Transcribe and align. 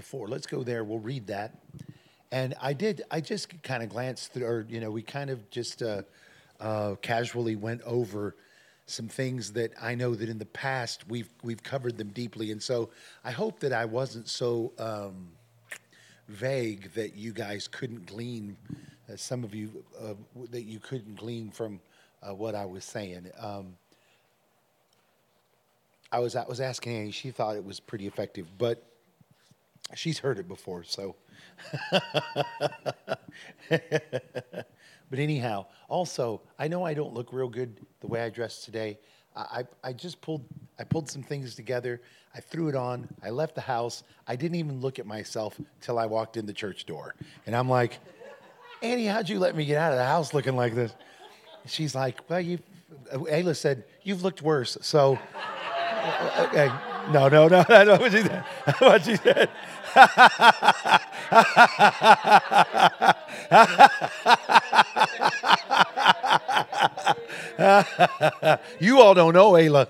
chapter 0.00 0.16
4. 0.16 0.28
Let's 0.28 0.46
go 0.46 0.62
there. 0.62 0.82
We'll 0.82 0.98
read 0.98 1.26
that. 1.26 1.54
And 2.32 2.54
I 2.60 2.72
did, 2.72 3.02
I 3.10 3.20
just 3.20 3.62
kind 3.62 3.82
of 3.82 3.90
glanced 3.90 4.32
through, 4.32 4.46
or, 4.46 4.66
you 4.68 4.80
know, 4.80 4.90
we 4.90 5.02
kind 5.02 5.28
of 5.30 5.50
just 5.50 5.82
uh, 5.82 6.02
uh, 6.58 6.94
casually 7.02 7.56
went 7.56 7.82
over 7.82 8.34
some 8.86 9.08
things 9.08 9.52
that 9.52 9.72
I 9.80 9.94
know 9.94 10.14
that 10.14 10.28
in 10.28 10.38
the 10.38 10.46
past 10.46 11.06
we've, 11.08 11.28
we've 11.42 11.62
covered 11.62 11.98
them 11.98 12.08
deeply. 12.08 12.50
And 12.50 12.62
so 12.62 12.90
I 13.24 13.30
hope 13.30 13.60
that 13.60 13.72
I 13.72 13.84
wasn't 13.84 14.28
so 14.28 14.72
um, 14.78 15.28
vague 16.28 16.92
that 16.94 17.14
you 17.14 17.32
guys 17.32 17.68
couldn't 17.68 18.06
glean, 18.06 18.56
uh, 19.12 19.16
some 19.16 19.44
of 19.44 19.54
you, 19.54 19.84
uh, 20.00 20.14
that 20.50 20.62
you 20.62 20.78
couldn't 20.78 21.16
glean 21.16 21.50
from 21.50 21.78
uh, 22.22 22.34
what 22.34 22.54
I 22.54 22.64
was 22.64 22.84
saying. 22.84 23.28
Um, 23.38 23.76
I 26.12 26.18
was 26.18 26.34
I 26.34 26.44
was 26.48 26.60
asking 26.60 26.96
Annie. 26.96 27.10
She 27.12 27.30
thought 27.30 27.54
it 27.54 27.64
was 27.64 27.78
pretty 27.78 28.08
effective, 28.08 28.48
but 28.58 28.89
she's 29.94 30.18
heard 30.18 30.38
it 30.38 30.48
before. 30.48 30.84
So, 30.84 31.16
but 33.70 35.18
anyhow, 35.18 35.66
also 35.88 36.40
I 36.58 36.68
know 36.68 36.84
I 36.84 36.94
don't 36.94 37.14
look 37.14 37.32
real 37.32 37.48
good 37.48 37.76
the 38.00 38.06
way 38.06 38.22
I 38.22 38.30
dressed 38.30 38.64
today. 38.64 38.98
I, 39.36 39.64
I 39.84 39.92
just 39.92 40.20
pulled 40.20 40.44
I 40.78 40.84
pulled 40.84 41.08
some 41.08 41.22
things 41.22 41.54
together. 41.54 42.00
I 42.34 42.40
threw 42.40 42.68
it 42.68 42.74
on. 42.74 43.08
I 43.22 43.30
left 43.30 43.54
the 43.54 43.60
house. 43.60 44.02
I 44.26 44.36
didn't 44.36 44.56
even 44.56 44.80
look 44.80 44.98
at 44.98 45.06
myself 45.06 45.60
till 45.80 45.98
I 45.98 46.06
walked 46.06 46.36
in 46.36 46.46
the 46.46 46.52
church 46.52 46.86
door, 46.86 47.14
and 47.46 47.54
I'm 47.54 47.68
like, 47.68 47.98
Annie, 48.82 49.06
how'd 49.06 49.28
you 49.28 49.38
let 49.38 49.54
me 49.54 49.64
get 49.64 49.78
out 49.78 49.92
of 49.92 49.98
the 49.98 50.04
house 50.04 50.34
looking 50.34 50.56
like 50.56 50.74
this? 50.74 50.94
She's 51.66 51.94
like, 51.94 52.28
Well, 52.28 52.40
you. 52.40 52.58
Ayla 53.12 53.54
said 53.56 53.84
you've 54.02 54.22
looked 54.22 54.42
worse. 54.42 54.76
So 54.82 55.18
okay. 56.38 56.70
No, 57.10 57.28
no, 57.28 57.48
no, 57.48 57.64
I 57.68 57.84
know 57.84 57.96
what 57.96 58.12
she 58.12 58.22
said. 58.22 58.44
What 58.78 59.04
she 59.04 59.16
said. 59.16 59.50
You 68.80 69.00
all 69.00 69.14
don't 69.14 69.34
know 69.34 69.52
Ayla. 69.52 69.88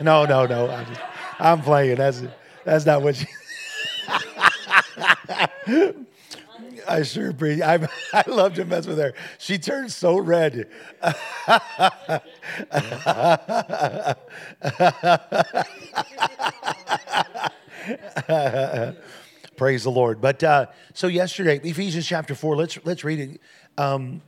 No, 0.00 0.24
no, 0.24 0.46
no. 0.46 0.70
I 0.70 0.84
just, 0.84 1.00
I'm 1.38 1.60
playing. 1.62 1.96
That's 1.96 2.22
that's 2.64 2.86
not 2.86 3.02
what 3.02 3.16
she. 3.16 3.26
I 6.88 7.02
sure 7.02 7.30
appreciate. 7.30 7.64
I 7.64 7.88
I 8.12 8.24
love 8.26 8.54
to 8.54 8.64
mess 8.64 8.86
with 8.86 8.98
her. 8.98 9.14
She 9.38 9.58
turns 9.58 9.94
so 9.94 10.18
red. 10.18 10.68
Praise 19.56 19.84
the 19.84 19.90
Lord. 19.90 20.20
But 20.20 20.42
uh, 20.42 20.66
so 20.94 21.06
yesterday, 21.06 21.60
Ephesians 21.62 22.06
chapter 22.06 22.34
four. 22.34 22.56
Let's 22.56 22.78
let's 22.84 23.04
read 23.04 23.20
it, 23.20 23.40
um, 23.78 24.22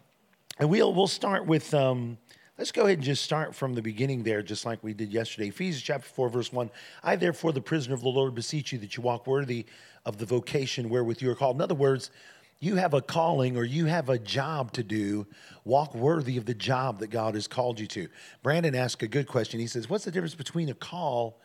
and 0.59 0.69
we'll 0.69 0.93
we'll 0.93 1.07
start 1.07 1.47
with. 1.47 1.73
Um, 1.75 2.19
Let's 2.57 2.71
go 2.71 2.83
ahead 2.83 2.99
and 2.99 3.03
just 3.03 3.25
start 3.25 3.53
from 3.53 3.75
the 3.75 3.83
beginning 3.83 4.23
there, 4.23 4.41
just 4.41 4.65
like 4.65 4.85
we 4.85 4.95
did 4.95 5.13
yesterday. 5.13 5.49
Ephesians 5.49 5.83
chapter 5.83 6.09
4, 6.09 6.29
verse 6.29 6.53
1. 6.53 6.71
I, 7.03 7.17
therefore, 7.17 7.53
the 7.53 7.61
prisoner 7.61 7.97
of 7.97 8.03
the 8.03 8.09
Lord, 8.09 8.33
beseech 8.33 8.71
you 8.71 8.79
that 8.79 8.97
you 8.97 9.03
walk 9.03 9.27
worthy 9.27 9.67
of 10.07 10.19
the 10.19 10.25
vocation 10.25 10.89
wherewith 10.89 11.21
you 11.21 11.29
are 11.33 11.35
called. 11.35 11.57
In 11.57 11.63
other 11.63 11.75
words, 11.75 12.13
you 12.61 12.77
have 12.77 12.95
a 12.95 13.03
calling 13.03 13.57
or 13.57 13.65
you 13.65 13.87
have 13.87 14.09
a 14.09 14.21
job 14.21 14.71
to 14.75 14.85
do, 14.85 15.27
walk 15.65 15.97
worthy 15.97 16.37
of 16.37 16.47
the 16.47 16.55
job 16.55 17.01
that 17.01 17.09
God 17.09 17.35
has 17.35 17.49
called 17.49 17.81
you 17.81 17.89
to. 17.89 18.07
Brandon 18.45 18.77
asked 18.77 19.03
a 19.03 19.09
good 19.09 19.27
question. 19.27 19.59
He 19.59 19.67
says, 19.67 19.91
What's 19.91 20.05
the 20.05 20.13
difference 20.13 20.37
between 20.37 20.69
a 20.69 20.75
call 20.75 21.41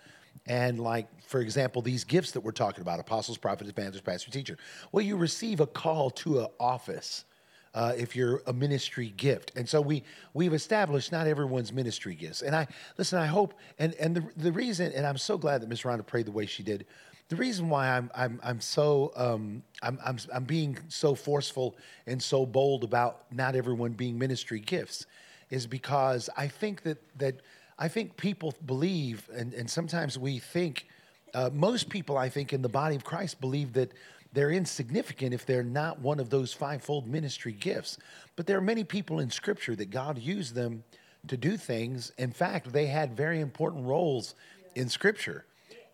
and, 0.46 0.80
like, 0.80 1.08
for 1.30 1.42
example, 1.42 1.82
these 1.82 2.04
gifts 2.04 2.32
that 2.32 2.40
we're 2.40 2.52
talking 2.52 2.82
about 2.82 3.00
apostles, 3.00 3.38
prophets, 3.38 3.70
evangelists, 3.70 4.02
pastor, 4.02 4.32
teacher? 4.32 4.58
Well, 4.92 5.06
you 5.06 5.16
receive 5.16 5.60
a 5.60 5.68
call 5.68 6.10
to 6.12 6.40
an 6.40 6.48
office. 6.60 7.26
Uh, 7.72 7.94
if 7.96 8.16
you're 8.16 8.42
a 8.48 8.52
ministry 8.52 9.14
gift. 9.16 9.52
And 9.56 9.70
so 9.70 9.80
we 9.80 10.02
we've 10.34 10.56
established 10.56 11.12
not 11.12 11.28
everyone's 11.28 11.72
ministry 11.72 12.16
gifts. 12.16 12.42
And 12.42 12.56
I 12.56 12.66
listen, 12.98 13.20
I 13.20 13.28
hope 13.28 13.54
and 13.78 13.94
and 14.00 14.16
the 14.16 14.24
the 14.38 14.52
reason, 14.52 14.92
and 14.92 15.06
I'm 15.06 15.20
so 15.20 15.38
glad 15.38 15.62
that 15.62 15.70
Miss 15.70 15.84
Rhonda 15.84 16.04
prayed 16.04 16.26
the 16.26 16.32
way 16.32 16.48
she 16.48 16.64
did 16.64 16.88
the 17.30 17.36
reason 17.36 17.70
why 17.70 17.90
I'm 17.90 18.12
I'm 18.16 18.40
I'm 18.44 18.60
so 18.60 19.12
um, 19.16 19.62
I'm, 19.84 20.00
I'm 20.04 20.18
I'm 20.34 20.44
being 20.44 20.78
so 20.88 21.14
forceful 21.14 21.78
and 22.08 22.22
so 22.22 22.46
bold 22.46 22.84
about 22.84 23.32
not 23.32 23.56
everyone 23.56 23.92
being 23.92 24.18
ministry 24.18 24.60
gifts 24.60 25.06
is 25.52 25.68
because 25.68 26.30
I 26.36 26.48
think 26.48 26.82
that 26.84 26.98
that 27.20 27.42
I 27.78 27.88
think 27.88 28.18
people 28.18 28.56
believe 28.66 29.30
and 29.32 29.54
and 29.54 29.70
sometimes 29.70 30.18
we 30.18 30.40
think 30.40 30.88
uh, 31.34 31.50
most 31.54 31.90
people 31.90 32.18
I 32.18 32.30
think 32.30 32.54
in 32.54 32.62
the 32.62 32.70
body 32.70 32.96
of 32.96 33.04
Christ 33.04 33.40
believe 33.42 33.74
that 33.74 33.92
they're 34.32 34.52
insignificant 34.52 35.34
if 35.34 35.46
they're 35.46 35.64
not 35.64 36.00
one 36.00 36.20
of 36.20 36.30
those 36.30 36.54
fivefold 36.54 37.08
ministry 37.08 37.52
gifts. 37.52 37.98
But 38.36 38.46
there 38.46 38.58
are 38.58 38.62
many 38.62 38.84
people 38.84 39.20
in 39.20 39.32
Scripture 39.32 39.76
that 39.76 39.90
God 39.90 40.20
used 40.20 40.54
them 40.54 40.84
to 41.28 41.36
do 41.36 41.58
things. 41.58 42.12
In 42.18 42.32
fact, 42.32 42.72
they 42.72 42.86
had 42.86 43.18
very 43.18 43.40
important 43.40 43.86
roles 43.86 44.36
in 44.76 44.88
Scripture 44.88 45.46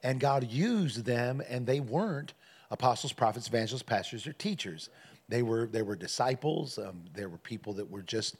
and 0.05 0.19
God 0.19 0.47
used 0.51 1.03
them, 1.03 1.41
and 1.49 1.65
they 1.65 1.79
weren't 1.79 2.35
apostles, 2.69 3.11
prophets, 3.11 3.47
evangelists, 3.47 3.81
pastors, 3.81 4.27
or 4.27 4.33
teachers. 4.33 4.89
They 5.27 5.41
were 5.41 5.65
they 5.65 5.81
were 5.81 5.95
disciples. 5.95 6.77
Um, 6.77 7.01
there 7.15 7.27
were 7.27 7.39
people 7.39 7.73
that 7.73 7.89
were 7.89 8.03
just 8.03 8.35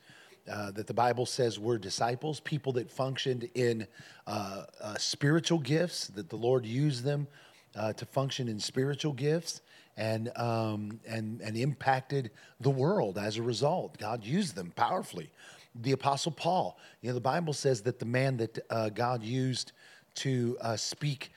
uh, 0.51 0.72
that 0.72 0.88
the 0.88 0.94
Bible 0.94 1.25
says 1.25 1.59
were 1.59 1.78
disciples, 1.78 2.39
people 2.39 2.72
that 2.73 2.91
functioned 2.91 3.50
in 3.56 3.88
uh, 4.28 4.63
uh, 4.81 4.95
spiritual 4.97 5.59
gifts. 5.59 6.07
That 6.07 6.29
the 6.29 6.35
Lord 6.35 6.66
used 6.66 7.03
them 7.03 7.28
uh, 7.75 7.94
to 7.94 8.06
function 8.06 8.47
in 8.47 8.59
spiritual 8.59 9.13
gifts 9.13 9.61
and 9.97 10.31
um, 10.38 11.00
and 11.07 11.41
and 11.41 11.57
impacted 11.57 12.31
the 12.59 12.69
world 12.69 13.17
as 13.17 13.38
a 13.38 13.41
result. 13.41 13.97
God 13.97 14.23
used 14.23 14.55
them 14.55 14.72
powerfully. 14.75 15.31
The 15.73 15.94
Apostle 15.94 16.31
Paul, 16.31 16.78
you 17.01 17.09
know, 17.09 17.16
the 17.16 17.22
Bible 17.22 17.53
says 17.53 17.81
that 17.81 18.00
the 18.00 18.05
man 18.05 18.38
that 18.38 18.59
uh, 18.69 18.89
God 18.89 19.23
used 19.23 19.72
to 20.16 20.57
speak 20.78 21.31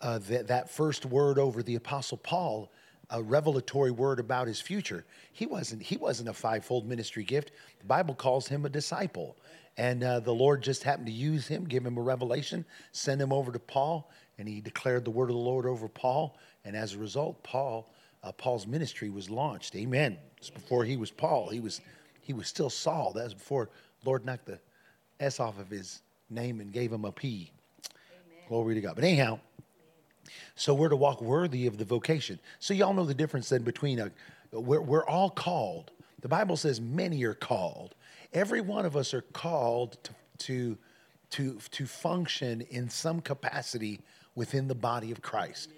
that, 0.00 0.46
that 0.46 0.70
first 0.70 1.04
word 1.04 1.38
over 1.38 1.62
the 1.62 1.74
Apostle 1.74 2.16
Paul, 2.16 2.70
a 3.14 3.22
revelatory 3.22 3.92
word 3.92 4.18
about 4.18 4.48
his 4.48 4.60
future. 4.60 5.04
He 5.32 5.46
wasn't, 5.46 5.82
he 5.82 5.96
wasn't 5.96 6.28
a 6.28 6.32
fivefold 6.34 6.86
ministry 6.86 7.22
gift. 7.22 7.52
The 7.78 7.86
Bible 7.86 8.14
calls 8.14 8.48
him 8.48 8.66
a 8.66 8.68
disciple. 8.68 9.36
And 9.76 10.02
uh, 10.02 10.20
the 10.20 10.34
Lord 10.34 10.62
just 10.62 10.82
happened 10.82 11.06
to 11.06 11.12
use 11.12 11.46
him, 11.46 11.64
give 11.64 11.86
him 11.86 11.96
a 11.96 12.02
revelation, 12.02 12.64
send 12.90 13.20
him 13.20 13.32
over 13.32 13.52
to 13.52 13.58
Paul, 13.58 14.10
and 14.38 14.48
he 14.48 14.60
declared 14.60 15.04
the 15.04 15.12
word 15.12 15.30
of 15.30 15.36
the 15.36 15.42
Lord 15.42 15.64
over 15.64 15.88
Paul. 15.88 16.36
And 16.64 16.76
as 16.76 16.94
a 16.94 16.98
result, 16.98 17.42
Paul, 17.44 17.92
uh, 18.24 18.32
Paul's 18.32 18.66
ministry 18.66 19.10
was 19.10 19.30
launched. 19.30 19.76
Amen. 19.76 20.18
It's 20.38 20.50
before 20.50 20.84
he 20.84 20.96
was 20.96 21.12
Paul. 21.12 21.48
He 21.48 21.60
was, 21.60 21.80
he 22.20 22.32
was 22.32 22.48
still 22.48 22.70
Saul. 22.70 23.12
That 23.12 23.24
was 23.24 23.34
before 23.34 23.70
Lord 24.04 24.24
knocked 24.24 24.46
the 24.46 24.58
S 25.20 25.38
off 25.38 25.60
of 25.60 25.70
his 25.70 26.02
name 26.30 26.60
and 26.60 26.72
gave 26.72 26.92
him 26.92 27.04
a 27.04 27.12
P. 27.12 27.52
Amen. 28.10 28.44
Glory 28.48 28.74
to 28.74 28.80
God. 28.80 28.96
But 28.96 29.04
anyhow, 29.04 29.38
so 30.54 30.74
we're 30.74 30.88
to 30.88 30.96
walk 30.96 31.20
worthy 31.20 31.66
of 31.66 31.78
the 31.78 31.84
vocation. 31.84 32.38
So 32.58 32.74
y'all 32.74 32.94
know 32.94 33.04
the 33.04 33.14
difference 33.14 33.48
then 33.48 33.62
between 33.62 33.98
a 33.98 34.10
we're, 34.52 34.80
we're 34.80 35.06
all 35.06 35.30
called. 35.30 35.90
The 36.20 36.28
Bible 36.28 36.56
says 36.56 36.80
many 36.80 37.24
are 37.24 37.34
called. 37.34 37.94
Every 38.32 38.60
one 38.60 38.86
of 38.86 38.96
us 38.96 39.12
are 39.14 39.22
called 39.22 39.98
to 40.04 40.12
to 40.40 40.78
to, 41.30 41.58
to 41.72 41.86
function 41.86 42.60
in 42.70 42.88
some 42.88 43.20
capacity 43.20 44.00
within 44.36 44.68
the 44.68 44.74
body 44.74 45.10
of 45.10 45.20
Christ. 45.20 45.70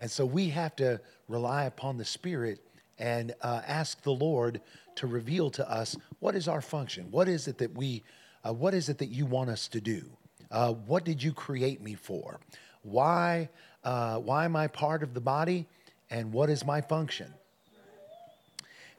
And 0.00 0.10
so 0.10 0.26
we 0.26 0.48
have 0.48 0.74
to 0.76 1.00
rely 1.28 1.64
upon 1.64 1.96
the 1.96 2.04
Spirit 2.04 2.60
and 2.98 3.34
uh, 3.40 3.62
ask 3.66 4.02
the 4.02 4.12
Lord 4.12 4.60
to 4.96 5.06
reveal 5.06 5.50
to 5.50 5.70
us 5.70 5.96
what 6.18 6.34
is 6.34 6.48
our 6.48 6.60
function. 6.60 7.06
What 7.10 7.28
is 7.28 7.46
it 7.46 7.58
that 7.58 7.72
we, 7.76 8.02
uh, 8.44 8.52
what 8.52 8.74
is 8.74 8.88
it 8.88 8.98
that 8.98 9.10
you 9.10 9.26
want 9.26 9.50
us 9.50 9.68
to 9.68 9.80
do? 9.80 10.02
Uh, 10.50 10.72
what 10.72 11.04
did 11.04 11.22
you 11.22 11.32
create 11.32 11.80
me 11.80 11.94
for? 11.94 12.40
Why 12.82 13.48
uh, 13.86 14.18
why 14.18 14.44
am 14.44 14.56
I 14.56 14.66
part 14.66 15.04
of 15.04 15.14
the 15.14 15.20
body, 15.20 15.64
and 16.10 16.32
what 16.32 16.50
is 16.50 16.66
my 16.66 16.80
function? 16.80 17.32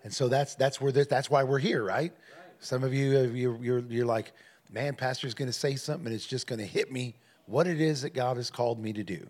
And 0.04 0.14
so 0.14 0.30
that's 0.30 0.56
that's 0.56 0.80
where 0.80 0.94
this, 0.94 1.08
that's 1.08 1.30
why 1.30 1.44
we're 1.44 1.60
here, 1.60 1.84
right? 1.84 2.14
Some 2.62 2.86
of 2.86 2.94
you 2.94 3.12
you're 3.34 3.58
you're, 3.58 3.80
you're 3.80 4.06
like, 4.06 4.32
man, 4.72 4.96
pastor's 4.96 5.34
going 5.34 5.50
to 5.50 5.54
say 5.54 5.76
something, 5.76 6.08
and 6.08 6.16
it's 6.16 6.26
just 6.26 6.48
going 6.48 6.60
to 6.60 6.66
hit 6.66 6.90
me 6.90 7.16
what 7.48 7.68
it 7.68 7.82
is 7.82 8.02
that 8.04 8.14
God 8.14 8.38
has 8.38 8.50
called 8.50 8.80
me 8.80 8.94
to 8.94 9.04
do. 9.04 9.28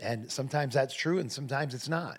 And 0.00 0.32
sometimes 0.32 0.72
that's 0.72 0.94
true, 0.94 1.18
and 1.18 1.30
sometimes 1.30 1.74
it's 1.74 1.88
not. 1.88 2.18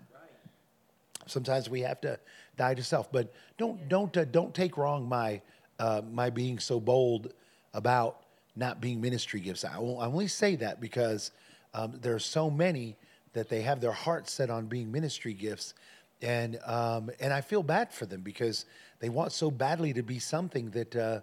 Sometimes 1.26 1.68
we 1.68 1.82
have 1.82 2.00
to 2.02 2.20
die 2.56 2.76
to 2.76 2.84
self. 2.84 3.12
But 3.12 3.34
don't 3.58 3.90
don't 3.90 4.16
uh, 4.16 4.26
don't 4.26 4.54
take 4.54 4.78
wrong 4.78 5.10
my 5.10 5.42
uh, 5.80 6.04
my 6.12 6.30
being 6.30 6.60
so 6.60 6.80
bold 6.80 7.34
about 7.74 8.22
not 8.56 8.80
being 8.80 9.02
ministry 9.02 9.40
gifts. 9.40 9.66
I, 9.66 9.74
I 9.74 10.06
only 10.06 10.28
say 10.28 10.56
that 10.58 10.80
because 10.80 11.32
um, 11.76 11.94
there 12.02 12.16
are 12.16 12.20
so 12.20 12.50
many 12.50 12.96
that 13.34 13.50
they 13.50 13.62
have 13.62 13.82
their 13.82 13.92
hearts 13.92 14.32
set 14.32 14.50
on 14.50 14.68
being 14.68 14.92
ministry 14.92 15.34
gifts, 15.34 15.74
and 16.22 16.58
um, 16.66 17.12
and 17.20 17.34
I 17.34 17.42
feel 17.42 17.64
bad 17.64 17.92
for 17.92 18.06
them 18.06 18.22
because 18.22 18.66
they 19.00 19.10
want 19.10 19.34
so 19.34 19.52
badly 19.52 19.92
to 19.94 20.02
be 20.02 20.18
something 20.18 20.70
that 20.70 20.96
uh, 20.96 21.20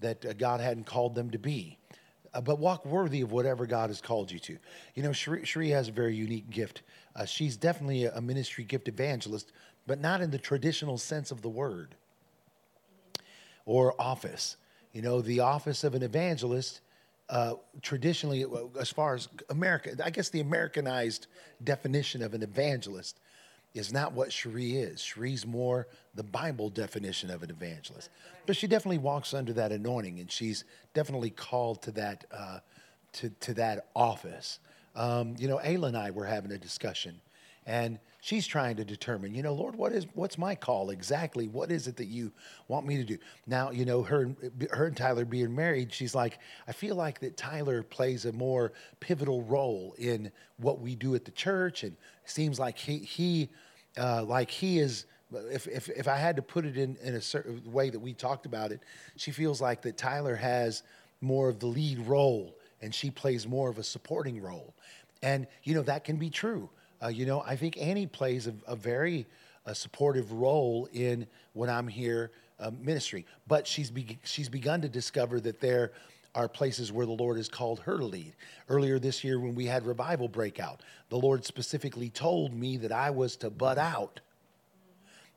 that 0.00 0.24
uh, 0.24 0.32
God 0.34 0.60
hadn't 0.60 0.84
called 0.84 1.16
them 1.16 1.30
to 1.30 1.38
be. 1.38 1.76
Uh, 2.32 2.40
but 2.40 2.58
walk 2.58 2.86
worthy 2.86 3.22
of 3.22 3.32
whatever 3.32 3.66
God 3.66 3.90
has 3.90 4.00
called 4.00 4.30
you 4.30 4.38
to. 4.40 4.58
You 4.94 5.02
know, 5.02 5.10
Sheree 5.10 5.70
has 5.70 5.88
a 5.88 5.92
very 5.92 6.14
unique 6.14 6.50
gift. 6.50 6.82
Uh, 7.16 7.24
she's 7.24 7.56
definitely 7.56 8.04
a 8.04 8.20
ministry 8.20 8.62
gift 8.62 8.88
evangelist, 8.88 9.52
but 9.86 10.00
not 10.00 10.20
in 10.20 10.30
the 10.30 10.38
traditional 10.38 10.98
sense 10.98 11.30
of 11.30 11.42
the 11.42 11.48
word 11.48 11.94
or 13.64 14.00
office. 14.00 14.56
You 14.92 15.02
know, 15.02 15.20
the 15.20 15.40
office 15.40 15.82
of 15.82 15.94
an 15.94 16.02
evangelist, 16.02 16.80
uh, 17.28 17.54
traditionally, 17.82 18.44
uh, 18.44 18.48
as 18.78 18.90
far 18.90 19.14
as 19.14 19.28
America, 19.50 19.96
I 20.04 20.10
guess 20.10 20.28
the 20.30 20.40
Americanized 20.40 21.26
definition 21.62 22.22
of 22.22 22.34
an 22.34 22.42
evangelist 22.42 23.18
is 23.74 23.92
not 23.92 24.12
what 24.12 24.32
Cherie 24.32 24.76
is. 24.76 25.02
Cherie's 25.02 25.44
more 25.44 25.86
the 26.14 26.22
Bible 26.22 26.70
definition 26.70 27.30
of 27.30 27.42
an 27.42 27.50
evangelist. 27.50 28.10
But 28.46 28.56
she 28.56 28.66
definitely 28.66 28.98
walks 28.98 29.34
under 29.34 29.52
that 29.54 29.72
anointing, 29.72 30.20
and 30.20 30.30
she's 30.30 30.64
definitely 30.94 31.30
called 31.30 31.82
to 31.82 31.90
that, 31.92 32.24
uh, 32.32 32.60
to, 33.14 33.30
to 33.40 33.54
that 33.54 33.88
office. 33.94 34.60
Um, 34.94 35.34
you 35.38 35.46
know, 35.48 35.58
Ayla 35.58 35.88
and 35.88 35.96
I 35.96 36.10
were 36.10 36.24
having 36.24 36.52
a 36.52 36.58
discussion, 36.58 37.20
and 37.66 37.98
she's 38.26 38.44
trying 38.44 38.74
to 38.74 38.84
determine, 38.84 39.36
you 39.36 39.42
know, 39.44 39.54
Lord, 39.54 39.76
what 39.76 39.92
is 39.92 40.04
what's 40.14 40.36
my 40.36 40.56
call 40.56 40.90
exactly? 40.90 41.46
What 41.46 41.70
is 41.70 41.86
it 41.86 41.96
that 41.98 42.06
you 42.06 42.32
want 42.66 42.84
me 42.84 42.96
to 42.96 43.04
do? 43.04 43.18
Now, 43.46 43.70
you 43.70 43.84
know, 43.84 44.02
her 44.02 44.34
her 44.72 44.86
and 44.86 44.96
Tyler 44.96 45.24
being 45.24 45.54
married, 45.54 45.92
she's 45.92 46.12
like, 46.12 46.40
I 46.66 46.72
feel 46.72 46.96
like 46.96 47.20
that 47.20 47.36
Tyler 47.36 47.84
plays 47.84 48.24
a 48.24 48.32
more 48.32 48.72
pivotal 48.98 49.42
role 49.42 49.94
in 49.98 50.32
what 50.56 50.80
we 50.80 50.96
do 50.96 51.14
at 51.14 51.24
the 51.24 51.30
church, 51.30 51.84
and 51.84 51.96
seems 52.24 52.58
like 52.58 52.76
he 52.76 52.98
he 52.98 53.48
uh, 53.96 54.24
like 54.24 54.50
he 54.50 54.80
is. 54.80 55.06
If, 55.32 55.66
if, 55.66 55.88
if 55.88 56.06
I 56.06 56.16
had 56.16 56.36
to 56.36 56.42
put 56.42 56.64
it 56.64 56.76
in, 56.76 56.96
in 57.02 57.16
a 57.16 57.20
certain 57.20 57.60
way 57.72 57.90
that 57.90 57.98
we 57.98 58.12
talked 58.12 58.46
about 58.46 58.70
it, 58.70 58.80
she 59.16 59.32
feels 59.32 59.60
like 59.60 59.82
that 59.82 59.96
Tyler 59.96 60.36
has 60.36 60.84
more 61.20 61.48
of 61.48 61.58
the 61.58 61.66
lead 61.66 61.98
role 62.06 62.56
and 62.80 62.94
she 62.94 63.10
plays 63.10 63.44
more 63.44 63.68
of 63.68 63.78
a 63.78 63.82
supporting 63.82 64.40
role. 64.40 64.72
And, 65.22 65.48
you 65.64 65.74
know, 65.74 65.82
that 65.82 66.04
can 66.04 66.16
be 66.16 66.30
true. 66.30 66.70
Uh, 67.02 67.08
you 67.08 67.26
know, 67.26 67.42
I 67.46 67.56
think 67.56 67.76
Annie 67.78 68.06
plays 68.06 68.46
a, 68.46 68.54
a 68.66 68.76
very 68.76 69.26
a 69.66 69.74
supportive 69.74 70.32
role 70.32 70.88
in 70.92 71.26
when 71.52 71.68
I'm 71.68 71.88
here 71.88 72.30
uh, 72.58 72.70
ministry. 72.80 73.26
But 73.46 73.66
she's 73.66 73.90
be, 73.90 74.18
she's 74.24 74.48
begun 74.48 74.80
to 74.82 74.88
discover 74.88 75.40
that 75.40 75.60
there 75.60 75.92
are 76.34 76.48
places 76.48 76.92
where 76.92 77.06
the 77.06 77.12
Lord 77.12 77.36
has 77.36 77.48
called 77.48 77.80
her 77.80 77.96
to 77.98 78.04
lead. 78.04 78.34
Earlier 78.68 78.98
this 78.98 79.24
year, 79.24 79.40
when 79.40 79.54
we 79.54 79.66
had 79.66 79.86
revival 79.86 80.28
breakout, 80.28 80.80
the 81.08 81.16
Lord 81.16 81.44
specifically 81.44 82.10
told 82.10 82.52
me 82.52 82.76
that 82.78 82.92
I 82.92 83.10
was 83.10 83.36
to 83.36 83.50
butt 83.50 83.78
out 83.78 84.20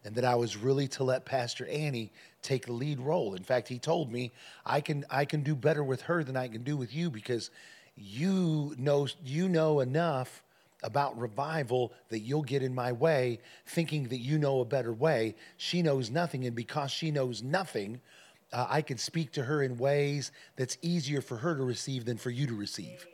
and 0.06 0.16
that 0.16 0.26
I 0.26 0.36
was 0.36 0.58
really 0.58 0.88
to 0.90 1.04
let 1.04 1.26
Pastor 1.26 1.66
Annie 1.68 2.12
take 2.42 2.66
the 2.66 2.74
lead 2.74 3.00
role. 3.00 3.36
In 3.36 3.44
fact, 3.44 3.68
he 3.68 3.80
told 3.80 4.12
me 4.12 4.32
I 4.66 4.82
can 4.82 5.06
I 5.10 5.26
can 5.26 5.42
do 5.42 5.56
better 5.56 5.84
with 5.84 6.02
her 6.04 6.24
than 6.24 6.38
I 6.38 6.48
can 6.48 6.64
do 6.64 6.78
with 6.78 6.94
you 6.94 7.10
because 7.10 7.50
you 7.96 8.76
know 8.78 9.08
you 9.24 9.50
know 9.50 9.80
enough 9.82 10.42
about 10.84 11.20
revival 11.20 11.94
that 12.10 12.20
you'll 12.20 12.44
get 12.44 12.64
in 12.64 12.74
my 12.74 12.92
way 12.92 13.40
thinking 13.66 14.08
that 14.08 14.20
you 14.20 14.38
know 14.38 14.62
a 14.62 14.66
better 14.66 14.94
way. 14.94 15.36
She 15.58 15.82
knows 15.82 16.10
nothing 16.10 16.46
and 16.46 16.56
because 16.56 16.92
she 16.92 17.12
knows 17.12 17.44
nothing, 17.44 18.02
uh, 18.52 18.66
I 18.70 18.82
can 18.82 18.98
speak 18.98 19.32
to 19.34 19.44
her 19.44 19.62
in 19.62 19.78
ways 19.78 20.32
that's 20.56 20.78
easier 20.82 21.22
for 21.22 21.38
her 21.38 21.56
to 21.56 21.64
receive 21.64 22.06
than 22.06 22.18
for 22.18 22.30
you 22.30 22.48
to 22.48 22.56
receive. 22.56 23.06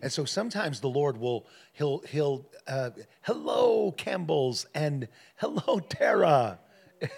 And 0.00 0.12
so 0.12 0.24
sometimes 0.24 0.80
the 0.80 0.88
Lord 0.88 1.18
will, 1.18 1.46
he'll, 1.72 1.98
he'll, 2.08 2.46
uh, 2.66 2.90
hello, 3.22 3.92
Campbells, 3.92 4.66
and 4.74 5.08
hello, 5.36 5.80
Tara. 5.80 6.58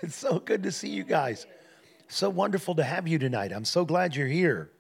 It's 0.00 0.16
so 0.16 0.38
good 0.38 0.62
to 0.62 0.72
see 0.72 0.88
you 0.88 1.04
guys. 1.04 1.46
So 2.08 2.30
wonderful 2.30 2.74
to 2.76 2.82
have 2.82 3.06
you 3.06 3.18
tonight. 3.18 3.52
I'm 3.52 3.66
so 3.66 3.84
glad 3.84 4.16
you're 4.16 4.26
here. 4.26 4.70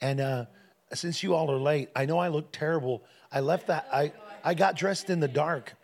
And 0.00 0.20
uh, 0.20 0.44
since 0.94 1.24
you 1.24 1.34
all 1.34 1.50
are 1.50 1.58
late, 1.58 1.88
I 1.96 2.06
know 2.06 2.18
I 2.18 2.28
look 2.28 2.52
terrible. 2.52 3.02
I 3.30 3.40
left 3.40 3.66
that, 3.66 3.86
I, 3.92 4.12
I 4.42 4.54
got 4.54 4.76
dressed 4.76 5.10
in 5.10 5.20
the 5.20 5.28
dark. 5.28 5.74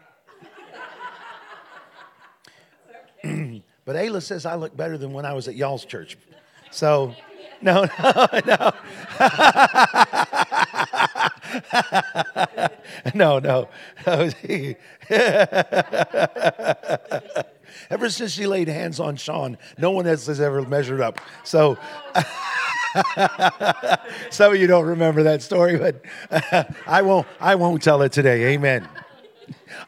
but 3.23 3.97
Ayla 3.97 4.23
says 4.23 4.47
I 4.47 4.55
look 4.55 4.77
better 4.77 4.99
than 4.99 5.13
when 5.13 5.27
I 5.27 5.33
was 5.33 5.49
at 5.49 5.55
y'all's 5.55 5.85
church. 5.85 6.17
So, 6.71 7.15
no, 7.61 7.87
no, 8.03 8.27
no. 8.47 8.73
no, 13.39 13.39
no. 13.39 13.69
Ever 17.91 18.09
since 18.11 18.33
she 18.33 18.47
laid 18.47 18.69
hands 18.69 19.01
on 19.01 19.17
Sean, 19.17 19.59
no 19.79 19.91
one 19.91 20.07
else 20.07 20.27
has 20.27 20.41
ever 20.41 20.63
measured 20.63 21.01
up. 21.01 21.21
So, 21.45 21.77
some 24.31 24.53
of 24.53 24.61
you 24.61 24.67
don't 24.67 24.87
remember 24.87 25.23
that 25.25 25.43
story, 25.43 25.77
but 25.77 26.01
I 26.87 27.03
won't. 27.03 27.27
I 27.41 27.55
won't 27.57 27.83
tell 27.83 28.03
it 28.03 28.13
today. 28.13 28.55
Amen. 28.55 28.89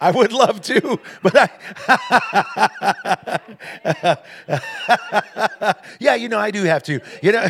I 0.00 0.10
would 0.10 0.32
love 0.32 0.60
to, 0.62 0.98
but 1.22 1.36
I. 1.36 1.48
yeah, 6.00 6.14
you 6.16 6.28
know, 6.28 6.38
I 6.38 6.50
do 6.50 6.64
have 6.64 6.82
to. 6.84 7.00
You 7.22 7.32
know, 7.32 7.48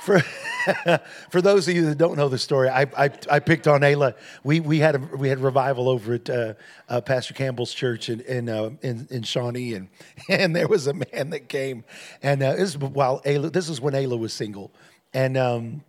for. 0.00 0.22
for 1.30 1.40
those 1.40 1.68
of 1.68 1.74
you 1.74 1.86
that 1.86 1.98
don't 1.98 2.16
know 2.16 2.28
the 2.28 2.38
story, 2.38 2.68
I, 2.68 2.82
I, 2.96 3.10
I, 3.30 3.38
picked 3.40 3.66
on 3.66 3.80
Ayla. 3.80 4.14
We, 4.44 4.60
we, 4.60 4.78
had 4.78 4.96
a, 4.96 4.98
we 4.98 5.28
had 5.28 5.40
revival 5.40 5.88
over 5.88 6.14
at 6.14 6.30
uh, 6.30 6.54
uh, 6.88 7.00
Pastor 7.00 7.34
Campbell's 7.34 7.72
church 7.72 8.08
in 8.08 8.20
in, 8.20 8.48
uh, 8.48 8.70
in, 8.82 9.06
in 9.10 9.22
Shawnee, 9.22 9.74
and, 9.74 9.88
and 10.28 10.54
there 10.54 10.68
was 10.68 10.86
a 10.86 10.94
man 10.94 11.30
that 11.30 11.48
came, 11.48 11.84
and 12.22 12.42
uh, 12.42 12.54
this 12.54 12.70
is 12.70 12.78
while 12.78 13.20
Ayla, 13.22 13.52
this 13.52 13.68
is 13.68 13.80
when 13.80 13.94
Ayla 13.94 14.18
was 14.18 14.32
single, 14.32 14.72
and 15.12 15.36
um, 15.36 15.82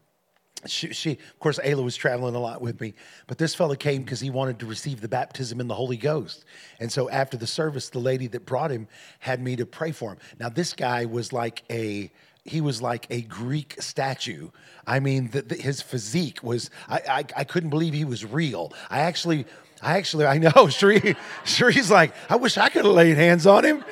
she, 0.66 0.94
she, 0.94 1.12
of 1.12 1.40
course, 1.40 1.60
Ayla 1.60 1.84
was 1.84 1.96
traveling 1.96 2.36
a 2.36 2.40
lot 2.40 2.62
with 2.62 2.80
me, 2.80 2.94
but 3.28 3.38
this 3.38 3.54
fellow 3.54 3.76
came 3.76 4.04
because 4.04 4.20
he 4.20 4.30
wanted 4.30 4.60
to 4.60 4.66
receive 4.66 5.02
the 5.02 5.08
baptism 5.08 5.60
in 5.60 5.68
the 5.68 5.76
Holy 5.76 5.98
Ghost. 5.98 6.46
And 6.80 6.92
so 6.92 7.10
after 7.10 7.38
the 7.38 7.48
service, 7.48 7.90
the 7.90 8.00
lady 8.00 8.28
that 8.28 8.46
brought 8.46 8.72
him 8.72 8.88
had 9.20 9.42
me 9.42 9.56
to 9.58 9.66
pray 9.66 9.92
for 9.92 10.12
him. 10.12 10.20
Now, 10.40 10.50
this 10.50 10.74
guy 10.74 11.06
was 11.06 11.34
like 11.34 11.64
a 11.70 12.12
he 12.46 12.62
was 12.62 12.82
like 12.82 13.08
a 13.10 13.22
Greek 13.22 13.76
statue. 13.80 14.50
I 14.86 15.00
mean, 15.00 15.30
the, 15.32 15.42
the, 15.44 15.56
his 15.56 15.82
physique 15.82 16.44
was, 16.44 16.70
I, 16.90 17.02
I, 17.10 17.26
I, 17.38 17.44
couldn't 17.46 17.70
believe 17.70 17.94
he 17.94 18.04
was 18.04 18.26
real. 18.26 18.74
I 18.90 19.00
actually, 19.00 19.46
I 19.82 19.98
actually, 19.98 20.26
I 20.26 20.38
know, 20.40 20.50
Sheree, 20.52 21.16
Sheree's 21.46 21.90
like, 21.90 22.14
I 22.30 22.36
wish 22.36 22.58
I 22.58 22.68
could 22.70 22.84
have 22.86 22.94
laid 22.94 23.16
hands 23.16 23.48
on 23.48 23.64
him. 23.64 23.78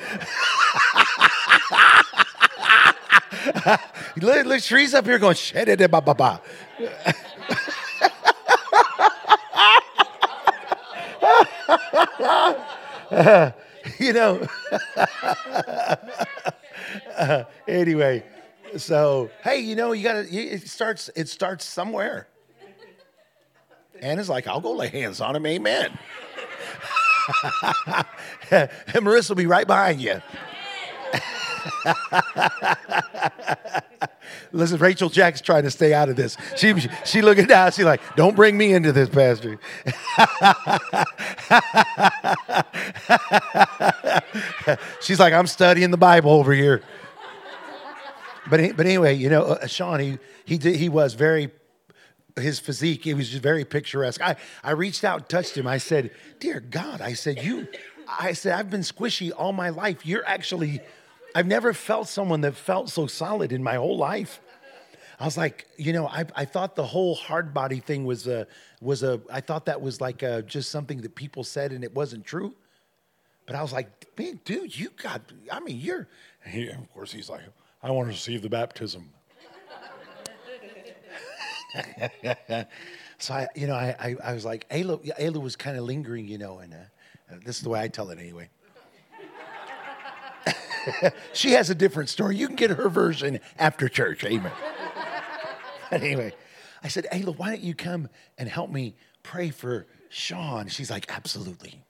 look, 4.16 4.46
look, 4.46 4.60
Sheree's 4.60 4.92
up 4.94 5.06
here 5.06 5.18
going, 5.18 5.34
shit 5.34 5.68
it, 5.68 5.90
ba, 5.90 6.02
ba, 6.02 6.14
ba. 6.14 6.40
you 13.98 14.12
know. 14.12 14.46
uh, 17.16 17.44
anyway, 17.66 18.22
so 18.76 19.30
hey, 19.42 19.60
you 19.60 19.76
know, 19.76 19.92
you 19.92 20.02
gotta. 20.02 20.26
It 20.30 20.68
starts. 20.68 21.10
It 21.14 21.28
starts 21.28 21.64
somewhere. 21.64 22.28
Anna's 24.00 24.28
like, 24.28 24.48
I'll 24.48 24.60
go 24.60 24.72
lay 24.72 24.88
hands 24.88 25.20
on 25.20 25.36
him. 25.36 25.46
Amen. 25.46 25.90
and 28.50 28.68
Marissa 28.96 29.28
will 29.30 29.36
be 29.36 29.46
right 29.46 29.66
behind 29.66 30.00
you. 30.00 30.20
Listen, 34.52 34.78
Rachel 34.78 35.08
Jack's 35.08 35.40
trying 35.40 35.62
to 35.62 35.70
stay 35.70 35.94
out 35.94 36.08
of 36.08 36.16
this. 36.16 36.36
She 36.56 36.74
she 37.04 37.22
looking 37.22 37.46
down. 37.46 37.70
She 37.72 37.84
like, 37.84 38.00
don't 38.16 38.34
bring 38.34 38.58
me 38.58 38.74
into 38.74 38.90
this, 38.92 39.08
Pastor. 39.08 39.58
She's 45.00 45.20
like, 45.20 45.32
I'm 45.32 45.46
studying 45.46 45.90
the 45.90 45.96
Bible 45.96 46.32
over 46.32 46.52
here 46.52 46.82
but 48.52 48.76
but 48.76 48.84
anyway, 48.84 49.14
you 49.14 49.30
know, 49.30 49.44
uh, 49.44 49.66
Sean, 49.66 49.98
he 49.98 50.18
he 50.44 50.58
did, 50.58 50.76
he 50.76 50.90
was 50.90 51.14
very 51.14 51.50
his 52.36 52.60
physique. 52.60 53.06
It 53.06 53.14
was 53.14 53.30
just 53.30 53.42
very 53.42 53.64
picturesque. 53.64 54.20
I 54.20 54.36
I 54.62 54.72
reached 54.72 55.04
out 55.04 55.20
and 55.20 55.28
touched 55.30 55.56
him. 55.56 55.66
I 55.66 55.78
said, 55.78 56.10
"Dear 56.38 56.60
God," 56.60 57.00
I 57.00 57.14
said, 57.14 57.42
"You," 57.42 57.66
I 58.06 58.34
said, 58.34 58.52
"I've 58.52 58.68
been 58.68 58.82
squishy 58.82 59.32
all 59.34 59.54
my 59.54 59.70
life. 59.70 60.04
You're 60.04 60.26
actually." 60.26 60.80
I've 61.34 61.46
never 61.46 61.72
felt 61.72 62.08
someone 62.08 62.42
that 62.42 62.54
felt 62.54 62.90
so 62.90 63.06
solid 63.06 63.52
in 63.52 63.62
my 63.62 63.76
whole 63.76 63.96
life. 63.96 64.38
I 65.18 65.24
was 65.24 65.38
like, 65.38 65.66
you 65.78 65.94
know, 65.94 66.06
I, 66.06 66.26
I 66.36 66.44
thought 66.44 66.76
the 66.76 66.84
whole 66.84 67.14
hard 67.14 67.54
body 67.54 67.80
thing 67.80 68.04
was 68.04 68.26
a 68.26 68.46
was 68.82 69.02
a 69.02 69.18
I 69.32 69.40
thought 69.40 69.64
that 69.64 69.80
was 69.80 69.98
like 69.98 70.22
a, 70.22 70.42
just 70.42 70.70
something 70.70 71.00
that 71.00 71.14
people 71.14 71.42
said 71.42 71.72
and 71.72 71.82
it 71.82 71.94
wasn't 71.94 72.26
true. 72.26 72.54
But 73.46 73.56
I 73.56 73.62
was 73.62 73.72
like, 73.72 73.88
man, 74.18 74.40
dude, 74.44 74.78
you 74.78 74.90
got. 74.90 75.22
I 75.50 75.60
mean, 75.60 75.80
you're. 75.80 76.06
He, 76.44 76.68
of 76.68 76.92
course, 76.92 77.12
he's 77.12 77.30
like, 77.30 77.40
I 77.82 77.90
want 77.90 78.06
to 78.06 78.12
receive 78.12 78.42
the 78.42 78.48
baptism. 78.48 79.10
so 83.18 83.34
I, 83.34 83.48
you 83.56 83.66
know, 83.66 83.74
I, 83.74 83.96
I, 83.98 84.16
I 84.22 84.34
was 84.34 84.44
like, 84.44 84.68
Ayla, 84.68 85.04
Ayla 85.18 85.42
was 85.42 85.56
kind 85.56 85.76
of 85.76 85.84
lingering, 85.84 86.28
you 86.28 86.38
know, 86.38 86.58
and 86.60 86.74
uh, 86.74 86.76
uh, 87.30 87.36
this 87.44 87.56
is 87.56 87.62
the 87.62 87.70
way 87.70 87.80
I 87.80 87.88
tell 87.88 88.10
it 88.10 88.18
anyway. 88.18 88.50
she 91.32 91.52
has 91.52 91.70
a 91.70 91.74
different 91.74 92.08
story. 92.08 92.36
You 92.36 92.46
can 92.46 92.56
get 92.56 92.70
her 92.70 92.88
version 92.88 93.40
after 93.58 93.88
church. 93.88 94.24
Amen. 94.24 94.52
but 95.90 96.02
anyway, 96.02 96.32
I 96.82 96.88
said, 96.88 97.06
Ayla, 97.12 97.36
why 97.36 97.48
don't 97.48 97.62
you 97.62 97.74
come 97.74 98.08
and 98.38 98.48
help 98.48 98.70
me 98.70 98.94
pray 99.22 99.50
for 99.50 99.86
Sean? 100.08 100.68
She's 100.68 100.90
like, 100.90 101.06
Absolutely. 101.08 101.82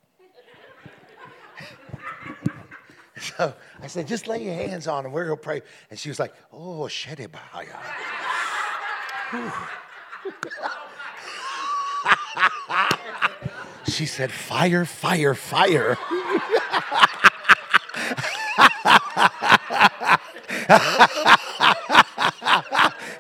so 3.37 3.55
I 3.81 3.87
said, 3.87 4.09
Just 4.09 4.27
lay 4.27 4.45
your 4.45 4.55
hands 4.55 4.89
on 4.89 5.07
him. 5.07 5.13
We're 5.13 5.27
going 5.27 5.39
to 5.39 5.43
pray. 5.43 5.63
And 5.91 5.99
she 5.99 6.09
was 6.09 6.19
like, 6.19 6.33
Oh, 6.53 6.89
Shedebaya. 6.89 7.79
she 13.87 14.07
said, 14.07 14.33
Fire, 14.33 14.85
fire, 14.85 15.35
fire. 15.35 15.97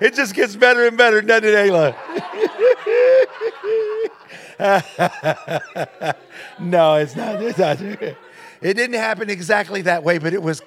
it 0.00 0.14
just 0.14 0.34
gets 0.34 0.56
better 0.56 0.86
and 0.86 0.96
better, 0.96 1.20
doesn't 1.22 1.48
it, 1.48 1.54
Ayla? 1.54 1.94
no, 6.58 6.96
it's 6.96 7.14
not. 7.14 7.40
It's 7.42 7.58
not. 7.58 7.78
It 8.62 8.74
didn't 8.74 8.94
happen 8.94 9.28
exactly 9.28 9.82
that 9.82 10.04
way, 10.04 10.18
but 10.18 10.32
it 10.32 10.42
was, 10.42 10.62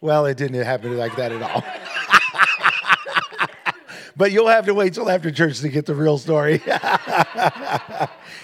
well, 0.00 0.26
it 0.26 0.36
didn't 0.36 0.60
happen 0.64 0.98
like 0.98 1.14
that 1.16 1.30
at 1.30 1.40
all. 1.40 1.64
but 4.16 4.32
you'll 4.32 4.48
have 4.48 4.66
to 4.66 4.74
wait 4.74 4.94
till 4.94 5.08
after 5.08 5.30
church 5.30 5.60
to 5.60 5.68
get 5.68 5.86
the 5.86 5.94
real 5.94 6.18
story. 6.18 6.58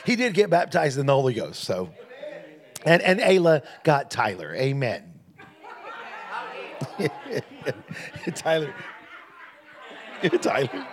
he 0.07 0.15
did 0.15 0.33
get 0.33 0.49
baptized 0.49 0.97
in 0.97 1.07
the 1.07 1.13
Holy 1.13 1.35
Ghost, 1.35 1.65
so. 1.65 1.91
And, 2.85 3.03
and 3.03 3.19
Ayla 3.19 3.65
got 3.83 4.13
Tyler. 4.13 4.55
Amen. 4.55 5.13
Tyler. 8.35 8.73
Tyler. 10.41 10.87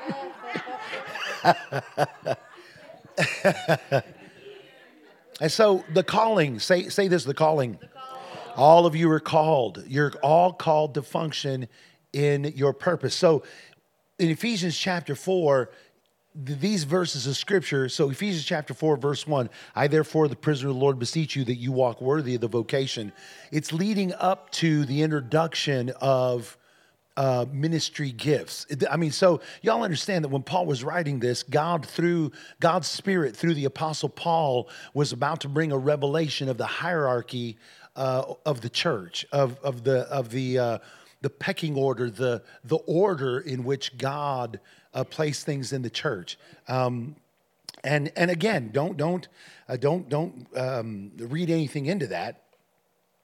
And 5.42 5.52
so 5.52 5.84
the 5.94 6.04
calling, 6.04 6.60
say, 6.60 6.90
say 6.90 7.08
this 7.08 7.24
the 7.24 7.34
calling. 7.34 7.74
the 7.74 7.88
calling. 7.88 8.54
All 8.56 8.86
of 8.86 8.96
you 8.96 9.10
are 9.12 9.20
called. 9.20 9.84
You're 9.88 10.14
all 10.24 10.54
called 10.54 10.94
to 10.94 11.02
function 11.02 11.68
in 12.14 12.54
your 12.56 12.74
purpose. 12.74 13.14
So 13.14 13.44
in 14.18 14.30
Ephesians 14.30 14.78
chapter 14.78 15.16
4, 15.16 15.70
these 16.36 16.84
verses 16.84 17.28
of 17.28 17.38
scripture, 17.38 17.88
so 17.88 18.10
Ephesians 18.10 18.46
chapter 18.46 18.74
4, 18.74 18.98
verse 18.98 19.26
1, 19.26 19.50
I 19.76 19.88
therefore, 19.88 20.28
the 20.28 20.36
prisoner 20.36 20.70
of 20.70 20.76
the 20.76 20.82
Lord, 20.82 21.00
beseech 21.00 21.36
you 21.36 21.44
that 21.46 21.56
you 21.56 21.72
walk 21.72 22.02
worthy 22.02 22.36
of 22.36 22.42
the 22.42 22.48
vocation. 22.48 23.14
It's 23.52 23.72
leading 23.72 24.14
up 24.14 24.50
to 24.52 24.86
the 24.86 25.02
introduction 25.02 25.92
of 26.02 26.58
uh, 27.18 27.46
ministry 27.52 28.12
gifts. 28.12 28.66
I 28.90 28.98
mean, 28.98 29.12
so 29.12 29.42
y'all 29.62 29.84
understand 29.84 30.26
that 30.26 30.30
when 30.30 30.44
Paul 30.44 30.66
was 30.66 30.84
writing 30.84 31.20
this, 31.20 31.44
God, 31.44 31.86
through 31.86 32.32
God's 32.60 32.88
Spirit, 32.88 33.36
through 33.36 33.54
the 33.54 33.66
Apostle 33.66 34.10
Paul, 34.10 34.70
was 34.94 35.12
about 35.12 35.42
to 35.42 35.50
bring 35.50 35.72
a 35.72 35.78
revelation 35.78 36.50
of 36.50 36.58
the 36.58 36.66
hierarchy 36.66 37.58
uh, 37.96 38.34
of 38.46 38.62
the 38.62 38.70
church, 38.70 39.26
of, 39.32 39.58
of 39.64 39.84
the, 39.84 40.02
of 40.12 40.30
the, 40.30 40.60
uh, 40.60 40.78
the 41.22 41.30
pecking 41.30 41.76
order, 41.76 42.10
the, 42.10 42.44
the 42.64 42.78
order 42.78 43.40
in 43.40 43.64
which 43.64 43.98
God 43.98 44.60
uh, 44.94 45.04
place 45.04 45.44
things 45.44 45.72
in 45.74 45.82
the 45.82 45.90
church. 45.90 46.38
Um, 46.68 47.16
and 47.84 48.12
and 48.16 48.32
again, 48.32 48.72
don't 48.74 48.98
don't 48.98 49.28
uh, 49.70 49.78
don't 49.78 50.10
don't 50.10 50.48
um, 50.58 51.12
read 51.18 51.50
anything 51.50 51.86
into 51.86 52.08
that 52.08 52.42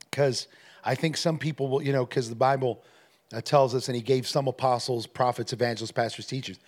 because 0.09 0.47
I 0.83 0.95
think 0.95 1.17
some 1.17 1.37
people 1.37 1.67
will, 1.67 1.81
you 1.81 1.91
know, 1.91 2.05
because 2.05 2.29
the 2.29 2.35
Bible 2.35 2.83
uh, 3.33 3.41
tells 3.41 3.75
us, 3.75 3.87
and 3.87 3.95
He 3.95 4.01
gave 4.01 4.27
some 4.27 4.47
apostles, 4.47 5.07
prophets, 5.07 5.53
evangelists, 5.53 5.91
pastors, 5.91 6.27
teachers, 6.27 6.59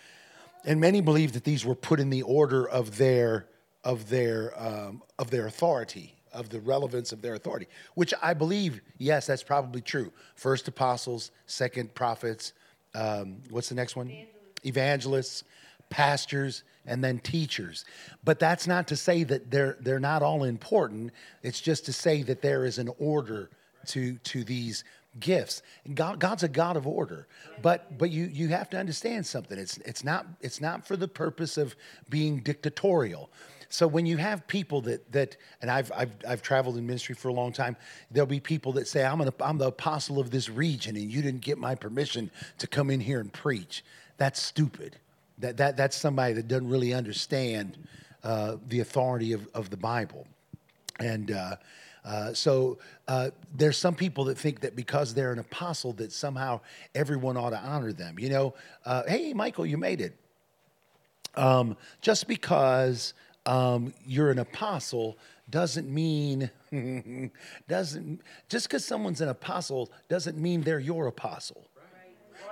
and 0.65 0.79
many 0.79 1.01
believe 1.01 1.33
that 1.33 1.43
these 1.43 1.65
were 1.65 1.75
put 1.75 1.99
in 1.99 2.09
the 2.09 2.21
order 2.21 2.67
of 2.67 2.97
their 2.97 3.47
of 3.83 4.09
their 4.09 4.53
um, 4.57 5.01
of 5.19 5.29
their 5.29 5.47
authority 5.47 6.15
of 6.33 6.49
the 6.49 6.59
relevance 6.59 7.11
of 7.11 7.21
their 7.21 7.35
authority, 7.35 7.67
which 7.93 8.11
I 8.19 8.33
believe, 8.33 8.81
yes, 8.97 9.27
that's 9.27 9.43
probably 9.43 9.81
true. 9.81 10.11
First 10.35 10.67
apostles, 10.67 11.29
second 11.45 11.93
prophets. 11.93 12.53
Um, 12.95 13.37
what's 13.51 13.69
the 13.69 13.75
next 13.75 13.95
one? 13.95 14.11
evangelists, 14.65 15.43
pastors, 15.89 16.63
and 16.85 17.03
then 17.03 17.19
teachers. 17.19 17.85
But 18.23 18.39
that's 18.39 18.67
not 18.67 18.87
to 18.87 18.95
say 18.95 19.23
that 19.25 19.51
they're, 19.51 19.77
they're 19.79 19.99
not 19.99 20.21
all 20.21 20.43
important. 20.43 21.11
It's 21.41 21.61
just 21.61 21.85
to 21.85 21.93
say 21.93 22.23
that 22.23 22.41
there 22.41 22.65
is 22.65 22.77
an 22.77 22.89
order 22.99 23.49
to, 23.87 24.17
to 24.17 24.43
these 24.43 24.83
gifts. 25.19 25.61
God, 25.93 26.19
God's 26.19 26.43
a 26.43 26.47
God 26.47 26.77
of 26.77 26.87
order, 26.87 27.27
but 27.61 27.97
but 27.97 28.09
you 28.09 28.25
you 28.25 28.49
have 28.49 28.69
to 28.71 28.77
understand 28.77 29.25
something. 29.25 29.57
It's 29.57 29.77
it's 29.79 30.03
not 30.03 30.25
it's 30.41 30.61
not 30.61 30.85
for 30.85 30.97
the 30.97 31.07
purpose 31.07 31.57
of 31.57 31.75
being 32.09 32.39
dictatorial. 32.39 33.29
So 33.69 33.87
when 33.87 34.05
you 34.05 34.17
have 34.17 34.45
people 34.47 34.81
that 34.81 35.11
that 35.11 35.37
and 35.61 35.71
I've 35.71 35.91
I've, 35.95 36.11
I've 36.27 36.41
traveled 36.41 36.77
in 36.77 36.85
ministry 36.85 37.15
for 37.15 37.29
a 37.29 37.33
long 37.33 37.51
time, 37.51 37.75
there'll 38.11 38.27
be 38.27 38.39
people 38.39 38.73
that 38.73 38.87
say 38.87 39.03
I'm 39.03 39.21
an 39.21 39.29
I'm 39.39 39.57
the 39.57 39.67
apostle 39.67 40.19
of 40.19 40.31
this 40.31 40.49
region, 40.49 40.95
and 40.95 41.11
you 41.11 41.21
didn't 41.21 41.41
get 41.41 41.57
my 41.57 41.75
permission 41.75 42.31
to 42.59 42.67
come 42.67 42.89
in 42.89 42.99
here 42.99 43.19
and 43.19 43.31
preach 43.31 43.83
that's 44.17 44.41
stupid. 44.41 44.97
That, 45.39 45.57
that, 45.57 45.77
that's 45.77 45.95
somebody 45.95 46.33
that 46.33 46.47
doesn't 46.47 46.69
really 46.69 46.93
understand 46.93 47.77
uh, 48.23 48.57
the 48.67 48.79
authority 48.79 49.33
of, 49.33 49.47
of 49.53 49.69
the 49.69 49.77
Bible. 49.77 50.27
And 50.99 51.31
uh, 51.31 51.55
uh, 52.05 52.33
so 52.33 52.77
uh, 53.07 53.29
there's 53.55 53.77
some 53.77 53.95
people 53.95 54.25
that 54.25 54.37
think 54.37 54.59
that 54.61 54.75
because 54.75 55.13
they're 55.13 55.31
an 55.31 55.39
apostle, 55.39 55.93
that 55.93 56.11
somehow 56.11 56.59
everyone 56.93 57.37
ought 57.37 57.51
to 57.51 57.59
honor 57.59 57.93
them. 57.93 58.19
You 58.19 58.29
know, 58.29 58.53
uh, 58.85 59.03
hey, 59.07 59.33
Michael, 59.33 59.65
you 59.65 59.77
made 59.77 60.01
it. 60.01 60.15
Um, 61.35 61.77
just 62.01 62.27
because 62.27 63.13
um, 63.45 63.93
you're 64.05 64.31
an 64.31 64.39
apostle 64.39 65.17
doesn't 65.49 65.89
mean 65.89 66.49
doesn't 67.67 68.21
just 68.49 68.67
because 68.67 68.85
someone's 68.85 69.19
an 69.19 69.29
apostle 69.29 69.91
doesn't 70.09 70.37
mean 70.37 70.61
they're 70.61 70.79
your 70.79 71.07
apostle. 71.07 71.67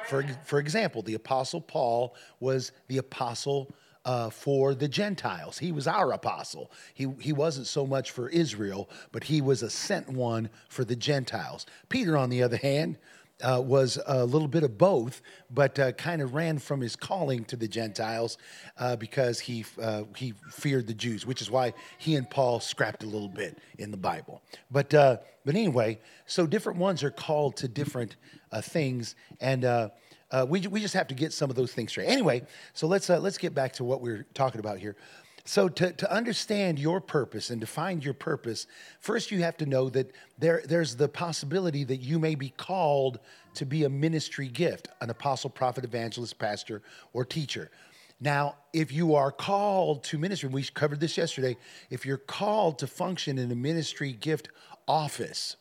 For, 0.07 0.25
for 0.45 0.59
example, 0.59 1.01
the 1.01 1.13
Apostle 1.13 1.61
Paul 1.61 2.15
was 2.39 2.71
the 2.87 2.97
apostle 2.97 3.71
uh, 4.05 4.29
for 4.29 4.73
the 4.73 4.87
Gentiles. 4.87 5.59
He 5.59 5.71
was 5.71 5.87
our 5.87 6.11
apostle. 6.11 6.71
He, 6.93 7.07
he 7.19 7.33
wasn't 7.33 7.67
so 7.67 7.85
much 7.85 8.11
for 8.11 8.29
Israel, 8.29 8.89
but 9.11 9.23
he 9.23 9.41
was 9.41 9.63
a 9.63 9.69
sent 9.69 10.09
one 10.09 10.49
for 10.69 10.83
the 10.83 10.95
Gentiles. 10.95 11.65
Peter, 11.89 12.17
on 12.17 12.29
the 12.29 12.43
other 12.43 12.57
hand, 12.57 12.97
uh, 13.43 13.61
was 13.63 13.99
a 14.05 14.25
little 14.25 14.47
bit 14.47 14.63
of 14.63 14.77
both, 14.77 15.21
but 15.49 15.77
uh, 15.79 15.91
kind 15.93 16.21
of 16.21 16.33
ran 16.33 16.59
from 16.59 16.81
his 16.81 16.95
calling 16.95 17.43
to 17.45 17.55
the 17.55 17.67
Gentiles 17.67 18.37
uh, 18.77 18.95
because 18.95 19.39
he 19.39 19.65
uh, 19.81 20.03
he 20.15 20.33
feared 20.51 20.87
the 20.87 20.93
Jews, 20.93 21.25
which 21.25 21.41
is 21.41 21.49
why 21.49 21.73
he 21.97 22.15
and 22.15 22.29
Paul 22.29 22.59
scrapped 22.59 23.03
a 23.03 23.07
little 23.07 23.29
bit 23.29 23.57
in 23.79 23.91
the 23.91 23.97
Bible. 23.97 24.41
But 24.69 24.93
uh, 24.93 25.17
but 25.45 25.55
anyway, 25.55 25.99
so 26.25 26.45
different 26.45 26.79
ones 26.79 27.03
are 27.03 27.11
called 27.11 27.57
to 27.57 27.67
different 27.67 28.15
uh, 28.51 28.61
things, 28.61 29.15
and 29.39 29.91
uh, 30.31 30.45
we, 30.47 30.61
we 30.67 30.79
just 30.79 30.93
have 30.93 31.07
to 31.07 31.15
get 31.15 31.33
some 31.33 31.49
of 31.49 31.55
those 31.55 31.73
things 31.73 31.91
straight. 31.91 32.07
Anyway, 32.07 32.43
so 32.73 32.87
let's, 32.87 33.09
uh, 33.09 33.19
let's 33.19 33.37
get 33.37 33.53
back 33.53 33.73
to 33.73 33.83
what 33.83 34.01
we're 34.01 34.25
talking 34.33 34.59
about 34.59 34.79
here. 34.79 34.95
So, 35.43 35.67
to, 35.69 35.91
to 35.93 36.11
understand 36.11 36.77
your 36.77 37.01
purpose 37.01 37.49
and 37.49 37.59
to 37.61 37.67
find 37.67 38.05
your 38.05 38.13
purpose, 38.13 38.67
first 38.99 39.31
you 39.31 39.41
have 39.41 39.57
to 39.57 39.65
know 39.65 39.89
that 39.89 40.11
there, 40.37 40.61
there's 40.65 40.95
the 40.95 41.07
possibility 41.07 41.83
that 41.83 41.97
you 41.97 42.19
may 42.19 42.35
be 42.35 42.49
called 42.49 43.19
to 43.55 43.65
be 43.65 43.83
a 43.83 43.89
ministry 43.89 44.47
gift 44.47 44.87
an 45.01 45.09
apostle, 45.09 45.49
prophet, 45.49 45.83
evangelist, 45.83 46.37
pastor, 46.37 46.83
or 47.13 47.25
teacher. 47.25 47.71
Now, 48.19 48.55
if 48.71 48.91
you 48.91 49.15
are 49.15 49.31
called 49.31 50.03
to 50.05 50.19
ministry, 50.19 50.47
we 50.47 50.63
covered 50.63 50.99
this 50.99 51.17
yesterday, 51.17 51.57
if 51.89 52.05
you're 52.05 52.17
called 52.17 52.77
to 52.79 52.87
function 52.87 53.39
in 53.39 53.51
a 53.51 53.55
ministry 53.55 54.13
gift 54.13 54.49
office, 54.87 55.55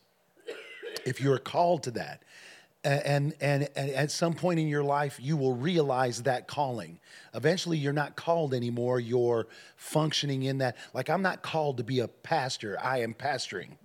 if 1.07 1.23
you're 1.23 1.39
called 1.39 1.85
to 1.85 1.91
that, 1.93 2.23
and, 2.83 3.35
and, 3.41 3.69
and 3.77 3.91
at 3.91 4.11
some 4.11 4.33
point 4.33 4.59
in 4.59 4.69
your 4.69 4.83
life 4.83 5.19
you 5.21 5.37
will 5.37 5.55
realize 5.55 6.23
that 6.23 6.49
calling. 6.49 6.99
Eventually 7.35 7.77
you're 7.77 7.93
not 7.93 8.17
called 8.17 8.55
anymore. 8.55 8.99
You're 8.99 9.49
functioning 9.77 10.45
in 10.45 10.59
that 10.59 10.77
like 10.95 11.11
i'm 11.11 11.23
not 11.23 11.43
called 11.43 11.77
to 11.79 11.85
be 11.85 12.01
a 12.01 12.09
pastor. 12.09 12.79
I 12.83 13.03
am 13.03 13.15
pastoring. 13.15 13.77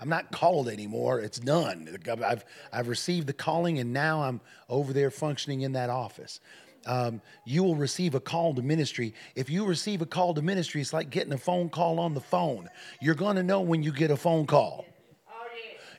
I'm 0.00 0.08
not 0.08 0.32
called 0.32 0.68
anymore. 0.68 1.20
It's 1.20 1.38
done. 1.38 1.98
I've, 2.24 2.44
I've 2.72 2.88
received 2.88 3.26
the 3.26 3.32
calling 3.32 3.78
and 3.78 3.92
now 3.92 4.22
i'm 4.22 4.40
over 4.68 4.92
there 4.92 5.10
functioning 5.10 5.60
in 5.60 5.72
that 5.72 5.90
office. 5.90 6.40
Um, 6.86 7.20
you 7.44 7.62
will 7.62 7.76
receive 7.76 8.14
a 8.14 8.20
call 8.20 8.54
to 8.54 8.62
ministry. 8.62 9.14
If 9.34 9.50
you 9.50 9.66
receive 9.66 10.00
a 10.00 10.06
call 10.06 10.32
to 10.32 10.40
ministry, 10.40 10.80
it's 10.80 10.94
like 10.94 11.10
getting 11.10 11.34
a 11.34 11.38
phone 11.38 11.68
call 11.68 12.00
on 12.00 12.14
the 12.14 12.22
phone. 12.22 12.70
You're 13.02 13.14
going 13.14 13.36
to 13.36 13.42
know 13.42 13.60
when 13.60 13.82
you 13.82 13.92
get 13.92 14.10
a 14.10 14.16
phone 14.16 14.46
call 14.46 14.86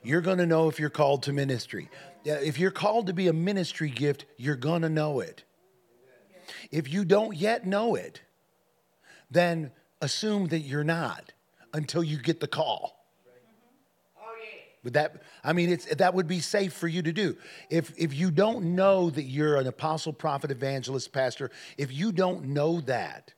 you're 0.03 0.21
going 0.21 0.37
to 0.39 0.45
know 0.45 0.67
if 0.67 0.79
you're 0.79 0.89
called 0.89 1.23
to 1.23 1.33
ministry. 1.33 1.89
If 2.23 2.59
you're 2.59 2.71
called 2.71 3.07
to 3.07 3.13
be 3.13 3.27
a 3.27 3.33
ministry 3.33 3.89
gift, 3.89 4.25
you're 4.37 4.55
going 4.55 4.81
to 4.81 4.89
know 4.89 5.19
it. 5.19 5.43
If 6.71 6.91
you 6.91 7.05
don't 7.05 7.35
yet 7.35 7.65
know 7.65 7.95
it, 7.95 8.21
then 9.29 9.71
assume 10.01 10.47
that 10.47 10.59
you're 10.59 10.83
not 10.83 11.33
until 11.73 12.03
you 12.03 12.17
get 12.17 12.39
the 12.39 12.47
call. 12.47 12.97
But 14.83 14.93
that, 14.93 15.21
I 15.43 15.53
mean, 15.53 15.69
it's, 15.69 15.85
that 15.95 16.15
would 16.15 16.27
be 16.27 16.39
safe 16.39 16.73
for 16.73 16.87
you 16.87 17.03
to 17.03 17.13
do. 17.13 17.37
If, 17.69 17.93
if 17.97 18.15
you 18.15 18.31
don't 18.31 18.75
know 18.75 19.11
that 19.11 19.23
you're 19.23 19.57
an 19.57 19.67
apostle, 19.67 20.11
prophet, 20.11 20.49
evangelist, 20.49 21.11
pastor, 21.13 21.51
if 21.77 21.93
you 21.93 22.11
don't 22.11 22.45
know 22.45 22.81
that, 22.81 23.33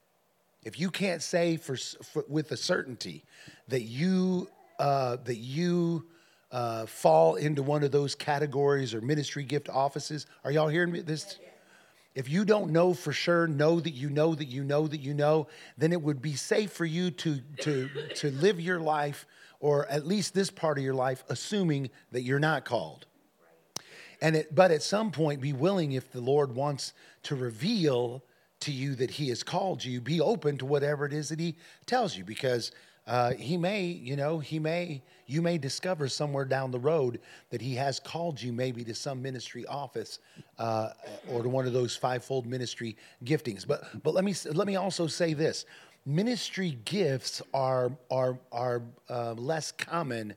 if 0.64 0.80
you 0.80 0.90
can't 0.90 1.22
say 1.22 1.58
for, 1.58 1.76
for 1.76 2.24
with 2.30 2.52
a 2.54 2.58
certainty 2.58 3.26
that 3.68 3.82
you 3.82 4.48
uh, 4.80 5.18
that 5.26 5.36
you 5.38 6.06
uh, 6.54 6.86
fall 6.86 7.36
into 7.36 7.64
one 7.64 7.84
of 7.84 7.92
those 7.92 8.14
categories 8.14 8.94
or 8.94 9.02
ministry 9.02 9.44
gift 9.44 9.70
offices, 9.70 10.28
are 10.46 10.52
y'all 10.52 10.70
hearing 10.70 10.92
me? 10.92 11.02
This. 11.02 11.40
If 12.16 12.30
you 12.30 12.46
don't 12.46 12.72
know 12.72 12.94
for 12.94 13.12
sure, 13.12 13.48
know 13.48 13.80
that 13.80 13.90
you 13.96 14.08
know 14.08 14.36
that 14.36 14.46
you 14.46 14.64
know 14.64 14.88
that 14.88 15.02
you 15.02 15.16
know, 15.16 15.48
then 15.80 15.92
it 15.92 16.00
would 16.00 16.22
be 16.22 16.36
safe 16.36 16.72
for 16.72 16.86
you 16.86 17.10
to, 17.10 17.40
to, 17.62 17.90
to 18.18 18.30
live 18.30 18.60
your 18.60 18.80
life, 18.80 19.26
or 19.60 19.88
at 19.88 20.06
least 20.06 20.36
this 20.36 20.52
part 20.52 20.78
of 20.78 20.84
your 20.84 20.94
life, 20.94 21.24
assuming 21.28 21.90
that 22.12 22.22
you're 22.22 22.38
not 22.38 22.66
called. 22.66 23.08
And 24.22 24.36
it, 24.36 24.54
but 24.54 24.70
at 24.70 24.84
some 24.84 25.10
point, 25.10 25.42
be 25.42 25.54
willing 25.54 25.94
if 25.94 26.12
the 26.12 26.22
Lord 26.22 26.54
wants 26.54 26.94
to 27.24 27.36
reveal 27.36 28.24
to 28.60 28.72
you 28.72 28.94
that 28.96 29.10
He 29.10 29.30
has 29.30 29.42
called 29.42 29.84
you, 29.84 30.00
be 30.00 30.22
open 30.22 30.60
to 30.60 30.66
whatever 30.68 31.08
it 31.08 31.14
is 31.14 31.30
that 31.30 31.40
He 31.40 31.56
tells 31.88 32.16
you, 32.16 32.24
because 32.24 32.72
uh, 33.06 33.34
he 33.34 33.58
may, 33.58 33.84
you 33.84 34.16
know, 34.16 34.40
he 34.40 34.60
may, 34.60 35.02
you 35.28 35.42
may 35.42 35.58
discover 35.58 36.08
somewhere 36.08 36.46
down 36.46 36.72
the 36.72 36.80
road 36.80 37.20
that 37.50 37.62
he 37.62 37.76
has 37.76 38.00
called 38.00 38.42
you 38.42 38.54
maybe 38.54 38.84
to 38.84 38.96
some 38.96 39.22
ministry 39.22 39.66
office 39.66 40.20
uh, 40.58 40.90
or 41.30 41.44
to 41.44 41.50
one 41.50 41.68
of 41.68 41.74
those 41.74 41.96
fivefold 41.96 42.46
ministry 42.46 42.96
giftings. 43.26 43.68
But, 43.68 43.84
but 44.04 44.14
let 44.14 44.24
me, 44.24 44.34
let 44.54 44.68
me 44.68 44.78
also 44.78 45.08
say 45.08 45.34
this: 45.34 45.66
ministry 46.06 46.78
gifts 46.86 47.42
are 47.54 47.92
are 48.12 48.38
are 48.52 48.82
uh, 49.10 49.34
less 49.34 49.72
common 49.72 50.34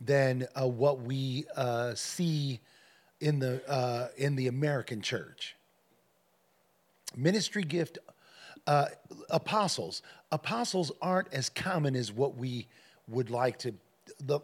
than 0.00 0.46
uh, 0.60 0.66
what 0.66 1.00
we 1.00 1.44
uh, 1.56 1.94
see 1.94 2.60
in 3.20 3.38
the 3.38 3.68
uh, 3.70 4.08
in 4.16 4.36
the 4.36 4.48
American 4.48 5.00
church. 5.00 5.56
Ministry 7.16 7.62
gift 7.62 7.98
apostles. 9.30 10.02
Apostles 10.32 10.92
aren't 11.00 11.32
as 11.32 11.48
common 11.48 11.94
as 11.94 12.12
what 12.12 12.36
we 12.36 12.66
would 13.08 13.30
like 13.30 13.58
to. 13.60 13.74
The, 14.26 14.40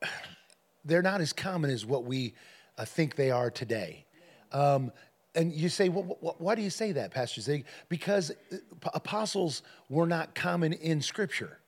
the, 0.00 0.08
they're 0.84 1.02
not 1.02 1.20
as 1.20 1.32
common 1.32 1.70
as 1.70 1.86
what 1.86 2.04
we 2.04 2.34
uh, 2.76 2.84
think 2.84 3.16
they 3.16 3.30
are 3.30 3.50
today. 3.50 4.04
Um, 4.52 4.92
and 5.34 5.52
you 5.52 5.68
say, 5.68 5.88
well, 5.88 6.16
why 6.38 6.54
do 6.54 6.62
you 6.62 6.70
say 6.70 6.92
that, 6.92 7.10
Pastor 7.10 7.40
Zig? 7.40 7.64
Because 7.88 8.30
uh, 8.52 8.56
apostles 8.92 9.62
were 9.88 10.06
not 10.06 10.34
common 10.34 10.72
in 10.72 11.00
Scripture. 11.00 11.58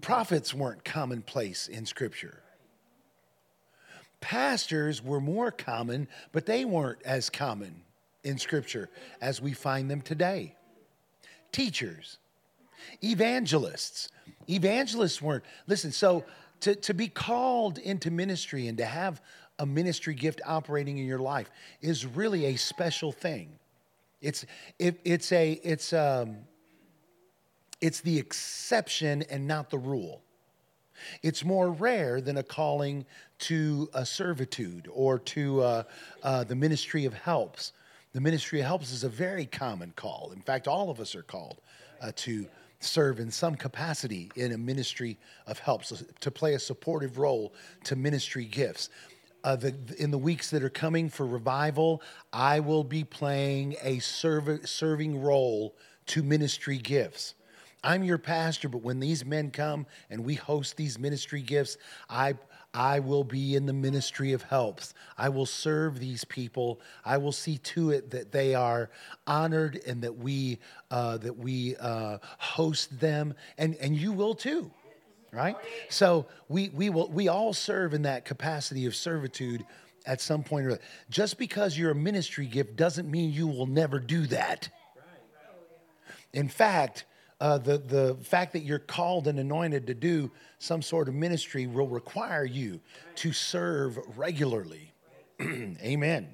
Prophets 0.00 0.54
weren't 0.54 0.82
commonplace 0.82 1.68
in 1.68 1.84
Scripture. 1.84 2.42
Pastors 4.20 5.02
were 5.02 5.20
more 5.20 5.50
common, 5.50 6.08
but 6.32 6.46
they 6.46 6.64
weren't 6.64 7.00
as 7.04 7.30
common 7.30 7.82
in 8.22 8.38
Scripture 8.38 8.90
as 9.20 9.40
we 9.40 9.52
find 9.52 9.90
them 9.90 10.02
today. 10.02 10.54
Teachers, 11.52 12.18
evangelists. 13.02 14.10
Evangelists 14.48 15.20
weren't, 15.22 15.44
listen, 15.66 15.90
so 15.90 16.24
to, 16.60 16.74
to 16.74 16.94
be 16.94 17.08
called 17.08 17.78
into 17.78 18.10
ministry 18.10 18.68
and 18.68 18.78
to 18.78 18.84
have 18.84 19.22
a 19.58 19.66
ministry 19.66 20.14
gift 20.14 20.40
operating 20.46 20.98
in 20.98 21.06
your 21.06 21.18
life 21.18 21.50
is 21.80 22.06
really 22.06 22.46
a 22.46 22.56
special 22.56 23.12
thing. 23.12 23.58
It's, 24.20 24.44
it, 24.78 25.00
it's, 25.04 25.32
a, 25.32 25.52
it's, 25.64 25.92
um, 25.92 26.36
it's 27.80 28.00
the 28.00 28.18
exception 28.18 29.22
and 29.30 29.46
not 29.46 29.70
the 29.70 29.78
rule. 29.78 30.22
It's 31.22 31.44
more 31.44 31.70
rare 31.70 32.20
than 32.20 32.36
a 32.36 32.42
calling 32.42 33.04
to 33.40 33.88
a 33.94 34.04
servitude 34.04 34.88
or 34.92 35.18
to 35.18 35.62
uh, 35.62 35.82
uh, 36.22 36.44
the 36.44 36.54
ministry 36.54 37.04
of 37.04 37.14
helps. 37.14 37.72
The 38.12 38.20
ministry 38.20 38.60
of 38.60 38.66
helps 38.66 38.92
is 38.92 39.04
a 39.04 39.08
very 39.08 39.46
common 39.46 39.92
call. 39.96 40.32
In 40.34 40.40
fact, 40.40 40.66
all 40.66 40.90
of 40.90 41.00
us 41.00 41.14
are 41.14 41.22
called 41.22 41.60
uh, 42.00 42.12
to 42.16 42.46
serve 42.80 43.20
in 43.20 43.30
some 43.30 43.54
capacity 43.54 44.30
in 44.36 44.52
a 44.52 44.58
ministry 44.58 45.18
of 45.46 45.58
helps, 45.58 46.02
to 46.20 46.30
play 46.30 46.54
a 46.54 46.58
supportive 46.58 47.18
role 47.18 47.52
to 47.84 47.94
ministry 47.94 48.44
gifts. 48.44 48.88
Uh, 49.44 49.56
the, 49.56 49.74
in 49.98 50.10
the 50.10 50.18
weeks 50.18 50.50
that 50.50 50.62
are 50.62 50.70
coming 50.70 51.08
for 51.08 51.26
revival, 51.26 52.02
I 52.32 52.60
will 52.60 52.84
be 52.84 53.04
playing 53.04 53.76
a 53.82 53.98
serv- 54.00 54.68
serving 54.68 55.20
role 55.22 55.74
to 56.06 56.22
ministry 56.22 56.78
gifts. 56.78 57.34
I'm 57.82 58.04
your 58.04 58.18
pastor, 58.18 58.68
but 58.68 58.82
when 58.82 59.00
these 59.00 59.24
men 59.24 59.50
come 59.50 59.86
and 60.10 60.24
we 60.24 60.34
host 60.34 60.76
these 60.76 60.98
ministry 60.98 61.42
gifts, 61.42 61.78
I 62.08 62.34
I 62.72 63.00
will 63.00 63.24
be 63.24 63.56
in 63.56 63.66
the 63.66 63.72
ministry 63.72 64.32
of 64.32 64.42
helps. 64.42 64.94
I 65.18 65.28
will 65.28 65.46
serve 65.46 65.98
these 65.98 66.24
people. 66.24 66.80
I 67.04 67.16
will 67.16 67.32
see 67.32 67.58
to 67.58 67.90
it 67.90 68.10
that 68.10 68.30
they 68.30 68.54
are 68.54 68.90
honored 69.26 69.80
and 69.86 70.02
that 70.02 70.16
we 70.16 70.58
uh, 70.90 71.16
that 71.18 71.36
we 71.36 71.76
uh, 71.76 72.18
host 72.38 73.00
them, 73.00 73.34
and 73.58 73.74
and 73.76 73.96
you 73.96 74.12
will 74.12 74.34
too, 74.34 74.70
right? 75.32 75.56
So 75.88 76.26
we 76.48 76.68
we 76.68 76.90
will 76.90 77.08
we 77.08 77.28
all 77.28 77.52
serve 77.52 77.92
in 77.92 78.02
that 78.02 78.24
capacity 78.24 78.86
of 78.86 78.94
servitude 78.94 79.64
at 80.06 80.20
some 80.20 80.42
point 80.42 80.66
or 80.66 80.70
other. 80.72 80.80
Just 81.08 81.38
because 81.38 81.76
you're 81.76 81.90
a 81.90 81.94
ministry 81.94 82.46
gift 82.46 82.76
doesn't 82.76 83.10
mean 83.10 83.32
you 83.32 83.48
will 83.48 83.66
never 83.66 83.98
do 83.98 84.26
that. 84.28 84.68
In 86.32 86.48
fact, 86.48 87.04
uh, 87.40 87.58
the, 87.58 87.78
the 87.78 88.16
fact 88.22 88.52
that 88.52 88.60
you're 88.60 88.78
called 88.78 89.26
and 89.26 89.38
anointed 89.38 89.86
to 89.86 89.94
do 89.94 90.30
some 90.58 90.82
sort 90.82 91.08
of 91.08 91.14
ministry 91.14 91.66
will 91.66 91.88
require 91.88 92.44
you 92.44 92.80
to 93.16 93.32
serve 93.32 93.98
regularly. 94.16 94.92
Amen. 95.40 96.28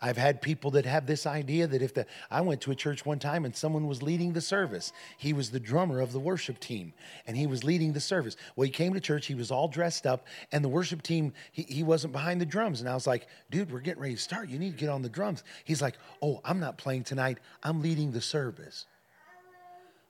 I've 0.00 0.16
had 0.16 0.42
people 0.42 0.72
that 0.72 0.84
have 0.84 1.06
this 1.06 1.26
idea 1.26 1.66
that 1.66 1.82
if 1.82 1.94
the 1.94 2.06
I 2.30 2.40
went 2.42 2.60
to 2.62 2.70
a 2.70 2.74
church 2.74 3.06
one 3.06 3.18
time 3.18 3.44
and 3.44 3.56
someone 3.56 3.86
was 3.86 4.02
leading 4.02 4.32
the 4.32 4.40
service. 4.40 4.92
He 5.16 5.32
was 5.32 5.50
the 5.50 5.60
drummer 5.60 6.00
of 6.00 6.12
the 6.12 6.20
worship 6.20 6.60
team 6.60 6.92
and 7.26 7.36
he 7.36 7.46
was 7.46 7.64
leading 7.64 7.92
the 7.92 8.00
service. 8.00 8.36
Well, 8.54 8.64
he 8.64 8.70
came 8.70 8.94
to 8.94 9.00
church, 9.00 9.26
he 9.26 9.34
was 9.34 9.50
all 9.50 9.68
dressed 9.68 10.06
up, 10.06 10.26
and 10.52 10.62
the 10.62 10.68
worship 10.68 11.02
team, 11.02 11.32
he, 11.52 11.62
he 11.62 11.82
wasn't 11.82 12.12
behind 12.12 12.40
the 12.40 12.46
drums. 12.46 12.80
And 12.80 12.88
I 12.88 12.94
was 12.94 13.06
like, 13.06 13.26
dude, 13.50 13.72
we're 13.72 13.80
getting 13.80 14.02
ready 14.02 14.14
to 14.14 14.20
start. 14.20 14.48
You 14.48 14.58
need 14.58 14.72
to 14.72 14.78
get 14.78 14.90
on 14.90 15.02
the 15.02 15.08
drums. 15.08 15.44
He's 15.64 15.82
like, 15.82 15.96
Oh, 16.22 16.40
I'm 16.44 16.60
not 16.60 16.78
playing 16.78 17.04
tonight. 17.04 17.38
I'm 17.62 17.82
leading 17.82 18.12
the 18.12 18.20
service. 18.20 18.86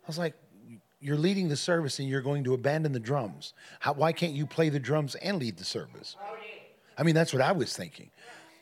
I 0.06 0.08
was 0.08 0.18
like, 0.18 0.34
you're 1.00 1.16
leading 1.16 1.48
the 1.48 1.56
service 1.56 1.98
and 1.98 2.08
you're 2.08 2.22
going 2.22 2.44
to 2.44 2.54
abandon 2.54 2.92
the 2.92 3.00
drums. 3.00 3.54
How, 3.80 3.92
why 3.92 4.12
can't 4.12 4.34
you 4.34 4.46
play 4.46 4.68
the 4.68 4.78
drums 4.78 5.16
and 5.16 5.38
lead 5.38 5.56
the 5.56 5.64
service? 5.64 6.16
I 6.96 7.02
mean, 7.02 7.14
that's 7.14 7.32
what 7.32 7.42
I 7.42 7.50
was 7.50 7.76
thinking. 7.76 8.10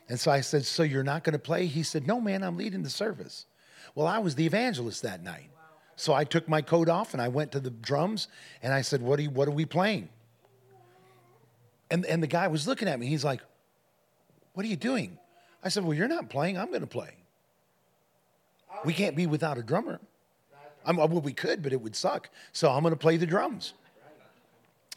And 0.09 0.19
so 0.19 0.31
I 0.31 0.41
said, 0.41 0.65
So 0.65 0.81
you're 0.81 1.03
not 1.03 1.23
going 1.23 1.33
to 1.33 1.39
play? 1.39 1.67
He 1.67 1.83
said, 1.83 2.07
No, 2.07 2.19
man, 2.19 2.43
I'm 2.43 2.57
leading 2.57 2.81
the 2.81 2.89
service. 2.89 3.45
Well, 3.93 4.07
I 4.07 4.17
was 4.17 4.33
the 4.35 4.45
evangelist 4.45 5.03
that 5.03 5.23
night. 5.23 5.51
So 5.97 6.13
I 6.13 6.23
took 6.23 6.49
my 6.49 6.61
coat 6.61 6.89
off 6.89 7.13
and 7.13 7.21
I 7.21 7.27
went 7.27 7.51
to 7.53 7.59
the 7.59 7.69
drums 7.69 8.27
and 8.63 8.73
I 8.73 8.81
said, 8.81 9.01
What 9.01 9.19
are, 9.19 9.23
you, 9.23 9.29
what 9.29 9.47
are 9.47 9.51
we 9.51 9.65
playing? 9.65 10.09
And, 11.91 12.05
and 12.05 12.21
the 12.23 12.27
guy 12.27 12.47
was 12.47 12.67
looking 12.67 12.87
at 12.87 12.99
me. 12.99 13.05
He's 13.05 13.23
like, 13.23 13.41
What 14.53 14.65
are 14.65 14.69
you 14.69 14.75
doing? 14.75 15.19
I 15.63 15.69
said, 15.69 15.83
Well, 15.83 15.93
you're 15.93 16.07
not 16.07 16.29
playing. 16.29 16.57
I'm 16.57 16.69
going 16.69 16.81
to 16.81 16.87
play. 16.87 17.11
We 18.83 18.93
can't 18.93 19.15
be 19.15 19.25
without 19.27 19.57
a 19.57 19.63
drummer. 19.63 19.99
I'm, 20.85 20.97
well, 20.97 21.09
we 21.09 21.33
could, 21.33 21.61
but 21.61 21.73
it 21.73 21.81
would 21.81 21.95
suck. 21.95 22.29
So 22.53 22.69
I'm 22.69 22.81
going 22.81 22.93
to 22.93 22.99
play 22.99 23.17
the 23.17 23.25
drums. 23.25 23.73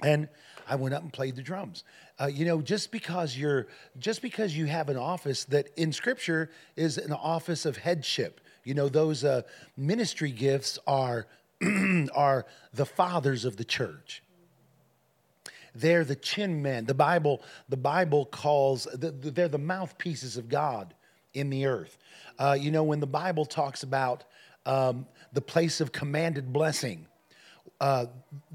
And 0.02 0.28
I 0.68 0.76
went 0.76 0.94
up 0.94 1.02
and 1.02 1.12
played 1.12 1.36
the 1.36 1.42
drums. 1.42 1.84
Uh, 2.20 2.26
you 2.26 2.44
know, 2.44 2.60
just 2.60 2.92
because 2.92 3.36
you're, 3.36 3.66
just 3.98 4.22
because 4.22 4.56
you 4.56 4.66
have 4.66 4.88
an 4.88 4.96
office 4.96 5.44
that 5.46 5.68
in 5.76 5.92
Scripture 5.92 6.50
is 6.76 6.98
an 6.98 7.12
office 7.12 7.64
of 7.64 7.78
headship. 7.78 8.40
You 8.64 8.74
know, 8.74 8.88
those 8.88 9.24
uh, 9.24 9.42
ministry 9.76 10.30
gifts 10.30 10.78
are 10.86 11.26
are 12.14 12.46
the 12.72 12.86
fathers 12.86 13.44
of 13.44 13.56
the 13.56 13.64
church. 13.64 14.22
They're 15.74 16.04
the 16.04 16.16
chin 16.16 16.62
men. 16.62 16.86
The 16.86 16.94
Bible, 16.94 17.42
the 17.68 17.76
Bible 17.76 18.26
calls 18.26 18.86
they're 18.94 19.48
the 19.48 19.58
mouthpieces 19.58 20.36
of 20.36 20.48
God 20.48 20.94
in 21.34 21.50
the 21.50 21.66
earth. 21.66 21.98
Uh, 22.38 22.56
you 22.58 22.70
know, 22.70 22.82
when 22.82 23.00
the 23.00 23.06
Bible 23.06 23.44
talks 23.44 23.82
about 23.82 24.24
um, 24.66 25.06
the 25.32 25.40
place 25.40 25.80
of 25.80 25.92
commanded 25.92 26.52
blessing. 26.52 27.06
Uh, 27.80 28.06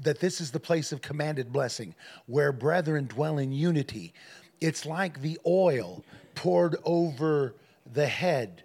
that 0.02 0.20
this 0.20 0.40
is 0.40 0.50
the 0.50 0.60
place 0.60 0.92
of 0.92 1.00
commanded 1.00 1.50
blessing 1.50 1.94
where 2.26 2.52
brethren 2.52 3.06
dwell 3.06 3.38
in 3.38 3.52
unity. 3.52 4.12
It's 4.60 4.84
like 4.84 5.22
the 5.22 5.38
oil 5.46 6.04
poured 6.34 6.76
over 6.84 7.54
the 7.90 8.06
head 8.06 8.64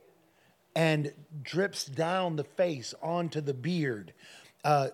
and 0.76 1.13
drips 1.43 1.86
down 1.86 2.36
the 2.36 2.43
face 2.43 2.93
onto 3.02 3.39
the 3.39 3.54
beard. 3.54 4.13
Uh, 4.63 4.89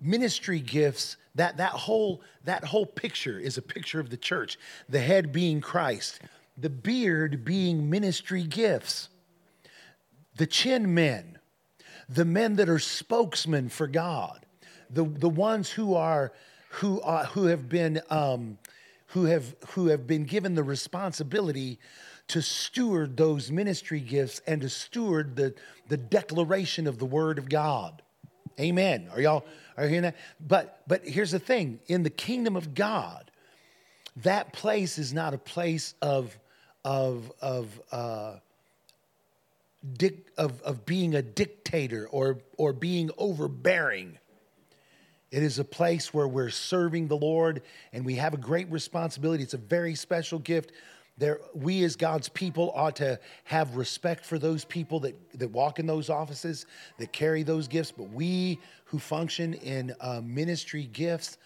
ministry 0.00 0.60
gifts 0.60 1.16
that 1.34 1.56
that 1.56 1.72
whole 1.72 2.20
that 2.44 2.64
whole 2.64 2.86
picture 2.86 3.38
is 3.38 3.58
a 3.58 3.62
picture 3.62 3.98
of 3.98 4.10
the 4.10 4.16
church 4.16 4.58
the 4.88 5.00
head 5.00 5.32
being 5.32 5.60
christ 5.60 6.20
the 6.58 6.70
beard 6.70 7.44
being 7.44 7.88
ministry 7.88 8.42
gifts 8.42 9.08
the 10.36 10.46
chin 10.46 10.94
men, 10.94 11.38
the 12.08 12.24
men 12.24 12.56
that 12.56 12.68
are 12.68 12.78
spokesmen 12.78 13.68
for 13.68 13.86
God, 13.86 14.44
the, 14.90 15.04
the 15.04 15.28
ones 15.28 15.70
who 15.70 15.94
are 15.94 16.32
who 16.70 17.00
are, 17.00 17.24
who 17.24 17.46
have 17.46 17.68
been 17.68 18.00
um, 18.10 18.58
who 19.08 19.24
have 19.24 19.56
who 19.68 19.88
have 19.88 20.06
been 20.06 20.24
given 20.24 20.54
the 20.54 20.62
responsibility 20.62 21.78
to 22.28 22.42
steward 22.42 23.16
those 23.16 23.50
ministry 23.50 24.00
gifts 24.00 24.40
and 24.46 24.60
to 24.60 24.68
steward 24.68 25.36
the, 25.36 25.54
the 25.88 25.96
declaration 25.96 26.86
of 26.86 26.98
the 26.98 27.04
word 27.06 27.38
of 27.38 27.48
God. 27.48 28.02
Amen. 28.58 29.08
Are 29.12 29.20
y'all 29.20 29.44
are 29.76 29.84
you 29.84 29.90
hearing 29.90 30.02
that? 30.02 30.16
But 30.40 30.82
but 30.86 31.06
here's 31.06 31.30
the 31.30 31.38
thing: 31.38 31.80
in 31.86 32.02
the 32.02 32.10
kingdom 32.10 32.56
of 32.56 32.74
God, 32.74 33.30
that 34.16 34.52
place 34.52 34.98
is 34.98 35.12
not 35.12 35.34
a 35.34 35.38
place 35.38 35.94
of 36.02 36.36
of 36.84 37.32
of 37.40 37.80
uh, 37.92 38.34
dic- 39.94 40.32
of, 40.36 40.60
of 40.62 40.84
being 40.86 41.14
a 41.14 41.22
dictator 41.22 42.08
or 42.08 42.38
or 42.56 42.72
being 42.72 43.10
overbearing. 43.18 44.18
It 45.30 45.42
is 45.42 45.58
a 45.58 45.64
place 45.64 46.14
where 46.14 46.28
we're 46.28 46.50
serving 46.50 47.08
the 47.08 47.16
Lord 47.16 47.62
and 47.92 48.04
we 48.04 48.14
have 48.14 48.32
a 48.32 48.38
great 48.38 48.70
responsibility. 48.70 49.42
It's 49.42 49.54
a 49.54 49.58
very 49.58 49.94
special 49.94 50.38
gift. 50.38 50.72
There, 51.18 51.40
we 51.54 51.82
as 51.82 51.96
God's 51.96 52.28
people 52.28 52.72
ought 52.74 52.96
to 52.96 53.18
have 53.44 53.74
respect 53.74 54.24
for 54.24 54.38
those 54.38 54.64
people 54.64 55.00
that, 55.00 55.38
that 55.38 55.50
walk 55.50 55.78
in 55.78 55.86
those 55.86 56.10
offices, 56.10 56.66
that 56.98 57.12
carry 57.12 57.42
those 57.42 57.68
gifts. 57.68 57.90
But 57.90 58.10
we 58.10 58.60
who 58.84 58.98
function 58.98 59.54
in 59.54 59.94
uh, 60.00 60.20
ministry 60.22 60.84
gifts 60.84 61.38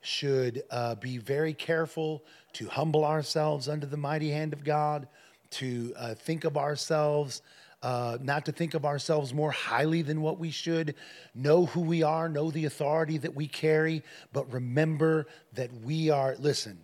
should 0.00 0.62
uh, 0.70 0.94
be 0.96 1.18
very 1.18 1.52
careful 1.52 2.24
to 2.54 2.68
humble 2.68 3.04
ourselves 3.04 3.68
under 3.68 3.86
the 3.86 3.96
mighty 3.96 4.30
hand 4.30 4.52
of 4.52 4.64
God, 4.64 5.06
to 5.50 5.92
uh, 5.96 6.14
think 6.14 6.44
of 6.44 6.56
ourselves 6.56 7.42
uh, 7.82 8.18
not 8.20 8.44
to 8.46 8.52
think 8.52 8.74
of 8.74 8.84
ourselves 8.84 9.32
more 9.32 9.50
highly 9.50 10.02
than 10.02 10.20
what 10.20 10.38
we 10.38 10.50
should, 10.50 10.94
know 11.34 11.66
who 11.66 11.80
we 11.80 12.02
are, 12.02 12.28
know 12.28 12.50
the 12.50 12.64
authority 12.64 13.18
that 13.18 13.34
we 13.34 13.46
carry, 13.46 14.02
but 14.32 14.52
remember 14.52 15.26
that 15.52 15.70
we 15.82 16.10
are, 16.10 16.34
listen, 16.38 16.78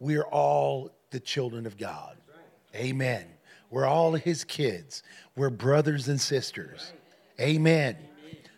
we're 0.00 0.22
all 0.22 0.90
the 1.10 1.20
children 1.20 1.66
of 1.66 1.76
God. 1.76 2.16
Amen. 2.74 3.26
We're 3.70 3.86
all 3.86 4.12
his 4.12 4.44
kids. 4.44 5.02
We're 5.36 5.50
brothers 5.50 6.08
and 6.08 6.20
sisters. 6.20 6.92
Amen. 7.40 7.96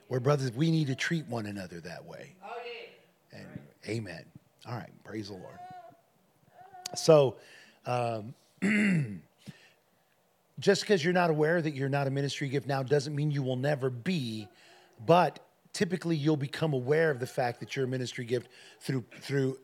We're 0.09 0.21
brothers. 0.21 0.53
We 0.53 0.71
need 0.71 0.89
to 0.89 0.95
treat 0.95 1.27
one 1.27 1.47
another 1.47 1.81
that 1.81 2.05
way. 2.05 2.35
And 3.33 3.47
amen. 3.89 4.25
All 4.67 4.75
right. 4.75 4.91
Praise 5.05 5.29
the 5.29 5.35
Lord. 5.35 5.59
So, 6.95 7.37
um, 7.87 8.35
just 10.61 10.83
because 10.83 11.03
you're 11.03 11.15
not 11.15 11.31
aware 11.31 11.61
that 11.61 11.75
you're 11.75 11.89
not 11.89 12.07
a 12.07 12.11
ministry 12.11 12.49
gift 12.49 12.67
now 12.67 12.83
doesn't 12.83 13.15
mean 13.15 13.31
you 13.31 13.43
will 13.43 13.57
never 13.57 13.91
be, 13.91 14.47
but 15.05 15.41
typically 15.73 16.17
you'll 16.17 16.37
become 16.37 16.75
aware 16.75 17.11
of 17.11 17.19
the 17.19 17.27
fact 17.27 17.61
that 17.61 17.75
you're 17.75 17.87
a 17.87 17.89
ministry 17.89 18.25
gift 18.25 18.49
through 18.81 19.05
through 19.21 19.59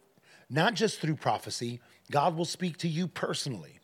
not 0.48 0.74
just 0.74 1.00
through 1.00 1.16
prophecy. 1.16 1.80
God 2.10 2.36
will 2.36 2.44
speak 2.44 2.78
to 2.78 2.88
you 2.88 3.06
personally. 3.06 3.78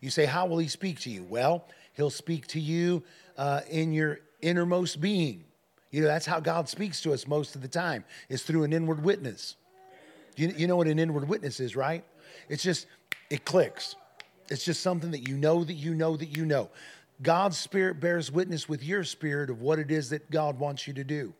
You 0.00 0.10
say, 0.10 0.24
"How 0.24 0.46
will 0.46 0.58
He 0.58 0.68
speak 0.68 0.98
to 1.00 1.10
you?" 1.10 1.24
Well, 1.24 1.66
He'll 1.92 2.10
speak 2.10 2.46
to 2.48 2.60
you 2.60 3.02
uh, 3.36 3.60
in 3.68 3.92
your 3.92 4.20
innermost 4.40 5.00
being. 5.00 5.44
You 5.90 6.02
know 6.02 6.06
that's 6.06 6.26
how 6.26 6.40
God 6.40 6.68
speaks 6.68 7.02
to 7.02 7.12
us 7.12 7.26
most 7.26 7.54
of 7.54 7.62
the 7.62 7.68
time 7.68 8.04
is 8.28 8.42
through 8.42 8.62
an 8.64 8.72
inward 8.72 9.04
witness. 9.04 9.56
You, 10.36 10.54
you 10.56 10.66
know 10.66 10.76
what 10.76 10.86
an 10.86 10.98
inward 10.98 11.28
witness 11.28 11.60
is, 11.60 11.76
right? 11.76 12.04
It's 12.48 12.62
just 12.62 12.86
it 13.28 13.44
clicks. 13.44 13.96
It's 14.50 14.64
just 14.64 14.82
something 14.82 15.12
that 15.12 15.28
you 15.28 15.36
know 15.36 15.64
that 15.64 15.74
you 15.74 15.94
know 15.94 16.16
that 16.16 16.36
you 16.36 16.44
know. 16.44 16.70
God's 17.22 17.58
spirit 17.58 18.00
bears 18.00 18.32
witness 18.32 18.68
with 18.68 18.82
your 18.82 19.04
spirit 19.04 19.50
of 19.50 19.60
what 19.60 19.78
it 19.78 19.90
is 19.90 20.10
that 20.10 20.30
God 20.30 20.58
wants 20.58 20.86
you 20.86 20.94
to 20.94 21.04
do. 21.04 21.34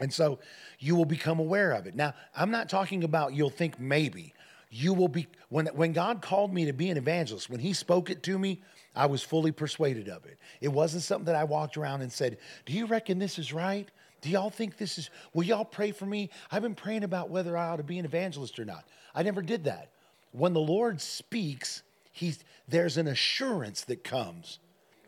And 0.00 0.12
so 0.12 0.38
you 0.78 0.96
will 0.96 1.04
become 1.04 1.38
aware 1.38 1.72
of 1.72 1.86
it. 1.86 1.94
Now, 1.94 2.14
I'm 2.34 2.50
not 2.50 2.68
talking 2.68 3.04
about 3.04 3.34
you'll 3.34 3.50
think 3.50 3.78
maybe. 3.78 4.34
You 4.70 4.94
will 4.94 5.08
be, 5.08 5.26
when, 5.48 5.66
when 5.66 5.92
God 5.92 6.22
called 6.22 6.52
me 6.52 6.64
to 6.66 6.72
be 6.72 6.90
an 6.90 6.96
evangelist, 6.96 7.50
when 7.50 7.60
He 7.60 7.72
spoke 7.72 8.08
it 8.08 8.22
to 8.24 8.38
me, 8.38 8.62
I 8.94 9.06
was 9.06 9.22
fully 9.22 9.52
persuaded 9.52 10.08
of 10.08 10.24
it. 10.26 10.38
It 10.60 10.68
wasn't 10.68 11.02
something 11.02 11.26
that 11.26 11.36
I 11.36 11.44
walked 11.44 11.76
around 11.76 12.02
and 12.02 12.12
said, 12.12 12.38
Do 12.66 12.72
you 12.72 12.86
reckon 12.86 13.18
this 13.18 13.38
is 13.38 13.52
right? 13.52 13.88
Do 14.20 14.30
y'all 14.30 14.50
think 14.50 14.76
this 14.76 14.98
is, 14.98 15.10
will 15.32 15.44
y'all 15.44 15.64
pray 15.64 15.92
for 15.92 16.06
me? 16.06 16.30
I've 16.50 16.62
been 16.62 16.74
praying 16.74 17.04
about 17.04 17.30
whether 17.30 17.56
I 17.56 17.68
ought 17.68 17.76
to 17.76 17.82
be 17.82 17.98
an 17.98 18.04
evangelist 18.04 18.58
or 18.58 18.64
not. 18.64 18.84
I 19.14 19.22
never 19.22 19.42
did 19.42 19.64
that. 19.64 19.90
When 20.32 20.52
the 20.52 20.60
Lord 20.60 21.00
speaks, 21.00 21.82
He's, 22.10 22.44
there's 22.68 22.96
an 22.96 23.06
assurance 23.06 23.82
that 23.82 24.04
comes 24.04 24.58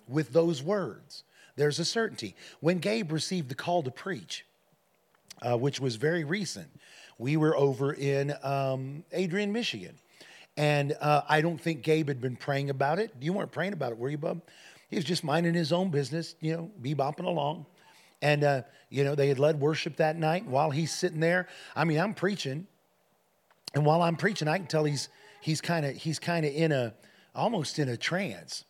with 0.09 0.33
those 0.33 0.63
words. 0.63 1.25
There's 1.57 1.79
a 1.79 1.85
certainty. 1.85 2.35
When 2.61 2.79
Gabe 2.79 3.13
received 3.13 3.49
the 3.49 3.55
call 3.55 3.83
to 3.83 3.91
preach, 3.91 4.45
uh, 5.43 5.57
which 5.59 5.81
was 5.81 5.97
very 5.97 6.25
recent, 6.25 6.69
we 7.19 7.37
were 7.37 7.57
over 7.57 7.93
in 7.93 8.35
um, 8.43 9.05
Adrian, 9.13 9.53
Michigan. 9.53 9.95
And 10.57 10.97
uh, 11.01 11.23
I 11.29 11.41
don't 11.41 11.61
think 11.61 11.83
Gabe 11.83 12.09
had 12.09 12.21
been 12.21 12.37
praying 12.37 12.71
about 12.71 12.99
it. 12.99 13.13
You 13.21 13.33
weren't 13.33 13.53
praying 13.53 13.73
about 13.73 13.93
it, 13.93 13.99
were 13.99 14.11
you, 14.11 14.19
Bub? 14.19 14.43
He 14.91 14.97
was 14.97 15.05
just 15.05 15.25
minding 15.25 15.55
his 15.55 15.73
own 15.73 15.91
business, 15.91 16.35
you 16.41 16.55
know, 16.55 16.71
bebopping 16.83 17.25
along. 17.25 17.67
And, 18.21 18.45
uh, 18.45 18.63
you 18.91 19.05
know, 19.05 19.15
they 19.15 19.29
had 19.29 19.39
led 19.39 19.59
worship 19.59 19.97
that 19.97 20.17
night. 20.17 20.47
While 20.47 20.71
he's 20.71 20.93
sitting 20.93 21.21
there, 21.21 21.49
I 21.75 21.85
mean, 21.85 21.99
I'm 21.99 22.15
preaching. 22.15 22.67
And 23.75 23.87
while 23.87 24.03
I'm 24.03 24.17
preaching, 24.17 24.49
I 24.49 24.59
can 24.59 24.67
tell 24.67 24.85
he's 24.85 25.09
he's 25.43 25.61
kind 25.61 25.85
of 25.85 25.95
he's 25.95 26.19
kind 26.19 26.47
of 26.47 26.55
in 26.55 26.73
a 26.73 26.95
almost 27.35 27.79
in 27.79 27.89
a 27.91 27.97
trance, 27.97 28.65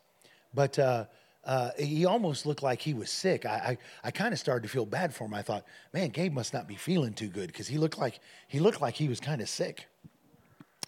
but 0.52 0.78
uh, 0.78 1.04
uh, 1.44 1.70
he 1.78 2.04
almost 2.04 2.46
looked 2.46 2.62
like 2.62 2.80
he 2.80 2.94
was 2.94 3.10
sick. 3.10 3.46
I 3.46 3.78
I, 4.02 4.08
I 4.08 4.10
kind 4.10 4.32
of 4.32 4.40
started 4.40 4.64
to 4.64 4.68
feel 4.68 4.86
bad 4.86 5.14
for 5.14 5.24
him. 5.24 5.34
I 5.34 5.42
thought, 5.42 5.64
man, 5.92 6.08
Gabe 6.08 6.32
must 6.32 6.52
not 6.52 6.66
be 6.66 6.74
feeling 6.74 7.12
too 7.12 7.28
good 7.28 7.48
because 7.48 7.68
he 7.68 7.78
looked 7.78 7.98
like 7.98 8.18
he 8.48 8.58
looked 8.58 8.80
like 8.80 8.94
he 8.94 9.08
was 9.08 9.20
kind 9.20 9.40
of 9.40 9.48
sick. 9.48 9.86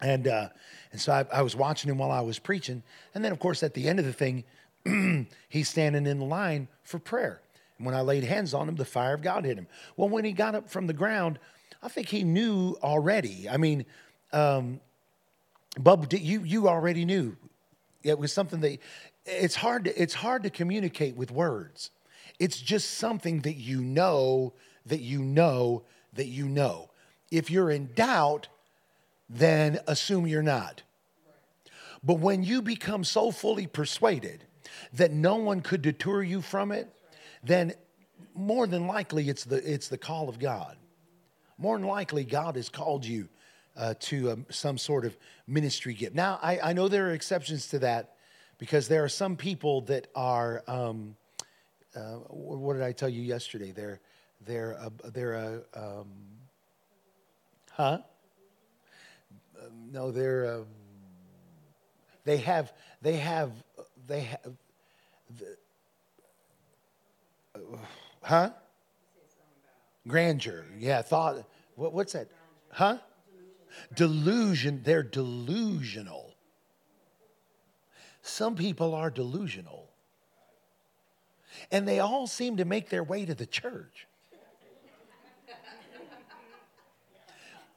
And 0.02 0.26
uh, 0.26 0.48
and 0.90 1.00
so 1.00 1.12
I, 1.12 1.26
I 1.32 1.42
was 1.42 1.54
watching 1.54 1.90
him 1.90 1.98
while 1.98 2.10
I 2.10 2.20
was 2.20 2.38
preaching, 2.38 2.82
and 3.14 3.24
then 3.24 3.30
of 3.30 3.38
course 3.38 3.62
at 3.62 3.74
the 3.74 3.88
end 3.88 4.00
of 4.00 4.06
the 4.06 4.12
thing, 4.12 4.44
he's 5.48 5.68
standing 5.68 6.06
in 6.06 6.20
line 6.20 6.66
for 6.82 6.98
prayer. 6.98 7.40
And 7.78 7.86
when 7.86 7.94
I 7.94 8.00
laid 8.00 8.24
hands 8.24 8.54
on 8.54 8.68
him, 8.68 8.76
the 8.76 8.84
fire 8.84 9.14
of 9.14 9.22
God 9.22 9.44
hit 9.44 9.58
him. 9.58 9.66
Well, 9.96 10.08
when 10.08 10.24
he 10.24 10.32
got 10.32 10.54
up 10.54 10.70
from 10.70 10.86
the 10.86 10.92
ground, 10.92 11.38
I 11.82 11.88
think 11.88 12.08
he 12.08 12.24
knew 12.24 12.76
already. 12.82 13.48
I 13.48 13.56
mean, 13.56 13.84
um, 14.32 14.80
Bub, 15.78 16.12
you 16.12 16.42
you 16.44 16.68
already 16.68 17.04
knew. 17.04 17.36
It 18.02 18.18
was 18.18 18.32
something 18.32 18.60
that 18.60 18.78
it's 19.26 19.54
hard 19.54 19.84
to 19.84 20.00
it's 20.02 20.14
hard 20.14 20.42
to 20.44 20.50
communicate 20.50 21.16
with 21.16 21.30
words. 21.30 21.90
It's 22.38 22.60
just 22.60 22.92
something 22.92 23.40
that 23.40 23.54
you 23.54 23.80
know 23.80 24.54
that 24.86 25.00
you 25.00 25.20
know 25.20 25.82
that 26.14 26.26
you 26.26 26.48
know. 26.48 26.90
If 27.30 27.50
you're 27.50 27.70
in 27.70 27.90
doubt, 27.94 28.48
then 29.28 29.80
assume 29.86 30.26
you're 30.26 30.42
not. 30.42 30.82
But 32.02 32.20
when 32.20 32.44
you 32.44 32.60
become 32.60 33.02
so 33.02 33.30
fully 33.30 33.66
persuaded 33.66 34.44
that 34.92 35.12
no 35.12 35.36
one 35.36 35.62
could 35.62 35.82
deter 35.82 36.22
you 36.22 36.42
from 36.42 36.70
it, 36.70 36.92
then 37.42 37.72
more 38.34 38.66
than 38.66 38.86
likely 38.86 39.28
it's 39.28 39.44
the 39.44 39.56
it's 39.70 39.88
the 39.88 39.98
call 39.98 40.28
of 40.28 40.38
God. 40.38 40.76
More 41.56 41.78
than 41.78 41.86
likely 41.86 42.24
God 42.24 42.56
has 42.56 42.68
called 42.68 43.04
you 43.04 43.28
uh, 43.76 43.94
to 44.00 44.32
um, 44.32 44.46
some 44.50 44.78
sort 44.78 45.04
of 45.04 45.16
ministry 45.46 45.94
gift. 45.94 46.14
Now, 46.14 46.38
I, 46.42 46.58
I, 46.60 46.72
know 46.72 46.88
there 46.88 47.08
are 47.08 47.12
exceptions 47.12 47.68
to 47.68 47.78
that 47.80 48.14
because 48.58 48.88
there 48.88 49.04
are 49.04 49.08
some 49.08 49.36
people 49.36 49.82
that 49.82 50.08
are. 50.14 50.62
Um, 50.66 51.16
uh, 51.96 52.16
what 52.28 52.74
did 52.74 52.82
I 52.82 52.92
tell 52.92 53.08
you 53.08 53.22
yesterday? 53.22 53.70
They're 53.70 54.00
they're 54.44 54.72
a, 54.72 55.10
they're 55.10 55.34
a 55.34 55.62
um, 55.74 56.08
huh? 57.70 57.98
No, 59.92 60.10
they're 60.10 60.56
um, 60.56 60.66
they 62.24 62.38
have 62.38 62.72
they 63.00 63.16
have 63.16 63.52
they 64.06 64.20
have 64.20 64.40
the, 65.38 65.56
uh, 67.54 67.58
huh? 68.22 68.50
Grandeur, 70.06 70.66
yeah. 70.78 71.02
Thought. 71.02 71.44
What, 71.76 71.92
what's 71.92 72.12
that? 72.12 72.28
Huh? 72.70 72.98
Delusion, 73.94 74.82
they're 74.84 75.02
delusional. 75.02 76.34
Some 78.22 78.54
people 78.54 78.94
are 78.94 79.10
delusional. 79.10 79.90
And 81.70 81.86
they 81.86 82.00
all 82.00 82.26
seem 82.26 82.56
to 82.56 82.64
make 82.64 82.88
their 82.88 83.04
way 83.04 83.24
to 83.24 83.34
the 83.34 83.46
church. 83.46 84.06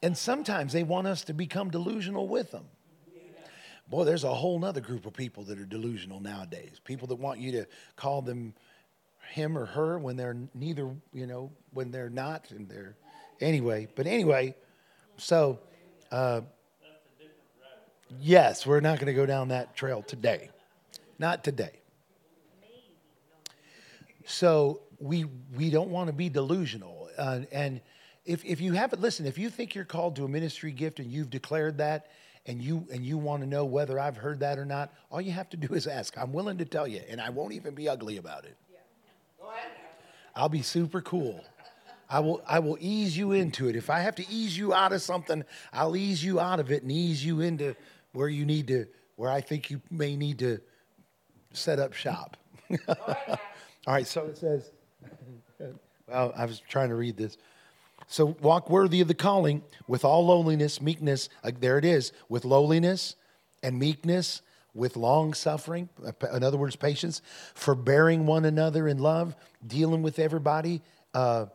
And 0.01 0.17
sometimes 0.17 0.73
they 0.73 0.83
want 0.83 1.07
us 1.07 1.23
to 1.25 1.33
become 1.33 1.69
delusional 1.69 2.27
with 2.27 2.51
them. 2.51 2.65
Boy, 3.89 4.03
there's 4.03 4.23
a 4.23 4.33
whole 4.33 4.63
other 4.63 4.81
group 4.81 5.05
of 5.05 5.13
people 5.13 5.43
that 5.45 5.57
are 5.59 5.65
delusional 5.65 6.19
nowadays. 6.19 6.79
People 6.83 7.07
that 7.07 7.15
want 7.15 7.39
you 7.39 7.51
to 7.53 7.65
call 7.95 8.21
them 8.21 8.53
him 9.31 9.57
or 9.57 9.65
her 9.65 9.97
when 9.97 10.15
they're 10.15 10.37
neither, 10.53 10.89
you 11.13 11.25
know, 11.25 11.51
when 11.71 11.91
they're 11.91 12.09
not, 12.09 12.51
and 12.51 12.67
they're 12.69 12.95
anyway. 13.39 13.87
But 13.95 14.07
anyway, 14.07 14.55
so 15.17 15.59
uh, 16.11 16.41
yes, 18.19 18.65
we're 18.65 18.79
not 18.79 18.99
going 18.99 19.07
to 19.07 19.13
go 19.13 19.25
down 19.25 19.49
that 19.49 19.75
trail 19.75 20.01
today. 20.01 20.49
Not 21.19 21.43
today. 21.43 21.79
So 24.25 24.81
we 24.99 25.25
we 25.55 25.69
don't 25.69 25.89
want 25.89 26.07
to 26.07 26.13
be 26.13 26.29
delusional, 26.29 27.09
uh, 27.17 27.41
and 27.51 27.81
if, 28.27 28.43
if 28.43 28.59
you 28.59 28.73
haven't, 28.73 29.01
listen, 29.01 29.25
if 29.25 29.37
you 29.37 29.49
think 29.49 29.73
you're 29.73 29.85
called 29.85 30.17
to 30.17 30.25
a 30.25 30.27
ministry 30.27 30.73
gift 30.73 30.99
and 30.99 31.09
you've 31.09 31.29
declared 31.29 31.77
that 31.77 32.11
and 32.45 32.61
you, 32.61 32.85
and 32.91 33.05
you 33.05 33.17
want 33.17 33.41
to 33.41 33.47
know 33.47 33.63
whether 33.63 33.97
I've 33.97 34.17
heard 34.17 34.41
that 34.41 34.59
or 34.59 34.65
not, 34.65 34.93
all 35.09 35.21
you 35.21 35.31
have 35.31 35.49
to 35.51 35.57
do 35.57 35.73
is 35.73 35.87
ask. 35.87 36.17
I'm 36.17 36.33
willing 36.33 36.57
to 36.57 36.65
tell 36.65 36.87
you, 36.87 37.01
and 37.09 37.21
I 37.21 37.29
won't 37.29 37.53
even 37.53 37.73
be 37.73 37.87
ugly 37.87 38.17
about 38.17 38.43
it. 38.43 38.57
I'll 40.35 40.49
be 40.49 40.61
super 40.61 41.01
cool. 41.01 41.43
I 42.09 42.19
will, 42.19 42.41
I 42.47 42.59
will 42.59 42.77
ease 42.79 43.17
you 43.17 43.33
into 43.33 43.67
it. 43.67 43.75
If 43.75 43.89
I 43.89 43.99
have 43.99 44.15
to 44.15 44.29
ease 44.29 44.57
you 44.57 44.73
out 44.73 44.93
of 44.93 45.01
something, 45.01 45.43
I'll 45.73 45.95
ease 45.95 46.23
you 46.23 46.39
out 46.39 46.59
of 46.59 46.71
it 46.71 46.83
and 46.83 46.91
ease 46.91 47.23
you 47.25 47.41
into 47.41 47.75
where 48.13 48.29
you 48.29 48.45
need 48.45 48.67
to, 48.67 48.87
where 49.15 49.29
I 49.29 49.41
think 49.41 49.69
you 49.69 49.81
may 49.91 50.15
need 50.15 50.39
to 50.39 50.59
set 51.51 51.79
up 51.79 51.93
shop. 51.93 52.37
All 52.87 53.93
right, 53.93 54.07
so 54.07 54.25
it 54.25 54.37
says, 54.37 54.71
well, 56.07 56.33
I 56.35 56.45
was 56.45 56.61
trying 56.67 56.89
to 56.89 56.95
read 56.95 57.17
this. 57.17 57.37
So 58.07 58.37
walk 58.41 58.69
worthy 58.69 59.01
of 59.01 59.09
the 59.09 59.13
calling 59.13 59.63
with 59.87 60.05
all 60.05 60.25
lowliness, 60.25 60.81
meekness. 60.81 61.27
Uh, 61.43 61.51
there 61.59 61.77
it 61.77 61.83
is, 61.83 62.13
with 62.29 62.45
lowliness 62.45 63.15
and 63.61 63.77
meekness, 63.77 64.41
with 64.73 64.95
long 64.95 65.33
suffering. 65.33 65.89
Uh, 66.05 66.11
in 66.33 66.43
other 66.43 66.57
words, 66.57 66.77
patience, 66.77 67.21
forbearing 67.53 68.25
one 68.25 68.45
another 68.45 68.87
in 68.87 68.97
love, 68.97 69.35
dealing 69.65 70.03
with 70.03 70.19
everybody, 70.19 70.81
uh, 71.13 71.47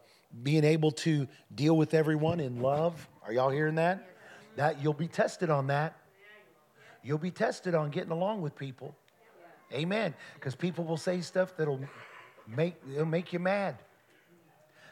being 0.42 0.64
able 0.64 0.90
to 0.90 1.26
deal 1.54 1.76
with 1.76 1.94
everyone 1.94 2.40
in 2.40 2.60
love. 2.60 3.08
Are 3.24 3.32
y'all 3.32 3.50
hearing 3.50 3.74
that? 3.76 4.06
That 4.56 4.82
you'll 4.82 4.92
be 4.94 5.08
tested 5.08 5.50
on 5.50 5.66
that. 5.68 5.96
You'll 7.02 7.18
be 7.18 7.30
tested 7.30 7.74
on 7.74 7.90
getting 7.90 8.12
along 8.12 8.42
with 8.42 8.54
people. 8.56 8.94
Amen. 9.72 10.14
Because 10.34 10.54
people 10.54 10.84
will 10.84 10.96
say 10.96 11.20
stuff 11.20 11.56
that'll 11.56 11.80
make 12.46 12.74
it'll 12.92 13.04
make 13.06 13.32
you 13.32 13.38
mad. 13.38 13.76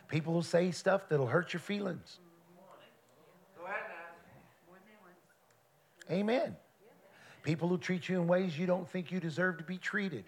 People 0.09 0.33
will 0.33 0.43
say 0.43 0.71
stuff 0.73 1.09
that'll 1.09 1.27
hurt 1.27 1.53
your 1.53 1.61
feelings. 1.61 2.19
Amen. 6.11 6.57
People 7.43 7.69
who 7.69 7.79
treat 7.79 8.09
you 8.09 8.21
in 8.21 8.27
ways 8.27 8.59
you 8.59 8.67
don't 8.67 8.89
think 8.89 9.13
you 9.13 9.21
deserve 9.21 9.59
to 9.59 9.65
be 9.65 9.79
treated. 9.79 10.25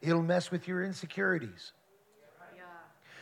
It'll 0.00 0.22
mess 0.22 0.50
with 0.50 0.66
your 0.66 0.82
insecurities. 0.82 1.72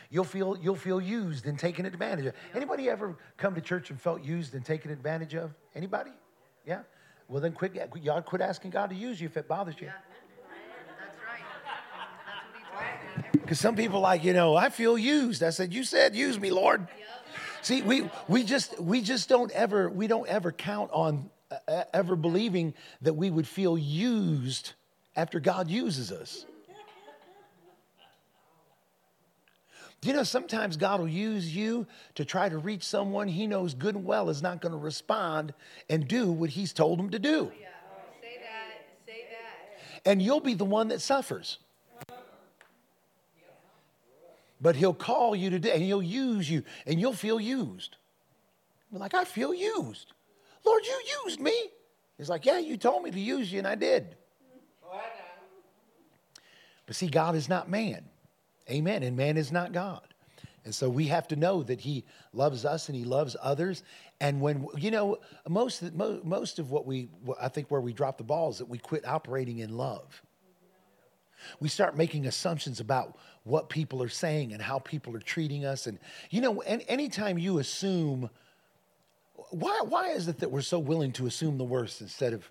You'll 0.09 0.23
feel 0.23 0.57
you'll 0.61 0.75
feel 0.75 1.01
used 1.01 1.45
and 1.45 1.59
taken 1.59 1.85
advantage 1.85 2.27
of. 2.27 2.33
Anybody 2.55 2.89
ever 2.89 3.17
come 3.37 3.55
to 3.55 3.61
church 3.61 3.89
and 3.89 3.99
felt 3.99 4.23
used 4.23 4.53
and 4.53 4.63
taken 4.63 4.91
advantage 4.91 5.35
of? 5.35 5.53
Anybody? 5.75 6.11
Yeah. 6.65 6.81
Well, 7.27 7.41
then 7.41 7.51
quit. 7.51 7.75
Y'all 8.01 8.21
quit 8.21 8.41
asking 8.41 8.71
God 8.71 8.89
to 8.89 8.95
use 8.95 9.19
you 9.19 9.25
if 9.27 9.35
it 9.35 9.47
bothers 9.47 9.75
you. 9.79 9.87
That's 9.87 11.17
right. 12.75 13.31
Because 13.33 13.59
some 13.59 13.75
people 13.75 13.99
like, 13.99 14.23
you 14.23 14.33
know, 14.33 14.55
I 14.55 14.69
feel 14.69 14.97
used. 14.97 15.43
I 15.43 15.49
said, 15.49 15.73
you 15.73 15.83
said 15.83 16.15
use 16.15 16.39
me, 16.39 16.51
Lord. 16.51 16.87
See, 17.61 17.81
we 17.81 18.09
we 18.29 18.43
just 18.43 18.79
we 18.79 19.01
just 19.01 19.27
don't 19.27 19.51
ever 19.51 19.89
we 19.89 20.07
don't 20.07 20.27
ever 20.27 20.53
count 20.53 20.89
on 20.93 21.29
uh, 21.51 21.83
ever 21.93 22.15
believing 22.15 22.73
that 23.01 23.13
we 23.13 23.29
would 23.29 23.47
feel 23.47 23.77
used 23.77 24.73
after 25.15 25.39
God 25.39 25.69
uses 25.69 26.11
us. 26.11 26.45
Do 30.01 30.09
you 30.09 30.15
know 30.15 30.23
sometimes 30.23 30.77
God 30.77 30.99
will 30.99 31.07
use 31.07 31.55
you 31.55 31.87
to 32.15 32.23
try 32.23 32.49
to 32.49 32.57
reach 32.57 32.83
someone 32.83 33.27
he 33.27 33.47
knows 33.47 33.73
good 33.73 33.95
and 33.95 34.05
well 34.05 34.29
is 34.29 34.41
not 34.41 34.61
going 34.61 34.71
to 34.71 34.77
respond 34.77 35.53
and 35.89 36.07
do 36.07 36.31
what 36.31 36.51
he's 36.51 36.71
told 36.71 36.99
him 36.99 37.09
to 37.09 37.19
do? 37.19 37.51
Yeah. 37.59 37.67
Say 38.21 38.37
that. 38.41 38.85
Say 39.05 39.25
that. 39.31 40.09
And 40.09 40.21
you'll 40.21 40.39
be 40.39 40.53
the 40.53 40.65
one 40.65 40.89
that 40.89 41.01
suffers. 41.01 41.57
But 44.59 44.75
he'll 44.75 44.93
call 44.93 45.35
you 45.35 45.49
today 45.49 45.73
and 45.73 45.83
he'll 45.83 46.01
use 46.01 46.49
you 46.49 46.63
and 46.85 46.99
you'll 46.99 47.13
feel 47.13 47.39
used. 47.39 47.97
You're 48.91 48.99
like, 48.99 49.13
I 49.13 49.23
feel 49.23 49.53
used. 49.53 50.13
Lord, 50.65 50.83
you 50.85 50.99
used 51.25 51.39
me. 51.39 51.53
He's 52.17 52.29
like, 52.29 52.45
Yeah, 52.45 52.59
you 52.59 52.77
told 52.77 53.03
me 53.03 53.11
to 53.11 53.19
use 53.19 53.51
you 53.51 53.59
and 53.59 53.67
I 53.67 53.75
did. 53.75 54.15
Oh, 54.83 54.99
but 56.85 56.95
see, 56.95 57.07
God 57.07 57.35
is 57.35 57.49
not 57.49 57.69
man. 57.69 58.05
Amen. 58.69 59.03
And 59.03 59.15
man 59.15 59.37
is 59.37 59.51
not 59.51 59.71
God. 59.71 60.01
And 60.65 60.75
so 60.75 60.89
we 60.89 61.07
have 61.07 61.29
to 61.29 61.37
know 61.37 61.63
that 61.63 61.79
he 61.79 62.03
loves 62.33 62.65
us 62.65 62.89
and 62.89 62.97
he 62.97 63.05
loves 63.05 63.37
others. 63.41 63.83
And 64.19 64.41
when, 64.41 64.67
you 64.75 64.91
know, 64.91 65.17
most, 65.47 65.81
most 65.93 66.59
of 66.59 66.71
what 66.71 66.85
we, 66.85 67.07
I 67.39 67.47
think 67.47 67.71
where 67.71 67.79
we 67.79 67.93
drop 67.93 68.17
the 68.17 68.25
ball 68.25 68.49
is 68.49 68.57
that 68.57 68.67
we 68.67 68.77
quit 68.77 69.07
operating 69.07 69.59
in 69.59 69.77
love. 69.77 70.21
We 71.61 71.69
start 71.69 71.95
making 71.95 72.25
assumptions 72.25 72.81
about 72.81 73.17
what 73.45 73.69
people 73.69 74.03
are 74.03 74.09
saying 74.09 74.51
and 74.51 74.61
how 74.61 74.79
people 74.79 75.15
are 75.15 75.21
treating 75.21 75.63
us. 75.63 75.87
And, 75.87 75.99
you 76.29 76.41
know, 76.41 76.61
and 76.63 76.83
anytime 76.89 77.37
you 77.37 77.59
assume, 77.59 78.29
why, 79.51 79.81
why 79.87 80.09
is 80.09 80.27
it 80.27 80.39
that 80.39 80.51
we're 80.51 80.61
so 80.61 80.79
willing 80.79 81.13
to 81.13 81.27
assume 81.27 81.57
the 81.57 81.63
worst 81.63 82.01
instead 82.01 82.33
of. 82.33 82.49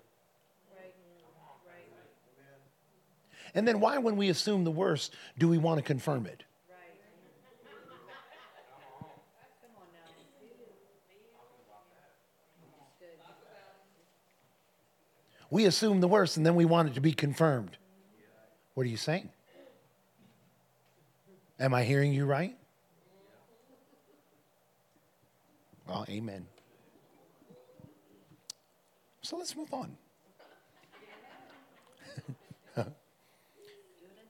And 3.57 3.67
then 3.67 3.79
why, 3.79 3.97
when 3.97 4.17
we 4.17 4.29
assume 4.29 4.65
the 4.65 4.71
worst, 4.71 5.15
do 5.39 5.47
we 5.47 5.57
want 5.57 5.79
to 5.79 5.83
confirm 5.83 6.27
it? 6.27 6.43
We 15.49 15.65
assume 15.65 16.01
the 16.01 16.07
worst 16.07 16.37
and 16.37 16.45
then 16.45 16.53
we 16.53 16.65
want 16.65 16.89
it 16.89 16.93
to 16.95 17.01
be 17.01 17.13
confirmed. 17.13 17.77
What 18.75 18.85
are 18.85 18.89
you 18.89 18.97
saying? 18.97 19.29
Am 21.59 21.73
I 21.73 21.83
hearing 21.83 22.13
you 22.13 22.25
right? 22.25 22.55
Well, 25.87 26.05
amen. 26.07 26.45
So 29.23 29.37
let's 29.37 29.55
move 29.55 29.73
on. 29.73 29.97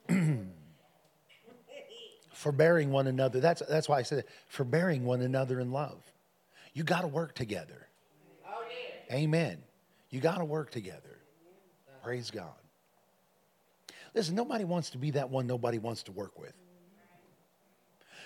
forbearing 2.32 2.92
one 2.92 3.08
another. 3.08 3.40
That's, 3.40 3.62
that's 3.68 3.90
why 3.90 4.00
I 4.00 4.04
said 4.04 4.20
it. 4.20 4.30
Forbearing 4.48 5.06
one 5.06 5.22
another 5.22 5.60
in 5.60 5.72
love. 5.72 6.04
You 6.74 6.84
got 6.84 7.02
to 7.02 7.08
work 7.08 7.34
together. 7.34 7.88
Oh, 8.48 8.64
yeah. 9.10 9.16
Amen. 9.16 9.58
You 10.10 10.20
got 10.20 10.38
to 10.38 10.46
work 10.46 10.72
together. 10.72 11.20
Praise 12.04 12.32
God. 12.32 12.54
Listen, 14.14 14.36
nobody 14.36 14.64
wants 14.64 14.92
to 14.92 14.98
be 14.98 15.12
that 15.12 15.30
one 15.30 15.48
nobody 15.48 15.80
wants 15.80 16.04
to 16.04 16.12
work 16.12 16.40
with. 16.40 16.54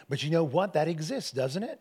But 0.10 0.24
you 0.24 0.30
know 0.30 0.44
what? 0.44 0.74
That 0.74 0.88
exists, 0.88 1.32
doesn't 1.32 1.64
it? 1.64 1.80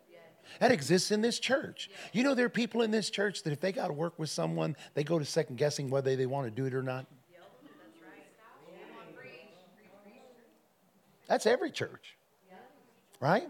That 0.58 0.72
exists 0.72 1.10
in 1.10 1.20
this 1.20 1.38
church. 1.38 1.90
You 2.12 2.22
know, 2.22 2.34
there 2.34 2.46
are 2.46 2.50
people 2.50 2.82
in 2.82 2.90
this 2.90 3.08
church 3.10 3.44
that 3.44 3.52
if 3.52 3.60
they 3.60 3.72
got 3.72 3.86
to 3.86 3.92
work 3.92 4.18
with 4.18 4.30
someone, 4.30 4.76
they 4.94 5.04
go 5.04 5.18
to 5.18 5.24
second 5.24 5.56
guessing 5.56 5.90
whether 5.90 6.16
they 6.16 6.26
want 6.26 6.46
to 6.46 6.50
do 6.50 6.66
it 6.66 6.74
or 6.74 6.82
not. 6.82 7.06
That's 11.30 11.46
every 11.46 11.70
church, 11.70 12.16
right? 13.20 13.48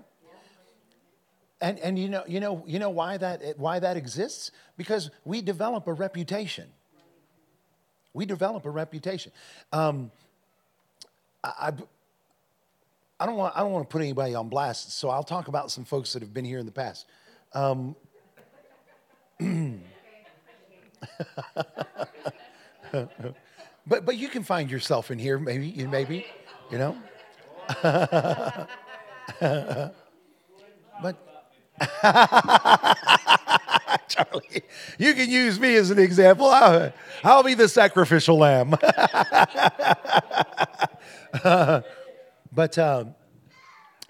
And, 1.62 1.78
and 1.78 1.98
you 1.98 2.10
know, 2.10 2.24
you 2.28 2.38
know, 2.38 2.62
you 2.66 2.78
know 2.78 2.90
why 2.90 3.16
that, 3.16 3.58
why 3.58 3.78
that 3.78 3.96
exists? 3.96 4.50
Because 4.76 5.10
we 5.24 5.40
develop 5.40 5.86
a 5.86 5.94
reputation. 5.94 6.66
We 8.12 8.26
develop 8.26 8.66
a 8.66 8.70
reputation. 8.70 9.32
Um, 9.72 10.10
I, 11.42 11.72
I 13.18 13.24
don't 13.24 13.36
want 13.36 13.56
I 13.56 13.60
don't 13.60 13.72
want 13.72 13.88
to 13.88 13.92
put 13.92 14.02
anybody 14.02 14.34
on 14.34 14.50
blast, 14.50 14.92
so 14.92 15.08
I'll 15.08 15.22
talk 15.22 15.48
about 15.48 15.70
some 15.70 15.86
folks 15.86 16.12
that 16.12 16.20
have 16.20 16.34
been 16.34 16.44
here 16.44 16.58
in 16.58 16.66
the 16.66 16.72
past. 16.72 17.06
Um, 17.54 17.96
but 23.86 24.04
but 24.04 24.18
you 24.18 24.28
can 24.28 24.42
find 24.42 24.70
yourself 24.70 25.10
in 25.10 25.18
here, 25.18 25.38
maybe 25.38 25.86
maybe, 25.86 26.26
you 26.70 26.76
know. 26.76 26.94
but 31.02 31.16
Charlie, 34.08 34.62
you 34.98 35.14
can 35.14 35.30
use 35.30 35.58
me 35.58 35.76
as 35.76 35.90
an 35.90 35.98
example. 35.98 36.46
I'll, 36.46 36.92
I'll 37.24 37.42
be 37.42 37.54
the 37.54 37.68
sacrificial 37.68 38.38
lamb. 38.38 38.70
but 42.52 42.78
um, 42.78 43.14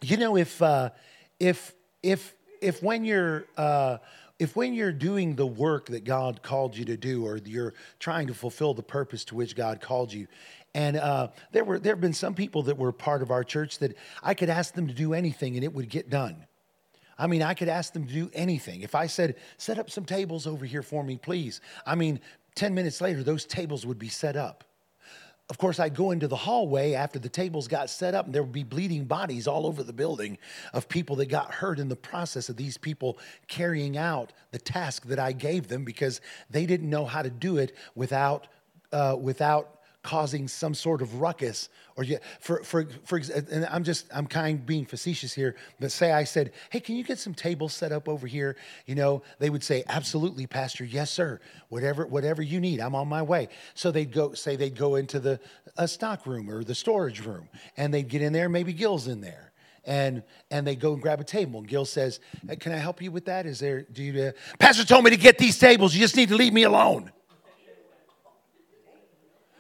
you 0.03 0.17
know, 0.17 0.37
if 0.37 0.61
uh, 0.63 0.91
if 1.39 1.75
if 2.03 2.35
if 2.61 2.83
when 2.83 3.05
you're 3.05 3.47
uh, 3.57 3.99
if 4.39 4.57
when 4.57 4.73
you're 4.73 4.93
doing 4.93 5.37
the 5.37 5.47
work 5.47 5.87
that 5.87 6.05
God 6.05 6.43
called 6.43 6.77
you 6.77 6.87
to 6.87 6.97
do, 6.97 7.27
or 7.27 7.37
you're 7.37 7.75
trying 7.99 8.27
to 8.29 8.35
fulfill 8.35 8.75
the 8.75 8.83
purpose 8.83 9.25
to 9.27 9.35
which 9.35 9.55
God 9.55 9.81
called 9.81 10.13
you, 10.13 10.27
and 10.75 10.97
uh, 10.97 11.29
there 11.53 11.65
were 11.65 11.79
there 11.79 11.93
have 11.93 12.01
been 12.01 12.13
some 12.13 12.35
people 12.35 12.63
that 12.65 12.79
were 12.79 12.93
part 12.93 13.23
of 13.23 13.31
our 13.31 13.43
church 13.43 13.79
that 13.79 13.97
I 14.23 14.35
could 14.35 14.51
ask 14.51 14.75
them 14.75 14.87
to 14.87 14.95
do 14.95 15.15
anything 15.15 15.57
and 15.57 15.65
it 15.65 15.73
would 15.73 15.89
get 15.89 16.11
done. 16.11 16.47
I 17.19 17.27
mean, 17.27 17.43
I 17.43 17.53
could 17.53 17.69
ask 17.69 17.93
them 17.93 18.07
to 18.07 18.13
do 18.13 18.31
anything. 18.33 18.81
If 18.81 18.95
I 18.95 19.07
said, 19.07 19.37
set 19.59 19.79
up 19.79 19.91
some 19.91 20.07
tables 20.07 20.47
over 20.47 20.65
here 20.65 20.83
for 20.83 21.05
me, 21.05 21.19
please. 21.19 21.61
I 21.85 21.95
mean, 21.95 22.19
10 22.55 22.75
minutes 22.75 23.01
later, 23.03 23.23
those 23.23 23.45
tables 23.45 23.85
would 23.85 23.99
be 23.99 24.09
set 24.09 24.37
up. 24.37 24.65
of 25.51 25.59
course, 25.59 25.81
I'd 25.81 25.97
go 25.97 26.13
into 26.13 26.29
the 26.29 26.37
hallway 26.37 26.95
after 26.95 27.19
the 27.19 27.29
tables 27.29 27.67
got 27.67 27.91
set 27.91 28.15
up, 28.15 28.25
and 28.25 28.35
there 28.35 28.43
would 28.43 28.53
be 28.53 28.63
bleeding 28.63 29.05
bodies 29.05 29.49
all 29.49 29.67
over 29.67 29.83
the 29.83 29.93
building 29.93 30.39
of 30.73 30.89
people 30.89 31.17
that 31.17 31.27
got 31.27 31.53
hurt 31.53 31.81
in 31.81 31.89
the 31.89 31.97
process 31.97 32.49
of 32.49 32.57
these 32.57 32.79
people 32.79 33.19
carrying 33.49 33.99
out 33.99 34.33
the 34.53 34.59
task 34.59 35.07
that 35.07 35.19
I 35.19 35.33
gave 35.33 35.67
them 35.67 35.85
because 35.85 36.21
they 36.49 36.67
didn't 36.67 36.89
know 36.89 37.05
how 37.05 37.21
to 37.21 37.31
do 37.31 37.59
it 37.59 37.75
without, 37.97 38.47
uh, 38.93 39.17
without 39.21 39.80
causing 40.03 40.49
some 40.49 40.75
sort 40.75 41.03
of 41.03 41.21
ruckus 41.21 41.69
or 41.97 42.05
yeah, 42.05 42.19
for 42.41 42.63
for 42.63 42.87
for 43.05 43.21
and 43.35 43.67
I'm 43.67 43.85
just 43.85 44.07
I'm 44.15 44.27
kind 44.27 44.65
being 44.65 44.87
facetious 44.87 45.35
here, 45.35 45.57
but 45.79 45.93
say 45.93 46.13
I 46.13 46.25
said, 46.25 46.53
"Hey, 46.71 46.81
can 46.81 46.97
you 46.97 47.05
get 47.05 47.19
some 47.19 47.35
tables 47.35 47.75
set 47.75 47.93
up 47.93 48.09
over 48.09 48.27
here?" 48.27 48.57
You 48.87 48.95
know, 48.95 49.23
they 49.39 49.51
would 49.51 49.63
say, 49.63 49.85
"Absolutely, 49.87 50.47
pastor. 50.47 50.85
Yes, 50.85 51.11
sir. 51.11 51.41
Whatever 51.69 52.07
whatever 52.07 52.41
you 52.41 52.59
need. 52.59 52.81
I'm 52.81 52.95
on 52.95 53.07
my 53.07 53.21
way." 53.21 53.49
So 53.75 53.91
they'd 53.91 54.11
go 54.11 54.33
say 54.33 54.57
they'd 54.57 54.77
go 54.77 54.95
into 54.95 55.21
the 55.21 55.41
a 55.77 55.87
stock 55.87 56.27
room 56.27 56.49
or 56.49 56.65
the 56.65 56.75
storage 56.75 57.21
room 57.25 57.49
and 57.77 57.93
they'd 57.93 58.09
get 58.09 58.23
in 58.23 58.33
there, 58.33 58.49
maybe 58.49 58.73
Gil's 58.73 59.07
in 59.07 59.21
there 59.21 59.53
and 59.85 60.23
and 60.51 60.67
they 60.67 60.77
go 60.77 60.93
and 60.95 61.03
grab 61.03 61.21
a 61.21 61.25
table. 61.25 61.61
And 61.61 61.69
Gil 61.69 61.85
says, 61.85 62.21
"Can 62.61 62.73
I 62.73 62.77
help 62.77 63.03
you 63.03 63.11
with 63.11 63.27
that? 63.27 63.45
Is 63.47 63.59
there? 63.59 63.83
Do 63.83 64.03
you? 64.03 64.23
Uh, 64.23 64.33
Pastor 64.59 64.85
told 64.85 65.05
me 65.05 65.11
to 65.11 65.17
get 65.17 65.39
these 65.39 65.59
tables. 65.59 65.95
You 65.95 66.01
just 66.01 66.17
need 66.17 66.31
to 66.31 66.37
leave 66.37 66.53
me 66.53 66.63
alone." 66.63 67.13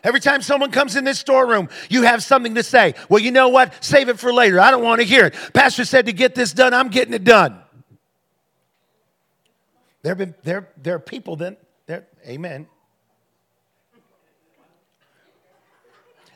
Every 0.03 0.21
time 0.21 0.41
someone 0.43 0.71
comes 0.71 0.97
in 0.97 1.05
this 1.05 1.19
storeroom, 1.19 1.69
you 1.89 2.03
have 2.03 2.23
something 2.23 2.55
to 2.55 2.63
say. 2.63 2.95
Well, 3.09 3.21
you 3.21 3.31
know 3.31 3.49
what? 3.49 3.85
Save 3.85 4.09
it 4.09 4.19
for 4.19 4.33
later. 4.33 4.59
I 4.59 4.71
don't 4.71 4.83
want 4.83 5.01
to 5.01 5.07
hear 5.07 5.27
it. 5.27 5.35
Pastor 5.53 5.85
said 5.85 6.07
to 6.07 6.13
get 6.13 6.35
this 6.35 6.53
done, 6.53 6.73
I'm 6.73 6.89
getting 6.89 7.13
it 7.15 7.25
done. 7.25 7.61
There, 10.03 10.15
been, 10.15 10.35
there, 10.43 10.71
there 10.79 10.95
are 10.95 11.01
people 11.01 11.37
then, 11.37 11.59
there, 11.87 12.07
amen. 12.27 12.67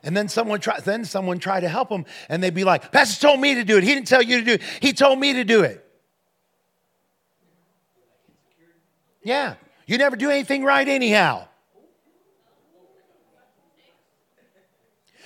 And 0.03 0.14
then 0.14 0.29
someone 0.29 0.61
try, 0.61 0.81
then 0.81 1.07
someone 1.07 1.38
try 1.38 1.61
to 1.61 1.68
help 1.68 1.88
them, 1.88 2.05
and 2.29 2.42
they'd 2.42 2.53
be 2.53 2.64
like, 2.64 2.92
Pastor 2.92 3.29
told 3.29 3.40
me 3.40 3.55
to 3.55 3.64
do 3.64 3.79
it. 3.79 3.85
He 3.85 3.94
didn't 3.94 4.07
tell 4.07 4.20
you 4.20 4.40
to 4.40 4.44
do 4.44 4.53
it. 4.53 4.62
He 4.81 4.92
told 4.92 5.18
me 5.18 5.33
to 5.33 5.44
do 5.44 5.62
it. 5.62 5.81
Yeah. 9.22 9.55
You 9.87 9.96
never 9.96 10.16
do 10.16 10.29
anything 10.29 10.62
right 10.62 10.87
anyhow. 10.87 11.48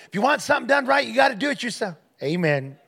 If 0.09 0.15
you 0.15 0.23
want 0.23 0.41
something 0.41 0.67
done 0.67 0.87
right, 0.87 1.07
you 1.07 1.15
got 1.15 1.29
to 1.29 1.35
do 1.35 1.51
it 1.51 1.63
yourself. 1.63 1.97
Amen. 2.23 2.79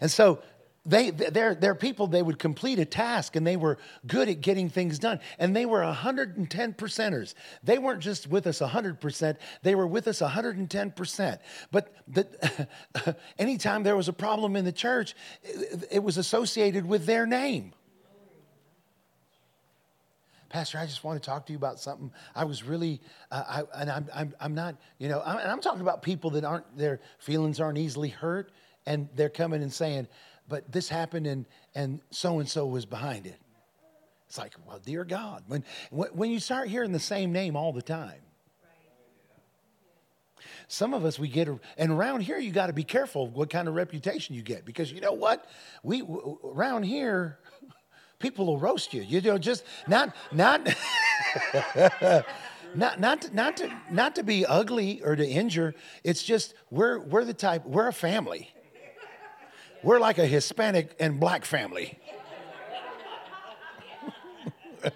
And 0.00 0.08
so 0.08 0.40
they, 0.86 1.10
they're, 1.10 1.56
they're 1.56 1.74
people, 1.74 2.06
they 2.06 2.22
would 2.22 2.38
complete 2.38 2.78
a 2.78 2.84
task 2.84 3.34
and 3.34 3.44
they 3.44 3.56
were 3.56 3.78
good 4.06 4.28
at 4.28 4.40
getting 4.40 4.70
things 4.70 5.00
done. 5.00 5.18
And 5.40 5.54
they 5.54 5.66
were 5.66 5.82
110 5.82 6.74
percenters. 6.74 7.34
They 7.64 7.78
weren't 7.78 8.00
just 8.00 8.28
with 8.28 8.46
us 8.46 8.60
100%, 8.60 9.36
they 9.62 9.74
were 9.74 9.86
with 9.86 10.06
us 10.06 10.20
110%. 10.20 11.38
But 11.72 11.92
the, 12.06 12.68
anytime 13.38 13.82
there 13.82 13.96
was 13.96 14.06
a 14.06 14.12
problem 14.12 14.54
in 14.54 14.64
the 14.64 14.72
church, 14.72 15.16
it, 15.42 15.88
it 15.90 16.02
was 16.04 16.16
associated 16.18 16.86
with 16.86 17.04
their 17.04 17.26
name. 17.26 17.72
Pastor, 20.48 20.78
I 20.78 20.86
just 20.86 21.04
want 21.04 21.22
to 21.22 21.26
talk 21.26 21.46
to 21.46 21.52
you 21.52 21.58
about 21.58 21.78
something. 21.78 22.10
I 22.34 22.44
was 22.44 22.62
really, 22.62 23.00
uh, 23.30 23.62
I, 23.74 23.80
and 23.80 23.90
I'm, 23.90 24.08
I'm, 24.14 24.34
I'm 24.40 24.54
not, 24.54 24.76
you 24.98 25.08
know, 25.08 25.22
I'm, 25.24 25.38
and 25.38 25.50
I'm 25.50 25.60
talking 25.60 25.82
about 25.82 26.02
people 26.02 26.30
that 26.30 26.44
aren't, 26.44 26.76
their 26.76 27.00
feelings 27.18 27.60
aren't 27.60 27.76
easily 27.76 28.08
hurt, 28.08 28.50
and 28.86 29.08
they're 29.14 29.28
coming 29.28 29.62
and 29.62 29.72
saying, 29.72 30.08
but 30.48 30.70
this 30.72 30.88
happened 30.88 31.26
and, 31.26 31.44
and 31.74 32.00
so 32.10 32.38
and 32.38 32.48
so 32.48 32.66
was 32.66 32.86
behind 32.86 33.26
it. 33.26 33.38
It's 34.26 34.38
like, 34.38 34.54
well, 34.66 34.78
dear 34.78 35.04
God, 35.04 35.44
when, 35.48 35.64
when 35.90 36.30
you 36.30 36.38
start 36.40 36.68
hearing 36.68 36.92
the 36.92 36.98
same 36.98 37.32
name 37.32 37.56
all 37.56 37.72
the 37.72 37.82
time, 37.82 38.20
some 40.68 40.94
of 40.94 41.04
us 41.04 41.18
we 41.18 41.28
get 41.28 41.48
and 41.78 41.90
around 41.90 42.20
here 42.20 42.38
you 42.38 42.52
got 42.52 42.66
to 42.66 42.72
be 42.72 42.84
careful 42.84 43.26
what 43.28 43.48
kind 43.50 43.68
of 43.68 43.74
reputation 43.74 44.34
you 44.34 44.42
get 44.42 44.64
because 44.64 44.92
you 44.92 45.00
know 45.00 45.12
what 45.12 45.46
we 45.82 46.02
around 46.44 46.82
here 46.82 47.38
people 48.18 48.46
will 48.46 48.58
roast 48.58 48.94
you. 48.94 49.02
You 49.02 49.20
know, 49.20 49.38
just 49.38 49.64
not 49.86 50.14
not 50.32 50.66
not 52.74 53.00
not 53.00 53.22
to, 53.22 53.34
not 53.34 53.56
to 53.58 53.70
not 53.90 54.14
to 54.16 54.22
be 54.22 54.46
ugly 54.46 55.02
or 55.02 55.16
to 55.16 55.26
injure. 55.26 55.74
It's 56.04 56.22
just 56.22 56.54
we're 56.70 57.00
we're 57.00 57.24
the 57.24 57.34
type 57.34 57.64
we're 57.64 57.88
a 57.88 57.92
family. 57.92 58.50
We're 59.82 60.00
like 60.00 60.18
a 60.18 60.26
Hispanic 60.26 60.96
and 60.98 61.20
black 61.20 61.44
family. 61.44 61.98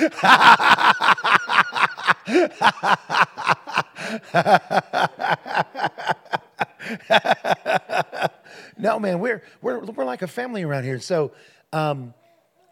no, 8.78 8.98
man, 8.98 9.20
we're, 9.20 9.42
we're, 9.62 9.80
we're 9.80 10.04
like 10.04 10.22
a 10.22 10.28
family 10.28 10.62
around 10.62 10.84
here. 10.84 11.00
So 11.00 11.32
um, 11.72 12.14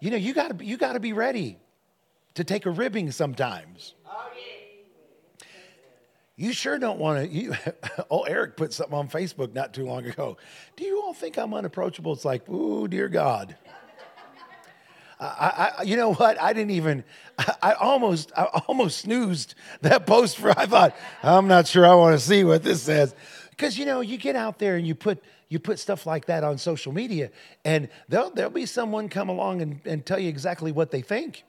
you 0.01 0.11
know, 0.11 0.17
you 0.17 0.35
got 0.35 0.59
to 0.59 0.65
you 0.65 0.77
got 0.77 0.93
to 0.93 1.01
be 1.01 1.13
ready 1.13 1.59
to 2.35 2.45
take 2.45 2.67
a 2.67 2.71
ribbing 2.71 3.11
sometimes. 3.11 3.95
You 6.37 6.53
sure 6.53 6.79
don't 6.79 7.01
want 7.01 7.25
to. 7.25 7.37
You, 7.37 7.55
oh, 8.11 8.23
Eric 8.23 8.57
put 8.57 8.73
something 8.73 8.97
on 8.97 9.09
Facebook 9.09 9.55
not 9.55 9.75
too 9.75 9.85
long 9.85 10.07
ago. 10.07 10.37
Do 10.77 10.85
you 10.85 11.03
all 11.03 11.13
think 11.13 11.37
I'm 11.37 11.53
unapproachable? 11.53 12.13
It's 12.13 12.25
like, 12.25 12.43
oh, 12.49 12.87
dear 12.87 13.09
God. 13.09 13.57
I, 15.21 15.73
I, 15.79 15.83
you 15.83 15.97
know 15.97 16.15
what? 16.15 16.41
I 16.41 16.53
didn't 16.53 16.71
even. 16.71 17.03
I, 17.39 17.55
I, 17.63 17.73
almost, 17.73 18.31
I 18.37 18.45
almost 18.69 18.99
snoozed 18.99 19.57
that 19.81 20.07
post 20.07 20.39
for. 20.39 20.57
I 20.57 20.67
thought, 20.67 20.95
I'm 21.25 21.49
not 21.49 21.67
sure 21.67 21.85
I 21.85 21.95
want 21.95 22.17
to 22.17 22.25
see 22.25 22.45
what 22.45 22.63
this 22.63 22.83
says, 22.83 23.17
because 23.51 23.77
you 23.77 23.85
know, 23.85 24.01
you 24.01 24.17
get 24.17 24.37
out 24.37 24.61
there 24.61 24.77
and 24.77 24.87
you 24.87 24.95
put 24.95 25.21
you 25.49 25.59
put 25.59 25.79
stuff 25.79 26.07
like 26.07 26.27
that 26.27 26.45
on 26.45 26.59
social 26.59 26.93
media, 26.93 27.31
and 27.65 27.89
there'll, 28.09 28.31
there'll 28.31 28.51
be 28.51 28.67
someone 28.67 29.09
come 29.09 29.29
along 29.29 29.63
and, 29.63 29.81
and 29.85 30.05
tell 30.05 30.19
you 30.19 30.29
exactly 30.29 30.73
what 30.73 30.91
they 30.91 31.01
think. 31.01 31.45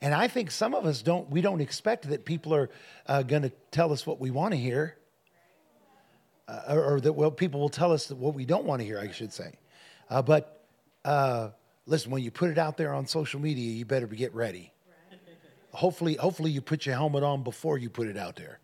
And 0.00 0.12
I 0.12 0.26
think 0.26 0.50
some 0.50 0.74
of 0.74 0.84
us 0.84 1.00
don't, 1.00 1.30
we 1.30 1.40
don't 1.40 1.60
expect 1.60 2.08
that 2.08 2.24
people 2.24 2.52
are 2.54 2.70
uh, 3.06 3.22
going 3.22 3.42
to 3.42 3.52
tell 3.70 3.92
us 3.92 4.04
what 4.04 4.18
we 4.18 4.32
want 4.32 4.52
to 4.52 4.58
hear, 4.58 4.96
uh, 6.48 6.62
or, 6.70 6.94
or, 6.94 7.00
that 7.00 7.12
well, 7.12 7.30
people 7.30 7.60
will 7.60 7.68
tell 7.68 7.92
us 7.92 8.10
what 8.10 8.34
we 8.34 8.44
don't 8.44 8.64
want 8.64 8.80
to 8.80 8.84
hear, 8.84 8.98
I 8.98 9.12
should 9.12 9.32
say. 9.32 9.52
Uh, 10.10 10.20
but 10.20 10.66
uh, 11.04 11.50
listen, 11.86 12.10
when 12.10 12.22
you 12.22 12.32
put 12.32 12.50
it 12.50 12.58
out 12.58 12.76
there 12.76 12.92
on 12.92 13.06
social 13.06 13.38
media, 13.38 13.70
you 13.70 13.84
better 13.84 14.08
get 14.08 14.34
ready. 14.34 14.72
Hopefully, 15.70 16.14
hopefully 16.16 16.50
you 16.50 16.60
put 16.60 16.84
your 16.84 16.96
helmet 16.96 17.22
on 17.22 17.44
before 17.44 17.78
you 17.78 17.88
put 17.88 18.08
it 18.08 18.16
out 18.16 18.34
there. 18.36 18.58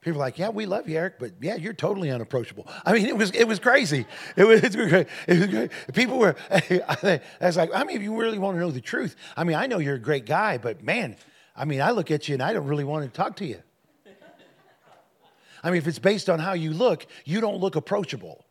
People 0.00 0.18
are 0.22 0.24
like, 0.24 0.38
yeah, 0.38 0.48
we 0.48 0.64
love 0.64 0.88
you, 0.88 0.96
Eric, 0.96 1.18
but 1.18 1.32
yeah, 1.42 1.56
you're 1.56 1.74
totally 1.74 2.10
unapproachable. 2.10 2.66
I 2.86 2.94
mean, 2.94 3.06
it 3.06 3.16
was 3.16 3.30
it 3.32 3.44
was 3.44 3.58
crazy. 3.58 4.06
It 4.34 4.44
was, 4.44 4.62
it 4.64 4.74
was 4.74 4.88
great. 4.88 5.06
It 5.26 5.38
was 5.38 5.46
great. 5.48 5.70
People 5.92 6.18
were. 6.18 6.36
I 6.50 7.20
was 7.40 7.58
like, 7.58 7.70
I 7.74 7.84
mean, 7.84 7.96
if 7.96 8.02
you 8.02 8.18
really 8.18 8.38
want 8.38 8.56
to 8.56 8.60
know 8.60 8.70
the 8.70 8.80
truth, 8.80 9.14
I 9.36 9.44
mean, 9.44 9.56
I 9.56 9.66
know 9.66 9.78
you're 9.78 9.96
a 9.96 10.00
great 10.00 10.24
guy, 10.24 10.56
but 10.56 10.82
man, 10.82 11.16
I 11.54 11.66
mean, 11.66 11.82
I 11.82 11.90
look 11.90 12.10
at 12.10 12.28
you 12.28 12.34
and 12.34 12.42
I 12.42 12.54
don't 12.54 12.66
really 12.66 12.84
want 12.84 13.04
to 13.04 13.10
talk 13.10 13.36
to 13.36 13.46
you. 13.46 13.62
I 15.62 15.68
mean, 15.68 15.76
if 15.76 15.86
it's 15.86 15.98
based 15.98 16.30
on 16.30 16.38
how 16.38 16.54
you 16.54 16.72
look, 16.72 17.06
you 17.26 17.42
don't 17.42 17.58
look 17.58 17.76
approachable. 17.76 18.46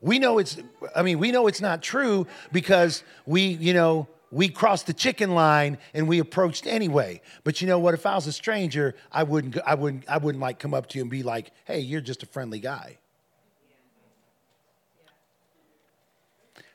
We 0.00 0.18
know 0.18 0.38
it's. 0.38 0.56
I 0.96 1.02
mean, 1.02 1.18
we 1.18 1.30
know 1.30 1.46
it's 1.46 1.60
not 1.60 1.82
true 1.82 2.26
because 2.52 3.02
we, 3.26 3.42
you 3.48 3.74
know 3.74 4.08
we 4.30 4.48
crossed 4.48 4.86
the 4.86 4.92
chicken 4.92 5.34
line 5.34 5.78
and 5.94 6.06
we 6.06 6.18
approached 6.18 6.66
anyway. 6.66 7.20
But 7.44 7.60
you 7.60 7.66
know 7.66 7.78
what? 7.78 7.94
If 7.94 8.04
I 8.06 8.14
was 8.14 8.26
a 8.26 8.32
stranger, 8.32 8.94
I 9.10 9.22
wouldn't, 9.22 9.58
I 9.66 9.74
wouldn't, 9.74 10.08
I 10.08 10.18
wouldn't 10.18 10.42
like 10.42 10.58
come 10.58 10.74
up 10.74 10.88
to 10.88 10.98
you 10.98 11.02
and 11.02 11.10
be 11.10 11.22
like, 11.22 11.52
"Hey, 11.64 11.80
you're 11.80 12.00
just 12.00 12.22
a 12.22 12.26
friendly 12.26 12.60
guy." 12.60 12.98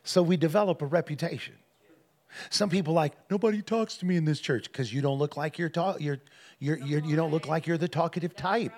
So 0.03 0.21
we 0.21 0.35
develop 0.35 0.81
a 0.81 0.85
reputation. 0.85 1.55
Some 2.49 2.69
people 2.69 2.93
like 2.93 3.13
nobody 3.29 3.61
talks 3.61 3.97
to 3.97 4.05
me 4.05 4.17
in 4.17 4.25
this 4.25 4.39
church 4.39 4.65
because 4.65 4.91
you 4.91 5.01
don't 5.01 5.19
look 5.19 5.37
like 5.37 5.59
you're, 5.59 5.69
talk, 5.69 6.01
you're, 6.01 6.19
you're, 6.59 6.77
you're 6.79 7.03
you 7.03 7.15
don't 7.15 7.31
look 7.31 7.47
like 7.47 7.67
you're 7.67 7.77
the 7.77 7.87
talkative 7.87 8.35
type. 8.35 8.73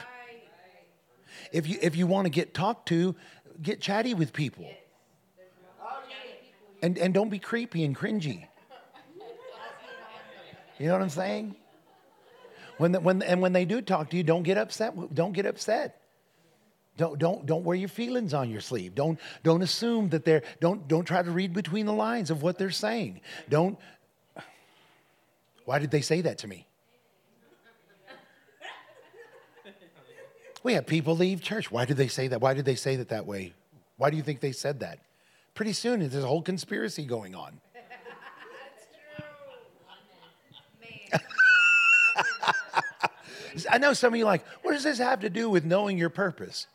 If 1.51 1.67
you 1.67 1.77
if 1.81 1.95
you 1.95 2.07
want 2.07 2.25
to 2.25 2.29
get 2.29 2.53
talked 2.53 2.87
to, 2.89 3.15
get 3.61 3.81
chatty 3.81 4.13
with 4.13 4.33
people. 4.33 4.69
And, 6.81 6.97
and 6.97 7.13
don't 7.13 7.29
be 7.29 7.39
creepy 7.39 7.83
and 7.83 7.95
cringy. 7.95 8.47
You 10.79 10.87
know 10.87 10.93
what 10.93 11.01
I'm 11.01 11.09
saying? 11.09 11.55
When 12.77 12.91
the, 12.91 12.99
when, 12.99 13.21
and 13.21 13.41
when 13.41 13.53
they 13.53 13.65
do 13.65 13.81
talk 13.81 14.09
to 14.09 14.17
you, 14.17 14.23
don't 14.23 14.43
get 14.43 14.57
upset. 14.57 14.93
Don't 15.13 15.31
get 15.31 15.45
upset. 15.45 16.01
Don't, 16.97 17.19
don't, 17.19 17.45
don't 17.45 17.63
wear 17.63 17.75
your 17.75 17.89
feelings 17.89 18.33
on 18.33 18.49
your 18.49 18.61
sleeve. 18.61 18.95
Don't, 18.95 19.19
don't 19.43 19.61
assume 19.61 20.09
that 20.09 20.25
they're, 20.25 20.43
don't, 20.61 20.87
don't 20.87 21.05
try 21.05 21.21
to 21.21 21.31
read 21.31 21.53
between 21.53 21.85
the 21.85 21.93
lines 21.93 22.29
of 22.29 22.41
what 22.41 22.57
they're 22.57 22.71
saying. 22.71 23.21
Don't, 23.49 23.77
why 25.65 25.79
did 25.79 25.91
they 25.91 26.01
say 26.01 26.21
that 26.21 26.39
to 26.39 26.47
me? 26.47 26.67
We 30.63 30.73
have 30.73 30.87
people 30.87 31.15
leave 31.15 31.41
church. 31.41 31.71
Why 31.71 31.85
did 31.85 31.97
they 31.97 32.07
say 32.07 32.27
that? 32.29 32.41
Why 32.41 32.53
did 32.53 32.65
they 32.65 32.75
say 32.75 32.95
that 32.95 33.09
that 33.09 33.25
way? 33.25 33.53
Why 33.97 34.09
do 34.09 34.17
you 34.17 34.23
think 34.23 34.39
they 34.39 34.51
said 34.51 34.79
that? 34.79 34.99
pretty 35.55 35.73
soon 35.73 36.01
there's 36.01 36.23
a 36.23 36.27
whole 36.27 36.41
conspiracy 36.41 37.05
going 37.05 37.33
on. 37.33 37.59
Man. 40.81 40.94
I 43.69 43.77
know 43.77 43.93
some 43.93 44.13
of 44.13 44.17
you 44.17 44.25
like, 44.25 44.45
what 44.63 44.73
does 44.73 44.83
this 44.83 44.97
have 44.97 45.21
to 45.21 45.29
do 45.29 45.49
with 45.49 45.65
knowing 45.65 45.97
your 45.97 46.09
purpose? 46.09 46.67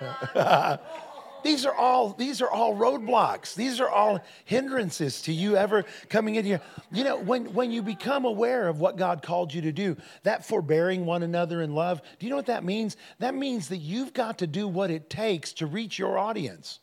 these 1.44 1.64
are 1.64 1.74
all 1.74 2.10
these 2.10 2.42
are 2.42 2.50
all 2.50 2.74
roadblocks. 2.74 3.54
These 3.54 3.80
are 3.80 3.88
all 3.88 4.20
hindrances 4.44 5.22
to 5.22 5.32
you 5.32 5.56
ever 5.56 5.84
coming 6.08 6.34
in 6.36 6.44
here. 6.44 6.60
You 6.92 7.04
know, 7.04 7.16
when 7.18 7.52
when 7.54 7.70
you 7.70 7.82
become 7.82 8.24
aware 8.24 8.68
of 8.68 8.80
what 8.80 8.96
God 8.96 9.22
called 9.22 9.52
you 9.54 9.62
to 9.62 9.72
do, 9.72 9.96
that 10.24 10.44
forbearing 10.44 11.06
one 11.06 11.22
another 11.22 11.62
in 11.62 11.74
love, 11.74 12.02
do 12.18 12.26
you 12.26 12.30
know 12.30 12.36
what 12.36 12.46
that 12.46 12.64
means? 12.64 12.96
That 13.18 13.34
means 13.34 13.68
that 13.68 13.78
you've 13.78 14.12
got 14.12 14.38
to 14.38 14.46
do 14.46 14.68
what 14.68 14.90
it 14.90 15.08
takes 15.10 15.52
to 15.54 15.66
reach 15.66 15.98
your 15.98 16.18
audience. 16.18 16.80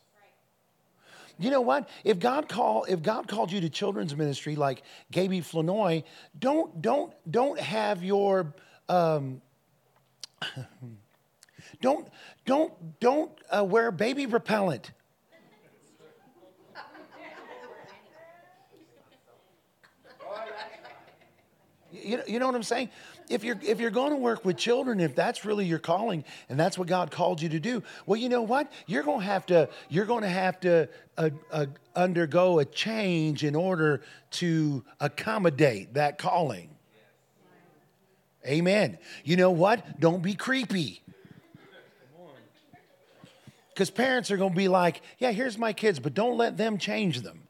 You 1.38 1.50
know 1.50 1.60
what? 1.60 1.88
If 2.02 2.18
God 2.18 2.48
call 2.48 2.84
if 2.84 3.02
God 3.02 3.28
called 3.28 3.52
you 3.52 3.60
to 3.60 3.68
children's 3.68 4.16
ministry 4.16 4.56
like 4.56 4.82
Gaby 5.10 5.40
Flanoy, 5.40 6.04
don't 6.38 6.80
don't 6.80 7.12
don't 7.30 7.60
have 7.60 8.02
your 8.02 8.54
um, 8.88 9.42
don't 11.82 12.08
don't 12.46 12.72
don't 13.00 13.32
uh, 13.50 13.64
wear 13.64 13.90
baby 13.90 14.26
repellent. 14.26 14.92
You, 21.92 22.20
you 22.26 22.38
know 22.38 22.46
what 22.46 22.54
I'm 22.54 22.62
saying? 22.62 22.90
If 23.28 23.42
you're 23.42 23.58
if 23.62 23.80
you're 23.80 23.90
going 23.90 24.10
to 24.10 24.16
work 24.16 24.44
with 24.44 24.56
children, 24.56 25.00
if 25.00 25.14
that's 25.14 25.44
really 25.44 25.64
your 25.64 25.78
calling 25.78 26.24
and 26.48 26.58
that's 26.58 26.78
what 26.78 26.86
God 26.86 27.10
called 27.10 27.42
you 27.42 27.48
to 27.50 27.60
do, 27.60 27.82
well, 28.06 28.18
you 28.18 28.28
know 28.28 28.42
what? 28.42 28.70
You're 28.86 29.02
going 29.02 29.20
to 29.20 29.26
have 29.26 29.46
to 29.46 29.68
you're 29.88 30.04
going 30.04 30.22
to 30.22 30.28
have 30.28 30.60
to 30.60 30.88
uh, 31.18 31.30
uh, 31.50 31.66
undergo 31.94 32.60
a 32.60 32.64
change 32.64 33.42
in 33.42 33.56
order 33.56 34.02
to 34.32 34.84
accommodate 35.00 35.94
that 35.94 36.18
calling. 36.18 36.70
Amen. 38.46 38.98
You 39.24 39.36
know 39.36 39.50
what? 39.50 39.98
Don't 39.98 40.22
be 40.22 40.34
creepy. 40.34 41.02
Because 43.74 43.90
parents 43.90 44.30
are 44.30 44.36
going 44.36 44.52
to 44.52 44.56
be 44.56 44.68
like, 44.68 45.02
yeah, 45.18 45.32
here's 45.32 45.58
my 45.58 45.72
kids, 45.72 45.98
but 45.98 46.14
don't 46.14 46.38
let 46.38 46.56
them 46.56 46.78
change 46.78 47.20
them. 47.20 47.45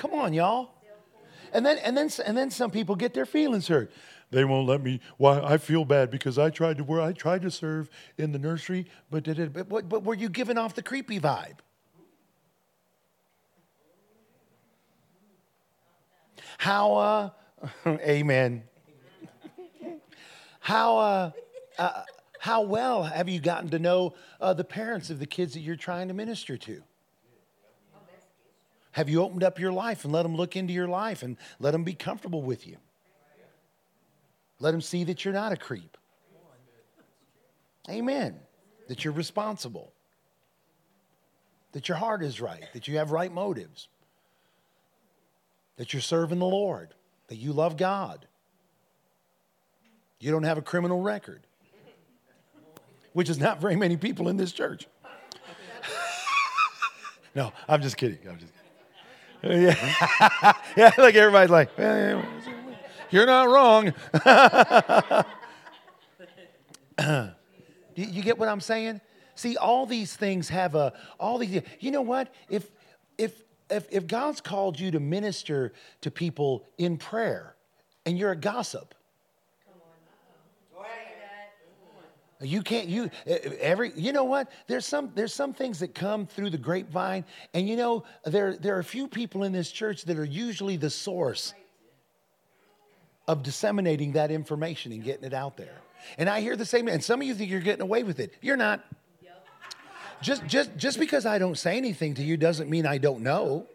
Come 0.00 0.14
on, 0.14 0.32
y'all. 0.32 0.70
And 1.52 1.66
then, 1.66 1.76
and 1.76 1.94
then, 1.94 2.08
and 2.24 2.34
then 2.34 2.50
some 2.50 2.70
people 2.70 2.96
get 2.96 3.12
their 3.12 3.26
feelings 3.26 3.68
hurt. 3.68 3.92
They 4.30 4.46
won't 4.46 4.66
let 4.66 4.82
me. 4.82 4.98
Why? 5.18 5.40
I 5.40 5.58
feel 5.58 5.84
bad 5.84 6.10
because 6.10 6.38
I 6.38 6.48
tried 6.48 6.78
to 6.78 6.84
work. 6.84 7.02
I 7.02 7.12
tried 7.12 7.42
to 7.42 7.50
serve 7.50 7.90
in 8.16 8.32
the 8.32 8.38
nursery, 8.38 8.86
but 9.10 9.24
did 9.24 9.38
it? 9.38 9.52
But, 9.52 9.68
but, 9.68 9.90
but 9.90 10.02
were 10.02 10.14
you 10.14 10.30
giving 10.30 10.56
off 10.56 10.74
the 10.74 10.82
creepy 10.82 11.20
vibe? 11.20 11.58
How? 16.56 16.94
Uh, 16.94 17.30
amen. 17.86 18.62
How? 20.60 20.96
Uh, 20.96 21.30
uh, 21.78 22.02
how 22.38 22.62
well 22.62 23.02
have 23.02 23.28
you 23.28 23.38
gotten 23.38 23.68
to 23.68 23.78
know 23.78 24.14
uh, 24.40 24.54
the 24.54 24.64
parents 24.64 25.10
of 25.10 25.18
the 25.18 25.26
kids 25.26 25.52
that 25.52 25.60
you're 25.60 25.76
trying 25.76 26.08
to 26.08 26.14
minister 26.14 26.56
to? 26.56 26.82
Have 28.92 29.08
you 29.08 29.22
opened 29.22 29.44
up 29.44 29.58
your 29.58 29.72
life 29.72 30.04
and 30.04 30.12
let 30.12 30.24
them 30.24 30.34
look 30.34 30.56
into 30.56 30.72
your 30.72 30.88
life 30.88 31.22
and 31.22 31.36
let 31.58 31.70
them 31.70 31.84
be 31.84 31.94
comfortable 31.94 32.42
with 32.42 32.66
you? 32.66 32.76
Let 34.58 34.72
them 34.72 34.80
see 34.80 35.04
that 35.04 35.24
you're 35.24 35.34
not 35.34 35.52
a 35.52 35.56
creep. 35.56 35.96
Amen. 37.88 38.38
That 38.88 39.04
you're 39.04 39.14
responsible. 39.14 39.92
That 41.72 41.88
your 41.88 41.96
heart 41.96 42.22
is 42.22 42.40
right. 42.40 42.64
That 42.72 42.88
you 42.88 42.98
have 42.98 43.10
right 43.10 43.32
motives. 43.32 43.88
That 45.76 45.92
you're 45.92 46.02
serving 46.02 46.40
the 46.40 46.46
Lord. 46.46 46.94
That 47.28 47.36
you 47.36 47.52
love 47.52 47.76
God. 47.76 48.26
You 50.18 50.30
don't 50.30 50.42
have 50.42 50.58
a 50.58 50.62
criminal 50.62 51.00
record, 51.00 51.40
which 53.14 53.30
is 53.30 53.38
not 53.38 53.58
very 53.58 53.74
many 53.74 53.96
people 53.96 54.28
in 54.28 54.36
this 54.36 54.52
church. 54.52 54.86
no, 57.34 57.52
I'm 57.66 57.80
just 57.80 57.96
kidding. 57.96 58.18
I'm 58.28 58.38
just 58.38 58.52
kidding. 58.52 58.59
Yeah, 59.42 60.52
yeah 60.76 60.92
like 60.98 61.14
everybody's 61.14 61.50
like, 61.50 61.70
you're 63.10 63.26
not 63.26 63.48
wrong. 63.48 63.94
you, 67.94 68.04
you 68.04 68.22
get 68.22 68.38
what 68.38 68.50
I'm 68.50 68.60
saying? 68.60 69.00
See, 69.34 69.56
all 69.56 69.86
these 69.86 70.14
things 70.14 70.50
have 70.50 70.74
a, 70.74 70.92
all 71.18 71.38
these, 71.38 71.62
you 71.78 71.90
know 71.90 72.02
what? 72.02 72.34
If, 72.50 72.70
if, 73.16 73.42
if, 73.70 73.86
if 73.90 74.06
God's 74.06 74.42
called 74.42 74.78
you 74.78 74.90
to 74.90 75.00
minister 75.00 75.72
to 76.02 76.10
people 76.10 76.66
in 76.76 76.98
prayer 76.98 77.56
and 78.04 78.18
you're 78.18 78.32
a 78.32 78.36
gossip, 78.36 78.94
You 82.42 82.62
can't 82.62 82.88
you 82.88 83.10
every 83.26 83.92
you 83.96 84.12
know 84.12 84.24
what? 84.24 84.50
There's 84.66 84.86
some 84.86 85.12
there's 85.14 85.34
some 85.34 85.52
things 85.52 85.80
that 85.80 85.94
come 85.94 86.26
through 86.26 86.50
the 86.50 86.58
grapevine, 86.58 87.24
and 87.52 87.68
you 87.68 87.76
know 87.76 88.04
there 88.24 88.56
there 88.56 88.76
are 88.76 88.80
a 88.80 88.84
few 88.84 89.08
people 89.08 89.44
in 89.44 89.52
this 89.52 89.70
church 89.70 90.04
that 90.04 90.18
are 90.18 90.24
usually 90.24 90.78
the 90.78 90.88
source 90.88 91.52
of 93.28 93.42
disseminating 93.42 94.12
that 94.12 94.30
information 94.30 94.92
and 94.92 95.04
getting 95.04 95.24
it 95.24 95.34
out 95.34 95.58
there. 95.58 95.76
And 96.16 96.30
I 96.30 96.40
hear 96.40 96.56
the 96.56 96.64
same, 96.64 96.88
and 96.88 97.04
some 97.04 97.20
of 97.20 97.26
you 97.26 97.34
think 97.34 97.50
you're 97.50 97.60
getting 97.60 97.82
away 97.82 98.04
with 98.04 98.20
it. 98.20 98.34
You're 98.40 98.56
not. 98.56 98.84
Just 100.22 100.46
just 100.46 100.76
just 100.76 100.98
because 100.98 101.26
I 101.26 101.38
don't 101.38 101.56
say 101.56 101.76
anything 101.76 102.14
to 102.14 102.22
you 102.22 102.36
doesn't 102.36 102.70
mean 102.70 102.86
I 102.86 102.98
don't 102.98 103.20
know. 103.20 103.66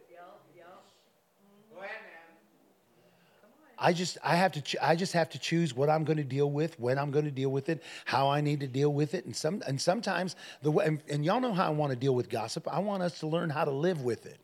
I 3.77 3.93
just 3.93 4.17
I 4.23 4.35
have 4.35 4.51
to 4.53 4.85
I 4.85 4.95
just 4.95 5.13
have 5.13 5.29
to 5.31 5.39
choose 5.39 5.75
what 5.75 5.89
I'm 5.89 6.03
going 6.03 6.17
to 6.17 6.23
deal 6.23 6.49
with, 6.49 6.79
when 6.79 6.97
I'm 6.97 7.11
going 7.11 7.25
to 7.25 7.31
deal 7.31 7.49
with 7.49 7.69
it, 7.69 7.83
how 8.05 8.29
I 8.29 8.41
need 8.41 8.61
to 8.61 8.67
deal 8.67 8.93
with 8.93 9.13
it, 9.13 9.25
and 9.25 9.35
some 9.35 9.61
and 9.67 9.79
sometimes 9.79 10.35
the 10.61 10.71
way 10.71 10.85
and, 10.85 11.03
and 11.09 11.25
y'all 11.25 11.39
know 11.41 11.53
how 11.53 11.67
I 11.67 11.69
want 11.69 11.91
to 11.91 11.95
deal 11.95 12.15
with 12.15 12.29
gossip. 12.29 12.67
I 12.71 12.79
want 12.79 13.03
us 13.03 13.19
to 13.19 13.27
learn 13.27 13.49
how 13.49 13.65
to 13.65 13.71
live 13.71 14.01
with 14.01 14.25
it. 14.25 14.39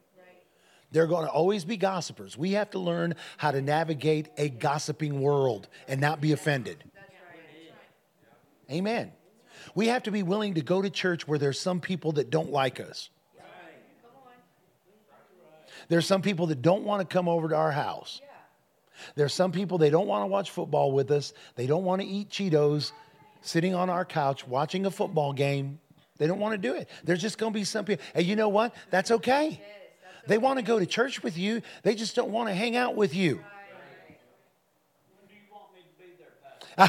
There 0.92 1.04
are 1.04 1.08
going 1.08 1.26
to 1.26 1.32
always 1.32 1.64
be 1.64 1.78
gossipers. 1.78 2.38
We 2.38 2.52
have 2.52 2.72
to 2.72 2.80
learn 2.80 3.16
how 3.38 3.52
to 3.52 3.62
navigate 3.62 4.28
a 4.38 4.50
gossiping 4.50 5.22
world 5.22 5.70
and 5.88 6.02
not 6.02 6.20
be 6.20 6.34
offended. 6.34 6.84
Amen. 8.70 9.14
We 9.74 9.88
have 9.88 10.04
to 10.04 10.12
be 10.12 10.24
willing 10.24 10.56
to 10.56 10.62
go 10.62 10.82
to 10.82 10.90
church 10.90 11.28
where 11.28 11.40
there's 11.40 11.60
some 11.60 11.80
people 11.80 12.14
that 12.14 12.30
don't 12.30 12.52
like 12.52 12.82
us. 12.82 13.10
There's 15.88 16.06
some 16.06 16.22
people 16.22 16.48
that 16.48 16.62
don't 16.62 16.84
want 16.84 17.08
to 17.08 17.14
come 17.14 17.28
over 17.28 17.50
to 17.50 17.56
our 17.56 17.72
house. 17.72 18.22
There's 19.16 19.34
some 19.34 19.52
people, 19.52 19.78
they 19.78 19.89
don't 19.89 20.08
want 20.08 20.24
to 20.24 20.28
watch 20.28 20.52
football 20.52 20.91
with 20.91 21.12
us. 21.12 21.34
They 21.56 21.68
don't 21.68 21.84
want 21.84 22.02
to 22.02 22.08
eat 22.08 22.30
Cheetos 22.30 22.91
sitting 23.41 23.74
on 23.76 23.89
our 23.89 24.06
couch 24.06 24.47
watching 24.47 24.86
a 24.86 24.91
football 24.91 25.34
game. 25.34 25.80
They 26.18 26.28
don't 26.28 26.39
want 26.39 26.54
to 26.54 26.58
do 26.58 26.76
it. 26.76 26.89
There's 27.04 27.22
just 27.22 27.38
going 27.38 27.52
to 27.52 27.60
be 27.60 27.64
some 27.64 27.86
people. 27.86 28.06
And 28.14 28.26
you 28.26 28.36
know 28.36 28.49
what? 28.49 28.76
That's 28.91 29.12
okay. 29.12 29.62
They 30.28 30.38
want 30.38 30.60
to 30.60 30.64
go 30.64 30.78
to 30.80 30.86
church 30.86 31.24
with 31.24 31.38
you, 31.38 31.62
they 31.84 31.95
just 31.95 32.16
don't 32.16 32.32
want 32.32 32.49
to 32.49 32.56
hang 32.56 32.76
out 32.76 32.95
with 32.95 33.16
you. 33.16 33.41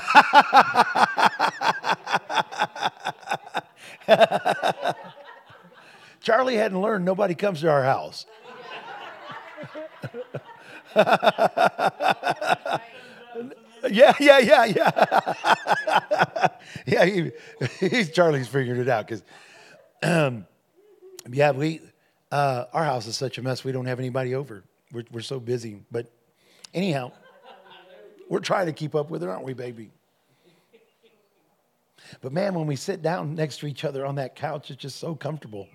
Charlie 6.21 6.57
hadn't 6.57 6.81
learned 6.81 7.05
nobody 7.05 7.35
comes 7.35 7.61
to 7.63 7.71
our 7.71 7.83
house. 7.83 8.27
yeah, 13.91 14.13
yeah, 14.21 14.39
yeah, 14.39 14.65
yeah. 14.65 16.49
yeah, 16.87 17.05
he, 17.05 17.31
he's 17.81 18.11
Charlie's 18.11 18.49
figured 18.49 18.79
it 18.79 18.89
out 18.89 19.07
because, 19.07 19.23
um, 20.03 20.47
yeah, 21.31 21.53
we 21.53 21.81
uh, 22.31 22.67
our 22.73 22.85
house 22.85 23.07
is 23.07 23.17
such 23.17 23.39
a 23.39 23.43
mess. 23.43 23.65
We 23.65 23.73
don't 23.73 23.87
have 23.87 23.99
anybody 23.99 24.35
over. 24.35 24.65
We're 24.93 25.05
we're 25.11 25.21
so 25.21 25.41
busy. 25.41 25.83
But 25.91 26.11
anyhow, 26.75 27.13
we're 28.29 28.41
trying 28.41 28.67
to 28.67 28.73
keep 28.73 28.95
up 28.95 29.11
with 29.11 29.23
it, 29.23 29.29
aren't 29.29 29.45
we, 29.45 29.55
baby? 29.55 29.91
But 32.21 32.33
man, 32.33 32.55
when 32.55 32.67
we 32.67 32.77
sit 32.77 33.03
down 33.03 33.35
next 33.35 33.59
to 33.59 33.67
each 33.67 33.85
other 33.85 34.05
on 34.05 34.17
that 34.17 34.35
couch, 34.35 34.71
it's 34.71 34.81
just 34.81 34.99
so 34.99 35.15
comfortable. 35.15 35.69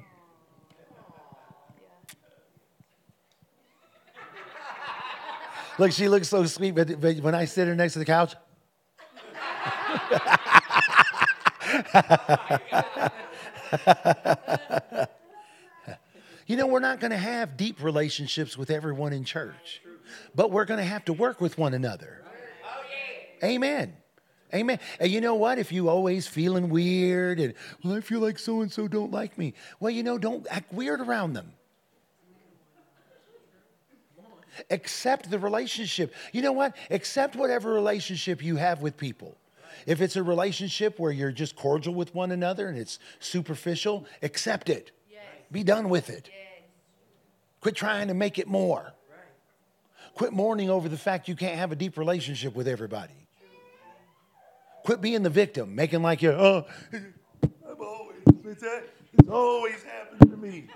Look, 5.79 5.91
she 5.91 6.09
looks 6.09 6.27
so 6.27 6.45
sweet, 6.45 6.71
but, 6.71 6.99
but 6.99 7.17
when 7.17 7.35
I 7.35 7.45
sit 7.45 7.67
her 7.67 7.75
next 7.75 7.93
to 7.93 7.99
the 7.99 8.05
couch, 8.05 8.35
you 16.47 16.55
know, 16.55 16.65
we're 16.65 16.79
not 16.79 16.99
going 16.99 17.11
to 17.11 17.17
have 17.17 17.57
deep 17.57 17.83
relationships 17.83 18.57
with 18.57 18.71
everyone 18.71 19.13
in 19.13 19.23
church, 19.23 19.81
but 20.33 20.51
we're 20.51 20.65
going 20.65 20.79
to 20.79 20.85
have 20.85 21.05
to 21.05 21.13
work 21.13 21.41
with 21.41 21.57
one 21.57 21.73
another. 21.73 22.23
Amen. 23.43 23.95
Amen. 24.53 24.79
And 24.99 25.11
you 25.11 25.21
know 25.21 25.35
what? 25.35 25.59
If 25.59 25.71
you 25.71 25.89
always 25.89 26.25
feeling 26.25 26.69
weird 26.69 27.39
and 27.39 27.53
well, 27.83 27.95
I 27.95 28.01
feel 28.01 28.21
like 28.21 28.39
so 28.39 28.61
and 28.61 28.71
so 28.71 28.87
don't 28.87 29.11
like 29.11 29.37
me. 29.37 29.53
Well, 29.79 29.91
you 29.91 30.03
know, 30.03 30.17
don't 30.17 30.47
act 30.49 30.73
weird 30.73 31.01
around 31.01 31.33
them. 31.33 31.51
Accept 34.69 35.29
the 35.29 35.39
relationship. 35.39 36.13
You 36.31 36.41
know 36.41 36.51
what? 36.51 36.75
Accept 36.89 37.35
whatever 37.35 37.71
relationship 37.71 38.43
you 38.43 38.55
have 38.57 38.81
with 38.81 38.97
people. 38.97 39.37
If 39.85 40.01
it's 40.01 40.15
a 40.15 40.23
relationship 40.23 40.99
where 40.99 41.11
you're 41.11 41.31
just 41.31 41.55
cordial 41.55 41.93
with 41.93 42.13
one 42.15 42.31
another 42.31 42.67
and 42.67 42.77
it's 42.77 42.99
superficial, 43.19 44.05
accept 44.21 44.69
it. 44.69 44.91
Be 45.51 45.63
done 45.63 45.89
with 45.89 46.09
it. 46.09 46.29
Quit 47.61 47.75
trying 47.75 48.09
to 48.09 48.13
make 48.13 48.37
it 48.37 48.47
more. 48.47 48.93
Quit 50.13 50.33
mourning 50.33 50.69
over 50.69 50.89
the 50.89 50.97
fact 50.97 51.27
you 51.27 51.35
can't 51.35 51.57
have 51.57 51.71
a 51.71 51.75
deep 51.75 51.97
relationship 51.97 52.55
with 52.55 52.67
everybody. 52.67 53.13
Quit 54.83 55.01
being 55.01 55.21
the 55.21 55.29
victim, 55.29 55.75
making 55.75 56.01
like 56.01 56.21
you're, 56.21 56.33
oh, 56.33 56.65
I'm 56.93 57.13
always, 57.79 58.17
it's, 58.45 58.63
it's 58.63 59.29
always 59.29 59.83
happening 59.83 60.31
to 60.31 60.37
me. 60.37 60.67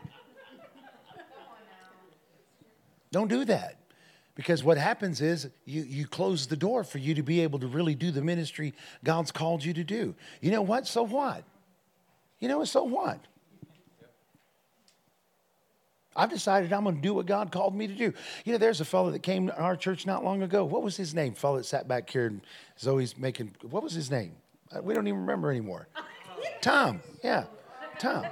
Don't 3.11 3.27
do 3.27 3.45
that. 3.45 3.77
Because 4.35 4.63
what 4.63 4.77
happens 4.77 5.21
is 5.21 5.49
you, 5.65 5.83
you 5.83 6.07
close 6.07 6.47
the 6.47 6.55
door 6.55 6.83
for 6.83 6.97
you 6.97 7.15
to 7.15 7.23
be 7.23 7.41
able 7.41 7.59
to 7.59 7.67
really 7.67 7.95
do 7.95 8.11
the 8.11 8.21
ministry 8.21 8.73
God's 9.03 9.31
called 9.31 9.63
you 9.63 9.73
to 9.73 9.83
do. 9.83 10.15
You 10.41 10.51
know 10.51 10.61
what? 10.61 10.87
So 10.87 11.03
what? 11.03 11.43
You 12.39 12.47
know, 12.47 12.59
what? 12.59 12.69
so 12.69 12.83
what? 12.83 13.19
I've 16.15 16.29
decided 16.29 16.73
I'm 16.73 16.83
going 16.83 16.95
to 16.95 17.01
do 17.01 17.13
what 17.13 17.25
God 17.25 17.51
called 17.51 17.75
me 17.75 17.87
to 17.87 17.93
do. 17.93 18.13
You 18.43 18.53
know, 18.53 18.57
there's 18.57 18.81
a 18.81 18.85
fellow 18.85 19.11
that 19.11 19.23
came 19.23 19.47
to 19.47 19.57
our 19.57 19.75
church 19.75 20.05
not 20.05 20.23
long 20.23 20.41
ago. 20.41 20.65
What 20.65 20.83
was 20.83 20.97
his 20.97 21.13
name? 21.13 21.33
Fellow 21.33 21.57
that 21.57 21.65
sat 21.65 21.87
back 21.87 22.09
here 22.09 22.27
and 22.27 22.41
is 22.77 22.87
always 22.87 23.17
making, 23.17 23.55
what 23.69 23.83
was 23.83 23.93
his 23.93 24.11
name? 24.11 24.33
Uh, 24.75 24.81
we 24.81 24.93
don't 24.93 25.07
even 25.07 25.21
remember 25.21 25.51
anymore. 25.51 25.87
Tom. 26.61 27.01
Yeah, 27.23 27.45
Tom. 27.99 28.25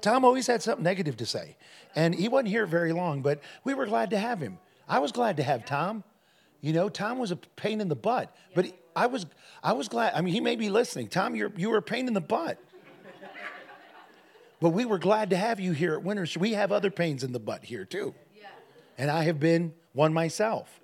Tom 0.00 0.24
always 0.24 0.46
had 0.46 0.62
something 0.62 0.84
negative 0.84 1.16
to 1.18 1.26
say. 1.26 1.56
And 1.98 2.14
he 2.14 2.28
wasn't 2.28 2.50
here 2.50 2.64
very 2.64 2.92
long, 2.92 3.22
but 3.22 3.40
we 3.64 3.74
were 3.74 3.84
glad 3.84 4.10
to 4.10 4.18
have 4.18 4.38
him. 4.38 4.60
I 4.88 5.00
was 5.00 5.10
glad 5.10 5.38
to 5.38 5.42
have 5.42 5.64
Tom. 5.64 6.04
You 6.60 6.72
know, 6.72 6.88
Tom 6.88 7.18
was 7.18 7.32
a 7.32 7.36
pain 7.36 7.80
in 7.80 7.88
the 7.88 7.96
butt, 7.96 8.32
but 8.54 8.66
I 8.94 9.06
was, 9.06 9.26
I 9.64 9.72
was 9.72 9.88
glad. 9.88 10.12
I 10.14 10.20
mean, 10.20 10.32
he 10.32 10.40
may 10.40 10.54
be 10.54 10.70
listening. 10.70 11.08
Tom, 11.08 11.34
you're, 11.34 11.52
you 11.56 11.70
were 11.70 11.78
a 11.78 11.82
pain 11.82 12.06
in 12.06 12.14
the 12.14 12.20
butt. 12.20 12.56
But 14.60 14.70
we 14.70 14.84
were 14.84 14.98
glad 14.98 15.30
to 15.30 15.36
have 15.36 15.58
you 15.58 15.72
here 15.72 15.94
at 15.94 16.04
Winters. 16.04 16.36
We 16.36 16.52
have 16.52 16.70
other 16.70 16.92
pains 16.92 17.24
in 17.24 17.32
the 17.32 17.40
butt 17.40 17.64
here 17.64 17.84
too. 17.84 18.14
And 18.96 19.10
I 19.10 19.24
have 19.24 19.40
been 19.40 19.74
one 19.92 20.14
myself. 20.14 20.80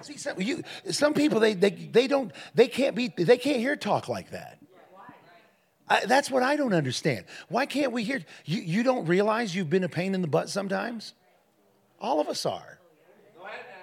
See, 0.00 0.16
some, 0.16 0.40
you, 0.40 0.62
some 0.88 1.12
people, 1.12 1.38
they, 1.38 1.52
they, 1.52 1.70
they 1.70 2.06
don't, 2.06 2.32
they 2.54 2.66
can't 2.66 2.96
be, 2.96 3.12
they 3.14 3.36
can't 3.36 3.58
hear 3.58 3.76
talk 3.76 4.08
like 4.08 4.30
that. 4.30 4.59
I, 5.90 6.06
that's 6.06 6.30
what 6.30 6.44
I 6.44 6.54
don't 6.54 6.72
understand. 6.72 7.24
Why 7.48 7.66
can't 7.66 7.90
we 7.90 8.04
hear? 8.04 8.24
You, 8.44 8.62
you 8.62 8.82
don't 8.84 9.06
realize 9.06 9.54
you've 9.54 9.68
been 9.68 9.82
a 9.82 9.88
pain 9.88 10.14
in 10.14 10.22
the 10.22 10.28
butt 10.28 10.48
sometimes? 10.48 11.14
All 12.00 12.20
of 12.20 12.28
us 12.28 12.46
are. 12.46 12.78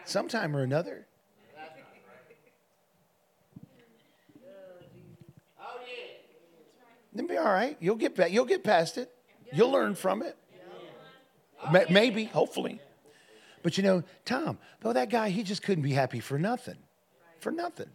Sometime 0.05 0.55
or 0.55 0.63
another. 0.63 1.05
Then 7.13 7.27
be 7.27 7.35
all 7.35 7.51
right. 7.51 7.75
You'll 7.79 7.95
get 7.95 8.15
back. 8.15 8.31
You'll 8.31 8.45
get 8.45 8.63
past 8.63 8.97
it. 8.97 9.11
You'll 9.51 9.71
learn 9.71 9.95
from 9.95 10.21
it. 10.21 10.37
Maybe, 11.89 12.25
hopefully. 12.25 12.79
But 13.63 13.75
you 13.75 13.83
know, 13.83 14.03
Tom, 14.23 14.59
though 14.81 14.93
that 14.93 15.09
guy, 15.09 15.29
he 15.29 15.43
just 15.43 15.63
couldn't 15.63 15.83
be 15.83 15.93
happy 15.93 16.19
for 16.19 16.37
nothing. 16.37 16.77
For 17.39 17.51
nothing. 17.51 17.89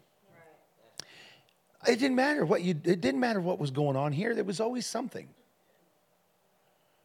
It 1.87 1.99
didn't 1.99 2.17
matter 2.17 2.45
what 2.45 2.63
you 2.63 2.71
it 2.85 3.01
didn't 3.01 3.21
matter 3.21 3.41
what 3.41 3.59
was 3.59 3.71
going 3.71 3.97
on 3.97 4.13
here. 4.13 4.35
There 4.35 4.45
was 4.45 4.61
always 4.61 4.87
something. 4.87 5.29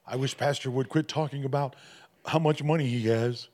I 0.05 0.15
wish 0.15 0.37
Pastor 0.37 0.71
would 0.71 0.87
quit 0.87 1.07
talking 1.07 1.43
about 1.43 1.75
how 2.25 2.39
much 2.39 2.63
money 2.63 2.87
he 2.87 3.07
has. 3.07 3.49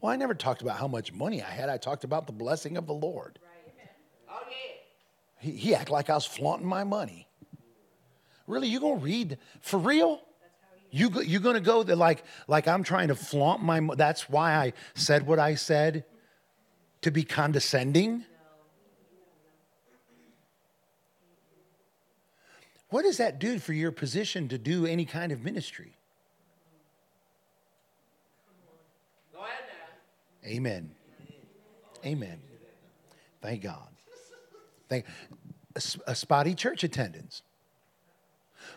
Well, 0.00 0.12
I 0.12 0.16
never 0.16 0.34
talked 0.34 0.62
about 0.62 0.78
how 0.78 0.88
much 0.88 1.12
money 1.12 1.42
I 1.42 1.50
had. 1.50 1.68
I 1.68 1.76
talked 1.76 2.04
about 2.04 2.26
the 2.26 2.32
blessing 2.32 2.76
of 2.76 2.86
the 2.86 2.94
Lord. 2.94 3.38
Oh, 4.28 4.38
yeah. 4.48 4.56
He, 5.38 5.52
he 5.52 5.74
acted 5.74 5.92
like 5.92 6.08
I 6.08 6.14
was 6.14 6.26
flaunting 6.26 6.66
my 6.66 6.84
money. 6.84 7.28
Really, 8.46 8.68
you 8.68 8.80
gonna 8.80 8.96
read 8.96 9.38
for 9.60 9.78
real? 9.78 10.22
You 10.90 11.10
you 11.22 11.38
gonna 11.38 11.60
go 11.60 11.82
there 11.82 11.96
like 11.96 12.24
like 12.46 12.66
I'm 12.66 12.82
trying 12.82 13.08
to 13.08 13.14
flaunt 13.14 13.62
my? 13.62 13.80
That's 13.94 14.30
why 14.30 14.54
I 14.54 14.72
said 14.94 15.26
what 15.26 15.38
I 15.38 15.54
said, 15.54 16.04
to 17.02 17.10
be 17.10 17.24
condescending. 17.24 18.24
What 22.90 23.02
does 23.02 23.18
that 23.18 23.38
do 23.38 23.58
for 23.58 23.72
your 23.72 23.92
position 23.92 24.48
to 24.48 24.58
do 24.58 24.86
any 24.86 25.04
kind 25.04 25.32
of 25.32 25.44
ministry? 25.44 25.94
Amen. 30.46 30.90
Amen. 32.06 32.40
Thank 33.42 33.62
God. 33.62 33.88
Thank 34.88 35.04
a, 35.76 36.10
a 36.10 36.14
spotty 36.14 36.54
church 36.54 36.84
attendance. 36.84 37.42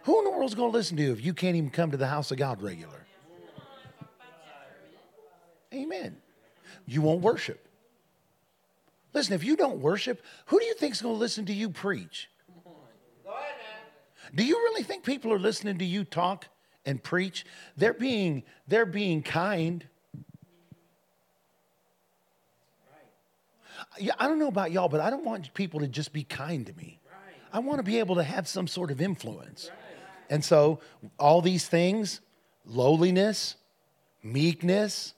Who 0.04 0.20
in 0.20 0.26
the 0.26 0.32
world's 0.32 0.56
going 0.56 0.72
to 0.72 0.78
listen 0.78 0.98
to 0.98 1.04
you 1.04 1.12
if 1.12 1.24
you 1.24 1.34
can't 1.34 1.56
even 1.56 1.70
come 1.70 1.92
to 1.92 1.98
the 1.98 2.08
house 2.08 2.32
of 2.32 2.38
God 2.38 2.62
regular? 2.62 3.06
Amen. 5.74 6.18
You 6.86 7.02
won't 7.02 7.22
worship. 7.22 7.68
Listen, 9.14 9.34
if 9.34 9.44
you 9.44 9.56
don't 9.56 9.80
worship, 9.80 10.22
who 10.48 10.60
do 10.60 10.66
you 10.66 10.74
think 10.74 10.94
is 10.94 11.02
going 11.02 11.16
to 11.16 11.20
listen 11.20 11.46
to 11.46 11.54
you 11.54 11.70
preach? 11.70 12.30
Do 14.34 14.44
you 14.46 14.56
really 14.56 14.84
think 14.84 15.04
people 15.04 15.34
are 15.34 15.40
listening 15.40 15.78
to 15.80 15.86
you 15.86 16.04
talk 16.04 16.48
and 16.86 17.02
preach? 17.02 17.46
They're 17.76 17.94
being, 17.94 18.44
they're 18.68 18.86
being 18.86 19.24
kind. 19.24 19.86
I 24.20 24.28
don't 24.28 24.40
know 24.40 24.48
about 24.48 24.72
y'all, 24.72 24.90
but 24.90 25.02
I 25.02 25.10
don't 25.10 25.26
want 25.26 25.54
people 25.54 25.82
to 25.82 25.88
just 25.88 26.14
be 26.14 26.24
kind 26.24 26.66
to 26.68 26.74
me. 26.74 27.00
I 27.54 27.60
want 27.60 27.80
to 27.80 27.84
be 27.84 28.00
able 28.00 28.16
to 28.16 28.24
have 28.24 28.48
some 28.48 28.68
sort 28.68 28.92
of 28.92 29.02
influence. 29.02 29.70
And 30.30 30.44
so, 30.44 30.80
all 31.20 31.42
these 31.42 31.68
things 31.68 32.22
lowliness, 32.66 33.56
meekness, 34.24 35.14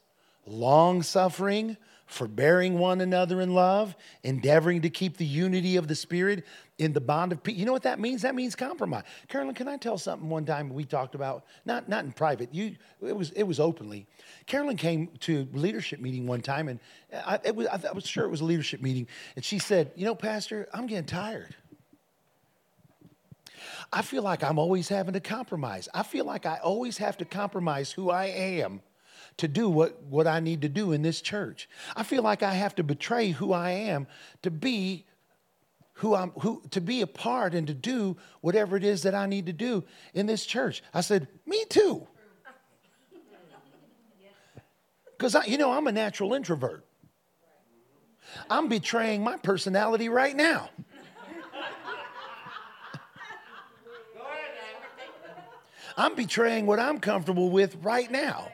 long 0.48 1.04
suffering, 1.04 1.78
forbearing 2.06 2.78
one 2.78 3.02
another 3.02 3.42
in 3.42 3.54
love, 3.54 3.96
endeavoring 4.24 4.82
to 4.82 4.90
keep 4.90 5.18
the 5.18 5.26
unity 5.26 5.78
of 5.78 5.88
the 5.88 5.96
Spirit 5.96 6.46
in 6.78 6.94
the 6.94 7.02
bond 7.02 7.32
of 7.32 7.42
peace. 7.42 7.56
You 7.56 7.66
know 7.66 7.72
what 7.72 7.84
that 7.84 8.00
means? 8.00 8.22
That 8.24 8.36
means 8.36 8.56
compromise. 8.56 9.04
Carolyn, 9.28 9.56
can 9.56 9.68
I 9.68 9.78
tell 9.78 9.98
something 9.98 10.30
one 10.30 10.46
time 10.46 10.70
we 10.70 10.84
talked 10.84 11.16
about, 11.16 11.46
not, 11.66 11.88
not 11.88 12.04
in 12.06 12.12
private, 12.12 12.54
you, 12.54 12.76
it, 13.02 13.16
was, 13.16 13.32
it 13.32 13.44
was 13.44 13.60
openly. 13.60 14.06
Carolyn 14.46 14.78
came 14.78 15.10
to 15.22 15.48
leadership 15.54 16.00
meeting 16.00 16.28
one 16.28 16.42
time, 16.42 16.68
and 16.68 16.80
I, 17.14 17.40
it 17.44 17.56
was, 17.56 17.68
I 17.68 17.92
was 17.92 18.06
sure 18.06 18.26
it 18.26 18.30
was 18.30 18.42
a 18.42 18.46
leadership 18.46 18.82
meeting, 18.82 19.08
and 19.36 19.46
she 19.46 19.60
said, 19.60 19.92
You 19.96 20.06
know, 20.06 20.16
Pastor, 20.16 20.68
I'm 20.74 20.88
getting 20.88 21.06
tired. 21.06 21.56
I 23.92 24.02
feel 24.02 24.24
like 24.24 24.44
I'm 24.44 24.60
always 24.60 24.90
having 24.90 25.14
to 25.14 25.20
compromise. 25.20 25.88
I 25.94 26.04
feel 26.04 26.26
like 26.26 26.46
I 26.46 26.58
always 26.58 26.98
have 26.98 27.18
to 27.18 27.26
compromise 27.26 27.92
who 27.92 28.10
I 28.10 28.26
am 28.26 28.82
to 29.38 29.48
do 29.48 29.70
what, 29.70 30.02
what 30.04 30.28
I 30.28 30.40
need 30.40 30.62
to 30.62 30.70
do 30.70 30.92
in 30.92 31.02
this 31.02 31.22
church. 31.22 31.70
I 31.96 32.04
feel 32.04 32.24
like 32.24 32.44
I 32.44 32.54
have 32.54 32.76
to 32.76 32.84
betray 32.84 33.30
who 33.32 33.54
I 33.54 33.72
am 33.72 34.08
to 34.42 34.52
be 34.52 35.06
who 35.98 36.16
I'm 36.16 36.32
who 36.32 36.62
to 36.72 36.82
be 36.82 37.02
a 37.02 37.08
part 37.08 37.54
and 37.54 37.68
to 37.68 37.74
do 37.74 38.18
whatever 38.42 38.76
it 38.76 38.84
is 38.84 39.04
that 39.04 39.14
I 39.14 39.28
need 39.28 39.46
to 39.46 39.54
do 39.54 39.84
in 40.14 40.26
this 40.26 40.44
church. 40.46 40.82
I 40.94 41.02
said, 41.02 41.28
"Me 41.46 41.64
too." 41.70 42.08
Cuz 45.20 45.36
I 45.36 45.46
you 45.46 45.58
know, 45.58 45.72
I'm 45.72 45.86
a 45.88 45.92
natural 45.92 46.34
introvert. 46.34 46.84
I'm 48.50 48.68
betraying 48.70 49.24
my 49.24 49.38
personality 49.38 50.10
right 50.10 50.36
now. 50.36 50.72
I'm 55.96 56.16
betraying 56.16 56.66
what 56.66 56.80
I'm 56.80 57.00
comfortable 57.00 57.52
with 57.52 57.76
right 57.84 58.10
now. 58.10 58.52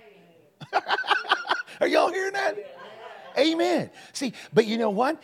Are 1.82 1.88
y'all 1.88 2.12
hearing 2.12 2.34
that? 2.34 2.58
Amen. 3.38 3.90
See, 4.14 4.34
but 4.54 4.66
you 4.66 4.78
know 4.78 4.90
what? 4.90 5.22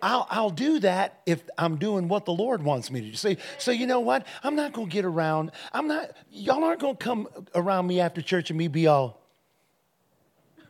I'll, 0.00 0.26
I'll 0.30 0.50
do 0.50 0.78
that 0.80 1.20
if 1.26 1.42
I'm 1.58 1.76
doing 1.76 2.08
what 2.08 2.24
the 2.24 2.32
Lord 2.32 2.62
wants 2.62 2.90
me 2.90 3.00
to 3.02 3.10
do. 3.10 3.14
See, 3.14 3.36
so 3.58 3.70
you 3.72 3.86
know 3.86 4.00
what? 4.00 4.26
I'm 4.42 4.56
not 4.56 4.72
going 4.72 4.88
to 4.88 4.92
get 4.92 5.04
around. 5.04 5.52
I'm 5.72 5.86
not, 5.86 6.12
y'all 6.30 6.64
aren't 6.64 6.80
going 6.80 6.96
to 6.96 7.04
come 7.04 7.28
around 7.54 7.86
me 7.86 8.00
after 8.00 8.22
church 8.22 8.48
and 8.50 8.58
me 8.58 8.68
be 8.68 8.86
all, 8.86 9.20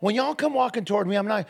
When 0.00 0.14
y'all 0.14 0.34
come 0.34 0.54
walking 0.54 0.84
toward 0.84 1.06
me, 1.06 1.16
I'm 1.16 1.26
not, 1.26 1.46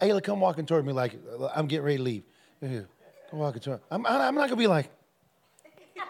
Ayla, 0.00 0.22
come 0.22 0.40
walking 0.40 0.66
toward 0.66 0.86
me 0.86 0.92
like 0.92 1.18
I'm 1.54 1.66
getting 1.66 1.84
ready 1.84 1.98
to 1.98 2.02
leave. 2.02 2.22
Yeah. 2.62 2.80
Go 3.30 3.36
walk 3.36 3.56
it. 3.56 3.66
I'm, 3.90 4.06
I'm 4.06 4.34
not 4.34 4.48
gonna 4.48 4.56
be 4.56 4.66
like. 4.66 4.90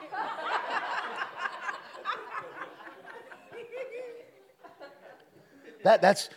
that 5.85 6.01
that's 6.01 6.31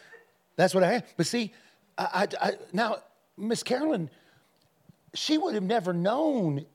that's 0.56 0.74
what 0.74 0.84
I 0.84 0.94
am. 0.94 1.04
But 1.16 1.28
see, 1.28 1.54
I, 1.98 2.28
I, 2.42 2.48
I 2.48 2.54
now 2.72 2.98
Miss 3.38 3.62
Carolyn, 3.64 4.10
she 5.14 5.38
would 5.38 5.54
have 5.54 5.64
never 5.64 5.94
known 5.94 6.66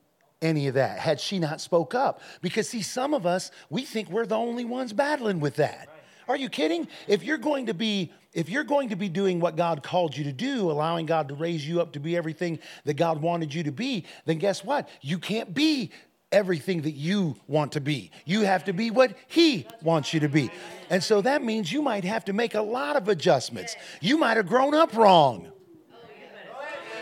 any 0.41 0.69
of 0.69 0.75
that 0.75 1.01
had 1.01 1.19
she 1.21 1.39
not 1.39 1.61
spoke 1.61 1.95
up. 1.95 2.21
Because 2.41 2.69
see, 2.69 2.83
some 2.83 3.15
of 3.15 3.27
us 3.27 3.51
we 3.69 3.83
think 3.83 4.11
we're 4.11 4.27
the 4.27 4.37
only 4.37 4.65
ones 4.65 4.93
battling 4.93 5.41
with 5.41 5.57
that. 5.57 5.89
Are 6.29 6.37
you 6.37 6.49
kidding? 6.49 6.87
If 7.07 7.25
you're 7.25 7.39
going 7.39 7.67
to 7.67 7.75
be 7.75 8.13
if 8.35 8.51
you're 8.51 8.63
going 8.63 8.91
to 8.91 8.97
be 8.97 9.09
doing 9.09 9.41
what 9.41 9.57
God 9.57 9.83
called 9.83 10.17
you 10.17 10.25
to 10.25 10.33
do, 10.33 10.71
allowing 10.71 11.07
God 11.07 11.29
to 11.29 11.35
raise 11.35 11.67
you 11.67 11.81
up 11.81 11.93
to 11.95 11.99
be 11.99 12.17
everything 12.17 12.59
that 12.85 12.95
God 12.95 13.23
wanted 13.23 13.53
you 13.53 13.63
to 13.65 13.73
be, 13.73 14.05
then 14.27 14.39
guess 14.39 14.63
what? 14.63 14.89
You 15.01 15.19
can't 15.19 15.55
be 15.55 15.91
everything 16.31 16.83
that 16.83 16.93
you 16.93 17.37
want 17.47 17.73
to 17.73 17.81
be. 17.81 18.11
You 18.27 18.43
have 18.43 18.65
to 18.65 18.73
be 18.73 18.91
what 18.91 19.17
He 19.29 19.67
wants 19.83 20.13
you 20.13 20.21
to 20.21 20.29
be. 20.29 20.51
And 20.91 21.03
so 21.03 21.23
that 21.23 21.43
means 21.43 21.73
you 21.73 21.81
might 21.81 22.05
have 22.05 22.27
to 22.27 22.35
make 22.35 22.55
a 22.55 22.63
lot 22.63 22.97
of 22.97 23.09
adjustments. 23.09 23.75
You 24.01 24.19
might 24.19 24.37
have 24.37 24.47
grown 24.47 24.75
up 24.75 24.95
wrong. 24.95 25.51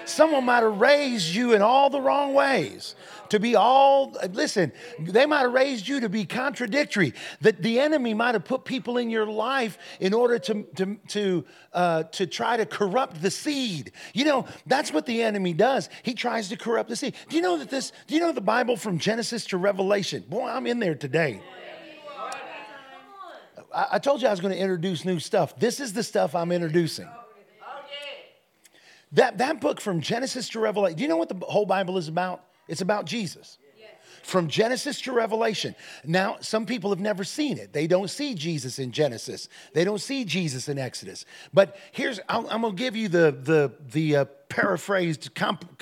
Someone 0.07 0.45
might 0.45 0.63
have 0.63 0.81
raised 0.81 1.35
you 1.35 1.53
in 1.53 1.63
all 1.63 1.91
the 1.91 2.01
wrong 2.01 2.33
ways 2.33 2.95
to 3.31 3.41
be 3.41 3.57
all, 3.57 4.17
listen, 4.31 4.73
they 5.01 5.27
might 5.27 5.41
have 5.41 5.53
raised 5.53 5.89
you 5.89 6.01
to 6.01 6.09
be 6.09 6.25
contradictory. 6.25 7.13
That 7.41 7.61
the 7.61 7.81
enemy 7.81 8.15
might 8.15 8.35
have 8.35 8.45
put 8.45 8.65
people 8.65 8.99
in 8.99 9.11
your 9.11 9.27
life 9.27 9.79
in 9.99 10.15
order 10.15 10.39
to, 10.39 10.63
to, 10.77 10.97
to, 11.09 11.45
uh, 11.73 12.03
to 12.05 12.27
try 12.27 12.57
to 12.57 12.67
corrupt 12.67 13.21
the 13.21 13.31
seed. 13.31 13.93
You 14.15 14.25
know, 14.25 14.47
that's 14.67 14.93
what 14.93 15.07
the 15.07 15.23
enemy 15.23 15.53
does. 15.53 15.89
He 16.03 16.15
tries 16.15 16.49
to 16.51 16.57
corrupt 16.57 16.89
the 16.89 16.97
seed. 16.97 17.15
Do 17.29 17.37
you 17.37 17.43
know 17.43 17.59
that 17.59 17.69
this, 17.69 17.93
do 18.07 18.15
you 18.15 18.21
know 18.21 18.33
the 18.33 18.41
Bible 18.41 18.77
from 18.77 18.99
Genesis 18.99 19.45
to 19.47 19.57
Revelation? 19.57 20.25
Boy, 20.29 20.49
I'm 20.49 20.67
in 20.67 20.79
there 20.79 20.95
today. 20.95 21.43
I, 23.75 23.87
I 23.93 23.99
told 23.99 24.23
you 24.23 24.29
I 24.29 24.31
was 24.31 24.41
going 24.41 24.55
to 24.55 24.61
introduce 24.61 25.05
new 25.05 25.19
stuff. 25.19 25.59
This 25.59 25.81
is 25.81 25.93
the 25.93 26.03
stuff 26.03 26.35
I'm 26.35 26.53
introducing. 26.53 27.09
That, 29.13 29.39
that 29.39 29.61
book 29.61 29.81
from 29.81 30.01
Genesis 30.01 30.49
to 30.51 30.61
Revelation, 30.61 30.97
do 30.97 31.03
you 31.03 31.09
know 31.09 31.17
what 31.17 31.29
the 31.29 31.47
whole 31.47 31.67
Bible 31.67 31.97
is 31.99 32.09
about? 32.09 32.45
It's 32.69 32.81
about 32.81 33.07
Jesus. 33.07 33.59
From 34.23 34.49
Genesis 34.49 35.01
to 35.03 35.13
Revelation. 35.13 35.77
Now, 36.05 36.39
some 36.41 36.67
people 36.67 36.91
have 36.91 36.99
never 36.99 37.23
seen 37.23 37.59
it. 37.59 37.73
They 37.73 37.87
don't 37.87 38.11
see 38.11 38.35
Jesus 38.35 38.81
in 38.81 38.91
Genesis. 38.91 39.49
They 39.73 39.85
don't 39.85 40.01
see 40.01 40.25
Jesus 40.25 40.69
in 40.69 40.81
Exodus. 40.81 41.25
But 41.55 41.77
here's, 41.93 42.19
i 42.29 42.37
am 42.37 42.63
going 42.63 42.75
to 42.75 42.83
give 42.83 42.97
you 42.97 43.07
the, 43.07 43.31
the, 43.41 43.73
the 43.93 44.17
uh, 44.17 44.25
paraphrased, 44.49 45.33
comp, 45.37 45.81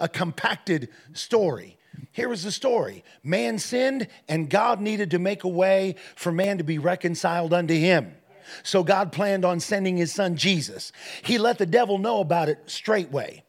a 0.00 0.08
compacted 0.08 0.88
story. 1.12 1.76
Here 2.10 2.28
was 2.28 2.42
the 2.42 2.50
story 2.50 3.04
man 3.22 3.60
sinned, 3.60 4.08
and 4.28 4.50
God 4.50 4.80
needed 4.80 5.12
to 5.12 5.20
make 5.20 5.44
a 5.44 5.48
way 5.48 5.94
for 6.16 6.32
man 6.32 6.58
to 6.58 6.64
be 6.64 6.78
reconciled 6.78 7.52
unto 7.52 7.74
him. 7.74 8.14
So 8.62 8.82
God 8.82 9.12
planned 9.12 9.44
on 9.44 9.60
sending 9.60 9.96
his 9.96 10.12
son 10.12 10.36
Jesus. 10.36 10.92
He 11.22 11.38
let 11.38 11.58
the 11.58 11.66
devil 11.66 11.98
know 11.98 12.20
about 12.20 12.48
it 12.48 12.58
straightway 12.66 13.44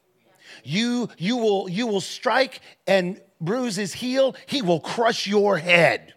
you, 0.66 1.10
you, 1.18 1.38
will, 1.38 1.70
you 1.70 1.88
will 1.88 2.02
strike 2.02 2.60
and 2.88 3.22
bruise 3.40 3.76
his 3.76 3.94
heel, 3.94 4.36
he 4.48 4.62
will 4.62 4.80
crush 4.80 5.28
your 5.28 5.58
head. 5.58 6.14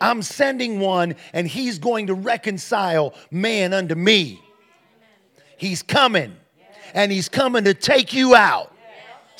I'm 0.00 0.22
sending 0.22 0.80
one, 0.80 1.14
and 1.32 1.46
he's 1.46 1.78
going 1.78 2.08
to 2.08 2.14
reconcile 2.14 3.14
man 3.30 3.72
unto 3.72 3.94
me. 3.94 4.42
He's 5.56 5.82
coming, 5.82 6.36
and 6.92 7.12
he's 7.12 7.28
coming 7.28 7.64
to 7.64 7.74
take 7.74 8.12
you 8.12 8.34
out. 8.34 8.71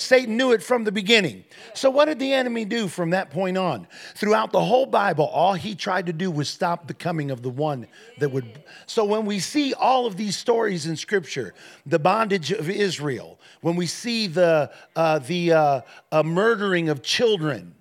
Satan 0.02 0.36
knew 0.36 0.52
it 0.52 0.62
from 0.62 0.84
the 0.84 0.92
beginning. 0.92 1.44
So, 1.74 1.90
what 1.90 2.06
did 2.06 2.18
the 2.18 2.32
enemy 2.32 2.64
do 2.64 2.88
from 2.88 3.10
that 3.10 3.30
point 3.30 3.56
on? 3.56 3.86
Throughout 4.14 4.52
the 4.52 4.60
whole 4.60 4.86
Bible, 4.86 5.26
all 5.26 5.54
he 5.54 5.74
tried 5.74 6.06
to 6.06 6.12
do 6.12 6.30
was 6.30 6.48
stop 6.48 6.86
the 6.86 6.94
coming 6.94 7.30
of 7.30 7.42
the 7.42 7.50
one 7.50 7.86
that 8.18 8.30
would. 8.30 8.64
So, 8.86 9.04
when 9.04 9.24
we 9.24 9.38
see 9.38 9.74
all 9.74 10.06
of 10.06 10.16
these 10.16 10.36
stories 10.36 10.86
in 10.86 10.96
Scripture, 10.96 11.54
the 11.86 11.98
bondage 11.98 12.52
of 12.52 12.68
Israel, 12.68 13.38
when 13.60 13.76
we 13.76 13.86
see 13.86 14.26
the, 14.26 14.70
uh, 14.96 15.20
the 15.20 15.52
uh, 15.52 15.80
uh, 16.10 16.22
murdering 16.22 16.88
of 16.88 17.02
children, 17.02 17.74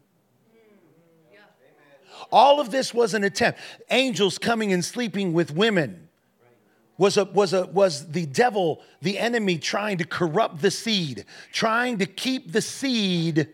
all 2.32 2.62
of 2.62 2.72
this 2.72 2.94
was 2.94 3.14
an 3.14 3.24
attempt. 3.24 3.60
Angels 3.90 4.38
coming 4.38 4.72
and 4.72 4.86
sleeping 4.86 5.34
with 5.34 5.52
women 5.52 6.08
was, 7.02 7.18
a, 7.18 7.26
was, 7.26 7.52
a, 7.52 7.66
was 7.66 8.12
the 8.12 8.28
devil, 8.28 8.80
the 9.02 9.18
enemy, 9.18 9.58
trying 9.58 9.98
to 9.98 10.06
corrupt 10.06 10.62
the 10.62 10.70
seed, 10.70 11.26
trying 11.52 11.98
to 11.98 12.06
keep 12.06 12.52
the 12.52 12.62
seed 12.62 13.48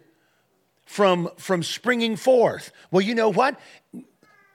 from, 0.84 1.30
from 1.38 1.64
springing 1.64 2.18
forth. 2.18 2.74
Well, 2.92 3.00
you 3.00 3.16
know 3.16 3.30
what? 3.30 3.58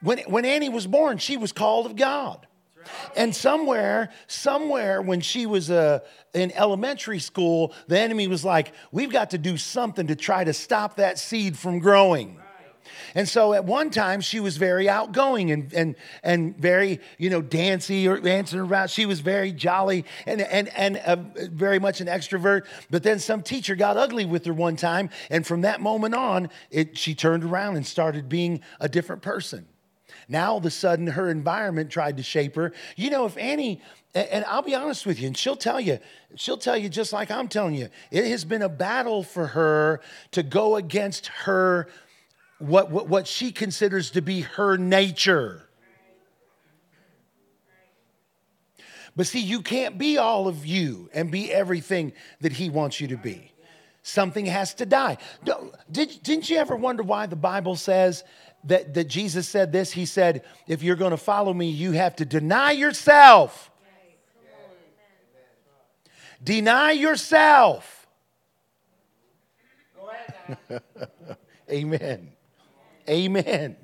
When, 0.03 0.19
when 0.27 0.45
Annie 0.45 0.69
was 0.69 0.87
born, 0.87 1.17
she 1.17 1.39
was 1.39 1.53
called 1.53 1.87
of 1.87 1.97
God. 1.97 2.47
And 3.17 3.35
somewhere, 3.35 4.11
somewhere 4.27 5.01
when 5.01 5.23
she 5.23 5.47
was 5.47 5.71
uh, 5.71 6.01
in 6.35 6.53
elementary 6.53 7.19
school, 7.19 7.73
the 7.87 7.99
enemy 7.99 8.27
was 8.27 8.45
like, 8.45 8.75
We've 8.91 9.11
got 9.11 9.31
to 9.31 9.39
do 9.39 9.57
something 9.57 10.09
to 10.09 10.17
try 10.17 10.45
to 10.45 10.53
stop 10.53 10.97
that 10.97 11.19
seed 11.19 11.57
from 11.57 11.79
growing. 11.79 12.42
And 13.15 13.29
so 13.29 13.53
at 13.53 13.65
one 13.65 13.91
time 13.91 14.21
she 14.21 14.41
was 14.41 14.57
very 14.57 14.89
outgoing 14.89 15.51
and 15.51 15.73
and 15.73 15.97
and 16.23 16.57
very 16.57 17.01
you 17.19 17.31
know 17.31 17.43
dancy 17.43 18.09
or 18.09 18.19
dancing 18.19 18.61
around. 18.61 18.91
She 18.91 19.07
was 19.07 19.21
very 19.21 19.53
jolly 19.53 20.05
and 20.27 20.41
and 20.41 20.69
and 20.77 20.97
uh, 20.99 21.17
very 21.51 21.79
much 21.79 22.01
an 22.01 22.07
extrovert. 22.07 22.67
But 22.91 23.03
then 23.03 23.19
some 23.19 23.43
teacher 23.43 23.75
got 23.75 23.97
ugly 23.97 24.25
with 24.25 24.45
her 24.47 24.55
one 24.55 24.77
time, 24.77 25.11
and 25.31 25.47
from 25.47 25.63
that 25.63 25.81
moment 25.81 26.15
on, 26.15 26.51
it, 26.71 26.97
she 26.97 27.15
turned 27.15 27.45
around 27.45 27.77
and 27.77 27.87
started 27.87 28.29
being 28.29 28.61
a 28.81 28.89
different 28.89 29.23
person. 29.23 29.67
Now 30.29 30.53
all 30.53 30.59
of 30.59 30.67
a 30.67 30.71
sudden 30.71 31.09
her 31.09 31.29
environment 31.29 31.91
tried 31.91 32.17
to 32.19 32.23
shape 32.23 32.55
her. 32.57 32.73
You 32.97 33.11
know, 33.11 33.27
if 33.27 33.37
Annie 33.37 33.81
and 34.15 34.45
I'll 34.45 34.63
be 34.63 34.75
honest 34.75 35.07
with 35.07 35.21
you, 35.21 35.29
and 35.29 35.37
she'll 35.37 35.57
tell 35.57 35.81
you, 35.81 35.99
she'll 36.37 36.59
tell 36.59 36.77
you 36.77 36.89
just 36.89 37.13
like 37.13 37.31
I'm 37.31 37.49
telling 37.49 37.75
you, 37.75 37.89
it 38.11 38.27
has 38.27 38.45
been 38.45 38.63
a 38.63 38.69
battle 38.69 39.23
for 39.23 39.49
her 39.49 40.01
to 40.33 40.43
go 40.43 40.77
against 40.77 41.29
her 41.29 41.89
what, 42.63 42.91
what, 42.91 43.09
what 43.09 43.27
she 43.27 43.53
considers 43.53 44.13
to 44.13 44.23
be 44.23 44.43
her 44.43 44.77
nature. 44.77 45.69
But 49.15 49.27
see, 49.27 49.41
you 49.41 49.61
can't 49.61 49.99
be 49.99 50.17
all 50.17 50.49
of 50.49 50.65
you 50.65 51.11
and 51.13 51.31
be 51.31 51.53
everything 51.53 52.13
that 52.41 52.53
he 52.53 52.71
wants 52.71 53.01
you 53.01 53.09
to 53.09 53.17
be. 53.17 53.53
Something 54.03 54.47
has 54.47 54.75
to 54.75 54.87
die. 54.87 55.19
Did, 55.91 56.23
didn't 56.23 56.49
you 56.49 56.57
ever 56.57 56.75
wonder 56.75 57.03
why 57.03 57.27
the 57.27 57.37
Bible 57.37 57.77
says 57.77 58.25
that, 58.65 58.95
that 58.95 59.05
Jesus 59.05 59.49
said 59.49 59.71
this? 59.71 59.93
He 59.93 60.07
said, 60.07 60.45
If 60.67 60.83
you're 60.83 60.97
going 60.97 61.11
to 61.11 61.17
follow 61.17 61.53
me, 61.53 61.69
you 61.69 61.93
have 61.93 62.17
to 62.17 62.25
deny 62.25 62.73
yourself. 62.73 63.71
Deny 66.43 66.93
yourself. 66.93 68.07
Amen. 71.71 72.33
Amen. 73.09 73.77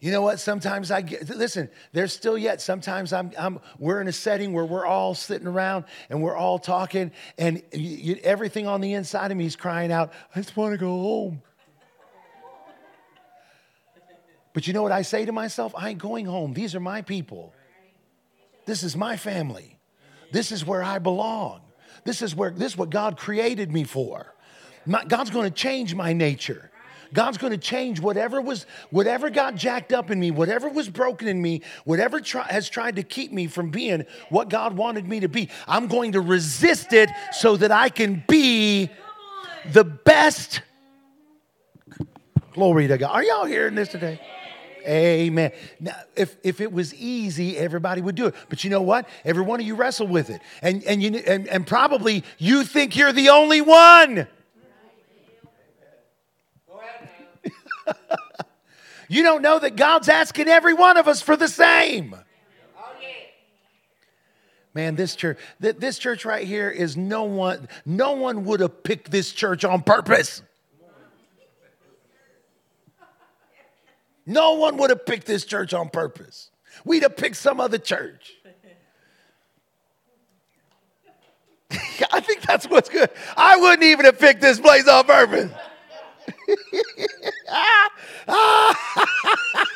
You 0.00 0.12
know 0.12 0.22
what? 0.22 0.38
Sometimes 0.38 0.90
I 0.92 1.00
get, 1.00 1.28
listen, 1.28 1.68
there's 1.92 2.12
still 2.12 2.38
yet, 2.38 2.60
sometimes 2.60 3.12
I'm, 3.12 3.32
I'm, 3.36 3.58
we're 3.78 4.00
in 4.00 4.06
a 4.06 4.12
setting 4.12 4.52
where 4.52 4.64
we're 4.64 4.86
all 4.86 5.14
sitting 5.14 5.48
around 5.48 5.86
and 6.08 6.22
we're 6.22 6.36
all 6.36 6.60
talking, 6.60 7.10
and 7.36 7.62
you, 7.72 8.14
you, 8.14 8.20
everything 8.22 8.68
on 8.68 8.80
the 8.80 8.92
inside 8.92 9.32
of 9.32 9.36
me 9.36 9.46
is 9.46 9.56
crying 9.56 9.90
out, 9.90 10.12
I 10.36 10.40
just 10.40 10.56
want 10.56 10.72
to 10.72 10.78
go 10.78 10.88
home. 10.88 11.42
But 14.52 14.66
you 14.66 14.72
know 14.72 14.82
what 14.82 14.92
I 14.92 15.02
say 15.02 15.24
to 15.24 15.32
myself? 15.32 15.74
I 15.76 15.90
ain't 15.90 15.98
going 15.98 16.26
home. 16.26 16.54
These 16.54 16.74
are 16.74 16.80
my 16.80 17.02
people. 17.02 17.52
This 18.66 18.82
is 18.82 18.96
my 18.96 19.16
family. 19.16 19.78
This 20.32 20.52
is 20.52 20.64
where 20.64 20.82
I 20.82 20.98
belong. 20.98 21.60
This 22.04 22.22
is 22.22 22.34
where 22.34 22.50
this 22.50 22.72
is 22.72 22.76
what 22.76 22.90
God 22.90 23.16
created 23.16 23.72
me 23.72 23.84
for. 23.84 24.34
My, 24.86 25.04
God's 25.04 25.30
going 25.30 25.44
to 25.44 25.54
change 25.54 25.94
my 25.94 26.12
nature. 26.12 26.70
God's 27.12 27.38
going 27.38 27.52
to 27.52 27.58
change 27.58 28.00
whatever 28.00 28.40
was 28.40 28.66
whatever 28.90 29.30
got 29.30 29.54
jacked 29.54 29.92
up 29.92 30.10
in 30.10 30.20
me, 30.20 30.30
whatever 30.30 30.68
was 30.68 30.88
broken 30.88 31.28
in 31.28 31.40
me, 31.40 31.62
whatever 31.84 32.20
try, 32.20 32.44
has 32.44 32.68
tried 32.68 32.96
to 32.96 33.02
keep 33.02 33.32
me 33.32 33.46
from 33.46 33.70
being 33.70 34.04
what 34.28 34.48
God 34.50 34.76
wanted 34.76 35.08
me 35.08 35.20
to 35.20 35.28
be. 35.28 35.48
I'm 35.66 35.86
going 35.86 36.12
to 36.12 36.20
resist 36.20 36.92
it 36.92 37.10
so 37.32 37.56
that 37.56 37.72
I 37.72 37.88
can 37.88 38.24
be 38.28 38.90
the 39.72 39.84
best. 39.84 40.60
Glory 42.52 42.88
to 42.88 42.98
God. 42.98 43.10
Are 43.10 43.24
y'all 43.24 43.46
hearing 43.46 43.74
this 43.74 43.88
today? 43.88 44.20
Amen. 44.86 45.52
Now, 45.80 45.96
if, 46.16 46.36
if 46.42 46.60
it 46.60 46.72
was 46.72 46.94
easy, 46.94 47.58
everybody 47.58 48.00
would 48.00 48.14
do 48.14 48.26
it. 48.26 48.34
But 48.48 48.64
you 48.64 48.70
know 48.70 48.80
what? 48.80 49.08
Every 49.24 49.42
one 49.42 49.60
of 49.60 49.66
you 49.66 49.74
wrestle 49.74 50.06
with 50.06 50.30
it. 50.30 50.40
And, 50.62 50.82
and, 50.84 51.02
you, 51.02 51.16
and, 51.26 51.46
and 51.48 51.66
probably 51.66 52.24
you 52.38 52.64
think 52.64 52.96
you're 52.96 53.12
the 53.12 53.28
only 53.28 53.60
one. 53.60 54.26
you 59.08 59.22
don't 59.22 59.42
know 59.42 59.58
that 59.58 59.76
God's 59.76 60.08
asking 60.08 60.48
every 60.48 60.74
one 60.74 60.96
of 60.96 61.08
us 61.08 61.22
for 61.22 61.36
the 61.36 61.48
same. 61.48 62.14
Man, 64.74 64.94
this 64.94 65.16
church, 65.16 65.38
th- 65.60 65.76
this 65.78 65.98
church 65.98 66.24
right 66.24 66.46
here 66.46 66.70
is 66.70 66.96
no 66.96 67.24
one, 67.24 67.68
no 67.84 68.12
one 68.12 68.44
would 68.44 68.60
have 68.60 68.82
picked 68.82 69.10
this 69.10 69.32
church 69.32 69.64
on 69.64 69.82
purpose. 69.82 70.42
No 74.24 74.54
one 74.54 74.76
would 74.76 74.90
have 74.90 75.06
picked 75.06 75.26
this 75.26 75.44
church 75.46 75.72
on 75.72 75.88
purpose. 75.88 76.50
We'd 76.84 77.02
have 77.02 77.16
picked 77.16 77.36
some 77.36 77.60
other 77.60 77.78
church. 77.78 78.34
I 82.12 82.20
think 82.20 82.42
that's 82.42 82.66
what's 82.66 82.88
good. 82.88 83.10
I 83.36 83.56
wouldn't 83.56 83.82
even 83.82 84.04
have 84.04 84.18
picked 84.18 84.40
this 84.40 84.60
place 84.60 84.86
on 84.86 85.04
purpose. 85.04 85.50
ah, 87.50 87.90
ah. 88.28 89.64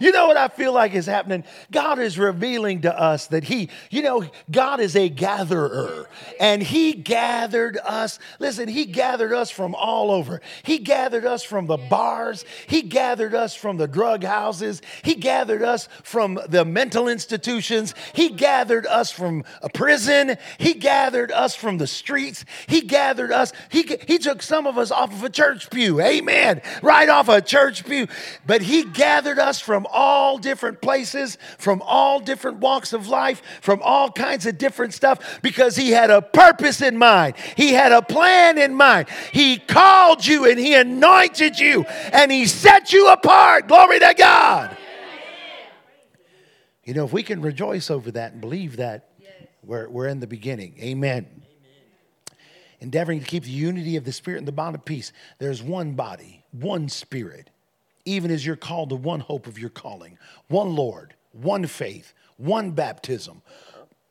you 0.00 0.12
know 0.12 0.26
what 0.26 0.38
I 0.38 0.48
feel 0.48 0.72
like 0.72 0.94
is 0.94 1.04
happening? 1.04 1.44
God 1.70 1.98
is 1.98 2.18
revealing 2.18 2.80
to 2.82 2.98
us 2.98 3.26
that 3.28 3.44
He, 3.44 3.68
you 3.90 4.00
know, 4.00 4.24
God 4.50 4.80
is 4.80 4.96
a 4.96 5.10
gatherer 5.10 6.08
and 6.40 6.62
He 6.62 6.94
gathered 6.94 7.78
us. 7.84 8.18
Listen, 8.38 8.66
He 8.66 8.86
gathered 8.86 9.34
us 9.34 9.50
from 9.50 9.74
all 9.74 10.10
over. 10.10 10.40
He 10.62 10.78
gathered 10.78 11.26
us 11.26 11.42
from 11.42 11.66
the 11.66 11.76
bars, 11.76 12.46
He 12.66 12.80
gathered 12.82 13.34
us 13.34 13.54
from 13.54 13.76
the 13.76 13.86
drug 13.86 14.24
houses, 14.24 14.80
He 15.02 15.14
gathered 15.14 15.62
us 15.62 15.86
from 16.02 16.40
the 16.48 16.64
mental 16.64 17.06
institutions, 17.06 17.94
He 18.14 18.30
gathered 18.30 18.86
us 18.86 19.10
from 19.10 19.44
a 19.60 19.68
prison, 19.68 20.38
He 20.56 20.74
gathered 20.74 21.30
us 21.30 21.54
from 21.54 21.76
the 21.76 21.86
streets, 21.86 22.46
He 22.66 22.80
gathered 22.80 23.32
us, 23.32 23.52
He, 23.68 23.82
he 24.06 24.16
took 24.18 24.40
some 24.40 24.66
of 24.66 24.78
us 24.78 24.90
off 24.90 25.12
of 25.12 25.22
a 25.22 25.30
church 25.30 25.68
pew. 25.68 26.00
Amen. 26.00 26.62
Right 26.82 27.08
off 27.08 27.28
a 27.28 27.42
church 27.42 27.84
pew. 27.84 28.06
But 28.46 28.62
He 28.62 28.84
gathered 28.84 29.38
us 29.38 29.60
from 29.60 29.86
all 29.92 30.38
different 30.38 30.80
places, 30.80 31.38
from 31.58 31.82
all 31.84 32.20
different 32.20 32.58
walks 32.58 32.92
of 32.92 33.08
life, 33.08 33.42
from 33.60 33.80
all 33.82 34.10
kinds 34.10 34.46
of 34.46 34.58
different 34.58 34.94
stuff 34.94 35.40
because 35.42 35.76
He 35.76 35.90
had 35.90 36.10
a 36.10 36.22
purpose 36.22 36.80
in 36.80 36.96
mind. 36.96 37.34
He 37.56 37.72
had 37.72 37.92
a 37.92 38.02
plan 38.02 38.58
in 38.58 38.74
mind. 38.74 39.08
He 39.32 39.58
called 39.58 40.26
you 40.26 40.48
and 40.48 40.58
He 40.58 40.74
anointed 40.74 41.58
you 41.58 41.84
and 42.12 42.30
He 42.30 42.46
set 42.46 42.92
you 42.92 43.10
apart. 43.10 43.68
Glory 43.68 43.98
to 43.98 44.14
God. 44.16 44.76
You 46.84 46.94
know, 46.94 47.04
if 47.04 47.12
we 47.12 47.22
can 47.22 47.40
rejoice 47.40 47.90
over 47.90 48.10
that 48.12 48.32
and 48.32 48.40
believe 48.40 48.78
that, 48.78 49.10
we're, 49.62 49.88
we're 49.88 50.08
in 50.08 50.20
the 50.20 50.26
beginning. 50.26 50.74
Amen. 50.80 51.26
Endeavoring 52.80 53.20
to 53.20 53.26
keep 53.26 53.44
the 53.44 53.50
unity 53.50 53.96
of 53.96 54.04
the 54.04 54.12
Spirit 54.12 54.38
and 54.38 54.48
the 54.48 54.52
bond 54.52 54.74
of 54.74 54.84
peace. 54.84 55.12
There's 55.38 55.62
one 55.62 55.92
body, 55.92 56.44
one 56.50 56.88
Spirit, 56.88 57.50
even 58.10 58.30
as 58.30 58.44
you're 58.44 58.56
called 58.56 58.88
to 58.90 58.96
one 58.96 59.20
hope 59.20 59.46
of 59.46 59.58
your 59.58 59.70
calling, 59.70 60.18
one 60.48 60.74
Lord, 60.74 61.14
one 61.32 61.66
faith, 61.66 62.12
one 62.36 62.72
baptism, 62.72 63.42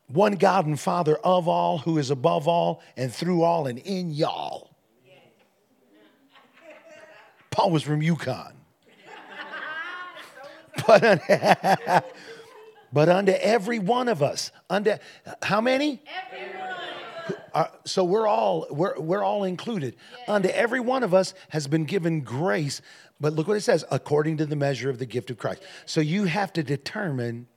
one 0.07 0.33
God 0.33 0.65
and 0.65 0.79
Father 0.79 1.17
of 1.17 1.47
all, 1.47 1.79
who 1.79 1.97
is 1.97 2.09
above 2.09 2.47
all 2.47 2.81
and 2.95 3.13
through 3.13 3.43
all 3.43 3.67
and 3.67 3.77
in 3.79 4.11
y'all. 4.11 4.71
Paul 7.51 7.71
was 7.71 7.83
from 7.83 8.01
Yukon. 8.01 8.53
But, 10.87 11.21
but 12.93 13.09
unto 13.09 13.33
every 13.33 13.79
one 13.79 14.07
of 14.07 14.23
us, 14.23 14.51
unto 14.69 14.93
how 15.41 15.59
many? 15.59 16.01
Uh, 17.53 17.65
so 17.85 18.03
we're 18.03 18.27
all 18.27 18.65
we're, 18.69 18.97
we're 18.99 19.23
all 19.23 19.43
included 19.43 19.95
unto 20.27 20.47
every 20.49 20.79
one 20.79 21.03
of 21.03 21.13
us 21.13 21.33
has 21.49 21.67
been 21.67 21.85
given 21.85 22.21
grace 22.21 22.81
but 23.20 23.34
look 23.34 23.47
what 23.47 23.57
it 23.57 23.61
says 23.61 23.84
according 23.91 24.38
to 24.38 24.45
the 24.45 24.55
measure 24.55 24.89
of 24.89 24.99
the 24.99 25.05
gift 25.05 25.30
of 25.30 25.38
christ. 25.38 25.61
So 25.86 26.01
you 26.01 26.26
have 26.26 26.53
to 26.53 26.63
determine 26.63 27.47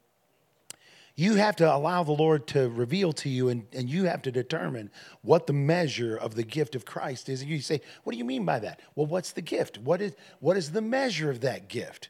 you 1.15 1.35
have 1.35 1.57
to 1.57 1.75
allow 1.75 2.03
the 2.03 2.13
lord 2.13 2.47
to 2.49 2.69
reveal 2.71 3.13
to 3.13 3.29
you 3.29 3.49
and, 3.49 3.67
and 3.73 3.89
you 3.89 4.05
have 4.05 4.23
to 4.23 4.33
determine 4.33 4.91
what 5.21 5.47
the 5.47 5.53
measure 5.53 6.17
of 6.17 6.35
the 6.35 6.43
gift 6.43 6.75
of 6.75 6.85
christ 6.85 7.29
is. 7.29 7.43
And 7.43 7.51
you 7.51 7.61
say 7.61 7.81
what 8.05 8.13
do 8.13 8.19
you 8.19 8.25
mean 8.25 8.45
by 8.45 8.59
that? 8.61 8.81
Well 8.95 9.07
what's 9.07 9.33
the 9.33 9.43
gift? 9.43 9.79
What 9.79 10.01
is 10.01 10.15
what 10.41 10.57
is 10.57 10.73
the 10.73 10.83
measure 10.83 11.31
of 11.31 11.41
that 11.41 11.69
gift? 11.69 12.09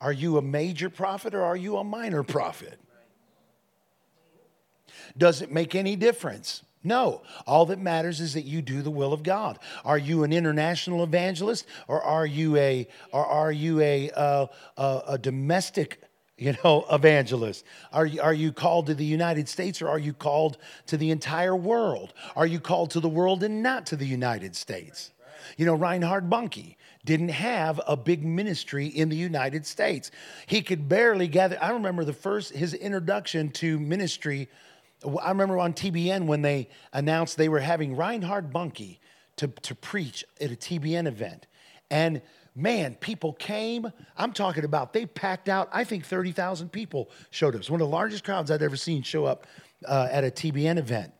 Are 0.00 0.12
you 0.12 0.36
a 0.36 0.42
major 0.42 0.90
prophet 0.90 1.34
or 1.34 1.42
are 1.42 1.56
you 1.56 1.76
a 1.78 1.84
minor 1.84 2.22
prophet? 2.22 2.78
Does 5.16 5.40
it 5.40 5.50
make 5.50 5.74
any 5.74 5.96
difference? 5.96 6.62
No. 6.86 7.22
All 7.46 7.66
that 7.66 7.80
matters 7.80 8.20
is 8.20 8.34
that 8.34 8.44
you 8.44 8.62
do 8.62 8.80
the 8.80 8.90
will 8.90 9.12
of 9.12 9.22
God. 9.22 9.58
Are 9.84 9.98
you 9.98 10.22
an 10.22 10.32
international 10.32 11.02
evangelist 11.02 11.66
or 11.88 12.00
are 12.02 12.26
you 12.26 12.56
a 12.56 12.86
or 13.12 13.26
are 13.26 13.52
you 13.52 13.80
a 13.80 14.10
uh, 14.10 14.46
a, 14.76 15.02
a 15.08 15.18
domestic 15.18 16.00
you 16.38 16.54
know 16.62 16.84
evangelist 16.92 17.64
are 17.92 18.06
you, 18.06 18.20
are 18.20 18.34
you 18.34 18.52
called 18.52 18.86
to 18.86 18.94
the 18.94 19.04
united 19.04 19.48
states 19.48 19.80
or 19.80 19.88
are 19.88 19.98
you 19.98 20.12
called 20.12 20.58
to 20.86 20.96
the 20.98 21.10
entire 21.10 21.56
world 21.56 22.12
are 22.34 22.46
you 22.46 22.60
called 22.60 22.90
to 22.90 23.00
the 23.00 23.08
world 23.08 23.42
and 23.42 23.62
not 23.62 23.86
to 23.86 23.96
the 23.96 24.06
united 24.06 24.54
states 24.54 25.12
you 25.56 25.64
know 25.64 25.74
Reinhard 25.74 26.28
Bonnke 26.28 26.76
didn't 27.04 27.28
have 27.28 27.80
a 27.86 27.96
big 27.96 28.22
ministry 28.22 28.86
in 28.86 29.08
the 29.08 29.16
united 29.16 29.66
states 29.66 30.10
he 30.46 30.60
could 30.60 30.88
barely 30.88 31.26
gather 31.26 31.56
i 31.62 31.70
remember 31.70 32.04
the 32.04 32.12
first 32.12 32.52
his 32.52 32.74
introduction 32.74 33.50
to 33.50 33.78
ministry 33.80 34.48
I 35.06 35.28
remember 35.28 35.58
on 35.58 35.72
TBN 35.72 36.26
when 36.26 36.42
they 36.42 36.68
announced 36.92 37.36
they 37.36 37.48
were 37.48 37.60
having 37.60 37.96
Reinhard 37.96 38.52
Bonnke 38.52 38.98
to, 39.36 39.48
to 39.48 39.74
preach 39.74 40.24
at 40.40 40.50
a 40.50 40.56
TBN 40.56 41.06
event. 41.06 41.46
And 41.90 42.22
man, 42.54 42.94
people 42.94 43.32
came. 43.34 43.90
I'm 44.16 44.32
talking 44.32 44.64
about 44.64 44.92
they 44.92 45.06
packed 45.06 45.48
out, 45.48 45.68
I 45.72 45.84
think 45.84 46.04
30,000 46.04 46.70
people 46.70 47.10
showed 47.30 47.54
up. 47.54 47.60
It's 47.60 47.70
one 47.70 47.80
of 47.80 47.86
the 47.86 47.92
largest 47.92 48.24
crowds 48.24 48.50
I'd 48.50 48.62
ever 48.62 48.76
seen 48.76 49.02
show 49.02 49.24
up 49.26 49.46
uh, 49.86 50.08
at 50.10 50.24
a 50.24 50.30
TBN 50.30 50.78
event. 50.78 51.12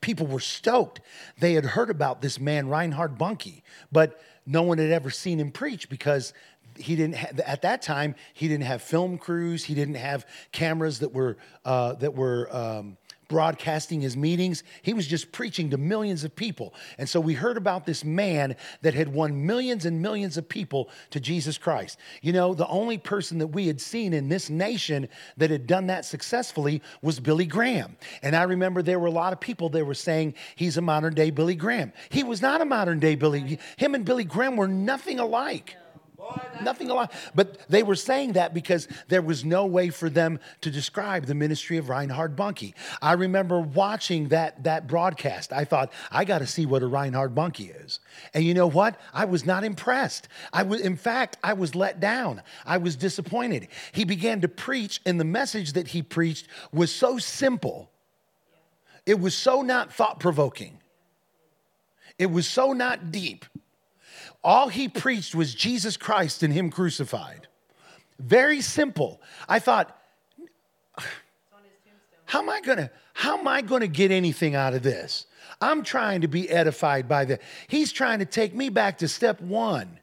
People 0.00 0.26
were 0.26 0.40
stoked. 0.40 1.00
They 1.38 1.54
had 1.54 1.64
heard 1.64 1.90
about 1.90 2.22
this 2.22 2.40
man, 2.40 2.68
Reinhard 2.68 3.18
Bonnke, 3.18 3.62
but 3.90 4.20
no 4.46 4.62
one 4.62 4.78
had 4.78 4.90
ever 4.90 5.10
seen 5.10 5.38
him 5.38 5.50
preach 5.50 5.88
because 5.88 6.32
he 6.78 6.96
didn't 6.96 7.16
ha- 7.16 7.28
at 7.44 7.62
that 7.62 7.82
time 7.82 8.14
he 8.32 8.48
didn't 8.48 8.64
have 8.64 8.80
film 8.80 9.18
crews 9.18 9.64
he 9.64 9.74
didn't 9.74 9.96
have 9.96 10.26
cameras 10.52 11.00
that 11.00 11.12
were 11.12 11.36
uh, 11.66 11.92
that 11.94 12.14
were 12.14 12.48
um, 12.50 12.96
broadcasting 13.32 14.02
his 14.02 14.14
meetings. 14.14 14.62
He 14.82 14.92
was 14.92 15.06
just 15.06 15.32
preaching 15.32 15.70
to 15.70 15.78
millions 15.78 16.22
of 16.22 16.36
people. 16.36 16.74
And 16.98 17.08
so 17.08 17.18
we 17.18 17.32
heard 17.32 17.56
about 17.56 17.86
this 17.86 18.04
man 18.04 18.56
that 18.82 18.92
had 18.92 19.08
won 19.08 19.46
millions 19.46 19.86
and 19.86 20.02
millions 20.02 20.36
of 20.36 20.46
people 20.46 20.90
to 21.12 21.18
jesus 21.18 21.56
christ. 21.56 21.98
You 22.20 22.34
know 22.34 22.52
the 22.52 22.66
only 22.66 22.98
person 22.98 23.38
that 23.38 23.46
we 23.46 23.68
had 23.68 23.80
seen 23.80 24.12
in 24.12 24.28
this 24.28 24.50
nation 24.50 25.08
that 25.38 25.48
had 25.48 25.66
done 25.66 25.86
that 25.86 26.04
successfully 26.04 26.82
was 27.00 27.20
billy 27.20 27.46
graham. 27.46 27.96
And 28.20 28.36
i 28.36 28.42
remember 28.42 28.82
there 28.82 28.98
were 28.98 29.06
a 29.06 29.10
lot 29.10 29.32
of 29.32 29.40
people 29.40 29.70
that 29.70 29.82
were 29.82 29.94
saying 29.94 30.34
he's 30.54 30.76
a 30.76 30.82
modern 30.82 31.14
day 31.14 31.30
billy 31.30 31.54
graham. 31.54 31.94
He 32.10 32.24
was 32.24 32.42
not 32.42 32.60
a 32.60 32.66
modern 32.66 32.98
day 32.98 33.14
billy. 33.14 33.58
Him 33.78 33.94
and 33.94 34.04
billy 34.04 34.24
graham 34.24 34.56
were 34.56 34.68
nothing 34.68 35.18
alike 35.20 35.74
Nothing 36.62 36.90
alike. 36.90 37.10
But 37.34 37.58
they 37.68 37.82
were 37.82 37.96
saying 37.96 38.32
that 38.32 38.54
because 38.54 38.86
there 39.08 39.22
was 39.22 39.44
no 39.44 39.66
way 39.66 39.90
for 39.90 40.08
them 40.08 40.38
to 40.60 40.70
describe 40.70 41.26
the 41.26 41.34
ministry 41.34 41.76
of 41.76 41.88
Reinhard 41.88 42.36
Bonnke. 42.36 42.74
I 43.00 43.14
remember 43.14 43.60
watching 43.60 44.28
that, 44.28 44.62
that 44.64 44.86
broadcast. 44.86 45.52
I 45.52 45.64
thought, 45.64 45.92
I 46.10 46.24
got 46.24 46.38
to 46.38 46.46
see 46.46 46.66
what 46.66 46.82
a 46.82 46.86
Reinhard 46.86 47.34
Bonnke 47.34 47.84
is. 47.84 48.00
And 48.34 48.44
you 48.44 48.54
know 48.54 48.68
what? 48.68 49.00
I 49.12 49.24
was 49.24 49.44
not 49.44 49.64
impressed. 49.64 50.28
I 50.52 50.62
was, 50.62 50.80
in 50.80 50.96
fact, 50.96 51.38
I 51.42 51.54
was 51.54 51.74
let 51.74 52.00
down. 52.00 52.42
I 52.64 52.78
was 52.78 52.96
disappointed. 52.96 53.68
He 53.92 54.04
began 54.04 54.40
to 54.42 54.48
preach, 54.48 55.00
and 55.04 55.18
the 55.18 55.24
message 55.24 55.72
that 55.72 55.88
he 55.88 56.02
preached 56.02 56.46
was 56.72 56.94
so 56.94 57.18
simple. 57.18 57.90
It 59.06 59.18
was 59.18 59.34
so 59.34 59.62
not 59.62 59.92
thought 59.92 60.20
provoking. 60.20 60.78
It 62.18 62.26
was 62.26 62.46
so 62.46 62.72
not 62.72 63.10
deep. 63.10 63.44
All 64.44 64.68
he 64.68 64.88
preached 64.88 65.34
was 65.34 65.54
Jesus 65.54 65.96
Christ 65.96 66.42
and 66.42 66.52
Him 66.52 66.70
crucified. 66.70 67.46
Very 68.18 68.60
simple. 68.60 69.20
I 69.48 69.58
thought, 69.58 69.96
how 72.24 72.40
am 72.40 72.48
I 72.48 72.60
gonna, 72.60 72.90
how 73.14 73.38
am 73.38 73.46
I 73.46 73.62
gonna 73.62 73.86
get 73.86 74.10
anything 74.10 74.54
out 74.54 74.74
of 74.74 74.82
this? 74.82 75.26
I'm 75.60 75.84
trying 75.84 76.22
to 76.22 76.28
be 76.28 76.50
edified 76.50 77.08
by 77.08 77.24
the. 77.24 77.38
He's 77.68 77.92
trying 77.92 78.18
to 78.18 78.24
take 78.24 78.54
me 78.54 78.68
back 78.68 78.98
to 78.98 79.08
step 79.08 79.40
one. 79.40 80.00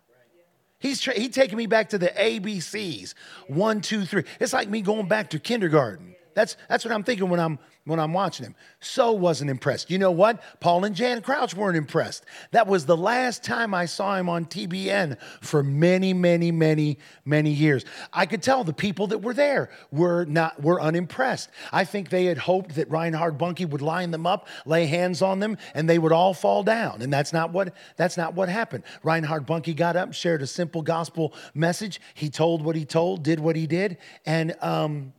He's 0.79 1.01
tra- 1.01 1.13
he 1.13 1.27
taking 1.27 1.57
me 1.57 1.67
back 1.67 1.89
to 1.89 1.97
the 1.97 2.07
ABCs. 2.07 3.13
One, 3.47 3.81
two, 3.81 4.05
three. 4.05 4.23
It's 4.39 4.53
like 4.53 4.69
me 4.69 4.81
going 4.81 5.07
back 5.07 5.31
to 5.31 5.39
kindergarten. 5.39 6.15
That's 6.33 6.55
that's 6.69 6.85
what 6.85 6.93
I'm 6.93 7.03
thinking 7.03 7.29
when 7.29 7.39
I'm 7.39 7.59
when 7.89 7.99
I'm 7.99 8.13
watching 8.13 8.45
him. 8.45 8.55
So 8.79 9.11
wasn't 9.11 9.49
impressed. 9.49 9.89
You 9.89 9.97
know 9.97 10.11
what? 10.11 10.41
Paul 10.61 10.85
and 10.85 10.95
Jan 10.95 11.21
Crouch 11.21 11.53
weren't 11.53 11.75
impressed. 11.75 12.23
That 12.51 12.67
was 12.67 12.85
the 12.85 12.95
last 12.95 13.43
time 13.43 13.73
I 13.73 13.85
saw 13.85 14.15
him 14.15 14.29
on 14.29 14.45
TBN 14.45 15.17
for 15.41 15.63
many, 15.63 16.13
many, 16.13 16.51
many, 16.51 16.99
many 17.25 17.49
years. 17.49 17.83
I 18.13 18.25
could 18.25 18.41
tell 18.41 18.63
the 18.63 18.71
people 18.71 19.07
that 19.07 19.17
were 19.17 19.33
there 19.33 19.69
were 19.91 20.25
not 20.25 20.61
were 20.61 20.79
unimpressed. 20.79 21.49
I 21.73 21.83
think 21.83 22.09
they 22.09 22.25
had 22.25 22.37
hoped 22.37 22.75
that 22.75 22.89
Reinhard 22.89 23.37
Bonnke 23.37 23.69
would 23.69 23.81
line 23.81 24.11
them 24.11 24.25
up, 24.25 24.47
lay 24.65 24.85
hands 24.85 25.21
on 25.21 25.39
them, 25.39 25.57
and 25.73 25.89
they 25.89 25.99
would 25.99 26.11
all 26.11 26.33
fall 26.33 26.63
down. 26.63 27.01
And 27.01 27.11
that's 27.11 27.33
not 27.33 27.51
what 27.51 27.73
that's 27.97 28.15
not 28.15 28.35
what 28.35 28.49
happened. 28.49 28.83
Reinhard 29.03 29.47
Bonnke 29.47 29.75
got 29.75 29.95
up, 29.95 30.13
shared 30.13 30.41
a 30.41 30.47
simple 30.47 30.81
gospel 30.83 31.33
message. 31.53 31.99
He 32.13 32.29
told 32.29 32.63
what 32.63 32.75
he 32.75 32.85
told, 32.85 33.23
did 33.23 33.39
what 33.39 33.55
he 33.55 33.67
did, 33.67 33.97
and 34.25 34.55
um, 34.61 35.13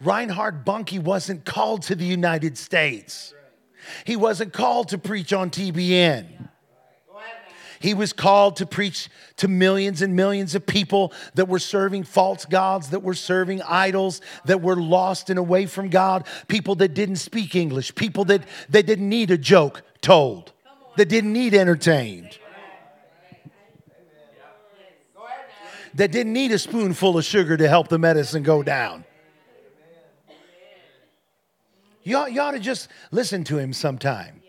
Reinhard 0.00 0.64
Bonnke 0.64 0.98
wasn't 0.98 1.44
called 1.44 1.82
to 1.82 1.94
the 1.94 2.04
United 2.04 2.56
States. 2.56 3.34
He 4.04 4.16
wasn't 4.16 4.52
called 4.52 4.88
to 4.88 4.98
preach 4.98 5.32
on 5.32 5.50
TBN. 5.50 6.48
He 7.80 7.94
was 7.94 8.12
called 8.12 8.56
to 8.56 8.66
preach 8.66 9.08
to 9.36 9.48
millions 9.48 10.02
and 10.02 10.14
millions 10.14 10.54
of 10.54 10.66
people 10.66 11.14
that 11.34 11.48
were 11.48 11.58
serving 11.58 12.04
false 12.04 12.44
gods, 12.44 12.90
that 12.90 13.02
were 13.02 13.14
serving 13.14 13.62
idols, 13.62 14.20
that 14.44 14.60
were 14.60 14.76
lost 14.76 15.30
and 15.30 15.38
away 15.38 15.64
from 15.64 15.88
God, 15.88 16.26
people 16.46 16.74
that 16.76 16.92
didn't 16.92 17.16
speak 17.16 17.56
English, 17.56 17.94
people 17.94 18.26
that, 18.26 18.42
that 18.68 18.84
didn't 18.84 19.08
need 19.08 19.30
a 19.30 19.38
joke 19.38 19.82
told, 20.02 20.52
that 20.96 21.08
didn't 21.08 21.32
need 21.32 21.54
entertained, 21.54 22.38
that 25.94 26.12
didn't 26.12 26.34
need 26.34 26.52
a 26.52 26.58
spoonful 26.58 27.16
of 27.16 27.24
sugar 27.24 27.56
to 27.56 27.66
help 27.66 27.88
the 27.88 27.98
medicine 27.98 28.42
go 28.42 28.62
down. 28.62 29.04
You 32.02 32.16
ought, 32.16 32.32
you 32.32 32.40
ought 32.40 32.52
to 32.52 32.60
just 32.60 32.88
listen 33.10 33.44
to 33.44 33.58
him 33.58 33.72
sometime. 33.72 34.42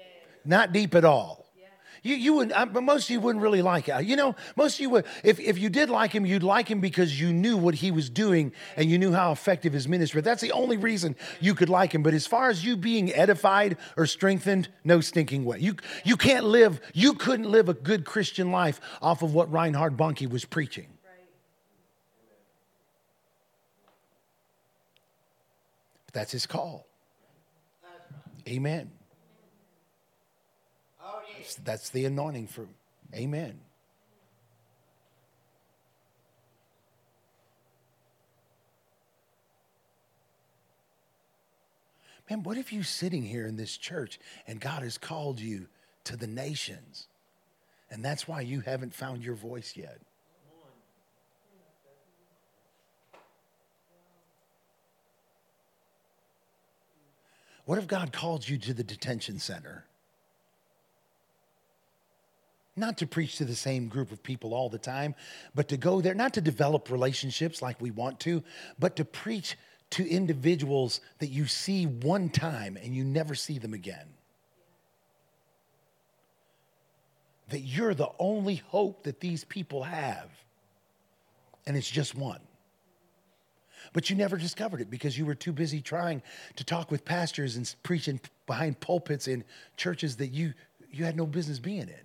Not 0.45 0.71
deep 0.71 0.95
at 0.95 1.05
all. 1.05 1.41
You, 2.03 2.15
you 2.15 2.33
wouldn't, 2.33 2.57
uh, 2.57 2.65
but 2.65 2.81
most 2.81 3.03
of 3.05 3.09
you 3.11 3.19
wouldn't 3.19 3.43
really 3.43 3.61
like 3.61 3.87
it. 3.87 4.05
You 4.05 4.15
know, 4.15 4.35
most 4.55 4.75
of 4.75 4.79
you 4.79 4.89
would, 4.89 5.05
if, 5.23 5.39
if 5.39 5.59
you 5.59 5.69
did 5.69 5.91
like 5.91 6.11
him, 6.11 6.25
you'd 6.25 6.41
like 6.41 6.67
him 6.67 6.79
because 6.79 7.19
you 7.19 7.31
knew 7.31 7.57
what 7.57 7.75
he 7.75 7.91
was 7.91 8.09
doing 8.09 8.53
and 8.75 8.89
you 8.89 8.97
knew 8.97 9.13
how 9.13 9.31
effective 9.31 9.73
his 9.73 9.87
ministry. 9.87 10.21
That's 10.21 10.41
the 10.41 10.51
only 10.51 10.77
reason 10.77 11.15
you 11.39 11.53
could 11.53 11.69
like 11.69 11.93
him. 11.93 12.01
But 12.01 12.15
as 12.15 12.25
far 12.25 12.49
as 12.49 12.65
you 12.65 12.75
being 12.75 13.13
edified 13.13 13.77
or 13.97 14.07
strengthened, 14.07 14.67
no 14.83 14.99
stinking 14.99 15.45
way. 15.45 15.59
You, 15.59 15.75
you 16.03 16.17
can't 16.17 16.45
live, 16.45 16.81
you 16.95 17.13
couldn't 17.13 17.51
live 17.51 17.69
a 17.69 17.75
good 17.75 18.03
Christian 18.03 18.51
life 18.51 18.81
off 18.99 19.21
of 19.21 19.35
what 19.35 19.51
Reinhard 19.51 19.95
Bonnke 19.95 20.27
was 20.27 20.43
preaching. 20.43 20.87
But 26.07 26.13
that's 26.15 26.31
his 26.31 26.47
call. 26.47 26.87
Amen. 28.47 28.91
Oh, 31.03 31.21
that's, 31.37 31.55
that's 31.55 31.89
the 31.89 32.05
anointing 32.05 32.47
for, 32.47 32.67
amen. 33.13 33.59
Man, 42.29 42.43
what 42.43 42.57
if 42.57 42.71
you're 42.71 42.83
sitting 42.83 43.23
here 43.23 43.45
in 43.45 43.57
this 43.57 43.75
church 43.75 44.17
and 44.47 44.59
God 44.61 44.83
has 44.83 44.97
called 44.97 45.39
you 45.39 45.67
to 46.05 46.15
the 46.15 46.27
nations? 46.27 47.07
And 47.89 48.05
that's 48.05 48.25
why 48.25 48.39
you 48.39 48.61
haven't 48.61 48.93
found 48.93 49.21
your 49.21 49.35
voice 49.35 49.73
yet. 49.75 49.99
What 57.71 57.79
if 57.79 57.87
God 57.87 58.11
called 58.11 58.49
you 58.49 58.57
to 58.57 58.73
the 58.73 58.83
detention 58.83 59.39
center? 59.39 59.85
Not 62.75 62.97
to 62.97 63.07
preach 63.07 63.37
to 63.37 63.45
the 63.45 63.55
same 63.55 63.87
group 63.87 64.11
of 64.11 64.21
people 64.21 64.53
all 64.53 64.67
the 64.67 64.77
time, 64.77 65.15
but 65.55 65.69
to 65.69 65.77
go 65.77 66.01
there, 66.01 66.13
not 66.13 66.33
to 66.33 66.41
develop 66.41 66.91
relationships 66.91 67.61
like 67.61 67.79
we 67.79 67.89
want 67.89 68.19
to, 68.19 68.43
but 68.77 68.97
to 68.97 69.05
preach 69.05 69.55
to 69.91 70.05
individuals 70.05 70.99
that 71.19 71.27
you 71.27 71.45
see 71.45 71.85
one 71.85 72.27
time 72.27 72.75
and 72.75 72.93
you 72.93 73.05
never 73.05 73.35
see 73.35 73.57
them 73.57 73.73
again. 73.73 74.09
That 77.51 77.61
you're 77.61 77.93
the 77.93 78.11
only 78.19 78.55
hope 78.55 79.03
that 79.03 79.21
these 79.21 79.45
people 79.45 79.83
have, 79.83 80.29
and 81.65 81.77
it's 81.77 81.89
just 81.89 82.15
one. 82.15 82.41
But 83.93 84.09
you 84.09 84.15
never 84.15 84.37
discovered 84.37 84.79
it 84.79 84.89
because 84.89 85.17
you 85.17 85.25
were 85.25 85.35
too 85.35 85.51
busy 85.51 85.81
trying 85.81 86.21
to 86.55 86.63
talk 86.63 86.91
with 86.91 87.03
pastors 87.03 87.57
and 87.57 87.73
preaching 87.83 88.21
behind 88.47 88.79
pulpits 88.79 89.27
in 89.27 89.43
churches 89.75 90.15
that 90.17 90.27
you, 90.27 90.53
you 90.91 91.03
had 91.03 91.17
no 91.17 91.25
business 91.25 91.59
being 91.59 91.81
in. 91.81 91.95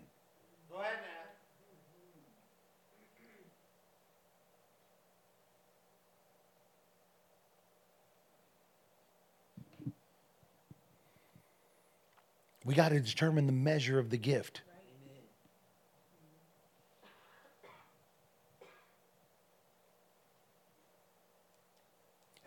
Go 0.70 0.80
ahead 0.80 0.98
now. 9.84 9.92
We 12.64 12.74
got 12.74 12.88
to 12.88 12.98
determine 12.98 13.46
the 13.46 13.52
measure 13.52 14.00
of 14.00 14.10
the 14.10 14.18
gift. 14.18 14.62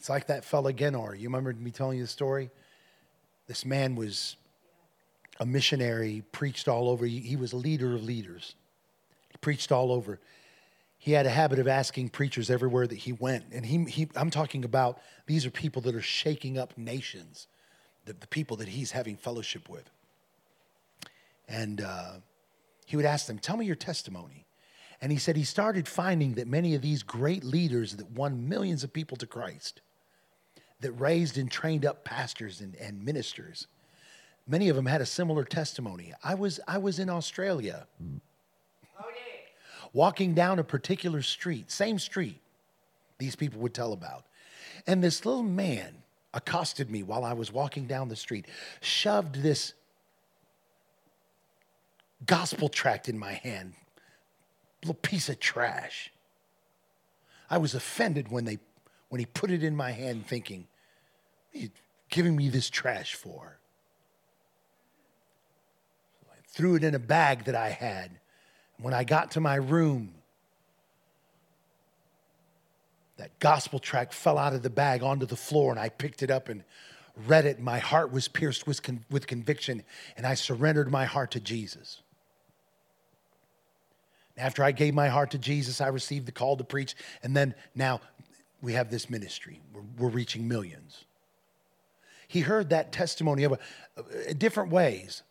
It's 0.10 0.12
like 0.12 0.26
that 0.26 0.44
fella 0.44 0.74
Genor. 0.74 1.16
You 1.16 1.28
remember 1.28 1.54
me 1.54 1.70
telling 1.70 2.00
you 2.00 2.04
the 2.04 2.10
story? 2.10 2.50
This 3.46 3.64
man 3.64 3.94
was 3.94 4.38
a 5.40 5.46
missionary, 5.46 6.24
preached 6.32 6.68
all 6.68 6.90
over. 6.90 7.06
He 7.06 7.36
was 7.36 7.54
a 7.54 7.58
leader 7.58 7.94
of 7.94 8.04
leaders. 8.04 8.56
He 9.30 9.38
preached 9.38 9.72
all 9.72 9.92
over. 9.92 10.20
He 10.98 11.12
had 11.12 11.28
a 11.28 11.30
habit 11.30 11.60
of 11.60 11.68
asking 11.68 12.10
preachers 12.10 12.50
everywhere 12.50 12.88
that 12.88 12.98
he 12.98 13.14
went. 13.14 13.52
And 13.52 13.64
he, 13.64 13.84
he 13.84 14.10
I'm 14.16 14.32
talking 14.32 14.66
about 14.66 15.00
these 15.28 15.46
are 15.46 15.52
people 15.52 15.84
that 15.84 15.94
are 15.94 16.02
shaking 16.02 16.58
up 16.58 16.76
nations, 16.76 17.46
the, 18.06 18.14
the 18.14 18.26
people 18.26 18.58
that 18.58 18.70
he's 18.70 18.90
having 18.90 19.16
fellowship 19.16 19.70
with. 19.70 19.92
And 21.48 21.82
uh, 21.82 22.14
he 22.88 22.96
would 22.96 23.06
ask 23.06 23.28
them, 23.28 23.38
Tell 23.38 23.58
me 23.58 23.68
your 23.68 23.76
testimony. 23.76 24.48
And 25.02 25.12
he 25.12 25.20
said 25.20 25.36
he 25.36 25.44
started 25.44 25.88
finding 25.88 26.34
that 26.34 26.48
many 26.48 26.74
of 26.74 26.82
these 26.82 27.04
great 27.04 27.44
leaders 27.44 27.98
that 27.98 28.10
won 28.10 28.50
millions 28.50 28.84
of 28.84 28.92
people 28.92 29.16
to 29.18 29.28
Christ, 29.28 29.82
that 30.82 30.92
raised 30.94 31.38
and 31.38 31.52
trained 31.52 31.86
up 31.86 32.04
pastors 32.04 32.62
and, 32.62 32.76
and 32.76 33.04
ministers, 33.04 33.68
many 34.48 34.70
of 34.70 34.76
them 34.76 34.86
had 34.86 35.02
a 35.02 35.06
similar 35.06 35.44
testimony. 35.44 36.14
I 36.24 36.36
was, 36.36 36.60
I 36.68 36.78
was 36.78 37.00
in 37.00 37.10
Australia, 37.10 37.88
walking 39.94 40.34
down 40.34 40.60
a 40.60 40.64
particular 40.64 41.22
street, 41.22 41.72
same 41.72 42.00
street 42.00 42.42
these 43.20 43.36
people 43.36 43.60
would 43.62 43.74
tell 43.74 43.94
about. 43.94 44.26
And 44.88 45.04
this 45.04 45.26
little 45.26 45.44
man 45.44 46.04
accosted 46.34 46.90
me 46.90 47.04
while 47.04 47.24
I 47.24 47.34
was 47.34 47.52
walking 47.52 47.86
down 47.86 48.08
the 48.08 48.16
street, 48.16 48.48
shoved 48.82 49.36
this 49.36 49.74
gospel 52.26 52.70
tract 52.70 53.10
in 53.10 53.18
my 53.18 53.34
hand, 53.34 53.74
little 54.84 54.96
piece 54.96 55.30
of 55.30 55.40
trash. 55.40 56.12
I 57.50 57.58
was 57.58 57.76
offended 57.76 58.32
when 58.32 58.46
they 58.46 58.60
when 59.10 59.20
he 59.20 59.26
put 59.26 59.52
it 59.52 59.64
in 59.64 59.76
my 59.76 59.92
hand, 59.92 60.26
thinking, 60.26 60.68
"He's 61.52 61.70
giving 62.10 62.36
me 62.36 62.50
this 62.50 62.70
trash 62.70 63.14
for?" 63.16 63.60
I 66.32 66.36
threw 66.48 66.76
it 66.76 66.84
in 66.84 66.96
a 66.96 67.00
bag 67.00 67.46
that 67.46 67.56
I 67.56 67.70
had. 67.70 68.20
When 68.78 68.94
I 68.94 69.04
got 69.04 69.32
to 69.32 69.42
my 69.42 69.56
room, 69.56 70.16
that 73.18 73.38
gospel 73.40 73.80
track 73.80 74.14
fell 74.14 74.38
out 74.38 74.54
of 74.54 74.64
the 74.64 74.70
bag 74.70 75.04
onto 75.04 75.26
the 75.26 75.36
floor, 75.36 75.72
and 75.72 75.80
I 75.80 75.90
picked 75.90 76.24
it 76.24 76.32
up 76.32 76.48
and 76.48 76.64
read 77.28 77.46
it. 77.46 77.60
My 77.60 77.80
heart 77.80 78.12
was 78.12 78.30
pierced 78.30 78.66
with, 78.66 78.82
con- 78.82 79.06
with 79.10 79.28
conviction, 79.28 79.84
and 80.16 80.26
I 80.26 80.36
surrendered 80.36 80.90
my 80.90 81.04
heart 81.04 81.32
to 81.32 81.42
Jesus. 81.42 82.02
After 84.38 84.64
I 84.64 84.72
gave 84.72 84.94
my 84.94 85.10
heart 85.10 85.32
to 85.32 85.38
Jesus, 85.38 85.82
I 85.82 85.88
received 85.88 86.26
the 86.26 86.32
call 86.32 86.56
to 86.56 86.64
preach. 86.64 86.96
And 87.22 87.36
then 87.36 87.56
now 87.76 88.00
we 88.62 88.74
have 88.74 88.92
this 88.92 89.10
ministry. 89.10 89.62
We're, 89.74 89.82
we're 89.98 90.10
reaching 90.10 90.48
millions. 90.48 91.06
He 92.28 92.42
heard 92.42 92.70
that 92.70 92.92
testimony 92.92 93.44
of 93.44 93.60
a, 93.98 94.34
different 94.34 94.72
ways. 94.72 95.24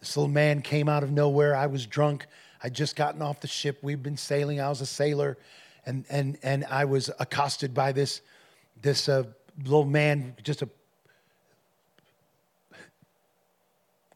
This 0.00 0.16
little 0.16 0.30
man 0.30 0.62
came 0.62 0.88
out 0.88 1.02
of 1.02 1.10
nowhere. 1.10 1.56
I 1.56 1.66
was 1.66 1.86
drunk. 1.86 2.26
I'd 2.62 2.74
just 2.74 2.96
gotten 2.96 3.22
off 3.22 3.40
the 3.40 3.48
ship. 3.48 3.78
We'd 3.82 4.02
been 4.02 4.16
sailing. 4.16 4.60
I 4.60 4.68
was 4.68 4.80
a 4.80 4.86
sailor. 4.86 5.38
And, 5.86 6.04
and, 6.10 6.38
and 6.42 6.64
I 6.66 6.84
was 6.84 7.10
accosted 7.18 7.72
by 7.72 7.92
this, 7.92 8.20
this 8.82 9.08
uh, 9.08 9.24
little 9.64 9.86
man, 9.86 10.34
just 10.42 10.62
a 10.62 10.68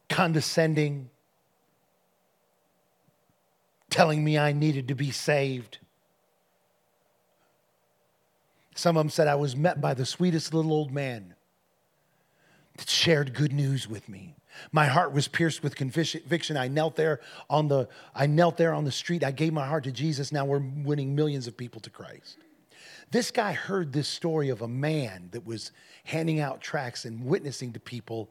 condescending, 0.09 1.09
telling 3.89 4.23
me 4.23 4.37
I 4.37 4.51
needed 4.51 4.87
to 4.89 4.95
be 4.95 5.09
saved. 5.09 5.79
Some 8.75 8.97
of 8.97 9.03
them 9.03 9.09
said 9.09 9.27
I 9.27 9.35
was 9.35 9.55
met 9.55 9.81
by 9.81 9.93
the 9.93 10.05
sweetest 10.05 10.53
little 10.53 10.73
old 10.73 10.91
man 10.91 11.35
that 12.77 12.89
shared 12.89 13.33
good 13.33 13.53
news 13.53 13.87
with 13.87 14.09
me. 14.09 14.35
My 14.71 14.85
heart 14.85 15.13
was 15.13 15.27
pierced 15.27 15.63
with 15.63 15.75
conviction. 15.75 16.57
I 16.57 16.67
knelt 16.67 16.95
there 16.95 17.21
on 17.49 17.67
the 17.67 17.87
I 18.13 18.27
knelt 18.27 18.57
there 18.57 18.73
on 18.73 18.83
the 18.83 18.91
street. 18.91 19.23
I 19.23 19.31
gave 19.31 19.53
my 19.53 19.65
heart 19.65 19.83
to 19.85 19.91
Jesus. 19.91 20.31
Now 20.31 20.45
we're 20.45 20.59
winning 20.59 21.15
millions 21.15 21.47
of 21.47 21.57
people 21.57 21.81
to 21.81 21.89
Christ. 21.89 22.37
This 23.11 23.31
guy 23.31 23.53
heard 23.53 23.93
this 23.93 24.07
story 24.07 24.49
of 24.49 24.61
a 24.61 24.67
man 24.67 25.29
that 25.31 25.45
was 25.45 25.71
handing 26.03 26.39
out 26.39 26.61
tracts 26.61 27.05
and 27.05 27.25
witnessing 27.25 27.73
to 27.73 27.79
people 27.79 28.29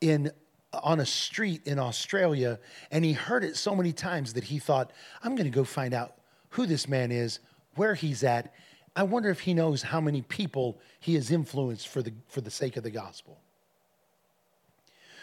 in 0.00 0.32
on 0.72 1.00
a 1.00 1.06
street 1.06 1.62
in 1.66 1.78
Australia, 1.78 2.58
and 2.90 3.04
he 3.04 3.12
heard 3.12 3.42
it 3.42 3.56
so 3.56 3.74
many 3.74 3.92
times 3.92 4.34
that 4.34 4.44
he 4.44 4.58
thought, 4.58 4.92
I'm 5.22 5.34
going 5.34 5.50
to 5.50 5.54
go 5.54 5.64
find 5.64 5.92
out 5.92 6.14
who 6.50 6.66
this 6.66 6.86
man 6.86 7.10
is, 7.10 7.40
where 7.74 7.94
he's 7.94 8.22
at, 8.22 8.54
I 8.96 9.04
wonder 9.04 9.30
if 9.30 9.40
he 9.40 9.54
knows 9.54 9.82
how 9.82 10.00
many 10.00 10.22
people 10.22 10.78
he 10.98 11.14
has 11.14 11.30
influenced 11.30 11.88
for 11.88 12.02
the, 12.02 12.12
for 12.28 12.40
the 12.40 12.50
sake 12.50 12.76
of 12.76 12.82
the 12.82 12.90
gospel. 12.90 13.38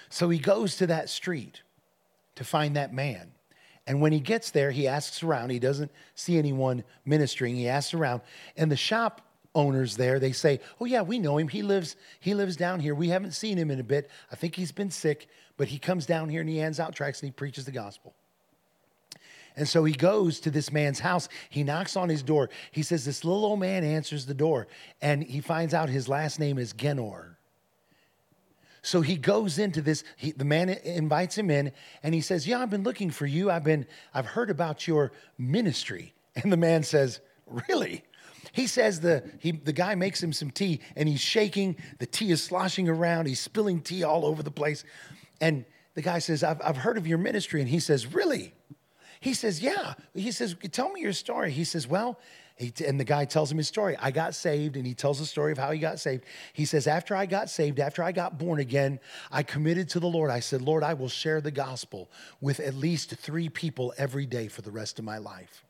So 0.10 0.30
he 0.30 0.40
goes 0.40 0.78
to 0.78 0.88
that 0.88 1.10
street 1.10 1.62
to 2.36 2.44
find 2.44 2.76
that 2.76 2.94
man. 2.94 3.32
And 3.86 4.02
when 4.02 4.12
he 4.12 4.20
gets 4.20 4.52
there, 4.52 4.72
he 4.72 4.88
asks 4.88 5.24
around. 5.24 5.50
He 5.50 5.60
doesn't 5.60 5.92
see 6.16 6.38
anyone 6.38 6.84
ministering. 7.06 7.56
He 7.56 7.68
asks 7.68 7.94
around. 7.94 8.22
And 8.56 8.72
the 8.72 8.78
shop 8.78 9.22
owners 9.56 9.98
there, 9.98 10.20
they 10.20 10.34
say, 10.34 10.60
"Oh 10.80 10.86
yeah, 10.86 11.02
we 11.02 11.20
know 11.20 11.38
him. 11.38 11.48
He 11.48 11.64
lives 11.64 11.96
he 12.20 12.34
lives 12.34 12.56
down 12.56 12.80
here. 12.80 12.94
We 12.94 13.10
haven't 13.10 13.32
seen 13.32 13.58
him 13.58 13.72
in 13.72 13.80
a 13.80 13.84
bit. 13.84 14.10
I 14.32 14.36
think 14.36 14.56
he's 14.56 14.72
been 14.72 14.92
sick, 14.92 15.28
but 15.56 15.70
he 15.70 15.80
comes 15.80 16.06
down 16.06 16.30
here 16.30 16.42
and 16.42 16.50
he 16.50 16.58
hands 16.58 16.80
out 16.80 16.94
tracts 16.94 17.22
and 17.22 17.28
he 17.28 17.32
preaches 17.32 17.66
the 17.66 17.72
gospel." 17.72 18.14
And 19.58 19.68
so 19.68 19.84
he 19.84 19.94
goes 19.94 20.40
to 20.42 20.52
this 20.52 20.72
man's 20.72 21.00
house. 21.00 21.28
He 21.50 21.64
knocks 21.64 21.98
on 21.98 22.10
his 22.10 22.22
door. 22.22 22.50
He 22.72 22.84
says, 22.84 23.04
This 23.04 23.26
little 23.26 23.44
old 23.44 23.60
man 23.60 23.84
answers 23.84 24.28
the 24.28 24.36
door, 24.36 24.68
and 25.02 25.24
he 25.24 25.42
finds 25.42 25.74
out 25.74 25.90
his 25.90 26.08
last 26.08 26.40
name 26.40 26.60
is 26.60 26.74
Jenner. 26.74 27.38
So 28.84 29.02
he 29.02 29.18
goes 29.18 29.58
into 29.58 29.82
this. 29.82 30.04
He, 30.16 30.32
the 30.32 30.46
man 30.46 30.70
invites 30.70 31.36
him 31.38 31.50
in, 31.50 31.74
and 32.04 32.14
he 32.16 32.22
says, 32.22 32.48
"Yeah, 32.48 32.62
I've 32.62 32.70
been 32.70 32.84
looking 32.84 33.10
for 33.10 33.26
you. 33.26 33.52
I've 33.52 33.66
been. 33.66 33.86
I've 34.14 34.28
heard 34.28 34.50
about 34.50 34.88
your 34.88 35.12
ministry." 35.38 36.14
And 36.42 36.54
the 36.54 36.58
man 36.58 36.84
says, 36.84 37.20
"Really?" 37.68 38.04
He 38.54 38.68
says 38.68 39.02
the 39.02 39.24
he, 39.40 39.52
the 39.52 39.74
guy 39.74 39.96
makes 39.96 40.22
him 40.22 40.32
some 40.32 40.52
tea, 40.52 40.80
and 40.96 41.10
he's 41.10 41.20
shaking. 41.20 41.76
The 41.98 42.06
tea 42.06 42.32
is 42.32 42.44
sloshing 42.44 42.88
around. 42.88 43.26
He's 43.26 43.40
spilling 43.40 43.82
tea 43.82 44.04
all 44.04 44.24
over 44.24 44.44
the 44.44 44.52
place, 44.52 44.86
and 45.42 45.66
the 45.96 46.04
guy 46.04 46.20
says, 46.20 46.44
"I've, 46.44 46.62
I've 46.64 46.78
heard 46.78 46.98
of 46.98 47.08
your 47.08 47.18
ministry," 47.18 47.60
and 47.60 47.70
he 47.70 47.80
says, 47.80 48.14
"Really?" 48.14 48.54
He 49.20 49.34
says, 49.34 49.62
Yeah. 49.62 49.94
He 50.14 50.32
says, 50.32 50.56
Tell 50.72 50.90
me 50.90 51.02
your 51.02 51.14
story. 51.14 51.52
He 51.52 51.64
says, 51.64 51.88
Well, 51.88 52.20
he, 52.58 52.74
and 52.86 53.00
the 53.00 53.04
guy 53.04 53.26
tells 53.26 53.52
him 53.52 53.60
his 53.60 53.68
story. 53.68 53.96
I 54.00 54.10
got 54.10 54.34
saved, 54.34 54.78
and 54.78 54.86
he 54.86 54.96
tells 54.96 55.20
the 55.20 55.28
story 55.28 55.52
of 55.52 55.60
how 55.60 55.72
he 55.72 55.78
got 55.78 56.00
saved. 56.00 56.26
He 56.54 56.66
says, 56.66 56.88
After 56.88 57.16
I 57.16 57.28
got 57.28 57.50
saved, 57.50 57.80
after 57.80 58.04
I 58.04 58.12
got 58.12 58.40
born 58.40 58.60
again, 58.60 59.00
I 59.32 59.44
committed 59.44 59.90
to 59.90 60.00
the 60.00 60.08
Lord. 60.08 60.32
I 60.32 60.40
said, 60.40 60.62
Lord, 60.62 60.84
I 60.84 60.96
will 60.96 61.10
share 61.10 61.40
the 61.40 61.52
gospel 61.52 62.10
with 62.42 62.60
at 62.60 62.74
least 62.74 63.12
three 63.12 63.48
people 63.48 63.94
every 63.98 64.26
day 64.26 64.48
for 64.48 64.64
the 64.64 64.72
rest 64.72 64.98
of 64.98 65.06
my 65.06 65.20
life. 65.20 65.64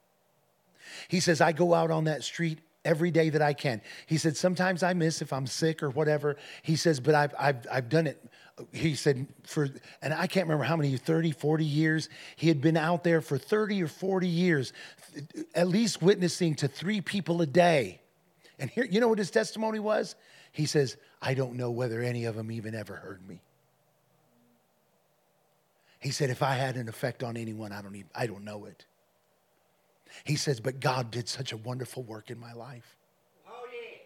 He 1.09 1.19
says, 1.19 1.41
I 1.41 1.51
go 1.51 1.73
out 1.73 1.91
on 1.91 2.05
that 2.05 2.23
street 2.23 2.59
every 2.85 3.11
day 3.11 3.29
that 3.29 3.41
I 3.41 3.53
can. 3.53 3.81
He 4.05 4.17
said, 4.17 4.37
Sometimes 4.37 4.81
I 4.81 4.93
miss 4.93 5.21
if 5.21 5.33
I'm 5.33 5.45
sick 5.45 5.83
or 5.83 5.89
whatever. 5.89 6.37
He 6.63 6.77
says, 6.77 7.01
But 7.01 7.15
I've, 7.15 7.35
I've, 7.37 7.67
I've 7.69 7.89
done 7.89 8.07
it 8.07 8.23
he 8.71 8.95
said 8.95 9.27
for 9.43 9.69
and 10.01 10.13
i 10.13 10.25
can't 10.25 10.45
remember 10.45 10.63
how 10.63 10.75
many 10.75 10.97
30 10.97 11.31
40 11.31 11.63
years 11.63 12.09
he 12.35 12.47
had 12.47 12.59
been 12.59 12.77
out 12.77 13.03
there 13.03 13.21
for 13.21 13.37
30 13.37 13.83
or 13.83 13.87
40 13.87 14.27
years 14.27 14.73
at 15.53 15.67
least 15.67 16.01
witnessing 16.01 16.55
to 16.55 16.67
three 16.67 17.01
people 17.01 17.41
a 17.41 17.45
day. 17.45 18.01
And 18.59 18.69
here 18.69 18.85
you 18.85 18.99
know 18.99 19.07
what 19.07 19.19
his 19.19 19.31
testimony 19.31 19.79
was? 19.79 20.15
He 20.51 20.65
says 20.65 20.97
i 21.21 21.33
don't 21.33 21.55
know 21.55 21.71
whether 21.71 22.01
any 22.01 22.25
of 22.25 22.35
them 22.35 22.51
even 22.51 22.73
ever 22.73 22.95
heard 22.95 23.27
me. 23.27 23.41
He 25.99 26.09
said 26.09 26.29
if 26.29 26.41
i 26.41 26.55
had 26.55 26.77
an 26.77 26.89
effect 26.89 27.23
on 27.23 27.37
anyone 27.37 27.71
i 27.71 27.81
don't 27.81 27.95
even 27.95 28.09
i 28.15 28.25
don't 28.25 28.43
know 28.43 28.65
it. 28.65 28.85
He 30.23 30.35
says 30.35 30.59
but 30.59 30.79
god 30.79 31.11
did 31.11 31.29
such 31.29 31.51
a 31.51 31.57
wonderful 31.57 32.01
work 32.01 32.31
in 32.31 32.39
my 32.39 32.53
life. 32.53 32.95
Oh, 33.47 33.51
yeah. 33.71 33.97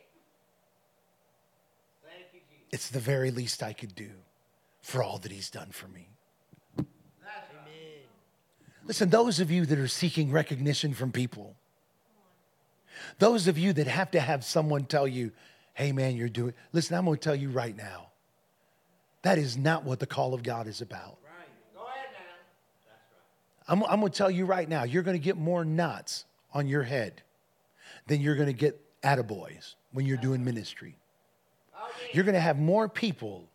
Thank 2.04 2.26
you, 2.34 2.39
Jesus. 2.49 2.68
it's 2.74 2.89
the 2.89 2.99
very 2.99 3.32
least 3.32 3.64
i 3.64 3.72
could 3.72 3.95
do 3.95 4.10
for 4.82 5.04
all 5.04 5.18
that 5.20 5.32
he's 5.32 5.50
done 5.50 5.70
for 5.72 5.88
me. 5.88 6.10
Right. 6.78 6.86
Listen, 8.86 9.10
those 9.10 9.40
of 9.40 9.52
you 9.52 9.66
that 9.66 9.80
are 9.80 9.88
seeking 9.88 10.32
recognition 10.32 10.94
from 10.94 11.12
people, 11.12 11.56
those 13.20 13.48
of 13.48 13.58
you 13.58 13.74
that 13.74 13.88
have 13.88 14.12
to 14.12 14.20
have 14.20 14.44
someone 14.44 14.86
tell 14.86 15.08
you, 15.08 15.32
hey 15.74 15.92
man, 15.92 16.16
you're 16.16 16.30
doing, 16.30 16.54
listen, 16.74 16.98
I'm 16.98 17.06
going 17.06 17.18
to 17.18 17.24
tell 17.24 17.36
you 17.36 17.50
right 17.50 17.76
now, 17.76 18.08
that 19.22 19.38
is 19.38 19.56
not 19.56 19.84
what 19.84 20.00
the 20.00 20.08
call 20.08 20.34
of 20.34 20.44
God 20.44 20.68
is 20.68 20.82
about. 20.82 21.18
Right. 21.24 21.48
Go 21.76 21.82
ahead 21.82 22.10
now. 22.14 23.78
Right. 23.78 23.86
I'm, 23.88 23.94
I'm 23.94 24.00
going 24.00 24.12
to 24.12 24.18
tell 24.18 24.32
you 24.32 24.46
right 24.46 24.68
now, 24.68 24.84
you're 24.84 25.04
going 25.04 25.18
to 25.18 25.24
get 25.24 25.38
more 25.38 25.64
knots 25.64 26.26
on 26.54 26.68
your 26.68 26.84
head 26.84 27.22
than 28.08 28.20
you're 28.20 28.36
going 28.36 28.48
to 28.48 28.54
get 28.54 28.82
attaboys 29.04 29.76
when 29.92 30.06
you're 30.06 30.18
doing 30.18 30.44
ministry. 30.44 30.98
You're 32.14 32.24
going 32.24 32.36
to 32.36 32.42
have 32.42 32.58
more 32.60 32.90
people 32.90 33.48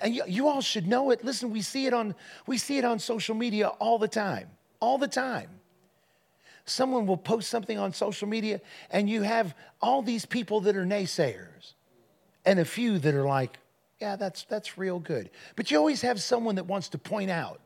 and 0.00 0.14
you, 0.14 0.22
you, 0.26 0.48
all 0.48 0.60
should 0.60 0.86
know 0.86 1.10
it. 1.10 1.24
Listen, 1.24 1.50
we 1.50 1.62
see 1.62 1.86
it 1.86 1.94
on 1.94 2.14
we 2.46 2.58
see 2.58 2.78
it 2.78 2.84
on 2.84 2.98
social 2.98 3.34
media 3.34 3.68
all 3.68 3.98
the 3.98 4.08
time. 4.08 4.48
All 4.80 4.98
the 4.98 5.08
time. 5.08 5.48
Someone 6.64 7.06
will 7.06 7.16
post 7.16 7.50
something 7.50 7.78
on 7.78 7.92
social 7.92 8.28
media 8.28 8.60
and 8.90 9.08
you 9.10 9.22
have 9.22 9.54
all 9.80 10.02
these 10.02 10.24
people 10.24 10.60
that 10.62 10.76
are 10.76 10.84
naysayers 10.84 11.74
and 12.44 12.58
a 12.58 12.64
few 12.64 12.98
that 12.98 13.14
are 13.14 13.26
like, 13.26 13.58
yeah, 14.00 14.16
that's 14.16 14.44
that's 14.44 14.78
real 14.78 14.98
good. 14.98 15.30
But 15.56 15.70
you 15.70 15.78
always 15.78 16.02
have 16.02 16.22
someone 16.22 16.54
that 16.54 16.64
wants 16.64 16.88
to 16.90 16.98
point 16.98 17.30
out. 17.30 17.60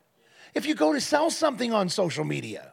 If 0.55 0.67
you 0.67 0.75
go 0.75 0.93
to 0.93 1.01
sell 1.01 1.31
something 1.31 1.73
on 1.73 1.89
social 1.89 2.25
media, 2.25 2.73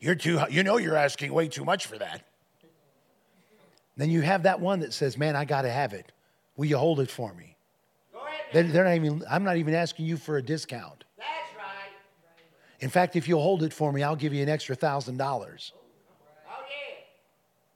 you're 0.00 0.14
too 0.14 0.40
you 0.50 0.62
know 0.62 0.78
you're 0.78 0.96
asking 0.96 1.32
way 1.32 1.48
too 1.48 1.64
much 1.64 1.86
for 1.86 1.98
that. 1.98 2.22
Then 3.96 4.10
you 4.10 4.22
have 4.22 4.44
that 4.44 4.60
one 4.60 4.80
that 4.80 4.94
says, 4.94 5.18
"Man, 5.18 5.36
I 5.36 5.44
got 5.44 5.62
to 5.62 5.70
have 5.70 5.92
it. 5.92 6.12
Will 6.56 6.66
you 6.66 6.78
hold 6.78 7.00
it 7.00 7.10
for 7.10 7.34
me?" 7.34 7.51
They're, 8.52 8.62
they're 8.64 8.84
not 8.84 8.94
even, 8.94 9.24
I'm 9.30 9.44
not 9.44 9.56
even 9.56 9.74
asking 9.74 10.06
you 10.06 10.16
for 10.16 10.36
a 10.36 10.42
discount. 10.42 11.04
That's 11.16 11.28
right. 11.56 11.90
In 12.80 12.90
fact, 12.90 13.16
if 13.16 13.28
you'll 13.28 13.42
hold 13.42 13.62
it 13.62 13.72
for 13.72 13.92
me, 13.92 14.02
I'll 14.02 14.16
give 14.16 14.34
you 14.34 14.42
an 14.42 14.48
extra 14.48 14.74
thousand 14.74 15.16
dollars. 15.16 15.72
Oh. 16.48 16.52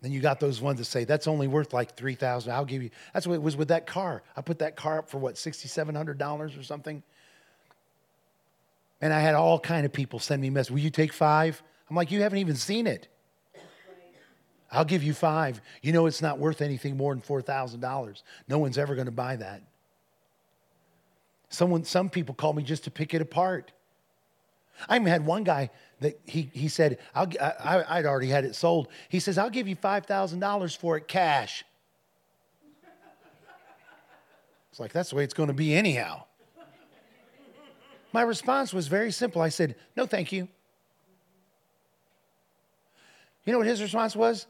Then 0.02 0.12
you 0.12 0.20
got 0.20 0.40
those 0.40 0.60
ones 0.60 0.78
that 0.78 0.84
say 0.84 1.04
that's 1.04 1.26
only 1.26 1.48
worth 1.48 1.72
like 1.72 1.96
three 1.96 2.14
thousand. 2.14 2.52
I'll 2.52 2.64
give 2.64 2.82
you. 2.82 2.90
That's 3.14 3.26
what 3.26 3.34
it 3.34 3.42
was 3.42 3.56
with 3.56 3.68
that 3.68 3.86
car. 3.86 4.22
I 4.36 4.40
put 4.42 4.58
that 4.58 4.76
car 4.76 4.98
up 4.98 5.08
for 5.08 5.18
what 5.18 5.38
sixty 5.38 5.68
seven 5.68 5.94
hundred 5.94 6.18
dollars 6.18 6.56
or 6.56 6.62
something. 6.62 7.02
And 9.00 9.12
I 9.12 9.20
had 9.20 9.34
all 9.34 9.58
kind 9.60 9.84
of 9.84 9.92
people 9.92 10.18
send 10.18 10.40
me 10.40 10.50
messages. 10.50 10.70
Will 10.72 10.80
you 10.80 10.90
take 10.90 11.12
five? 11.12 11.62
I'm 11.88 11.96
like, 11.96 12.10
you 12.10 12.22
haven't 12.22 12.38
even 12.38 12.56
seen 12.56 12.86
it. 12.86 13.08
I'll 14.72 14.84
give 14.84 15.04
you 15.04 15.14
five. 15.14 15.60
You 15.80 15.92
know 15.92 16.06
it's 16.06 16.22
not 16.22 16.38
worth 16.38 16.60
anything 16.60 16.96
more 16.96 17.14
than 17.14 17.20
four 17.20 17.40
thousand 17.40 17.80
dollars. 17.80 18.24
No 18.48 18.58
one's 18.58 18.78
ever 18.78 18.94
going 18.94 19.06
to 19.06 19.12
buy 19.12 19.36
that. 19.36 19.62
Someone, 21.56 21.84
some 21.84 22.10
people 22.10 22.34
call 22.34 22.52
me 22.52 22.62
just 22.62 22.84
to 22.84 22.90
pick 22.90 23.14
it 23.14 23.22
apart. 23.22 23.72
I 24.90 24.96
even 24.96 25.06
had 25.06 25.24
one 25.24 25.42
guy 25.42 25.70
that 26.00 26.20
he, 26.26 26.50
he 26.52 26.68
said, 26.68 26.98
I'll, 27.14 27.30
I, 27.40 27.82
I'd 27.88 28.04
already 28.04 28.28
had 28.28 28.44
it 28.44 28.54
sold. 28.54 28.88
He 29.08 29.20
says, 29.20 29.38
I'll 29.38 29.48
give 29.48 29.66
you 29.66 29.74
$5,000 29.74 30.76
for 30.76 30.98
it 30.98 31.08
cash. 31.08 31.64
It's 34.70 34.78
like, 34.78 34.92
that's 34.92 35.08
the 35.08 35.16
way 35.16 35.24
it's 35.24 35.32
going 35.32 35.46
to 35.46 35.54
be 35.54 35.74
anyhow. 35.74 36.24
My 38.12 38.20
response 38.20 38.74
was 38.74 38.88
very 38.88 39.10
simple. 39.10 39.40
I 39.40 39.48
said, 39.48 39.76
no, 39.96 40.04
thank 40.04 40.32
you. 40.32 40.48
You 43.46 43.52
know 43.52 43.58
what 43.58 43.66
his 43.66 43.80
response 43.80 44.14
was? 44.14 44.46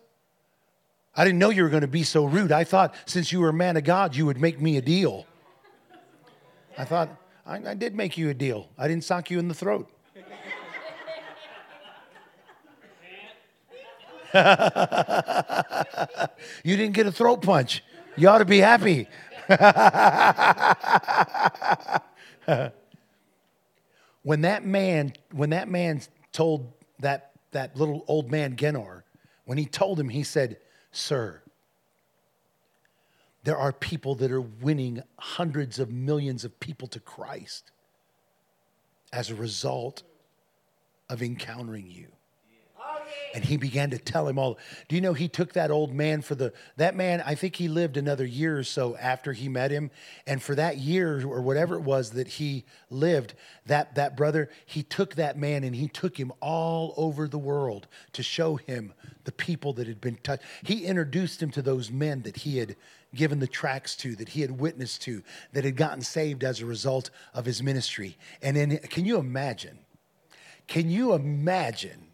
I 1.14 1.24
didn't 1.24 1.38
know 1.38 1.50
you 1.50 1.62
were 1.62 1.68
going 1.68 1.82
to 1.82 1.86
be 1.86 2.02
so 2.02 2.24
rude. 2.24 2.50
I 2.50 2.64
thought 2.64 2.96
since 3.06 3.30
you 3.30 3.38
were 3.38 3.50
a 3.50 3.52
man 3.54 3.76
of 3.76 3.84
God, 3.84 4.16
you 4.16 4.26
would 4.26 4.40
make 4.40 4.60
me 4.60 4.76
a 4.76 4.82
deal. 4.82 5.24
I 6.78 6.84
thought, 6.84 7.08
I, 7.46 7.70
I 7.70 7.74
did 7.74 7.94
make 7.94 8.18
you 8.18 8.28
a 8.28 8.34
deal. 8.34 8.68
I 8.76 8.88
didn't 8.88 9.04
sock 9.04 9.30
you 9.30 9.38
in 9.38 9.48
the 9.48 9.54
throat. 9.54 9.90
you 16.64 16.76
didn't 16.76 16.92
get 16.92 17.06
a 17.06 17.12
throat 17.12 17.40
punch. 17.40 17.82
You 18.16 18.28
ought 18.28 18.38
to 18.38 18.44
be 18.44 18.58
happy. 18.58 19.08
when 24.22 24.42
that 24.42 24.66
man, 24.66 25.14
when 25.32 25.50
that 25.50 25.68
man 25.68 26.02
told 26.32 26.72
that, 26.98 27.30
that 27.52 27.76
little 27.76 28.04
old 28.08 28.30
man 28.30 28.56
Jenner, 28.56 29.04
when 29.46 29.56
he 29.56 29.64
told 29.64 29.98
him, 29.98 30.08
he 30.08 30.22
said, 30.22 30.58
Sir, 30.90 31.40
there 33.46 33.56
are 33.56 33.70
people 33.72 34.16
that 34.16 34.32
are 34.32 34.40
winning 34.40 35.00
hundreds 35.20 35.78
of 35.78 35.88
millions 35.88 36.44
of 36.44 36.58
people 36.58 36.88
to 36.88 36.98
Christ 36.98 37.70
as 39.12 39.30
a 39.30 39.36
result 39.36 40.02
of 41.08 41.22
encountering 41.22 41.88
you. 41.88 42.08
And 43.34 43.44
he 43.44 43.56
began 43.56 43.90
to 43.90 43.98
tell 43.98 44.26
him 44.26 44.38
all. 44.38 44.58
Do 44.88 44.96
you 44.96 45.00
know 45.00 45.12
he 45.12 45.28
took 45.28 45.52
that 45.52 45.70
old 45.70 45.94
man 45.94 46.22
for 46.22 46.34
the 46.34 46.54
that 46.76 46.96
man? 46.96 47.22
I 47.24 47.36
think 47.36 47.54
he 47.54 47.68
lived 47.68 47.96
another 47.96 48.24
year 48.24 48.58
or 48.58 48.64
so 48.64 48.96
after 48.96 49.32
he 49.32 49.48
met 49.48 49.70
him, 49.70 49.90
and 50.26 50.42
for 50.42 50.54
that 50.54 50.78
year 50.78 51.24
or 51.24 51.40
whatever 51.40 51.76
it 51.76 51.82
was 51.82 52.10
that 52.12 52.26
he 52.26 52.64
lived, 52.90 53.34
that 53.66 53.94
that 53.94 54.16
brother 54.16 54.48
he 54.64 54.82
took 54.82 55.14
that 55.16 55.36
man 55.36 55.64
and 55.64 55.76
he 55.76 55.86
took 55.86 56.18
him 56.18 56.32
all 56.40 56.94
over 56.96 57.28
the 57.28 57.38
world 57.38 57.86
to 58.14 58.22
show 58.22 58.56
him 58.56 58.92
the 59.24 59.32
people 59.32 59.72
that 59.74 59.86
had 59.86 60.00
been 60.00 60.16
touched. 60.16 60.44
He 60.64 60.84
introduced 60.84 61.42
him 61.42 61.50
to 61.52 61.62
those 61.62 61.90
men 61.90 62.22
that 62.22 62.38
he 62.38 62.58
had 62.58 62.74
given 63.16 63.40
the 63.40 63.46
tracts 63.46 63.96
to, 63.96 64.14
that 64.16 64.30
he 64.30 64.40
had 64.42 64.60
witnessed 64.60 65.02
to, 65.02 65.22
that 65.52 65.64
had 65.64 65.76
gotten 65.76 66.02
saved 66.02 66.44
as 66.44 66.60
a 66.60 66.66
result 66.66 67.10
of 67.34 67.44
his 67.44 67.62
ministry. 67.62 68.16
And 68.42 68.56
then, 68.56 68.78
can 68.78 69.04
you 69.04 69.18
imagine? 69.18 69.78
Can 70.66 70.90
you 70.90 71.12
imagine? 71.12 72.06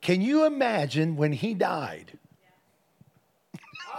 Can 0.00 0.20
you 0.22 0.46
imagine 0.46 1.16
when 1.16 1.32
he 1.32 1.54
died? 1.54 2.18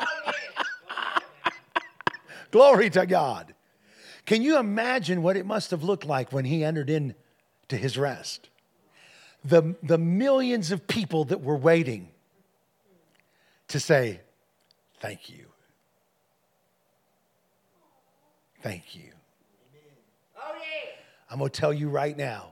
Glory 2.52 2.90
to 2.92 3.06
God. 3.06 3.54
Can 4.26 4.42
you 4.42 4.58
imagine 4.60 5.22
what 5.22 5.38
it 5.38 5.46
must 5.46 5.72
have 5.72 5.84
looked 5.84 6.06
like 6.06 6.32
when 6.32 6.46
he 6.46 6.64
entered 6.64 6.90
into 6.90 7.16
his 7.70 7.98
rest? 7.98 8.50
The, 9.44 9.76
the 9.82 9.98
millions 9.98 10.72
of 10.72 10.88
people 10.88 11.26
that 11.26 11.42
were 11.42 11.58
waiting 11.58 12.10
to 13.70 13.80
say, 13.80 14.22
Thank 15.00 15.30
you. 15.30 15.46
Thank 18.62 18.96
you. 18.96 19.12
Oh. 20.38 20.52
I'm 21.30 21.40
going 21.40 21.50
to 21.50 21.60
tell 21.60 21.74
you 21.74 21.90
right 21.90 22.18
now 22.18 22.50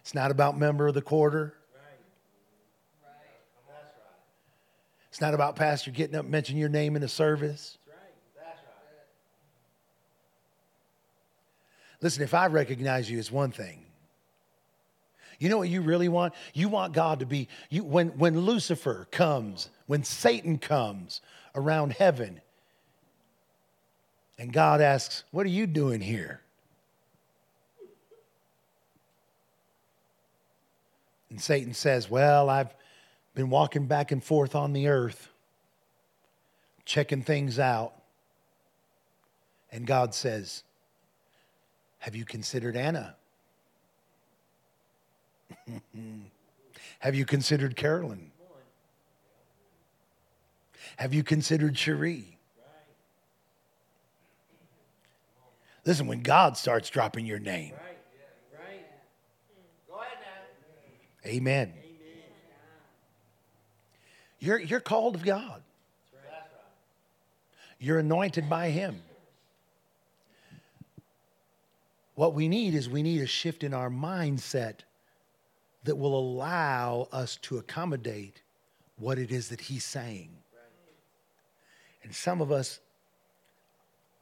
it's 0.00 0.14
not 0.14 0.30
about 0.30 0.56
member 0.56 0.86
of 0.86 0.94
the 0.94 1.02
quarter. 1.02 1.54
It's 5.10 5.20
not 5.20 5.34
about 5.34 5.56
pastor 5.56 5.90
getting 5.90 6.14
up 6.14 6.22
and 6.22 6.30
mentioning 6.30 6.60
your 6.60 6.68
name 6.68 6.94
in 6.94 7.02
the 7.02 7.08
service. 7.08 7.76
That's 8.36 8.60
right. 8.62 9.02
Listen, 12.00 12.22
if 12.22 12.34
I 12.34 12.46
recognize 12.46 13.10
you, 13.10 13.18
it's 13.18 13.32
one 13.32 13.50
thing. 13.50 13.84
You 15.40 15.48
know 15.48 15.58
what 15.58 15.68
you 15.68 15.80
really 15.80 16.08
want? 16.08 16.34
You 16.54 16.68
want 16.68 16.92
God 16.92 17.18
to 17.18 17.26
be 17.26 17.48
you 17.68 17.82
when 17.82 18.10
when 18.18 18.38
Lucifer 18.40 19.08
comes, 19.10 19.70
when 19.86 20.04
Satan 20.04 20.56
comes 20.56 21.20
around 21.54 21.92
heaven, 21.92 22.40
and 24.38 24.52
God 24.52 24.80
asks, 24.80 25.24
"What 25.30 25.46
are 25.46 25.50
you 25.50 25.66
doing 25.66 26.00
here?" 26.00 26.42
And 31.30 31.40
Satan 31.40 31.74
says, 31.74 32.08
"Well, 32.08 32.48
I've 32.48 32.74
been 33.34 33.50
walking 33.50 33.86
back 33.86 34.10
and 34.12 34.22
forth 34.22 34.54
on 34.54 34.72
the 34.72 34.88
earth, 34.88 35.28
checking 36.84 37.22
things 37.22 37.58
out." 37.58 37.94
And 39.70 39.86
God 39.86 40.14
says, 40.14 40.64
"Have 41.98 42.16
you 42.16 42.24
considered 42.24 42.76
Anna?" 42.76 43.16
Have 47.00 47.14
you 47.14 47.24
considered 47.24 47.76
Carolyn? 47.76 48.32
Have 50.98 51.14
you 51.14 51.22
considered 51.22 51.78
Cherie? 51.78 52.36
Listen, 55.86 56.08
when 56.08 56.22
God 56.22 56.56
starts 56.56 56.90
dropping 56.90 57.24
your 57.24 57.38
name, 57.38 57.72
amen. 61.24 61.72
You're, 64.40 64.58
you're 64.58 64.80
called 64.80 65.14
of 65.14 65.24
God. 65.24 65.62
You're 67.78 68.00
anointed 68.00 68.50
by 68.50 68.70
Him. 68.70 69.00
What 72.16 72.34
we 72.34 72.48
need 72.48 72.74
is 72.74 72.90
we 72.90 73.04
need 73.04 73.22
a 73.22 73.26
shift 73.26 73.62
in 73.62 73.72
our 73.72 73.88
mindset 73.88 74.80
that 75.84 75.94
will 75.94 76.18
allow 76.18 77.06
us 77.12 77.36
to 77.42 77.58
accommodate 77.58 78.42
what 78.96 79.16
it 79.16 79.30
is 79.30 79.48
that 79.50 79.60
He's 79.60 79.84
saying. 79.84 80.30
And 82.08 82.14
some 82.14 82.40
of 82.40 82.50
us, 82.50 82.80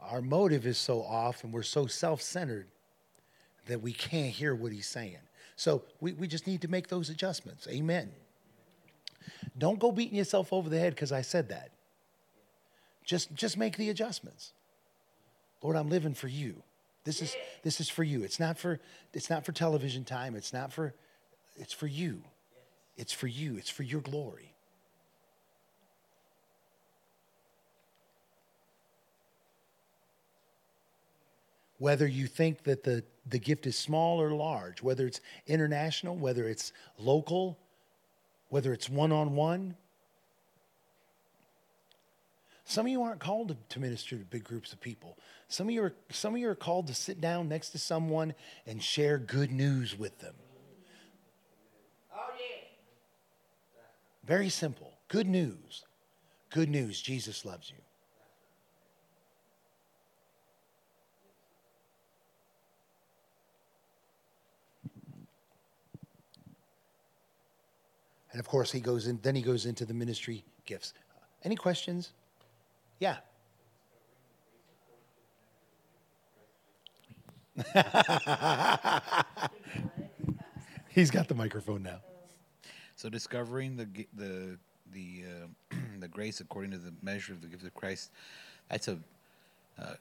our 0.01 0.20
motive 0.20 0.66
is 0.66 0.76
so 0.76 1.03
off 1.03 1.45
and 1.45 1.53
we're 1.53 1.62
so 1.62 1.87
self 1.87 2.20
centered 2.20 2.66
that 3.66 3.80
we 3.80 3.93
can't 3.93 4.32
hear 4.32 4.57
what 4.57 4.72
He's 4.72 4.89
saying. 4.89 5.20
So 5.55 5.84
we, 6.01 6.12
we 6.12 6.26
just 6.26 6.49
need 6.49 6.62
to 6.62 6.68
make 6.68 6.89
those 6.89 7.11
adjustments. 7.11 7.68
Amen. 7.70 8.11
Don't 9.57 9.78
go 9.78 9.93
beating 9.93 10.18
yourself 10.18 10.53
over 10.53 10.68
the 10.68 10.80
head 10.80 10.97
because 10.97 11.12
I 11.12 11.22
said 11.22 11.51
that. 11.51 11.70
Just, 13.05 13.32
just 13.37 13.57
make 13.57 13.76
the 13.76 13.89
adjustments. 13.89 14.53
Lord, 15.62 15.76
I'm 15.76 15.89
living 15.89 16.14
for 16.14 16.26
you. 16.26 16.64
This 17.05 17.22
is, 17.22 17.37
this 17.62 17.80
is 17.80 17.89
for 17.89 18.03
you. 18.03 18.24
It's 18.24 18.41
not 18.41 18.59
for, 18.59 18.80
it's 19.14 19.30
not 19.30 19.47
for 19.47 19.53
television 19.53 20.03
time. 20.03 20.34
It's 20.34 20.53
not 20.53 20.72
for, 20.72 20.93
it's 21.57 21.72
for 21.72 21.87
you. 21.87 22.24
It's 22.97 23.12
for 23.12 23.28
you. 23.28 23.57
It's 23.59 23.70
for 23.70 23.84
your 23.84 24.01
glory. 24.01 24.55
Whether 31.79 32.07
you 32.07 32.27
think 32.27 32.64
that 32.64 32.85
the, 32.85 33.05
the 33.27 33.39
gift 33.39 33.66
is 33.66 33.77
small 33.77 34.20
or 34.20 34.31
large, 34.31 34.83
whether 34.83 35.07
it's 35.07 35.20
international, 35.47 36.16
whether 36.16 36.49
it's 36.49 36.72
local, 36.99 37.59
whether 38.49 38.72
it's 38.72 38.89
one 38.89 39.12
on 39.12 39.35
one. 39.35 39.77
Some 42.64 42.87
of 42.87 42.93
you 42.93 43.03
aren't 43.03 43.20
called 43.20 43.49
to, 43.49 43.57
to 43.70 43.81
minister 43.81 44.16
to 44.16 44.24
big 44.24 44.43
groups 44.43 44.72
of 44.72 44.81
people. 44.81 45.16
Some 45.49 45.68
of 45.68 45.74
you 45.74 45.83
are 45.85 45.95
some 46.11 46.35
of 46.35 46.41
you 46.41 46.49
are 46.49 46.57
called 46.57 46.89
to 46.89 46.95
sit 46.95 47.20
down 47.20 47.49
next 47.49 47.70
to 47.70 47.79
someone 47.79 48.35
and 48.66 48.83
share 48.83 49.18
good 49.18 49.53
news 49.53 49.97
with 49.97 50.18
them. 50.18 50.35
Oh, 52.12 52.31
yeah. 52.39 52.62
Very 54.24 54.49
simple. 54.49 54.95
Good 55.09 55.29
news. 55.29 55.85
Good 56.51 56.68
news. 56.68 57.01
Jesus 57.01 57.45
loves 57.45 57.70
you. 57.70 57.86
And 68.37 68.41
of 68.43 68.49
course, 68.51 68.70
he 68.70 68.80
goes 68.80 69.07
in. 69.07 69.18
Then 69.22 69.34
he 69.34 69.41
goes 69.41 69.64
into 69.64 69.87
the 69.87 69.95
ministry 69.95 70.45
gifts. 70.66 70.93
Any 71.43 71.57
questions? 71.57 72.12
Yeah. 72.99 73.16
He's 80.91 81.11
got 81.11 81.28
the 81.28 81.34
microphone 81.34 81.82
now. 81.82 82.01
So 82.95 83.09
discovering 83.09 83.78
the 83.78 83.89
the 84.14 84.59
the 84.93 85.24
uh, 85.24 85.47
the 86.01 86.09
grace 86.09 86.41
according 86.41 86.72
to 86.72 86.78
the 86.78 86.93
measure 87.01 87.32
of 87.32 87.41
the 87.41 87.49
gift 87.49 87.64
of 87.64 87.72
Christ, 87.72 88.11
that's 88.68 88.87
a. 88.89 88.99
Uh, 89.80 89.95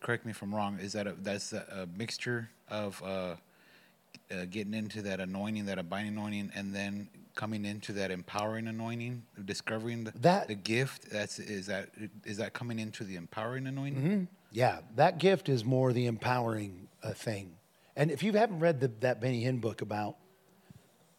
correct 0.00 0.24
me 0.24 0.30
if 0.30 0.40
I'm 0.42 0.54
wrong. 0.54 0.78
Is 0.78 0.92
that 0.92 1.08
a 1.08 1.14
that's 1.22 1.52
a, 1.52 1.64
a 1.72 1.98
mixture 1.98 2.50
of 2.70 3.02
uh, 3.02 3.34
uh, 4.30 4.44
getting 4.48 4.74
into 4.74 5.02
that 5.02 5.18
anointing, 5.18 5.66
that 5.66 5.80
abiding 5.80 6.12
anointing, 6.12 6.52
and 6.54 6.72
then 6.72 7.08
coming 7.38 7.64
into 7.64 7.92
that 7.92 8.10
empowering 8.10 8.66
anointing, 8.66 9.22
discovering 9.44 10.02
the, 10.04 10.10
That- 10.20 10.48
the 10.48 10.56
gift. 10.56 11.08
That's 11.10 11.38
is 11.38 11.66
that 11.66 11.88
is 12.24 12.36
that 12.38 12.52
coming 12.52 12.78
into 12.80 13.04
the 13.04 13.14
empowering 13.16 13.66
anointing? 13.68 14.26
Yeah, 14.50 14.80
that 14.96 15.18
gift 15.18 15.48
is 15.48 15.64
more 15.64 15.92
the 15.92 16.06
empowering 16.06 16.88
uh, 17.02 17.12
thing. 17.12 17.54
And 17.96 18.10
if 18.10 18.22
you 18.22 18.32
haven't 18.32 18.58
read 18.60 18.80
the, 18.80 18.88
that 19.00 19.20
Benny 19.20 19.44
Hinn 19.44 19.60
book 19.60 19.82
about 19.82 20.16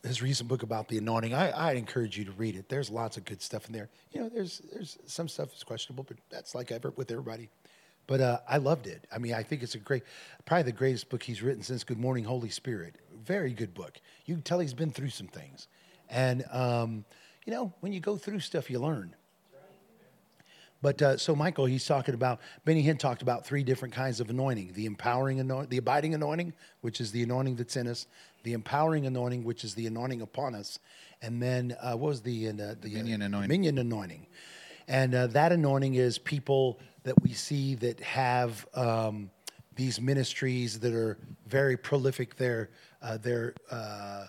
his 0.03 0.21
recent 0.21 0.47
book 0.49 0.63
about 0.63 0.87
the 0.89 0.97
anointing, 0.97 1.33
I, 1.33 1.51
I 1.51 1.71
encourage 1.73 2.17
you 2.17 2.25
to 2.25 2.31
read 2.33 2.55
it. 2.55 2.67
There's 2.69 2.89
lots 2.89 3.17
of 3.17 3.23
good 3.25 3.41
stuff 3.41 3.67
in 3.67 3.73
there. 3.73 3.89
You 4.11 4.21
know, 4.21 4.29
there's 4.29 4.61
there's 4.73 4.97
some 5.05 5.27
stuff 5.29 5.49
that's 5.49 5.63
questionable, 5.63 6.03
but 6.03 6.17
that's 6.29 6.53
like 6.53 6.71
ever 6.71 6.91
with 6.95 7.11
everybody. 7.11 7.49
But 8.07 8.19
uh, 8.21 8.39
I 8.47 8.57
loved 8.57 8.87
it. 8.87 9.05
I 9.13 9.19
mean, 9.19 9.33
I 9.35 9.43
think 9.43 9.61
it's 9.63 9.75
a 9.75 9.79
great, 9.79 10.03
probably 10.45 10.63
the 10.63 10.71
greatest 10.71 11.09
book 11.09 11.21
he's 11.23 11.41
written 11.43 11.61
since 11.63 11.83
Good 11.83 11.99
Morning 11.99 12.23
Holy 12.25 12.49
Spirit. 12.49 12.95
Very 13.23 13.53
good 13.53 13.73
book. 13.75 14.01
You 14.25 14.33
can 14.35 14.41
tell 14.41 14.59
he's 14.59 14.73
been 14.73 14.89
through 14.91 15.11
some 15.11 15.27
things, 15.27 15.67
and 16.10 16.45
um, 16.52 17.06
you 17.45 17.53
know, 17.53 17.73
when 17.80 17.94
you 17.94 17.99
go 17.99 18.18
through 18.18 18.40
stuff, 18.40 18.69
you 18.69 18.80
learn. 18.80 19.15
But 20.81 21.02
uh, 21.02 21.18
so 21.18 21.36
Michael, 21.36 21.65
he's 21.65 21.86
talking 21.86 22.14
about 22.14 22.40
Benny 22.64 22.84
Hinn 22.84 22.98
talked 22.98 23.22
about 23.22 23.45
three 23.45 23.64
different 23.64 23.94
kinds 23.94 24.19
of 24.19 24.30
anointing: 24.30 24.72
the 24.73 24.86
empowering 24.86 25.40
anointing, 25.40 25.69
the 25.69 25.77
abiding 25.77 26.14
anointing, 26.14 26.53
which 26.81 27.02
is 27.02 27.11
the 27.11 27.22
anointing 27.22 27.57
that's 27.57 27.76
in 27.76 27.88
us; 27.88 28.07
the 28.44 28.53
empowering 28.53 29.06
anointing, 29.06 29.44
which 29.44 29.64
is 29.64 29.76
the 29.76 29.88
anointing 29.88 30.22
upon 30.22 30.56
us; 30.56 30.80
and 31.22 31.41
then 31.41 31.76
uh, 31.81 31.95
what 31.95 32.10
was 32.10 32.22
the 32.22 32.48
uh, 32.48 32.52
the 32.52 32.76
Dominion 32.76 33.22
uh, 33.22 33.26
anointing. 33.26 33.49
Dominion 33.49 33.77
anointing, 33.80 34.27
and 34.88 35.14
uh, 35.14 35.27
that 35.27 35.52
anointing 35.52 35.95
is 35.95 36.18
people 36.18 36.80
that 37.03 37.22
we 37.22 37.34
see 37.34 37.76
that 37.76 37.99
have 37.99 38.65
um, 38.73 39.30
these 39.76 39.99
ministries 39.99 40.80
that 40.80 40.94
are 40.94 41.18
very 41.45 41.76
prolific. 41.76 42.38
They're 42.38 42.69
uh, 43.02 43.18
they're 43.18 43.53
uh, 43.69 44.27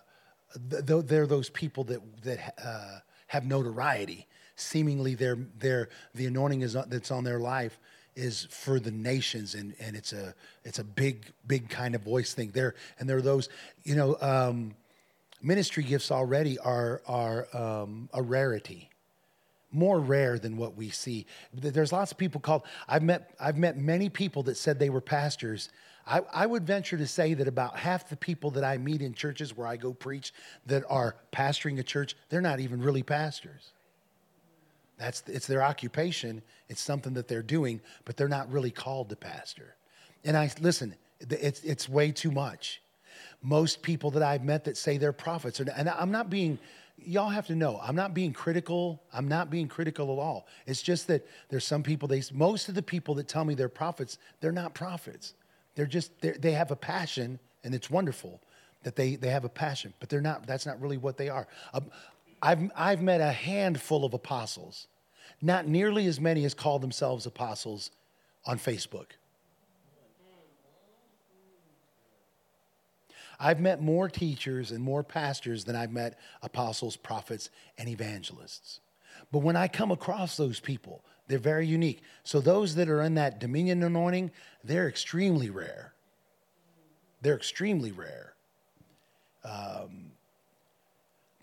th- 0.70 0.86
th- 0.86 1.06
they're 1.06 1.27
those 1.27 1.51
people 1.51 1.85
that 1.85 2.01
that 2.22 2.55
uh, 2.64 2.98
have 3.28 3.47
notoriety. 3.47 4.27
Seemingly, 4.56 5.14
their 5.14 5.36
their 5.59 5.89
the 6.14 6.27
anointing 6.27 6.62
is 6.62 6.74
that's 6.89 7.10
on 7.10 7.24
their 7.24 7.39
life 7.39 7.78
is 8.16 8.47
for 8.51 8.81
the 8.81 8.90
nations, 8.90 9.55
and 9.55 9.74
and 9.81 9.97
it's 9.97 10.12
a 10.12 10.35
it's 10.64 10.78
a 10.78 10.85
big 10.85 11.27
big 11.47 11.68
kind 11.68 11.94
of 11.94 12.02
voice 12.02 12.35
thing 12.35 12.51
there. 12.52 12.74
And 12.98 13.09
there 13.09 13.16
are 13.16 13.22
those, 13.22 13.48
you 13.85 13.94
know, 13.94 14.16
um, 14.20 14.74
ministry 15.43 15.82
gifts 15.82 16.10
already 16.10 16.59
are 16.59 17.02
are 17.06 17.47
um, 17.56 18.09
a 18.12 18.22
rarity 18.22 18.90
more 19.72 20.01
rare 20.01 20.39
than 20.39 20.56
what 20.56 20.77
we 20.77 20.90
see. 20.90 21.27
There's 21.55 21.93
lots 21.93 22.10
of 22.12 22.18
people 22.18 22.40
called. 22.40 22.62
I've 22.89 23.02
met 23.02 23.35
I've 23.40 23.56
met 23.56 23.77
many 23.77 24.09
people 24.09 24.43
that 24.44 24.56
said 24.56 24.78
they 24.78 24.90
were 24.90 25.01
pastors. 25.01 25.70
I, 26.06 26.20
I 26.32 26.47
would 26.47 26.66
venture 26.66 26.97
to 26.97 27.06
say 27.06 27.35
that 27.35 27.47
about 27.47 27.77
half 27.77 28.09
the 28.09 28.16
people 28.16 28.51
that 28.52 28.64
I 28.64 28.78
meet 28.78 29.02
in 29.02 29.14
churches 29.14 29.56
where 29.56 29.66
I 29.66 29.77
go 29.77 29.93
preach 29.93 30.32
that 30.66 30.82
are 30.89 31.16
pastoring 31.32 31.78
a 31.78 31.82
church, 31.82 32.16
they're 32.28 32.40
not 32.40 32.60
even 32.60 32.81
really 32.81 33.02
pastors. 33.02 33.72
That's 34.98 35.22
it's 35.27 35.47
their 35.47 35.62
occupation. 35.62 36.43
It's 36.68 36.81
something 36.81 37.14
that 37.14 37.27
they're 37.27 37.43
doing, 37.43 37.81
but 38.05 38.16
they're 38.16 38.28
not 38.28 38.52
really 38.52 38.70
called 38.70 39.09
to 39.09 39.16
pastor. 39.16 39.74
And 40.24 40.36
I 40.36 40.51
listen, 40.60 40.94
it's 41.18 41.62
it's 41.62 41.89
way 41.89 42.12
too 42.12 42.31
much. 42.31 42.82
Most 43.43 43.81
people 43.82 44.10
that 44.12 44.22
I've 44.22 44.44
met 44.44 44.64
that 44.64 44.77
say 44.77 44.98
they're 44.98 45.12
prophets, 45.12 45.59
and 45.60 45.89
I'm 45.89 46.10
not 46.10 46.28
being. 46.28 46.59
Y'all 47.02 47.31
have 47.31 47.47
to 47.47 47.55
know, 47.55 47.81
I'm 47.82 47.97
not 47.97 48.12
being 48.12 48.35
critical. 48.35 49.02
I'm 49.10 49.27
not 49.27 49.48
being 49.48 49.68
critical 49.68 50.12
at 50.12 50.18
all. 50.18 50.47
It's 50.66 50.82
just 50.82 51.06
that 51.06 51.27
there's 51.48 51.66
some 51.66 51.82
people. 51.82 52.06
They 52.06 52.22
most 52.35 52.68
of 52.68 52.74
the 52.74 52.82
people 52.82 53.14
that 53.14 53.27
tell 53.27 53.47
me 53.47 53.55
they're 53.55 53.70
prophets, 53.70 54.18
they're 54.40 54.52
not 54.52 54.74
prophets. 54.74 55.32
They're 55.81 55.86
just 55.86 56.12
they're, 56.20 56.36
they 56.39 56.52
have 56.52 56.70
a 56.70 56.77
passion, 56.77 57.39
and 57.65 57.74
it's 57.74 57.89
wonderful 57.89 58.43
that 58.82 58.97
they 58.97 59.16
they 59.16 59.31
have 59.31 59.47
a 59.47 59.48
passion, 59.48 59.94
but 59.98 60.11
they're 60.11 60.20
not. 60.20 60.47
That's 60.47 60.66
not 60.66 60.78
really 60.78 60.98
what 60.98 61.16
they 61.16 61.31
are. 61.31 61.48
Um, 61.73 61.86
I've 62.43 62.70
I've 62.77 63.01
met 63.01 63.23
a 63.23 63.32
handful 63.32 64.05
of 64.05 64.12
apostles 64.12 64.89
not 65.40 65.66
nearly 65.66 66.05
as 66.05 66.20
many 66.20 66.44
as 66.44 66.52
call 66.52 66.78
themselves 66.78 67.24
apostles 67.24 67.93
on 68.44 68.59
Facebook. 68.59 69.12
I've 73.39 73.59
met 73.59 73.81
more 73.81 74.11
teachers 74.11 74.70
and 74.70 74.85
more 74.85 75.02
pastors 75.02 75.65
than 75.65 75.74
I've 75.74 75.93
met 75.93 76.19
apostles, 76.43 76.98
prophets, 76.98 77.48
and 77.78 77.89
evangelists. 77.89 78.81
But 79.32 79.39
when 79.39 79.57
I 79.57 79.66
come 79.66 79.90
across 79.90 80.36
those 80.36 80.61
people, 80.61 81.07
they're 81.31 81.39
very 81.39 81.66
unique. 81.66 82.02
So 82.24 82.40
those 82.40 82.74
that 82.74 82.89
are 82.89 83.02
in 83.02 83.15
that 83.15 83.39
dominion 83.39 83.82
anointing, 83.85 84.32
they're 84.65 84.89
extremely 84.89 85.48
rare. 85.48 85.94
They're 87.23 87.36
extremely 87.36 87.93
rare. 87.93 88.35
Um, 89.44 90.11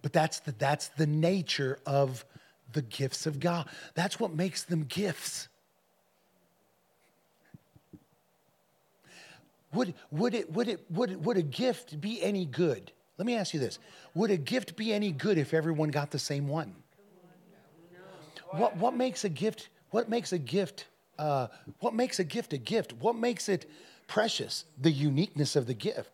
but 0.01 0.11
that's 0.11 0.41
the, 0.41 0.51
that's 0.51 0.89
the 0.89 1.07
nature 1.07 1.79
of 1.85 2.25
the 2.73 2.81
gifts 2.81 3.25
of 3.25 3.39
God. 3.39 3.69
That's 3.95 4.19
what 4.19 4.35
makes 4.35 4.63
them 4.63 4.83
gifts. 4.83 5.47
Would, 9.73 9.93
would, 10.11 10.33
it, 10.33 10.51
would, 10.51 10.67
it, 10.67 10.85
would, 10.89 11.25
would 11.25 11.37
a 11.37 11.41
gift 11.41 12.01
be 12.01 12.21
any 12.21 12.45
good? 12.45 12.91
Let 13.17 13.25
me 13.25 13.35
ask 13.35 13.53
you 13.53 13.59
this 13.59 13.79
Would 14.15 14.31
a 14.31 14.37
gift 14.37 14.75
be 14.75 14.91
any 14.91 15.11
good 15.11 15.37
if 15.37 15.53
everyone 15.53 15.89
got 15.89 16.11
the 16.11 16.19
same 16.19 16.47
one? 16.47 16.75
What, 18.51 18.77
what 18.77 18.95
makes 18.95 19.25
a 19.25 19.29
gift, 19.29 19.69
what 19.91 20.09
makes 20.09 20.33
a 20.33 20.37
gift, 20.37 20.85
uh, 21.17 21.47
what 21.79 21.93
makes 21.93 22.19
a 22.19 22.23
gift 22.23 22.53
a 22.53 22.57
gift? 22.57 22.93
What 22.93 23.15
makes 23.15 23.49
it 23.49 23.69
precious? 24.07 24.65
The 24.79 24.91
uniqueness 24.91 25.55
of 25.55 25.67
the 25.67 25.73
gift. 25.73 26.11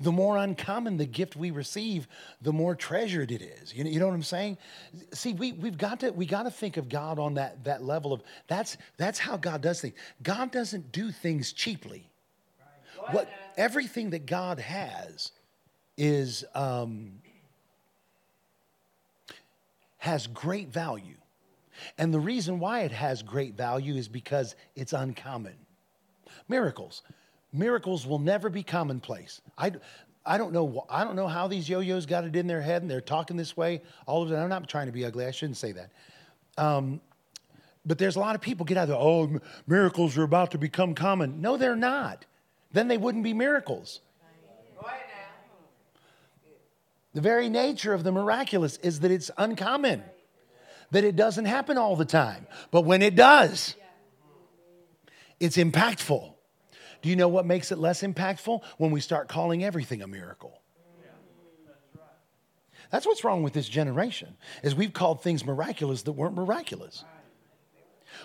The 0.00 0.12
more 0.12 0.36
uncommon 0.36 0.96
the 0.96 1.06
gift 1.06 1.36
we 1.36 1.50
receive, 1.50 2.08
the 2.42 2.52
more 2.52 2.74
treasured 2.74 3.30
it 3.30 3.40
is. 3.40 3.72
You 3.72 3.84
know, 3.84 3.90
you 3.90 4.00
know 4.00 4.06
what 4.06 4.14
I'm 4.14 4.22
saying? 4.22 4.58
See, 5.12 5.32
we, 5.32 5.52
we've 5.52 5.78
got 5.78 6.00
to, 6.00 6.10
we 6.10 6.26
got 6.26 6.42
to 6.42 6.50
think 6.50 6.76
of 6.76 6.88
God 6.88 7.18
on 7.18 7.34
that, 7.34 7.64
that 7.64 7.82
level 7.82 8.12
of 8.12 8.22
that's, 8.48 8.76
that's 8.96 9.18
how 9.18 9.36
God 9.36 9.62
does 9.62 9.80
things. 9.80 9.94
God 10.22 10.50
doesn't 10.50 10.92
do 10.92 11.10
things 11.10 11.52
cheaply. 11.52 12.08
What, 13.12 13.30
everything 13.56 14.10
that 14.10 14.26
God 14.26 14.58
has 14.58 15.32
is, 15.96 16.44
um, 16.54 17.12
has 19.98 20.26
great 20.26 20.68
value. 20.68 21.16
And 21.96 22.12
the 22.12 22.20
reason 22.20 22.58
why 22.58 22.80
it 22.80 22.92
has 22.92 23.22
great 23.22 23.54
value 23.56 23.94
is 23.94 24.08
because 24.08 24.56
it's 24.74 24.92
uncommon. 24.92 25.54
Miracles. 26.48 27.02
Miracles 27.52 28.06
will 28.06 28.18
never 28.18 28.48
be 28.48 28.62
commonplace. 28.62 29.40
I, 29.56 29.72
I 30.26 30.38
don't 30.38 30.52
know. 30.52 30.84
I 30.90 31.04
don't 31.04 31.16
know 31.16 31.28
how 31.28 31.46
these 31.46 31.68
yo-yos 31.68 32.06
got 32.06 32.24
it 32.24 32.36
in 32.36 32.46
their 32.46 32.60
head 32.60 32.82
and 32.82 32.90
they're 32.90 33.00
talking 33.00 33.36
this 33.36 33.56
way. 33.56 33.82
All 34.06 34.22
of 34.22 34.32
it. 34.32 34.36
I'm 34.36 34.48
not 34.48 34.68
trying 34.68 34.86
to 34.86 34.92
be 34.92 35.04
ugly. 35.04 35.24
I 35.24 35.30
shouldn't 35.30 35.56
say 35.56 35.72
that. 35.72 35.90
Um, 36.56 37.00
but 37.86 37.98
there's 37.98 38.16
a 38.16 38.20
lot 38.20 38.34
of 38.34 38.40
people 38.40 38.66
get 38.66 38.76
out 38.76 38.88
there. 38.88 38.96
Oh, 38.96 39.40
miracles 39.66 40.18
are 40.18 40.24
about 40.24 40.50
to 40.50 40.58
become 40.58 40.94
common. 40.94 41.40
No, 41.40 41.56
they're 41.56 41.76
not. 41.76 42.26
Then 42.72 42.88
they 42.88 42.98
wouldn't 42.98 43.24
be 43.24 43.32
miracles. 43.32 44.00
The 47.18 47.22
very 47.22 47.48
nature 47.48 47.94
of 47.94 48.04
the 48.04 48.12
miraculous 48.12 48.76
is 48.76 49.00
that 49.00 49.10
it's 49.10 49.28
uncommon, 49.36 50.04
that 50.92 51.02
it 51.02 51.16
doesn't 51.16 51.46
happen 51.46 51.76
all 51.76 51.96
the 51.96 52.04
time. 52.04 52.46
But 52.70 52.82
when 52.82 53.02
it 53.02 53.16
does, 53.16 53.74
it's 55.40 55.56
impactful. 55.56 56.32
Do 57.02 57.08
you 57.08 57.16
know 57.16 57.26
what 57.26 57.44
makes 57.44 57.72
it 57.72 57.78
less 57.78 58.02
impactful? 58.02 58.62
When 58.76 58.92
we 58.92 59.00
start 59.00 59.26
calling 59.26 59.64
everything 59.64 60.00
a 60.00 60.06
miracle. 60.06 60.62
That's 62.92 63.04
what's 63.04 63.24
wrong 63.24 63.42
with 63.42 63.52
this 63.52 63.68
generation, 63.68 64.36
is 64.62 64.76
we've 64.76 64.92
called 64.92 65.20
things 65.20 65.44
miraculous 65.44 66.02
that 66.02 66.12
weren't 66.12 66.36
miraculous. 66.36 67.04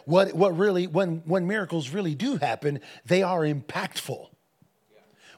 What, 0.06 0.36
what 0.36 0.56
really, 0.56 0.86
when, 0.86 1.24
when 1.26 1.48
miracles 1.48 1.90
really 1.90 2.14
do 2.14 2.38
happen, 2.38 2.80
they 3.07 3.24
are 3.24 3.41
impactful. 3.41 4.28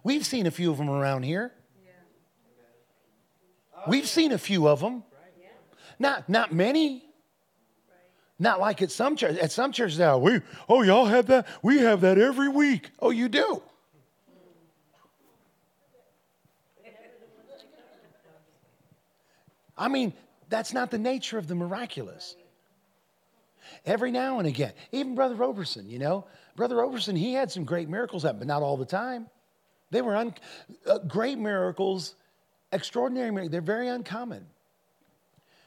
We've 0.04 0.26
seen 0.26 0.46
a 0.46 0.52
few 0.52 0.72
of 0.72 0.78
them 0.78 0.90
around 0.90 1.24
here. 1.24 1.54
We've 3.88 4.08
seen 4.08 4.32
a 4.32 4.38
few 4.38 4.68
of 4.68 4.80
them. 4.80 5.04
Not, 5.98 6.28
not 6.28 6.54
many, 6.54 7.04
not 8.38 8.60
like 8.60 8.82
at 8.82 8.92
some 8.92 9.16
church. 9.16 9.38
At 9.38 9.52
some 9.52 9.72
churches 9.72 9.98
now, 9.98 10.18
we 10.18 10.42
oh 10.68 10.82
y'all 10.82 11.06
have 11.06 11.28
that. 11.28 11.48
We 11.62 11.78
have 11.80 12.02
that 12.02 12.18
every 12.18 12.50
week. 12.50 12.90
Oh, 13.00 13.12
you 13.12 13.30
do. 13.30 13.62
I 19.78 19.88
mean, 19.88 20.14
that's 20.50 20.74
not 20.74 20.92
the 20.92 20.98
nature 20.98 21.38
of 21.38 21.48
the 21.48 21.56
miraculous. 21.56 22.36
Every 23.86 24.12
now 24.12 24.40
and 24.40 24.48
again, 24.48 24.74
even 24.92 25.16
Brother 25.16 25.36
Roberson, 25.36 25.90
you 25.90 26.00
know, 26.00 26.26
Brother 26.56 26.76
Roberson, 26.76 27.16
he 27.16 27.34
had 27.34 27.52
some 27.52 27.66
great 27.66 27.90
miracles 27.90 28.24
happen, 28.24 28.40
but 28.40 28.48
not 28.48 28.62
all 28.62 28.78
the 28.78 28.86
time. 28.86 29.28
They 29.92 30.02
were 30.02 30.16
un- 30.16 30.34
uh, 30.86 31.00
great 31.00 31.38
miracles, 31.38 32.16
extraordinary 32.76 33.32
miracles. 33.32 33.52
They're 33.52 33.62
very 33.62 33.88
uncommon. 33.88 34.46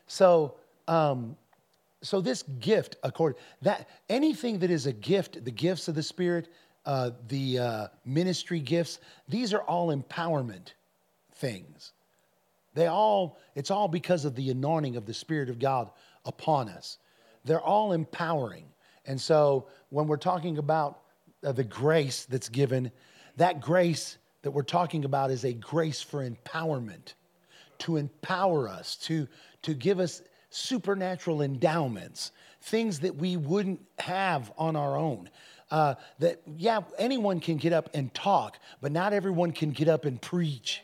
So, 0.07 0.55
um, 0.87 1.37
so 2.03 2.21
this 2.21 2.45
gift 2.61 2.97
according 3.03 3.39
that 3.63 3.89
anything 4.09 4.59
that 4.61 4.71
is 4.71 4.87
a 4.87 4.93
gift 4.93 5.45
the 5.45 5.51
gifts 5.51 5.89
of 5.89 5.95
the 5.95 6.03
spirit 6.03 6.49
uh, 6.87 7.11
the 7.29 7.59
uh, 7.59 7.87
ministry 8.05 8.61
gifts 8.61 9.01
these 9.29 9.53
are 9.53 9.63
all 9.63 9.95
empowerment 9.95 10.73
things 11.35 11.93
they 12.75 12.87
all 12.87 13.39
it's 13.55 13.71
all 13.71 13.89
because 13.89 14.25
of 14.25 14.35
the 14.35 14.51
anointing 14.51 14.97
of 14.97 15.07
the 15.07 15.15
spirit 15.15 15.49
of 15.49 15.59
god 15.59 15.91
upon 16.25 16.69
us 16.69 16.99
they're 17.45 17.61
all 17.61 17.93
empowering 17.93 18.65
and 19.07 19.21
so 19.21 19.67
when 19.91 20.07
we're 20.07 20.17
talking 20.17 20.59
about 20.59 21.01
uh, 21.45 21.53
the 21.53 21.65
grace 21.65 22.27
that's 22.27 22.49
given 22.49 22.91
that 23.37 23.61
grace 23.61 24.19
that 24.49 24.53
we're 24.53 24.63
talking 24.63 25.05
about 25.05 25.31
is 25.31 25.45
a 25.45 25.53
grace 25.53 26.01
for 26.01 26.27
empowerment 26.27 27.13
to 27.77 27.99
empower 27.99 28.67
us 28.67 28.97
to 28.97 29.29
to 29.61 29.75
give 29.75 30.01
us 30.01 30.23
supernatural 30.49 31.43
endowments, 31.43 32.33
things 32.63 33.01
that 33.01 33.15
we 33.17 33.37
wouldn't 33.37 33.79
have 33.99 34.51
on 34.57 34.75
our 34.75 34.97
own. 34.97 35.29
Uh, 35.71 35.97
that, 36.21 36.41
yeah, 36.57 36.81
anyone 36.99 37.41
can 37.41 37.59
get 37.59 37.75
up 37.75 37.91
and 37.93 38.15
talk, 38.15 38.59
but 38.81 38.91
not 38.91 39.13
everyone 39.13 39.53
can 39.53 39.71
get 39.71 39.87
up 39.87 40.07
and 40.07 40.19
preach. 40.23 40.81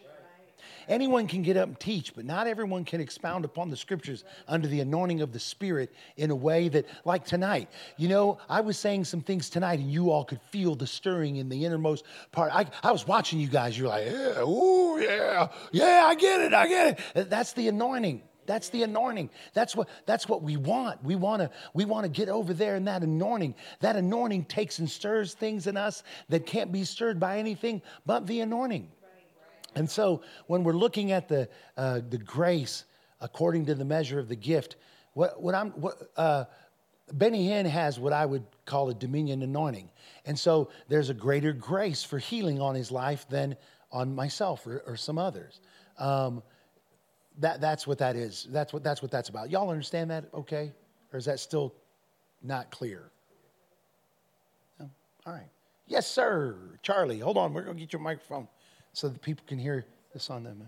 Anyone 0.88 1.26
can 1.26 1.42
get 1.42 1.56
up 1.56 1.68
and 1.68 1.80
teach, 1.80 2.14
but 2.14 2.24
not 2.24 2.46
everyone 2.46 2.84
can 2.84 3.00
expound 3.00 3.44
upon 3.44 3.70
the 3.70 3.76
scriptures 3.76 4.24
under 4.48 4.68
the 4.68 4.80
anointing 4.80 5.20
of 5.20 5.32
the 5.32 5.38
Spirit 5.38 5.92
in 6.16 6.30
a 6.30 6.36
way 6.36 6.68
that, 6.68 6.86
like 7.04 7.24
tonight, 7.24 7.68
you 7.96 8.08
know, 8.08 8.38
I 8.48 8.60
was 8.60 8.78
saying 8.78 9.04
some 9.04 9.20
things 9.20 9.50
tonight 9.50 9.78
and 9.78 9.90
you 9.90 10.10
all 10.10 10.24
could 10.24 10.40
feel 10.42 10.74
the 10.74 10.86
stirring 10.86 11.36
in 11.36 11.48
the 11.48 11.64
innermost 11.64 12.04
part. 12.32 12.54
I, 12.54 12.66
I 12.82 12.92
was 12.92 13.06
watching 13.06 13.40
you 13.40 13.48
guys, 13.48 13.78
you're 13.78 13.88
like, 13.88 14.06
yeah, 14.06 14.42
ooh, 14.42 15.00
yeah, 15.00 15.48
yeah, 15.72 16.04
I 16.06 16.14
get 16.14 16.40
it, 16.40 16.54
I 16.54 16.68
get 16.68 17.00
it. 17.14 17.30
That's 17.30 17.52
the 17.52 17.68
anointing. 17.68 18.22
That's 18.46 18.68
the 18.68 18.82
anointing. 18.82 19.30
That's 19.54 19.74
what, 19.74 19.88
that's 20.06 20.28
what 20.28 20.42
we 20.42 20.56
want. 20.56 21.02
We 21.02 21.16
want 21.16 21.40
to 21.40 21.50
we 21.72 21.84
want 21.84 22.04
to 22.04 22.10
get 22.10 22.28
over 22.28 22.52
there 22.52 22.76
in 22.76 22.84
that 22.84 23.02
anointing. 23.02 23.54
That 23.80 23.96
anointing 23.96 24.44
takes 24.44 24.78
and 24.78 24.90
stirs 24.90 25.34
things 25.34 25.66
in 25.66 25.76
us 25.76 26.02
that 26.28 26.46
can't 26.46 26.70
be 26.70 26.84
stirred 26.84 27.18
by 27.18 27.38
anything 27.38 27.82
but 28.04 28.26
the 28.26 28.40
anointing. 28.40 28.90
And 29.74 29.88
so 29.88 30.22
when 30.46 30.64
we're 30.64 30.72
looking 30.72 31.12
at 31.12 31.28
the, 31.28 31.48
uh, 31.76 32.00
the 32.08 32.18
grace 32.18 32.84
according 33.20 33.66
to 33.66 33.74
the 33.74 33.84
measure 33.84 34.18
of 34.18 34.28
the 34.28 34.36
gift, 34.36 34.76
what, 35.14 35.40
what 35.40 35.54
I'm, 35.54 35.70
what, 35.72 35.96
uh, 36.16 36.44
Benny 37.12 37.48
Hinn 37.48 37.66
has 37.66 37.98
what 37.98 38.12
I 38.12 38.24
would 38.26 38.44
call 38.64 38.88
a 38.90 38.94
dominion 38.94 39.42
anointing. 39.42 39.90
And 40.24 40.38
so 40.38 40.70
there's 40.88 41.10
a 41.10 41.14
greater 41.14 41.52
grace 41.52 42.02
for 42.02 42.18
healing 42.18 42.60
on 42.60 42.74
his 42.74 42.90
life 42.90 43.26
than 43.28 43.56
on 43.92 44.14
myself 44.14 44.66
or, 44.66 44.82
or 44.86 44.96
some 44.96 45.18
others. 45.18 45.60
Um, 45.98 46.42
that, 47.38 47.60
that's 47.60 47.86
what 47.86 47.98
that 47.98 48.16
is. 48.16 48.46
That's 48.50 48.72
what, 48.72 48.82
that's 48.82 49.02
what 49.02 49.10
that's 49.10 49.28
about. 49.28 49.50
Y'all 49.50 49.70
understand 49.70 50.10
that 50.10 50.26
okay? 50.32 50.72
Or 51.12 51.18
is 51.18 51.24
that 51.26 51.40
still 51.40 51.74
not 52.42 52.70
clear? 52.70 53.10
No? 54.80 54.90
All 55.26 55.32
right. 55.32 55.48
Yes, 55.86 56.06
sir. 56.06 56.56
Charlie, 56.82 57.18
hold 57.18 57.36
on. 57.36 57.52
We're 57.52 57.62
going 57.62 57.76
to 57.76 57.80
get 57.80 57.92
your 57.92 58.00
microphone 58.00 58.48
so 58.94 59.08
that 59.08 59.20
people 59.20 59.44
can 59.46 59.58
hear 59.58 59.84
this 60.14 60.30
on 60.30 60.44
them. 60.44 60.62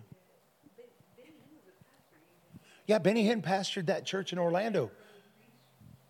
Yeah, 2.87 2.99
Benny 2.99 3.27
Hinn 3.27 3.43
pastored 3.43 3.87
that 3.87 4.05
church 4.05 4.33
in 4.33 4.39
Orlando. 4.39 4.91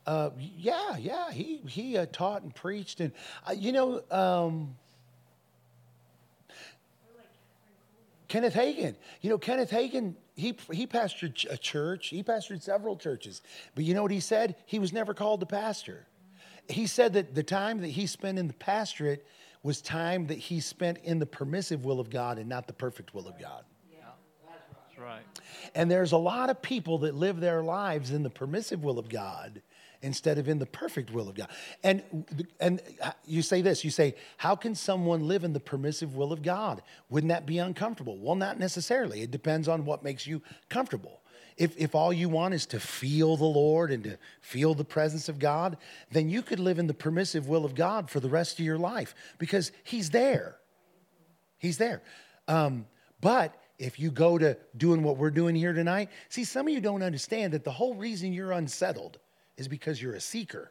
Uh, 0.07 0.31
yeah, 0.39 0.97
yeah, 0.99 1.31
he 1.31 1.59
he 1.69 1.97
uh, 1.97 2.07
taught 2.13 2.43
and 2.43 2.55
preached, 2.55 3.01
and 3.01 3.13
uh, 3.49 3.53
you 3.53 3.73
know, 3.73 4.03
um, 4.11 4.77
Kenneth 8.29 8.55
Hagin. 8.55 8.95
You 9.21 9.31
know, 9.31 9.39
Kenneth 9.39 9.71
Hagin. 9.71 10.15
He 10.37 10.55
he 10.71 10.87
pastored 10.87 11.51
a 11.51 11.57
church. 11.57 12.09
He 12.09 12.23
pastored 12.23 12.63
several 12.63 12.97
churches, 12.97 13.41
but 13.75 13.85
you 13.85 13.95
know 13.95 14.03
what 14.03 14.11
he 14.11 14.21
said? 14.21 14.55
He 14.67 14.79
was 14.79 14.93
never 14.93 15.15
called 15.15 15.41
to 15.41 15.47
pastor. 15.47 16.07
He 16.69 16.87
said 16.87 17.15
that 17.15 17.35
the 17.35 17.43
time 17.43 17.81
that 17.81 17.89
he 17.89 18.07
spent 18.07 18.39
in 18.39 18.47
the 18.49 18.55
pastorate 18.55 19.27
was 19.67 19.83
time 19.83 20.29
that 20.29 20.39
he 20.39 20.61
spent 20.61 20.97
in 21.03 21.19
the 21.19 21.27
permissive 21.27 21.85
will 21.85 21.99
of 21.99 22.09
God 22.09 22.39
and 22.39 22.49
not 22.49 22.69
the 22.69 22.73
perfect 22.73 23.13
will 23.13 23.27
of 23.27 23.37
God. 23.37 23.65
That's 24.47 24.97
right. 24.97 25.25
And 25.75 25.91
there's 25.91 26.13
a 26.13 26.17
lot 26.17 26.51
of 26.51 26.63
people 26.63 26.99
that 26.99 27.17
live 27.17 27.41
their 27.41 27.65
lives 27.65 28.13
in 28.13 28.23
the 28.23 28.31
permissive 28.31 28.85
will 28.85 28.97
of 28.97 29.09
God 29.09 29.61
instead 30.03 30.39
of 30.39 30.49
in 30.49 30.61
the 30.61 30.67
perfect 30.67 31.11
will 31.11 31.29
of 31.29 31.35
God. 31.35 31.49
And 31.83 32.01
and 32.61 32.81
you 33.25 33.43
say 33.43 33.61
this, 33.61 33.83
you 33.83 33.91
say, 33.91 34.15
how 34.37 34.55
can 34.55 34.77
someone 34.77 35.27
live 35.27 35.43
in 35.43 35.53
the 35.53 35.59
permissive 35.59 36.15
will 36.15 36.33
of 36.33 36.43
God? 36.43 36.81
Wouldn't 37.11 37.31
that 37.31 37.45
be 37.45 37.59
uncomfortable? 37.59 38.17
Well, 38.19 38.37
not 38.37 38.61
necessarily. 38.61 39.23
It 39.23 39.33
depends 39.33 39.67
on 39.67 39.85
what 39.85 40.05
makes 40.05 40.29
you 40.29 40.43
comfortable. 40.69 41.23
If, 41.57 41.77
if 41.79 41.95
all 41.95 42.13
you 42.13 42.29
want 42.29 42.53
is 42.53 42.67
to 42.67 42.81
feel 42.81 43.37
the 43.37 43.45
Lord 43.45 43.91
and 43.91 44.05
to 44.05 44.19
feel 44.43 44.75
the 44.75 44.85
presence 44.85 45.29
of 45.29 45.39
God, 45.39 45.79
then 46.11 46.29
you 46.29 46.43
could 46.43 46.61
live 46.61 46.79
in 46.79 46.87
the 46.87 46.95
permissive 46.95 47.49
will 47.49 47.65
of 47.65 47.75
God 47.75 48.11
for 48.11 48.21
the 48.21 48.29
rest 48.29 48.59
of 48.59 48.65
your 48.65 48.79
life 48.79 49.15
because 49.39 49.73
He's 49.83 50.11
there. 50.11 50.57
He's 51.59 51.79
there. 51.79 52.03
Um, 52.47 52.87
but 53.21 53.59
if 53.79 53.99
you 53.99 54.11
go 54.11 54.37
to 54.37 54.57
doing 54.77 55.03
what 55.03 55.17
we're 55.17 55.31
doing 55.31 55.55
here 55.55 55.73
tonight, 55.73 56.11
see, 56.29 56.45
some 56.45 56.69
of 56.69 56.75
you 56.75 56.81
don't 56.81 57.03
understand 57.03 57.55
that 57.55 57.65
the 57.65 57.71
whole 57.71 57.95
reason 57.95 58.33
you're 58.33 58.53
unsettled 58.53 59.19
is 59.57 59.67
because 59.67 60.01
you're 60.01 60.15
a 60.15 60.21
seeker. 60.21 60.71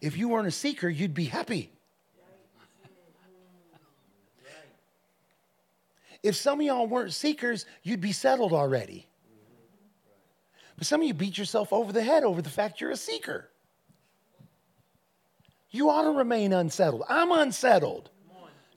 If 0.00 0.16
you 0.16 0.28
weren't 0.28 0.48
a 0.48 0.52
seeker, 0.52 0.88
you'd 0.88 1.14
be 1.14 1.26
happy. 1.26 1.70
If 6.22 6.36
some 6.36 6.60
of 6.60 6.66
y'all 6.66 6.86
weren't 6.86 7.12
seekers, 7.12 7.66
you'd 7.82 8.00
be 8.00 8.12
settled 8.12 8.52
already. 8.52 9.06
But 10.76 10.86
some 10.86 11.00
of 11.00 11.06
you 11.06 11.14
beat 11.14 11.38
yourself 11.38 11.72
over 11.72 11.92
the 11.92 12.02
head 12.02 12.24
over 12.24 12.40
the 12.42 12.50
fact 12.50 12.80
you're 12.80 12.90
a 12.90 12.96
seeker. 12.96 13.50
You 15.70 15.90
ought 15.90 16.02
to 16.02 16.10
remain 16.10 16.52
unsettled. 16.52 17.04
I'm 17.08 17.30
unsettled. 17.30 18.10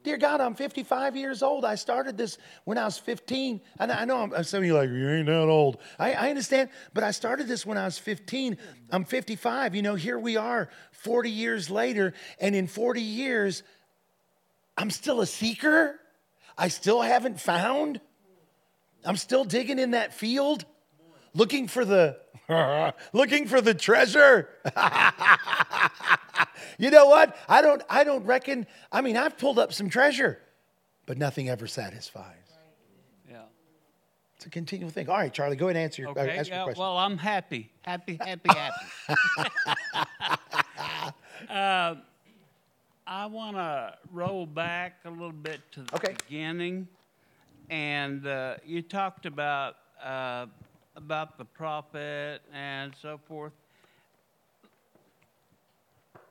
Dear 0.03 0.18
God, 0.18 0.41
I'm 0.41 0.53
55 0.53 1.15
years 1.15 1.41
old. 1.41 1.64
I 1.64 1.76
started 1.76 2.18
this 2.18 2.38
when 2.65 2.78
I 2.78 2.84
was 2.84 2.98
15. 2.98 3.61
And 3.80 3.91
I 3.91 4.03
know 4.03 4.18
I'm, 4.18 4.34
uh, 4.34 4.44
some 4.44 4.60
of 4.60 4.65
you 4.65 4.74
like, 4.74 4.90
you 4.90 5.10
ain't 5.10 5.28
that 5.28 5.48
old. 5.48 5.78
I, 5.98 6.11
I 6.14 6.30
understand, 6.30 6.70
but 6.94 7.06
I 7.06 7.11
started 7.11 7.48
this 7.48 7.65
when 7.65 7.78
I 7.78 7.86
was 7.86 7.98
15. 7.98 8.57
I'm 8.91 9.06
55. 9.06 9.76
You 9.76 9.82
know, 9.82 9.95
here 9.95 10.20
we 10.20 10.36
are 10.36 10.70
40 10.91 11.32
years 11.32 11.70
later. 11.70 12.14
And 12.40 12.53
in 12.53 12.68
40 12.68 13.02
years, 13.02 13.64
I'm 14.78 14.91
still 14.91 15.22
a 15.22 15.26
seeker. 15.26 16.02
I 16.57 16.67
still 16.67 17.01
haven't 17.01 17.39
found. 17.39 17.99
I'm 19.05 19.17
still 19.17 19.43
digging 19.43 19.80
in 19.80 19.91
that 19.91 20.13
field, 20.13 20.65
looking 21.34 21.67
for 21.67 21.84
the 21.84 22.17
looking 23.13 23.47
for 23.47 23.61
the 23.61 23.73
treasure. 23.73 24.49
you 26.77 26.89
know 26.89 27.07
what? 27.07 27.35
I 27.49 27.61
don't 27.61 27.81
I 27.89 28.03
don't 28.03 28.25
reckon 28.25 28.67
I 28.91 29.01
mean 29.01 29.17
I've 29.17 29.38
pulled 29.38 29.59
up 29.59 29.73
some 29.73 29.89
treasure, 29.89 30.39
but 31.05 31.17
nothing 31.17 31.49
ever 31.49 31.67
satisfies. 31.67 32.35
Yeah. 33.30 33.41
It's 34.38 34.45
a 34.45 34.49
continual 34.49 34.89
thing. 34.89 35.09
All 35.09 35.17
right, 35.17 35.34
Charlie, 35.34 35.55
go 35.55 35.67
ahead 35.67 35.77
and 35.77 35.84
answer 35.84 36.01
your, 36.01 36.09
uh, 36.09 36.21
Okay. 36.21 36.38
ask 36.38 36.49
your 36.49 36.57
Yeah, 36.57 36.73
well, 36.77 36.97
I'm 36.97 37.17
happy. 37.17 37.71
Happy, 37.81 38.17
happy, 38.21 38.49
happy. 38.49 39.15
uh, 41.49 41.95
I 43.05 43.25
want 43.25 43.57
to 43.57 43.95
roll 44.11 44.45
back 44.45 44.99
a 45.05 45.09
little 45.09 45.31
bit 45.31 45.59
to 45.73 45.81
the 45.81 45.95
Okay. 45.95 46.15
beginning. 46.27 46.88
And 47.69 48.25
uh, 48.25 48.55
you 48.65 48.81
talked 48.81 49.25
about 49.25 49.75
uh, 50.03 50.45
about 50.95 51.38
the 51.38 51.45
prophet 51.45 52.41
and 52.53 52.93
so 53.01 53.19
forth. 53.27 53.53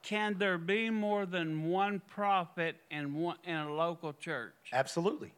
Can 0.03 0.37
there 0.39 0.59
be 0.59 0.91
more 0.91 1.27
than 1.27 1.69
one 1.69 2.01
prophet 2.09 2.77
in 2.91 3.15
one 3.15 3.37
in 3.45 3.55
a 3.55 3.73
local 3.73 4.13
church? 4.13 4.55
Absolutely. 4.73 5.33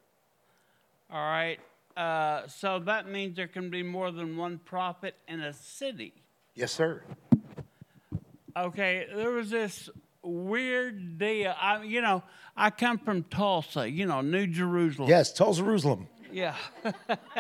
All 1.11 1.19
right. 1.21 1.59
Uh, 1.97 2.47
so 2.49 2.81
that 2.81 3.09
means 3.09 3.37
there 3.37 3.47
can 3.47 3.71
be 3.71 3.83
more 3.83 4.11
than 4.11 4.37
one 4.37 4.59
prophet 4.59 5.15
in 5.29 5.41
a 5.41 5.53
city. 5.53 6.13
Yes, 6.55 6.73
sir. 6.73 7.03
Okay, 8.57 9.07
there 9.15 9.31
was 9.31 9.51
this 9.51 9.91
weird 10.25 11.19
deal. 11.19 11.55
I, 11.61 11.83
you 11.83 12.01
know, 12.01 12.23
I 12.57 12.71
come 12.71 12.99
from 12.99 13.25
Tulsa, 13.25 13.89
you 13.91 14.07
know, 14.07 14.21
New 14.21 14.47
Jerusalem. 14.47 15.09
Yes, 15.09 15.33
Tulsa 15.33 15.63
Jerusalem. 15.63 16.09
Yeah. 16.33 16.57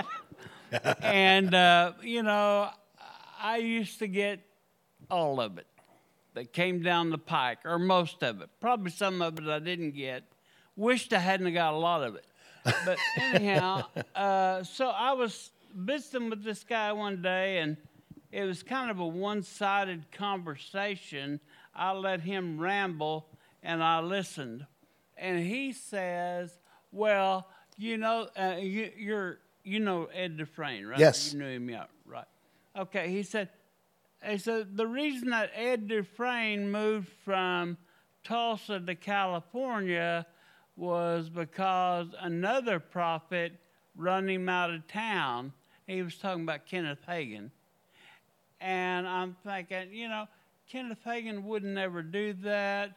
and, 1.00 1.54
uh, 1.54 1.92
you 2.02 2.22
know, 2.22 2.70
I 3.40 3.58
used 3.58 3.98
to 4.00 4.06
get 4.06 4.40
all 5.10 5.40
of 5.40 5.58
it 5.58 5.66
that 6.34 6.52
came 6.52 6.82
down 6.82 7.10
the 7.10 7.18
pike, 7.18 7.58
or 7.64 7.78
most 7.78 8.22
of 8.22 8.40
it. 8.40 8.50
Probably 8.60 8.90
some 8.90 9.22
of 9.22 9.38
it 9.38 9.48
I 9.48 9.60
didn't 9.60 9.92
get. 9.92 10.24
Wished 10.76 11.12
I 11.12 11.20
hadn't 11.20 11.52
got 11.54 11.74
a 11.74 11.76
lot 11.76 12.02
of 12.02 12.16
it. 12.16 12.26
But 12.64 12.98
anyhow, 13.20 13.84
uh, 14.14 14.64
so 14.64 14.88
I 14.88 15.12
was 15.12 15.50
visiting 15.74 16.30
with 16.30 16.42
this 16.42 16.64
guy 16.64 16.92
one 16.92 17.22
day, 17.22 17.58
and 17.58 17.76
it 18.32 18.44
was 18.44 18.62
kind 18.62 18.90
of 18.90 18.98
a 18.98 19.06
one 19.06 19.42
sided 19.42 20.10
conversation. 20.10 21.38
I 21.74 21.92
let 21.92 22.20
him 22.20 22.60
ramble, 22.60 23.26
and 23.62 23.82
I 23.82 24.00
listened. 24.00 24.66
And 25.16 25.38
he 25.38 25.72
says, 25.72 26.56
Well, 26.92 27.48
you 27.76 27.96
know, 27.96 28.28
uh, 28.36 28.56
you, 28.60 28.90
you're, 28.96 29.38
you 29.62 29.80
know 29.80 30.06
Ed 30.06 30.36
Dufresne, 30.36 30.86
right? 30.86 30.98
Yes. 30.98 31.32
You 31.32 31.40
knew 31.40 31.48
him, 31.48 31.68
yeah, 31.70 31.84
right. 32.06 32.26
Okay, 32.76 33.10
he 33.10 33.22
said, 33.22 33.48
he 34.26 34.38
said 34.38 34.76
the 34.76 34.86
reason 34.86 35.30
that 35.30 35.50
Ed 35.54 35.88
Dufresne 35.88 36.70
moved 36.70 37.08
from 37.24 37.76
Tulsa 38.24 38.80
to 38.80 38.94
California 38.94 40.26
was 40.76 41.28
because 41.28 42.08
another 42.20 42.80
prophet 42.80 43.52
run 43.96 44.28
him 44.28 44.48
out 44.48 44.70
of 44.70 44.86
town. 44.88 45.52
He 45.86 46.02
was 46.02 46.16
talking 46.16 46.42
about 46.42 46.66
Kenneth 46.66 46.98
Hagin. 47.06 47.50
And 48.60 49.06
I'm 49.06 49.36
thinking, 49.44 49.92
you 49.92 50.08
know, 50.08 50.26
Kenneth 50.70 51.04
Hagin 51.06 51.42
would 51.44 51.64
never 51.64 52.02
do 52.02 52.32
that. 52.44 52.92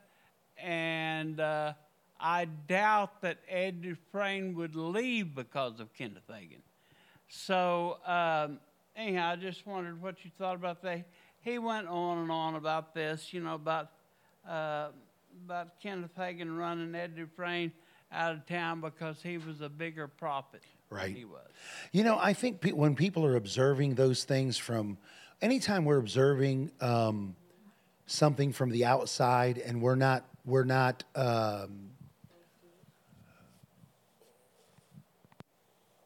And 0.61 1.39
uh, 1.39 1.73
I 2.19 2.45
doubt 2.45 3.21
that 3.21 3.37
Ed 3.47 3.81
Dufresne 3.81 4.55
would 4.55 4.75
leave 4.75 5.35
because 5.35 5.79
of 5.79 5.93
Kenneth 5.93 6.27
Hagin. 6.29 6.61
So, 7.29 7.97
um, 8.05 8.59
anyhow, 8.95 9.31
I 9.31 9.35
just 9.35 9.67
wondered 9.67 10.01
what 10.01 10.23
you 10.23 10.31
thought 10.37 10.55
about 10.55 10.81
that. 10.83 11.07
He 11.41 11.59
went 11.59 11.87
on 11.87 12.19
and 12.19 12.31
on 12.31 12.55
about 12.55 12.93
this, 12.93 13.33
you 13.33 13.41
know, 13.41 13.55
about 13.55 13.89
uh, 14.47 14.89
about 15.45 15.79
Kenneth 15.81 16.15
Hagin 16.17 16.57
running 16.57 16.95
Ed 16.95 17.15
Dufresne 17.15 17.71
out 18.11 18.33
of 18.33 18.45
town 18.45 18.81
because 18.81 19.21
he 19.21 19.37
was 19.37 19.61
a 19.61 19.69
bigger 19.69 20.07
prophet. 20.07 20.61
than 20.89 20.97
Right. 20.97 21.15
He 21.15 21.25
was. 21.25 21.47
You 21.91 22.03
know, 22.03 22.17
I 22.19 22.33
think 22.33 22.61
pe- 22.61 22.71
when 22.71 22.95
people 22.95 23.25
are 23.25 23.35
observing 23.35 23.95
those 23.95 24.23
things 24.23 24.57
from, 24.57 24.97
anytime 25.41 25.85
we're 25.85 25.97
observing 25.97 26.71
um, 26.79 27.35
something 28.07 28.51
from 28.51 28.71
the 28.71 28.85
outside 28.85 29.57
and 29.59 29.81
we're 29.81 29.95
not, 29.95 30.25
we're 30.45 30.63
not, 30.63 31.03
um, 31.15 31.91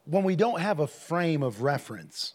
when 0.05 0.23
we 0.23 0.35
don't 0.35 0.59
have 0.59 0.79
a 0.79 0.87
frame 0.87 1.41
of 1.41 1.61
reference. 1.61 2.33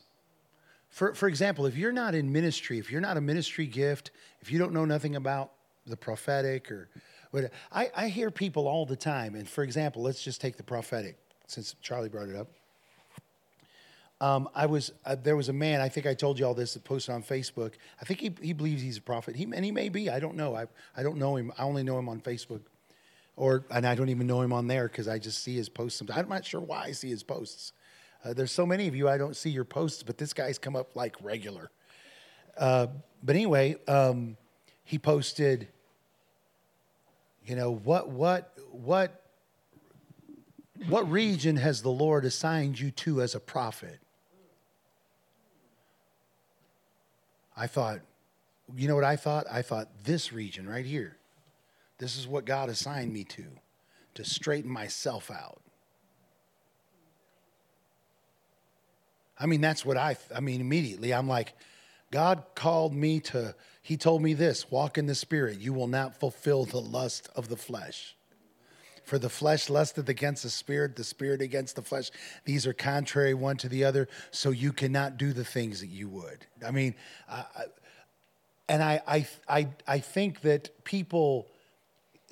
For, 0.88 1.14
for 1.14 1.28
example, 1.28 1.66
if 1.66 1.76
you're 1.76 1.93
not 1.93 2.14
in 2.14 2.32
ministry, 2.32 2.78
if 2.78 2.90
you're 2.90 3.02
not 3.02 3.18
a 3.18 3.20
ministry 3.20 3.66
gift, 3.66 4.12
if 4.40 4.51
you 4.51 4.59
don't 4.59 4.72
know 4.72 4.86
nothing 4.86 5.16
about 5.16 5.52
the 5.86 5.97
prophetic 5.97 6.70
or 6.70 6.88
what, 7.32 7.51
I, 7.70 7.90
I 7.94 8.09
hear 8.09 8.30
people 8.30 8.66
all 8.66 8.86
the 8.86 8.97
time. 8.97 9.34
And 9.34 9.47
for 9.47 9.62
example, 9.62 10.01
let's 10.01 10.22
just 10.22 10.40
take 10.40 10.56
the 10.56 10.62
prophetic, 10.62 11.18
since 11.48 11.74
Charlie 11.82 12.09
brought 12.09 12.28
it 12.28 12.36
up. 12.36 12.48
Um, 14.20 14.48
I 14.55 14.66
was 14.66 14.93
uh, 15.05 15.16
there 15.22 15.36
was 15.36 15.48
a 15.48 15.52
man. 15.52 15.80
I 15.80 15.88
think 15.88 16.06
I 16.06 16.14
told 16.14 16.38
you 16.38 16.47
all 16.47 16.55
this. 16.55 16.74
That 16.74 16.84
posted 16.84 17.14
on 17.14 17.22
Facebook. 17.22 17.74
I 18.01 18.05
think 18.05 18.20
he, 18.20 18.32
he 18.40 18.52
believes 18.52 18.82
he's 18.82 18.97
a 18.97 19.02
prophet. 19.02 19.36
He 19.36 19.44
and 19.44 19.64
he 19.64 19.70
may 19.70 19.88
be. 19.88 20.09
I 20.09 20.20
don't 20.20 20.36
know. 20.36 20.56
I 20.56 20.66
I 20.97 21.02
don't 21.02 21.18
know 21.18 21.36
him. 21.36 21.52
I 21.59 21.64
only 21.64 21.82
know 21.82 21.98
him 21.98 22.09
on 22.09 22.20
Facebook, 22.20 22.62
or 23.36 23.64
and 23.70 23.86
I 23.86 23.94
don't 23.94 24.09
even 24.09 24.26
know 24.26 24.40
him 24.40 24.52
on 24.52 24.68
there 24.68 24.88
because 24.88 25.06
I 25.06 25.18
just 25.18 25.43
see 25.43 25.56
his 25.56 25.68
posts. 25.68 25.98
Sometimes. 25.98 26.18
I'm 26.20 26.28
not 26.28 26.47
sure 26.47 26.60
why 26.60 26.84
I 26.84 26.93
see 26.93 27.10
his 27.10 27.22
posts. 27.22 27.72
Uh, 28.24 28.32
there's 28.32 28.51
so 28.51 28.66
many 28.66 28.88
of 28.88 28.97
you 28.97 29.09
I 29.09 29.18
don't 29.18 29.36
see 29.36 29.51
your 29.51 29.64
posts, 29.64 30.02
but 30.02 30.18
this 30.18 30.32
guy's 30.32 30.59
come 30.59 30.74
up 30.74 30.97
like 30.97 31.14
regular. 31.22 31.70
Uh, 32.56 32.88
but 33.22 33.36
anyway, 33.36 33.76
um, 33.86 34.36
he 34.84 34.98
posted, 34.98 35.68
you 37.44 37.55
know, 37.55 37.70
what, 37.70 38.09
what, 38.09 38.52
what, 38.72 39.22
what 40.88 41.10
region 41.10 41.56
has 41.56 41.82
the 41.82 41.90
Lord 41.90 42.24
assigned 42.24 42.80
you 42.80 42.90
to 42.93 43.22
as 43.22 43.34
a 43.34 43.40
prophet? 43.40 43.98
I 47.56 47.66
thought, 47.66 48.00
you 48.76 48.88
know 48.88 48.94
what 48.94 49.04
I 49.04 49.16
thought? 49.16 49.46
I 49.50 49.62
thought 49.62 49.88
this 50.04 50.32
region 50.32 50.68
right 50.68 50.84
here. 50.84 51.16
This 51.98 52.16
is 52.16 52.26
what 52.26 52.44
God 52.44 52.68
assigned 52.68 53.12
me 53.12 53.24
to, 53.24 53.44
to 54.14 54.24
straighten 54.24 54.70
myself 54.70 55.30
out. 55.30 55.60
I 59.38 59.46
mean, 59.46 59.60
that's 59.60 59.84
what 59.84 59.96
I, 59.96 60.16
I 60.34 60.40
mean, 60.40 60.60
immediately 60.60 61.12
I'm 61.12 61.28
like, 61.28 61.54
God 62.10 62.44
called 62.54 62.94
me 62.94 63.20
to, 63.20 63.54
He 63.82 63.96
told 63.96 64.22
me 64.22 64.34
this 64.34 64.70
walk 64.70 64.98
in 64.98 65.06
the 65.06 65.14
Spirit. 65.14 65.58
You 65.58 65.72
will 65.72 65.88
not 65.88 66.18
fulfill 66.18 66.64
the 66.64 66.80
lust 66.80 67.28
of 67.34 67.48
the 67.48 67.56
flesh. 67.56 68.15
For 69.06 69.20
the 69.20 69.28
flesh 69.28 69.70
lusteth 69.70 70.08
against 70.08 70.42
the 70.42 70.50
spirit, 70.50 70.96
the 70.96 71.04
spirit 71.04 71.40
against 71.40 71.76
the 71.76 71.82
flesh. 71.82 72.10
These 72.44 72.66
are 72.66 72.72
contrary 72.72 73.34
one 73.34 73.56
to 73.58 73.68
the 73.68 73.84
other, 73.84 74.08
so 74.32 74.50
you 74.50 74.72
cannot 74.72 75.16
do 75.16 75.32
the 75.32 75.44
things 75.44 75.78
that 75.78 75.86
you 75.90 76.08
would. 76.08 76.44
I 76.66 76.72
mean, 76.72 76.96
and 78.68 78.82
I, 78.82 79.00
I, 79.06 79.28
I, 79.48 79.68
I 79.86 79.98
think 80.00 80.40
that 80.40 80.82
people, 80.82 81.46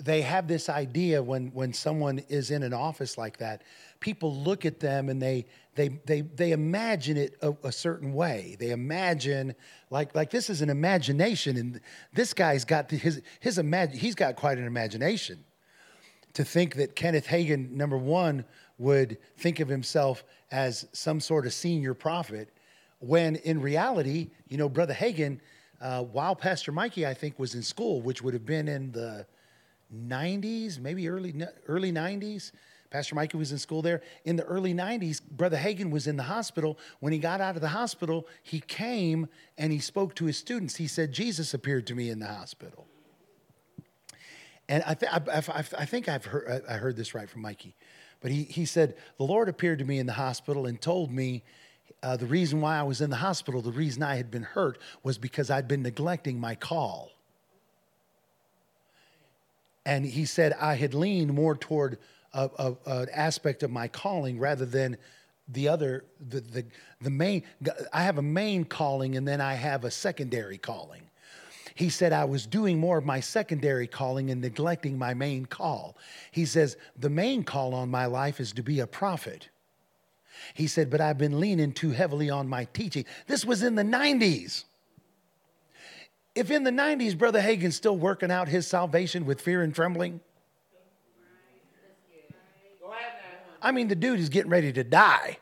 they 0.00 0.22
have 0.22 0.48
this 0.48 0.68
idea 0.68 1.22
when, 1.22 1.52
when 1.54 1.72
someone 1.72 2.18
is 2.28 2.50
in 2.50 2.64
an 2.64 2.74
office 2.74 3.16
like 3.16 3.36
that, 3.36 3.62
people 4.00 4.34
look 4.34 4.66
at 4.66 4.80
them 4.80 5.08
and 5.08 5.22
they, 5.22 5.46
they, 5.76 5.90
they, 6.06 6.22
they 6.22 6.50
imagine 6.50 7.16
it 7.16 7.36
a, 7.40 7.54
a 7.62 7.70
certain 7.70 8.12
way. 8.14 8.56
They 8.58 8.70
imagine, 8.70 9.54
like, 9.90 10.12
like 10.16 10.30
this 10.30 10.50
is 10.50 10.60
an 10.60 10.70
imagination, 10.70 11.56
and 11.56 11.80
this 12.12 12.34
guy's 12.34 12.64
got 12.64 12.90
his, 12.90 13.22
his 13.38 13.58
imag- 13.58 13.94
he's 13.94 14.16
got 14.16 14.34
quite 14.34 14.58
an 14.58 14.66
imagination 14.66 15.44
to 16.34 16.44
think 16.44 16.74
that 16.74 16.94
Kenneth 16.96 17.26
Hagin, 17.26 17.70
number 17.70 17.96
one, 17.96 18.44
would 18.78 19.18
think 19.36 19.60
of 19.60 19.68
himself 19.68 20.24
as 20.50 20.86
some 20.92 21.20
sort 21.20 21.46
of 21.46 21.52
senior 21.52 21.94
prophet, 21.94 22.50
when 22.98 23.36
in 23.36 23.60
reality, 23.60 24.30
you 24.48 24.56
know, 24.56 24.68
Brother 24.68 24.94
Hagin, 24.94 25.40
uh, 25.80 26.02
while 26.02 26.34
Pastor 26.34 26.72
Mikey, 26.72 27.06
I 27.06 27.14
think, 27.14 27.38
was 27.38 27.54
in 27.54 27.62
school, 27.62 28.00
which 28.00 28.22
would 28.22 28.34
have 28.34 28.46
been 28.46 28.68
in 28.68 28.92
the 28.92 29.26
90s, 29.94 30.78
maybe 30.80 31.08
early 31.08 31.34
early 31.68 31.92
90s. 31.92 32.52
Pastor 32.90 33.16
Mikey 33.16 33.36
was 33.36 33.50
in 33.50 33.58
school 33.58 33.82
there. 33.82 34.02
In 34.24 34.36
the 34.36 34.44
early 34.44 34.72
90s, 34.72 35.20
Brother 35.20 35.56
Hagin 35.56 35.90
was 35.90 36.06
in 36.06 36.16
the 36.16 36.22
hospital. 36.22 36.78
When 37.00 37.12
he 37.12 37.18
got 37.18 37.40
out 37.40 37.56
of 37.56 37.60
the 37.60 37.68
hospital, 37.68 38.28
he 38.42 38.60
came 38.60 39.28
and 39.58 39.72
he 39.72 39.80
spoke 39.80 40.14
to 40.16 40.26
his 40.26 40.38
students. 40.38 40.76
He 40.76 40.86
said, 40.86 41.10
Jesus 41.10 41.54
appeared 41.54 41.88
to 41.88 41.94
me 41.96 42.08
in 42.08 42.20
the 42.20 42.28
hospital. 42.28 42.86
And 44.68 44.82
I, 44.86 44.94
th- 44.94 45.12
I, 45.12 45.20
I, 45.52 45.64
I 45.78 45.84
think 45.84 46.08
I've 46.08 46.24
heard, 46.24 46.64
I 46.68 46.74
heard 46.74 46.96
this 46.96 47.14
right 47.14 47.28
from 47.28 47.42
Mikey. 47.42 47.76
But 48.20 48.30
he, 48.30 48.44
he 48.44 48.64
said, 48.64 48.96
The 49.18 49.24
Lord 49.24 49.48
appeared 49.48 49.78
to 49.80 49.84
me 49.84 49.98
in 49.98 50.06
the 50.06 50.14
hospital 50.14 50.66
and 50.66 50.80
told 50.80 51.10
me 51.10 51.42
uh, 52.02 52.16
the 52.16 52.26
reason 52.26 52.60
why 52.60 52.78
I 52.78 52.82
was 52.82 53.00
in 53.00 53.10
the 53.10 53.16
hospital, 53.16 53.60
the 53.60 53.72
reason 53.72 54.02
I 54.02 54.16
had 54.16 54.30
been 54.30 54.42
hurt, 54.42 54.78
was 55.02 55.18
because 55.18 55.50
I'd 55.50 55.68
been 55.68 55.82
neglecting 55.82 56.40
my 56.40 56.54
call. 56.54 57.10
And 59.86 60.06
he 60.06 60.24
said, 60.24 60.54
I 60.58 60.74
had 60.74 60.94
leaned 60.94 61.34
more 61.34 61.54
toward 61.54 61.98
an 62.32 63.08
aspect 63.14 63.62
of 63.62 63.70
my 63.70 63.88
calling 63.88 64.38
rather 64.38 64.64
than 64.64 64.96
the 65.48 65.68
other, 65.68 66.04
the, 66.26 66.40
the, 66.40 66.66
the 67.00 67.10
main. 67.10 67.42
I 67.92 68.02
have 68.02 68.18
a 68.18 68.22
main 68.22 68.64
calling 68.64 69.16
and 69.16 69.28
then 69.28 69.40
I 69.40 69.54
have 69.54 69.84
a 69.84 69.90
secondary 69.90 70.58
calling. 70.58 71.02
He 71.74 71.88
said, 71.88 72.12
I 72.12 72.24
was 72.24 72.46
doing 72.46 72.78
more 72.78 72.98
of 72.98 73.04
my 73.04 73.18
secondary 73.18 73.88
calling 73.88 74.30
and 74.30 74.40
neglecting 74.40 74.96
my 74.96 75.12
main 75.12 75.44
call. 75.44 75.96
He 76.30 76.44
says, 76.44 76.76
The 76.96 77.10
main 77.10 77.42
call 77.42 77.74
on 77.74 77.90
my 77.90 78.06
life 78.06 78.38
is 78.38 78.52
to 78.52 78.62
be 78.62 78.78
a 78.78 78.86
prophet. 78.86 79.48
He 80.54 80.68
said, 80.68 80.88
But 80.88 81.00
I've 81.00 81.18
been 81.18 81.40
leaning 81.40 81.72
too 81.72 81.90
heavily 81.90 82.30
on 82.30 82.48
my 82.48 82.66
teaching. 82.66 83.04
This 83.26 83.44
was 83.44 83.64
in 83.64 83.74
the 83.74 83.82
90s. 83.82 84.64
If 86.36 86.50
in 86.50 86.62
the 86.62 86.70
90s, 86.70 87.18
Brother 87.18 87.40
Hagin's 87.40 87.76
still 87.76 87.96
working 87.96 88.30
out 88.30 88.48
his 88.48 88.66
salvation 88.66 89.26
with 89.26 89.40
fear 89.40 89.62
and 89.62 89.74
trembling. 89.74 90.20
I 93.62 93.72
mean, 93.72 93.88
the 93.88 93.96
dude 93.96 94.20
is 94.20 94.28
getting 94.28 94.50
ready 94.50 94.72
to 94.72 94.84
die. 94.84 95.38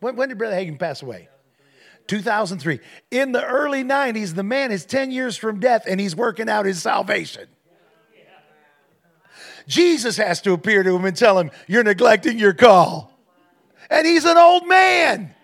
When, 0.00 0.16
when 0.16 0.28
did 0.28 0.38
Brother 0.38 0.56
Hagin 0.56 0.78
pass 0.78 1.02
away? 1.02 1.28
2003. 2.12 2.78
In 3.10 3.32
the 3.32 3.42
early 3.42 3.82
90s, 3.82 4.34
the 4.34 4.42
man 4.42 4.70
is 4.70 4.84
10 4.84 5.10
years 5.10 5.34
from 5.34 5.60
death 5.60 5.84
and 5.88 5.98
he's 5.98 6.14
working 6.14 6.46
out 6.46 6.66
his 6.66 6.82
salvation. 6.82 7.46
Jesus 9.66 10.18
has 10.18 10.42
to 10.42 10.52
appear 10.52 10.82
to 10.82 10.94
him 10.94 11.06
and 11.06 11.16
tell 11.16 11.38
him, 11.38 11.50
You're 11.66 11.84
neglecting 11.84 12.38
your 12.38 12.52
call. 12.52 13.18
And 13.88 14.06
he's 14.06 14.26
an 14.26 14.36
old 14.36 14.68
man. 14.68 15.34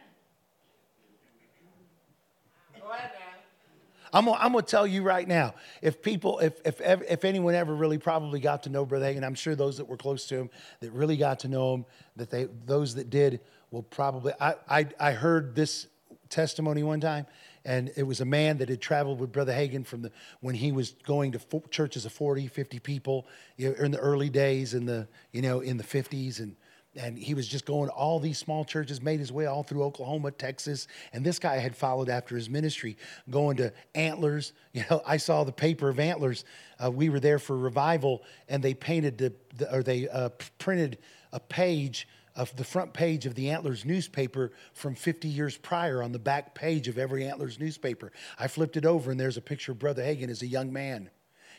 I'm 4.12 4.26
gonna 4.26 4.62
tell 4.62 4.86
you 4.86 5.02
right 5.02 5.26
now, 5.26 5.54
if 5.80 6.02
people, 6.02 6.38
if, 6.40 6.60
if, 6.66 6.80
if 6.82 7.24
anyone 7.24 7.54
ever 7.54 7.74
really 7.74 7.98
probably 7.98 8.40
got 8.40 8.64
to 8.64 8.70
know 8.70 8.84
Brother 8.84 9.06
Hagin, 9.06 9.24
I'm 9.24 9.34
sure 9.34 9.54
those 9.54 9.78
that 9.78 9.86
were 9.86 9.96
close 9.96 10.26
to 10.26 10.36
him 10.36 10.50
that 10.80 10.90
really 10.92 11.16
got 11.16 11.40
to 11.40 11.48
know 11.48 11.74
him, 11.74 11.86
that 12.16 12.30
they, 12.30 12.48
those 12.66 12.94
that 12.96 13.08
did 13.08 13.40
will 13.70 13.82
probably, 13.82 14.32
I, 14.40 14.54
I, 14.68 14.86
I 14.98 15.12
heard 15.12 15.54
this 15.54 15.86
testimony 16.28 16.82
one 16.82 17.00
time, 17.00 17.26
and 17.64 17.90
it 17.96 18.02
was 18.02 18.20
a 18.20 18.24
man 18.24 18.58
that 18.58 18.68
had 18.68 18.80
traveled 18.80 19.20
with 19.20 19.32
Brother 19.32 19.52
Hagin 19.52 19.84
from 19.84 20.02
the, 20.02 20.12
when 20.40 20.54
he 20.54 20.72
was 20.72 20.94
going 21.04 21.32
to 21.32 21.38
fo- 21.38 21.64
churches 21.70 22.04
of 22.04 22.12
40, 22.12 22.46
50 22.46 22.78
people 22.78 23.26
you 23.56 23.70
know, 23.70 23.84
in 23.84 23.90
the 23.90 23.98
early 23.98 24.30
days 24.30 24.74
in 24.74 24.86
the, 24.86 25.08
you 25.32 25.42
know, 25.42 25.60
in 25.60 25.76
the 25.76 25.84
50s, 25.84 26.40
and 26.40 26.56
and 26.96 27.18
he 27.18 27.34
was 27.34 27.46
just 27.46 27.64
going 27.64 27.90
all 27.90 28.18
these 28.18 28.38
small 28.38 28.64
churches, 28.64 29.00
made 29.00 29.20
his 29.20 29.30
way 29.30 29.46
all 29.46 29.62
through 29.62 29.84
Oklahoma, 29.84 30.30
Texas. 30.30 30.88
And 31.12 31.24
this 31.24 31.38
guy 31.38 31.58
had 31.58 31.76
followed 31.76 32.08
after 32.08 32.34
his 32.34 32.50
ministry, 32.50 32.96
going 33.30 33.56
to 33.58 33.72
Antlers. 33.94 34.52
You 34.72 34.84
know, 34.90 35.02
I 35.04 35.16
saw 35.16 35.42
the 35.42 35.52
paper 35.52 35.88
of 35.88 35.98
Antlers. 35.98 36.44
Uh, 36.82 36.90
we 36.90 37.08
were 37.08 37.18
there 37.18 37.40
for 37.40 37.56
revival, 37.56 38.22
and 38.48 38.62
they 38.62 38.74
painted 38.74 39.18
the, 39.18 39.32
the 39.56 39.74
or 39.74 39.82
they 39.82 40.08
uh, 40.08 40.28
printed 40.58 40.98
a 41.32 41.40
page 41.40 42.06
of 42.38 42.54
the 42.54 42.64
front 42.64 42.92
page 42.92 43.26
of 43.26 43.34
the 43.34 43.50
Antlers 43.50 43.84
newspaper 43.84 44.52
from 44.72 44.94
50 44.94 45.26
years 45.26 45.56
prior 45.56 46.04
on 46.04 46.12
the 46.12 46.20
back 46.20 46.54
page 46.54 46.86
of 46.86 46.96
every 46.96 47.26
Antlers 47.26 47.58
newspaper. 47.58 48.12
I 48.38 48.46
flipped 48.46 48.76
it 48.76 48.86
over, 48.86 49.10
and 49.10 49.18
there's 49.18 49.36
a 49.36 49.42
picture 49.42 49.72
of 49.72 49.80
Brother 49.80 50.04
Hagin 50.04 50.30
as 50.30 50.40
a 50.40 50.46
young 50.46 50.72
man. 50.72 51.10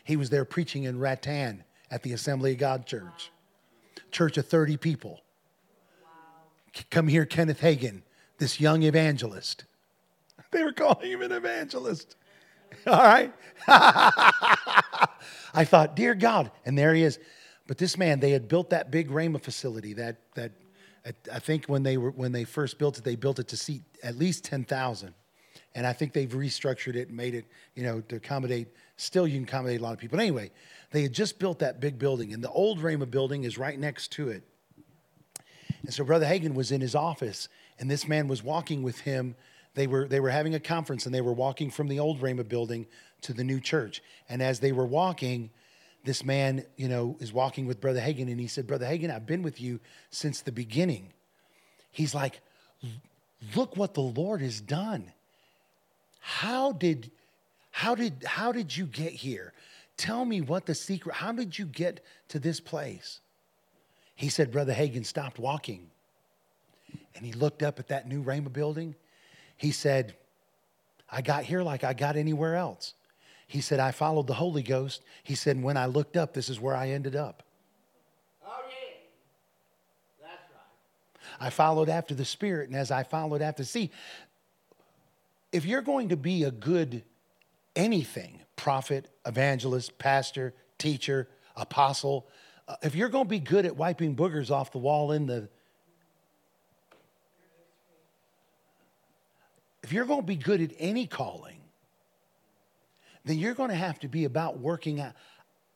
He 0.04 0.16
was 0.16 0.30
there 0.30 0.46
preaching 0.46 0.84
in 0.84 0.98
Rattan 0.98 1.64
at 1.90 2.02
the 2.02 2.14
Assembly 2.14 2.52
of 2.52 2.58
God 2.58 2.86
Church, 2.86 3.30
church 4.10 4.38
of 4.38 4.46
30 4.46 4.78
people. 4.78 5.20
Come 6.90 7.08
here, 7.08 7.26
Kenneth 7.26 7.60
Hagin, 7.60 8.00
this 8.38 8.58
young 8.58 8.82
evangelist. 8.82 9.64
They 10.52 10.64
were 10.64 10.72
calling 10.72 11.12
him 11.12 11.22
an 11.22 11.30
evangelist. 11.30 12.16
All 12.88 13.04
right. 13.04 13.32
I 13.68 15.06
thought, 15.64 15.94
dear 15.94 16.16
God, 16.16 16.50
and 16.66 16.76
there 16.76 16.92
he 16.92 17.04
is. 17.04 17.20
But 17.68 17.78
this 17.78 17.96
man, 17.96 18.18
they 18.18 18.32
had 18.32 18.48
built 18.48 18.70
that 18.70 18.90
big 18.90 19.10
Rhema 19.10 19.40
facility. 19.40 19.92
That 19.92 20.16
that 20.34 20.50
I 21.32 21.38
think 21.38 21.66
when 21.66 21.82
they 21.82 21.96
were 21.96 22.10
when 22.10 22.32
they 22.32 22.44
first 22.44 22.78
built 22.78 22.98
it, 22.98 23.04
they 23.04 23.16
built 23.16 23.38
it 23.38 23.48
to 23.48 23.56
seat 23.56 23.82
at 24.02 24.16
least 24.16 24.44
ten 24.44 24.64
thousand, 24.64 25.14
and 25.74 25.86
I 25.86 25.92
think 25.92 26.12
they've 26.12 26.28
restructured 26.28 26.94
it 26.94 27.08
and 27.08 27.16
made 27.16 27.34
it, 27.34 27.46
you 27.74 27.82
know, 27.82 28.00
to 28.02 28.16
accommodate. 28.16 28.68
Still, 28.96 29.26
you 29.26 29.34
can 29.36 29.44
accommodate 29.44 29.80
a 29.80 29.82
lot 29.82 29.94
of 29.94 29.98
people. 29.98 30.18
But 30.18 30.22
anyway, 30.22 30.50
they 30.90 31.02
had 31.02 31.12
just 31.12 31.38
built 31.38 31.60
that 31.60 31.80
big 31.80 31.98
building, 31.98 32.34
and 32.34 32.44
the 32.44 32.50
old 32.50 32.80
Rhema 32.80 33.10
building 33.10 33.44
is 33.44 33.56
right 33.56 33.78
next 33.78 34.12
to 34.12 34.28
it. 34.28 34.42
And 35.82 35.94
so 35.94 36.04
Brother 36.04 36.26
Hagin 36.26 36.54
was 36.54 36.70
in 36.70 36.80
his 36.82 36.94
office, 36.94 37.48
and 37.78 37.90
this 37.90 38.06
man 38.06 38.28
was 38.28 38.42
walking 38.42 38.82
with 38.82 39.00
him. 39.00 39.34
They 39.74 39.86
were, 39.86 40.06
they 40.06 40.20
were 40.20 40.30
having 40.30 40.54
a 40.54 40.60
conference, 40.60 41.06
and 41.06 41.14
they 41.14 41.22
were 41.22 41.32
walking 41.32 41.70
from 41.70 41.88
the 41.88 41.98
old 41.98 42.20
Rhema 42.20 42.46
building 42.46 42.86
to 43.22 43.32
the 43.32 43.44
new 43.44 43.60
church. 43.60 44.02
And 44.28 44.42
as 44.42 44.60
they 44.60 44.72
were 44.72 44.84
walking, 44.84 45.50
this 46.04 46.24
man, 46.24 46.64
you 46.76 46.88
know, 46.88 47.16
is 47.20 47.32
walking 47.32 47.66
with 47.66 47.80
Brother 47.80 48.00
Hagin, 48.00 48.30
and 48.30 48.40
he 48.40 48.46
said, 48.46 48.66
Brother 48.66 48.86
Hagin, 48.86 49.14
I've 49.14 49.26
been 49.26 49.42
with 49.42 49.60
you 49.60 49.80
since 50.10 50.40
the 50.40 50.52
beginning. 50.52 51.12
He's 51.92 52.14
like, 52.14 52.40
look 53.54 53.76
what 53.76 53.94
the 53.94 54.00
Lord 54.00 54.40
has 54.40 54.60
done. 54.60 55.12
How 56.20 56.72
did, 56.72 57.10
how 57.70 57.94
did, 57.94 58.24
how 58.24 58.52
did 58.52 58.76
you 58.76 58.86
get 58.86 59.12
here? 59.12 59.52
Tell 59.96 60.24
me 60.24 60.40
what 60.40 60.66
the 60.66 60.74
secret, 60.74 61.14
how 61.14 61.32
did 61.32 61.58
you 61.58 61.66
get 61.66 62.04
to 62.28 62.38
this 62.38 62.60
place? 62.60 63.20
He 64.14 64.28
said, 64.28 64.50
Brother 64.50 64.72
Hagin 64.72 65.04
stopped 65.04 65.38
walking. 65.38 65.90
And 67.14 67.26
he 67.26 67.32
looked 67.32 67.62
up 67.62 67.78
at 67.78 67.88
that 67.88 68.08
new 68.08 68.22
Rhema 68.22 68.52
building. 68.52 68.94
He 69.56 69.72
said, 69.72 70.14
I 71.10 71.20
got 71.22 71.44
here 71.44 71.62
like 71.62 71.84
I 71.84 71.92
got 71.92 72.16
anywhere 72.16 72.54
else. 72.54 72.94
He 73.50 73.60
said, 73.60 73.80
I 73.80 73.90
followed 73.90 74.28
the 74.28 74.34
Holy 74.34 74.62
Ghost. 74.62 75.02
He 75.24 75.34
said, 75.34 75.60
when 75.60 75.76
I 75.76 75.86
looked 75.86 76.16
up, 76.16 76.34
this 76.34 76.48
is 76.48 76.60
where 76.60 76.76
I 76.76 76.90
ended 76.90 77.16
up. 77.16 77.42
Oh, 78.46 78.52
yeah. 78.68 78.96
That's 80.20 80.42
right. 80.52 81.46
I 81.46 81.50
followed 81.50 81.88
after 81.88 82.14
the 82.14 82.24
Spirit, 82.24 82.68
and 82.68 82.78
as 82.78 82.92
I 82.92 83.02
followed 83.02 83.42
after, 83.42 83.64
see, 83.64 83.90
if 85.50 85.64
you're 85.64 85.82
going 85.82 86.10
to 86.10 86.16
be 86.16 86.44
a 86.44 86.52
good 86.52 87.02
anything 87.74 88.40
prophet, 88.56 89.08
evangelist, 89.26 89.96
pastor, 89.98 90.52
teacher, 90.76 91.28
apostle. 91.56 92.28
Uh, 92.68 92.76
if 92.82 92.94
you're 92.94 93.08
going 93.08 93.24
to 93.24 93.30
be 93.30 93.38
good 93.38 93.64
at 93.64 93.74
wiping 93.74 94.14
boogers 94.14 94.50
off 94.50 94.70
the 94.70 94.78
wall 94.78 95.12
in 95.12 95.26
the 95.26 95.48
if 99.82 99.94
you're 99.94 100.04
going 100.04 100.20
to 100.20 100.26
be 100.26 100.36
good 100.36 100.60
at 100.60 100.72
any 100.78 101.06
calling, 101.06 101.59
then 103.24 103.38
you're 103.38 103.54
going 103.54 103.70
to 103.70 103.76
have 103.76 103.98
to 104.00 104.08
be 104.08 104.24
about 104.24 104.58
working 104.58 105.00
out, 105.00 105.12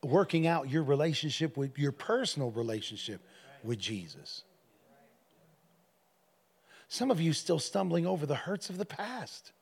working 0.02 0.46
out 0.46 0.70
your 0.70 0.82
relationship 0.82 1.56
with 1.56 1.78
your 1.78 1.92
personal 1.92 2.50
relationship 2.50 3.20
with 3.62 3.78
Jesus. 3.78 4.44
Some 6.88 7.10
of 7.10 7.20
you 7.20 7.32
still 7.32 7.58
stumbling 7.58 8.06
over 8.06 8.26
the 8.26 8.34
hurts 8.34 8.70
of 8.70 8.78
the 8.78 8.84
past. 8.84 9.52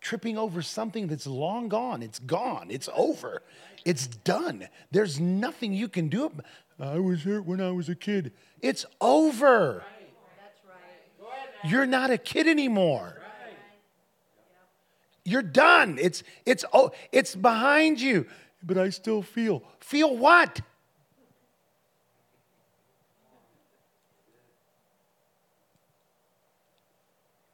Tripping 0.00 0.38
over 0.38 0.62
something 0.62 1.08
that's 1.08 1.26
long 1.26 1.68
gone. 1.68 2.02
It's 2.02 2.20
gone. 2.20 2.68
It's 2.70 2.88
over. 2.94 3.42
It's 3.84 4.06
done. 4.06 4.68
There's 4.90 5.18
nothing 5.18 5.72
you 5.72 5.88
can 5.88 6.08
do. 6.08 6.32
I 6.78 6.98
was 6.98 7.24
hurt 7.24 7.44
when 7.44 7.60
I 7.60 7.72
was 7.72 7.88
a 7.88 7.94
kid. 7.94 8.32
It's 8.62 8.86
over. 9.00 9.82
You're 11.64 11.86
not 11.86 12.10
a 12.10 12.18
kid 12.18 12.46
anymore. 12.46 13.20
You're 15.28 15.42
done. 15.42 15.98
It's 16.00 16.22
it's 16.46 16.64
oh, 16.72 16.92
it's 17.12 17.34
behind 17.34 18.00
you. 18.00 18.26
But 18.62 18.78
I 18.78 18.88
still 18.88 19.20
feel. 19.20 19.62
Feel 19.78 20.16
what? 20.16 20.62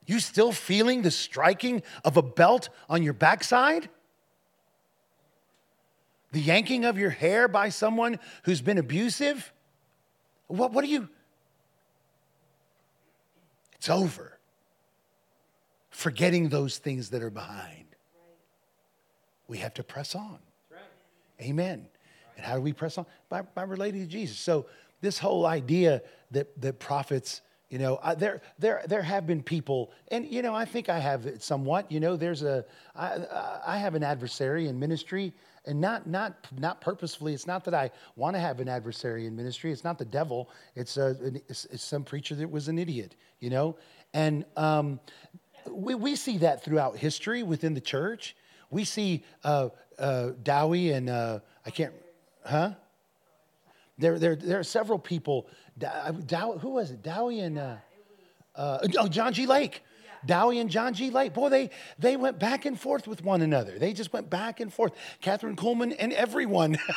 You 0.07 0.21
still 0.21 0.53
feeling 0.53 1.03
the 1.03 1.11
striking 1.11 1.83
of 2.05 2.17
a 2.17 2.23
belt 2.23 2.69
on 2.89 3.03
your 3.03 3.15
backside? 3.15 3.89
The 6.31 6.41
yanking 6.41 6.85
of 6.85 6.97
your 6.97 7.11
hair 7.11 7.49
by 7.49 7.71
someone 7.71 8.21
who's 8.45 8.61
been 8.61 8.79
abusive? 8.79 9.53
What, 10.47 10.73
what 10.73 10.85
are 10.85 10.89
you? 10.89 11.09
It's 13.77 13.89
over. 13.89 14.34
Forgetting 15.95 16.49
those 16.49 16.79
things 16.79 17.11
that 17.11 17.23
are 17.23 17.31
behind. 17.31 17.87
We 19.47 19.59
have 19.59 19.75
to 19.75 19.85
press 19.85 20.17
on. 20.17 20.39
Amen. 21.41 21.87
And 22.37 22.45
how 22.45 22.57
do 22.57 22.63
we 22.63 22.73
press 22.73 22.99
on? 22.99 23.07
By, 23.29 23.43
by 23.43 23.63
relating 23.63 24.01
to 24.01 24.07
Jesus. 24.09 24.37
So 24.37 24.67
this 25.01 25.21
whole 25.21 25.47
idea 25.47 26.03
that, 26.33 26.61
that 26.61 26.81
prophets, 26.81 27.43
you 27.71 27.79
know, 27.79 28.01
I, 28.03 28.17
there, 28.17 28.43
there, 28.59 28.83
there 28.89 29.03
have 29.03 29.25
been 29.25 29.41
people, 29.41 29.93
and, 30.09 30.27
you 30.27 30.43
know, 30.43 30.53
I 30.53 30.65
think 30.65 30.89
I 30.89 30.99
have 30.99 31.27
it 31.27 31.45
somewhat, 31.45 31.93
you 31.93 32.01
know, 32.01 32.17
there's 32.17 32.43
a, 32.43 32.65
I, 32.97 33.61
I 33.65 33.79
have 33.79 33.95
an 33.95 34.03
adversary 34.03 34.67
in 34.67 34.81
ministry 34.81 35.33
and 35.65 35.81
not, 35.81 36.09
not, 36.09 36.35
not 36.59 36.81
purposefully. 36.81 37.35
It's 37.35 37.47
not 37.47 37.65
that 37.67 37.75
I 37.75 37.93
want 38.17 38.35
to 38.35 38.41
have 38.41 38.59
an 38.59 38.69
adversary 38.69 39.27
in 39.27 39.37
ministry. 39.37 39.71
It's 39.71 39.85
not 39.85 39.99
the 39.99 40.05
devil. 40.05 40.51
It's, 40.75 40.97
a, 40.97 41.17
it's, 41.49 41.67
it's 41.67 41.85
some 41.85 42.03
preacher 42.03 42.35
that 42.35 42.51
was 42.51 42.67
an 42.67 42.81
idiot, 42.81 43.15
you 43.39 43.51
know? 43.51 43.77
And 44.13 44.45
um, 44.57 44.99
we, 45.71 45.95
we 45.95 46.17
see 46.17 46.39
that 46.39 46.65
throughout 46.65 46.97
history 46.97 47.43
within 47.43 47.75
the 47.75 47.81
church. 47.81 48.37
We 48.71 48.85
see 48.85 49.25
uh, 49.43 49.69
uh, 49.99 50.31
Dowie 50.43 50.91
and 50.91 51.09
uh, 51.09 51.41
I 51.65 51.71
can't, 51.71 51.95
huh? 52.45 52.73
There, 53.99 54.19
there, 54.19 54.37
there 54.37 54.59
are 54.59 54.65
several 54.65 54.99
people. 54.99 55.47
Dow, 55.79 56.59
who 56.59 56.71
was 56.71 56.91
it? 56.91 57.03
Dowie 57.03 57.41
and 57.41 57.59
uh, 57.59 57.77
uh, 58.57 58.79
oh, 58.99 59.09
John 59.09 59.33
G. 59.33 59.47
Lake. 59.47 59.83
Dowie 60.27 60.59
and 60.59 60.71
John 60.71 60.95
G. 60.95 61.11
Lake. 61.11 61.35
Boy, 61.35 61.51
they, 61.51 61.71
they 61.99 62.17
went 62.17 62.39
back 62.39 62.65
and 62.65 62.81
forth 62.81 63.07
with 63.07 63.23
one 63.23 63.43
another. 63.43 63.79
They 63.79 63.93
just 63.93 64.13
went 64.13 64.31
back 64.31 64.61
and 64.61 64.73
forth. 64.73 64.93
Kathryn 65.23 65.55
Kuhlman 65.55 65.95
and 65.99 66.13
everyone. 66.13 66.79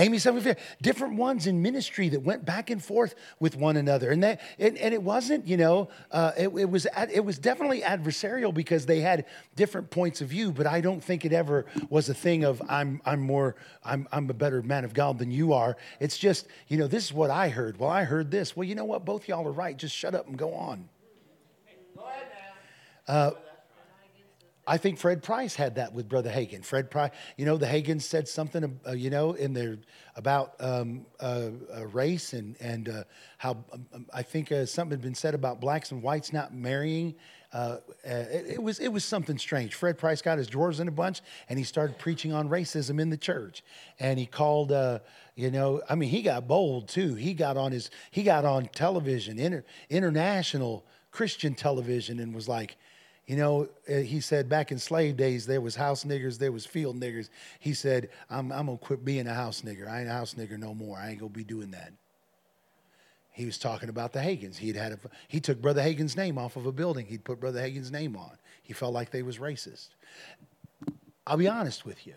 Amy 0.00 0.18
Summerfield, 0.18 0.56
different 0.80 1.16
ones 1.16 1.46
in 1.46 1.60
ministry 1.60 2.08
that 2.08 2.20
went 2.20 2.44
back 2.44 2.70
and 2.70 2.82
forth 2.82 3.14
with 3.38 3.54
one 3.54 3.76
another, 3.76 4.10
and 4.10 4.22
that 4.22 4.40
and, 4.58 4.78
and 4.78 4.94
it 4.94 5.02
wasn't, 5.02 5.46
you 5.46 5.56
know, 5.56 5.88
uh, 6.10 6.32
it, 6.36 6.48
it 6.48 6.70
was 6.70 6.86
it 7.12 7.24
was 7.24 7.38
definitely 7.38 7.82
adversarial 7.82 8.52
because 8.52 8.86
they 8.86 9.00
had 9.00 9.26
different 9.56 9.90
points 9.90 10.20
of 10.20 10.28
view. 10.28 10.52
But 10.52 10.66
I 10.66 10.80
don't 10.80 11.04
think 11.04 11.24
it 11.24 11.32
ever 11.32 11.66
was 11.90 12.08
a 12.08 12.14
thing 12.14 12.44
of 12.44 12.62
I'm 12.68 13.02
I'm 13.04 13.20
more 13.20 13.56
I'm 13.84 14.08
I'm 14.10 14.28
a 14.30 14.34
better 14.34 14.62
man 14.62 14.84
of 14.84 14.94
God 14.94 15.18
than 15.18 15.30
you 15.30 15.52
are. 15.52 15.76
It's 16.00 16.16
just 16.16 16.46
you 16.68 16.78
know 16.78 16.86
this 16.86 17.04
is 17.04 17.12
what 17.12 17.30
I 17.30 17.50
heard. 17.50 17.78
Well, 17.78 17.90
I 17.90 18.04
heard 18.04 18.30
this. 18.30 18.56
Well, 18.56 18.64
you 18.64 18.74
know 18.74 18.86
what? 18.86 19.04
Both 19.04 19.28
y'all 19.28 19.46
are 19.46 19.52
right. 19.52 19.76
Just 19.76 19.94
shut 19.94 20.14
up 20.14 20.26
and 20.26 20.38
go 20.38 20.54
on. 20.54 20.88
Go 21.94 22.04
ahead 22.04 22.26
now. 23.06 23.34
I 24.70 24.76
think 24.76 24.98
Fred 24.98 25.24
Price 25.24 25.56
had 25.56 25.74
that 25.74 25.92
with 25.92 26.08
Brother 26.08 26.30
Hagin. 26.30 26.64
Fred 26.64 26.92
Price, 26.92 27.10
you 27.36 27.44
know, 27.44 27.56
the 27.56 27.66
Hagins 27.66 28.02
said 28.02 28.28
something, 28.28 28.78
uh, 28.86 28.92
you 28.92 29.10
know, 29.10 29.32
in 29.32 29.52
their 29.52 29.78
about 30.14 30.54
um, 30.60 31.06
uh, 31.18 31.48
uh, 31.76 31.86
race 31.88 32.34
and 32.34 32.54
and 32.60 32.88
uh, 32.88 33.02
how 33.38 33.64
um, 33.72 33.86
um, 33.92 34.06
I 34.14 34.22
think 34.22 34.52
uh, 34.52 34.64
something 34.64 34.92
had 34.92 35.02
been 35.02 35.16
said 35.16 35.34
about 35.34 35.60
blacks 35.60 35.90
and 35.90 36.04
whites 36.04 36.32
not 36.32 36.54
marrying. 36.54 37.16
Uh, 37.52 37.78
it, 38.04 38.46
it 38.46 38.62
was 38.62 38.78
it 38.78 38.92
was 38.92 39.04
something 39.04 39.38
strange. 39.38 39.74
Fred 39.74 39.98
Price 39.98 40.22
got 40.22 40.38
his 40.38 40.46
drawers 40.46 40.78
in 40.78 40.86
a 40.86 40.92
bunch 40.92 41.20
and 41.48 41.58
he 41.58 41.64
started 41.64 41.98
preaching 41.98 42.32
on 42.32 42.48
racism 42.48 43.00
in 43.00 43.10
the 43.10 43.16
church. 43.16 43.64
And 43.98 44.20
he 44.20 44.26
called, 44.26 44.70
you 45.34 45.50
know, 45.50 45.82
I 45.90 45.96
mean, 45.96 46.10
he 46.10 46.22
got 46.22 46.46
bold 46.46 46.86
too. 46.86 47.16
He 47.16 47.34
got 47.34 47.56
on 47.56 47.72
his 47.72 47.90
he 48.12 48.22
got 48.22 48.44
on 48.44 48.66
television, 48.66 49.40
inter, 49.40 49.64
international 49.88 50.84
Christian 51.10 51.56
television, 51.56 52.20
and 52.20 52.32
was 52.32 52.46
like. 52.46 52.76
You 53.30 53.36
know, 53.36 53.68
uh, 53.88 53.98
he 53.98 54.18
said 54.18 54.48
back 54.48 54.72
in 54.72 54.78
slave 54.80 55.16
days, 55.16 55.46
there 55.46 55.60
was 55.60 55.76
house 55.76 56.02
niggers, 56.02 56.36
there 56.36 56.50
was 56.50 56.66
field 56.66 57.00
niggers. 57.00 57.28
He 57.60 57.74
said, 57.74 58.08
I'm, 58.28 58.50
I'm 58.50 58.66
going 58.66 58.76
to 58.76 58.84
quit 58.84 59.04
being 59.04 59.28
a 59.28 59.32
house 59.32 59.62
nigger. 59.62 59.86
I 59.86 60.00
ain't 60.00 60.08
a 60.08 60.12
house 60.12 60.34
nigger 60.34 60.58
no 60.58 60.74
more. 60.74 60.98
I 60.98 61.10
ain't 61.10 61.20
going 61.20 61.30
to 61.30 61.38
be 61.38 61.44
doing 61.44 61.70
that. 61.70 61.92
He 63.30 63.46
was 63.46 63.56
talking 63.56 63.88
about 63.88 64.12
the 64.12 64.18
Hagins. 64.18 64.56
He'd 64.56 64.74
had 64.74 64.90
a, 64.90 64.98
he 65.28 65.38
took 65.38 65.62
Brother 65.62 65.80
Hagin's 65.80 66.16
name 66.16 66.38
off 66.38 66.56
of 66.56 66.66
a 66.66 66.72
building. 66.72 67.06
He'd 67.06 67.22
put 67.22 67.38
Brother 67.38 67.60
Hagin's 67.60 67.92
name 67.92 68.16
on. 68.16 68.32
He 68.64 68.72
felt 68.72 68.92
like 68.92 69.12
they 69.12 69.22
was 69.22 69.38
racist. 69.38 69.90
I'll 71.24 71.36
be 71.36 71.46
honest 71.46 71.86
with 71.86 72.08
you. 72.08 72.14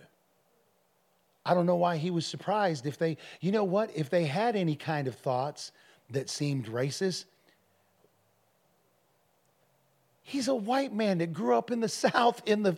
I 1.45 1.53
don't 1.53 1.68
know 1.68 1.76
why 1.76 1.98
he 1.98 2.10
was 2.10 2.26
surprised 2.26 2.88
if 2.88 2.98
they, 2.98 3.18
you 3.40 3.52
know 3.52 3.65
what, 3.65 3.91
if 3.95 4.10
they 4.10 4.26
had 4.26 4.56
any 4.56 4.76
kind 4.76 5.07
of 5.07 5.14
thoughts 5.14 5.73
that 6.10 6.27
seemed 6.27 6.65
racist, 6.65 7.26
He's 10.24 10.48
a 10.48 10.56
white 10.56 10.94
man 10.94 11.20
that 11.20 11.34
grew 11.34 11.56
up 11.58 11.70
in 11.70 11.80
the 11.80 11.90
South 11.90 12.41
in 12.45 12.64
the. 12.64 12.78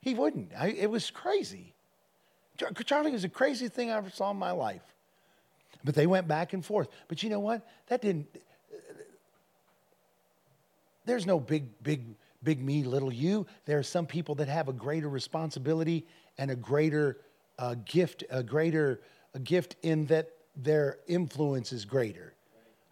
He 0.00 0.14
wouldn't. 0.14 0.52
I, 0.56 0.68
it 0.68 0.88
was 0.88 1.10
crazy. 1.10 1.74
Charlie 2.84 3.10
was 3.10 3.22
the 3.22 3.28
craziest 3.28 3.74
thing 3.74 3.90
I 3.90 3.96
ever 3.96 4.08
saw 4.08 4.30
in 4.30 4.36
my 4.36 4.52
life. 4.52 4.82
But 5.82 5.96
they 5.96 6.06
went 6.06 6.28
back 6.28 6.52
and 6.52 6.64
forth. 6.64 6.88
But 7.08 7.24
you 7.24 7.28
know 7.28 7.40
what? 7.40 7.66
That 7.88 8.02
didn't. 8.02 8.28
There's 11.04 11.26
no 11.26 11.40
big, 11.40 11.82
big, 11.82 12.04
big 12.42 12.62
me, 12.62 12.84
little 12.84 13.12
you. 13.12 13.46
There 13.64 13.78
are 13.78 13.82
some 13.82 14.06
people 14.06 14.36
that 14.36 14.46
have 14.46 14.68
a 14.68 14.72
greater 14.72 15.08
responsibility 15.08 16.06
and 16.38 16.50
a 16.50 16.56
greater 16.56 17.18
uh, 17.58 17.74
gift, 17.84 18.24
a 18.30 18.42
greater 18.42 19.00
a 19.34 19.38
gift 19.38 19.76
in 19.82 20.06
that 20.06 20.30
their 20.56 20.98
influence 21.06 21.72
is 21.72 21.84
greater. 21.84 22.32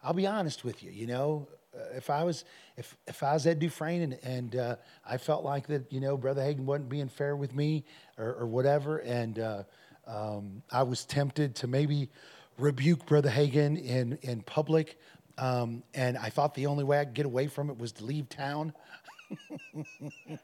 I'll 0.03 0.13
be 0.13 0.27
honest 0.27 0.63
with 0.63 0.83
you. 0.83 0.91
You 0.91 1.07
know, 1.07 1.47
uh, 1.75 1.79
if 1.95 2.09
I 2.09 2.23
was 2.23 2.45
if 2.77 2.95
if 3.07 3.23
I 3.23 3.33
was 3.33 3.47
Ed 3.47 3.59
Dufresne 3.59 4.01
and, 4.01 4.19
and 4.23 4.55
uh, 4.55 4.75
I 5.05 5.17
felt 5.17 5.43
like 5.43 5.67
that, 5.67 5.91
you 5.91 5.99
know, 5.99 6.17
Brother 6.17 6.41
Hagin 6.41 6.65
wasn't 6.65 6.89
being 6.89 7.09
fair 7.09 7.35
with 7.35 7.55
me 7.55 7.83
or, 8.17 8.33
or 8.35 8.45
whatever, 8.45 8.99
and 8.99 9.39
uh, 9.39 9.63
um, 10.05 10.61
I 10.71 10.83
was 10.83 11.05
tempted 11.05 11.55
to 11.55 11.67
maybe 11.67 12.09
rebuke 12.59 13.05
Brother 13.07 13.29
Hagin 13.29 13.83
in 13.83 14.19
in 14.21 14.41
public, 14.41 14.99
um, 15.39 15.81
and 15.95 16.17
I 16.17 16.29
thought 16.29 16.53
the 16.53 16.67
only 16.67 16.83
way 16.83 16.99
I 16.99 17.05
could 17.05 17.15
get 17.15 17.25
away 17.25 17.47
from 17.47 17.69
it 17.71 17.77
was 17.79 17.91
to 17.93 18.05
leave 18.05 18.29
town. 18.29 18.73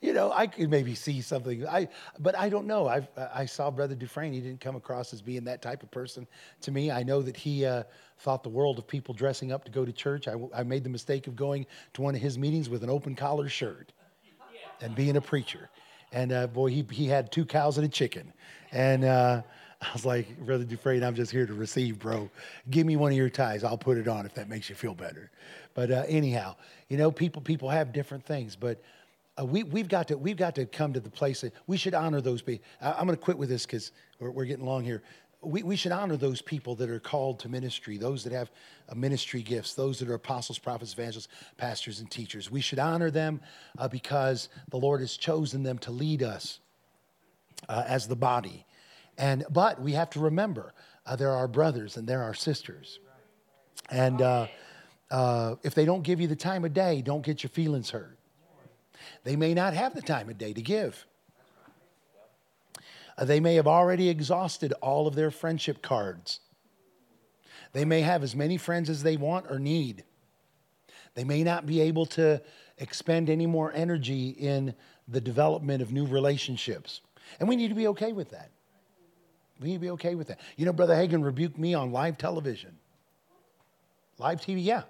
you 0.00 0.12
know, 0.12 0.32
I 0.32 0.46
could 0.46 0.70
maybe 0.70 0.94
see 0.94 1.20
something. 1.20 1.66
I, 1.66 1.88
but 2.18 2.36
I 2.36 2.48
don't 2.48 2.66
know. 2.66 2.88
I, 2.88 3.06
I 3.34 3.46
saw 3.46 3.70
Brother 3.70 3.94
Dufresne. 3.94 4.32
He 4.32 4.40
didn't 4.40 4.60
come 4.60 4.76
across 4.76 5.12
as 5.12 5.22
being 5.22 5.44
that 5.44 5.62
type 5.62 5.82
of 5.82 5.90
person 5.90 6.26
to 6.62 6.70
me. 6.70 6.90
I 6.90 7.02
know 7.02 7.22
that 7.22 7.36
he 7.36 7.64
uh, 7.64 7.84
thought 8.18 8.42
the 8.42 8.48
world 8.48 8.78
of 8.78 8.86
people 8.86 9.14
dressing 9.14 9.52
up 9.52 9.64
to 9.64 9.70
go 9.70 9.84
to 9.84 9.92
church. 9.92 10.28
I, 10.28 10.34
I 10.54 10.62
made 10.62 10.84
the 10.84 10.90
mistake 10.90 11.26
of 11.26 11.36
going 11.36 11.66
to 11.94 12.02
one 12.02 12.14
of 12.14 12.20
his 12.20 12.38
meetings 12.38 12.68
with 12.68 12.82
an 12.82 12.90
open 12.90 13.14
collar 13.14 13.48
shirt 13.48 13.92
and 14.80 14.94
being 14.94 15.16
a 15.16 15.20
preacher. 15.20 15.70
And 16.12 16.32
uh, 16.32 16.46
boy, 16.46 16.68
he, 16.68 16.86
he 16.90 17.06
had 17.06 17.32
two 17.32 17.44
cows 17.44 17.76
and 17.76 17.86
a 17.86 17.88
chicken. 17.88 18.32
And 18.72 19.04
uh, 19.04 19.42
I 19.80 19.92
was 19.92 20.06
like, 20.06 20.38
Brother 20.46 20.64
Dufresne, 20.64 21.02
I'm 21.02 21.14
just 21.14 21.30
here 21.30 21.46
to 21.46 21.54
receive, 21.54 21.98
bro. 21.98 22.30
Give 22.70 22.86
me 22.86 22.96
one 22.96 23.12
of 23.12 23.18
your 23.18 23.28
ties. 23.30 23.64
I'll 23.64 23.78
put 23.78 23.98
it 23.98 24.08
on 24.08 24.24
if 24.24 24.34
that 24.34 24.48
makes 24.48 24.68
you 24.68 24.74
feel 24.74 24.94
better. 24.94 25.30
But 25.74 25.90
uh, 25.90 26.04
anyhow, 26.08 26.56
you 26.94 26.98
know, 26.98 27.10
people 27.10 27.42
people 27.42 27.68
have 27.68 27.92
different 27.92 28.24
things. 28.24 28.54
But 28.54 28.80
uh, 29.36 29.44
we, 29.44 29.64
we've, 29.64 29.88
got 29.88 30.06
to, 30.06 30.16
we've 30.16 30.36
got 30.36 30.54
to 30.54 30.64
come 30.64 30.92
to 30.92 31.00
the 31.00 31.10
place 31.10 31.40
that 31.40 31.52
we 31.66 31.76
should 31.76 31.92
honor 31.92 32.20
those 32.20 32.40
people. 32.40 32.64
I'm 32.80 33.06
going 33.06 33.18
to 33.18 33.24
quit 33.24 33.36
with 33.36 33.48
this 33.48 33.66
because 33.66 33.90
we're, 34.20 34.30
we're, 34.30 34.44
getting 34.44 34.64
long 34.64 34.84
here. 34.84 35.02
We, 35.42 35.64
we 35.64 35.74
should 35.74 35.90
honor 35.90 36.16
those 36.16 36.40
people 36.40 36.76
that 36.76 36.88
are 36.88 37.00
called 37.00 37.40
to 37.40 37.48
ministry, 37.48 37.98
those 37.98 38.22
that 38.22 38.32
have 38.32 38.52
uh, 38.88 38.94
ministry 38.94 39.42
gifts, 39.42 39.74
those 39.74 39.98
that 39.98 40.08
are 40.08 40.14
apostles, 40.14 40.60
prophets, 40.60 40.92
evangelists, 40.92 41.26
pastors, 41.56 41.98
and 41.98 42.08
teachers. 42.08 42.48
We 42.48 42.60
should 42.60 42.78
honor 42.78 43.10
them 43.10 43.40
uh, 43.76 43.88
because 43.88 44.48
the 44.70 44.76
Lord 44.76 45.00
has 45.00 45.16
chosen 45.16 45.64
them 45.64 45.78
to 45.78 45.90
lead 45.90 46.22
us 46.22 46.60
uh, 47.68 47.82
as 47.88 48.06
the 48.06 48.14
body. 48.14 48.64
And, 49.18 49.44
but 49.50 49.82
we 49.82 49.94
have 49.94 50.10
to 50.10 50.20
remember 50.20 50.74
uh, 51.06 51.16
there 51.16 51.32
are 51.32 51.48
brothers 51.48 51.96
and 51.96 52.06
there 52.06 52.22
are 52.22 52.34
sisters. 52.34 53.00
And 53.90 54.22
uh, 55.10 55.56
if 55.62 55.74
they 55.74 55.84
don't 55.84 56.02
give 56.02 56.20
you 56.20 56.26
the 56.26 56.36
time 56.36 56.64
of 56.64 56.72
day, 56.72 57.02
don't 57.02 57.22
get 57.22 57.42
your 57.42 57.50
feelings 57.50 57.90
hurt. 57.90 58.18
They 59.22 59.36
may 59.36 59.54
not 59.54 59.74
have 59.74 59.94
the 59.94 60.02
time 60.02 60.28
of 60.28 60.38
day 60.38 60.52
to 60.52 60.62
give. 60.62 61.06
Uh, 63.16 63.24
they 63.24 63.40
may 63.40 63.54
have 63.54 63.66
already 63.66 64.08
exhausted 64.08 64.72
all 64.80 65.06
of 65.06 65.14
their 65.14 65.30
friendship 65.30 65.82
cards. 65.82 66.40
They 67.72 67.84
may 67.84 68.00
have 68.00 68.22
as 68.22 68.34
many 68.34 68.56
friends 68.56 68.88
as 68.88 69.02
they 69.02 69.16
want 69.16 69.46
or 69.50 69.58
need. 69.58 70.04
They 71.14 71.24
may 71.24 71.42
not 71.42 71.66
be 71.66 71.80
able 71.80 72.06
to 72.06 72.42
expend 72.78 73.30
any 73.30 73.46
more 73.46 73.72
energy 73.72 74.30
in 74.30 74.74
the 75.06 75.20
development 75.20 75.82
of 75.82 75.92
new 75.92 76.06
relationships. 76.06 77.00
And 77.38 77.48
we 77.48 77.56
need 77.56 77.68
to 77.68 77.74
be 77.74 77.88
okay 77.88 78.12
with 78.12 78.30
that. 78.30 78.50
We 79.60 79.68
need 79.68 79.74
to 79.74 79.80
be 79.80 79.90
okay 79.90 80.14
with 80.14 80.28
that. 80.28 80.40
You 80.56 80.66
know, 80.66 80.72
Brother 80.72 80.94
Hagin 80.94 81.24
rebuked 81.24 81.58
me 81.58 81.74
on 81.74 81.92
live 81.92 82.18
television. 82.18 82.76
Live 84.18 84.40
TV, 84.40 84.64
yeah. 84.64 84.82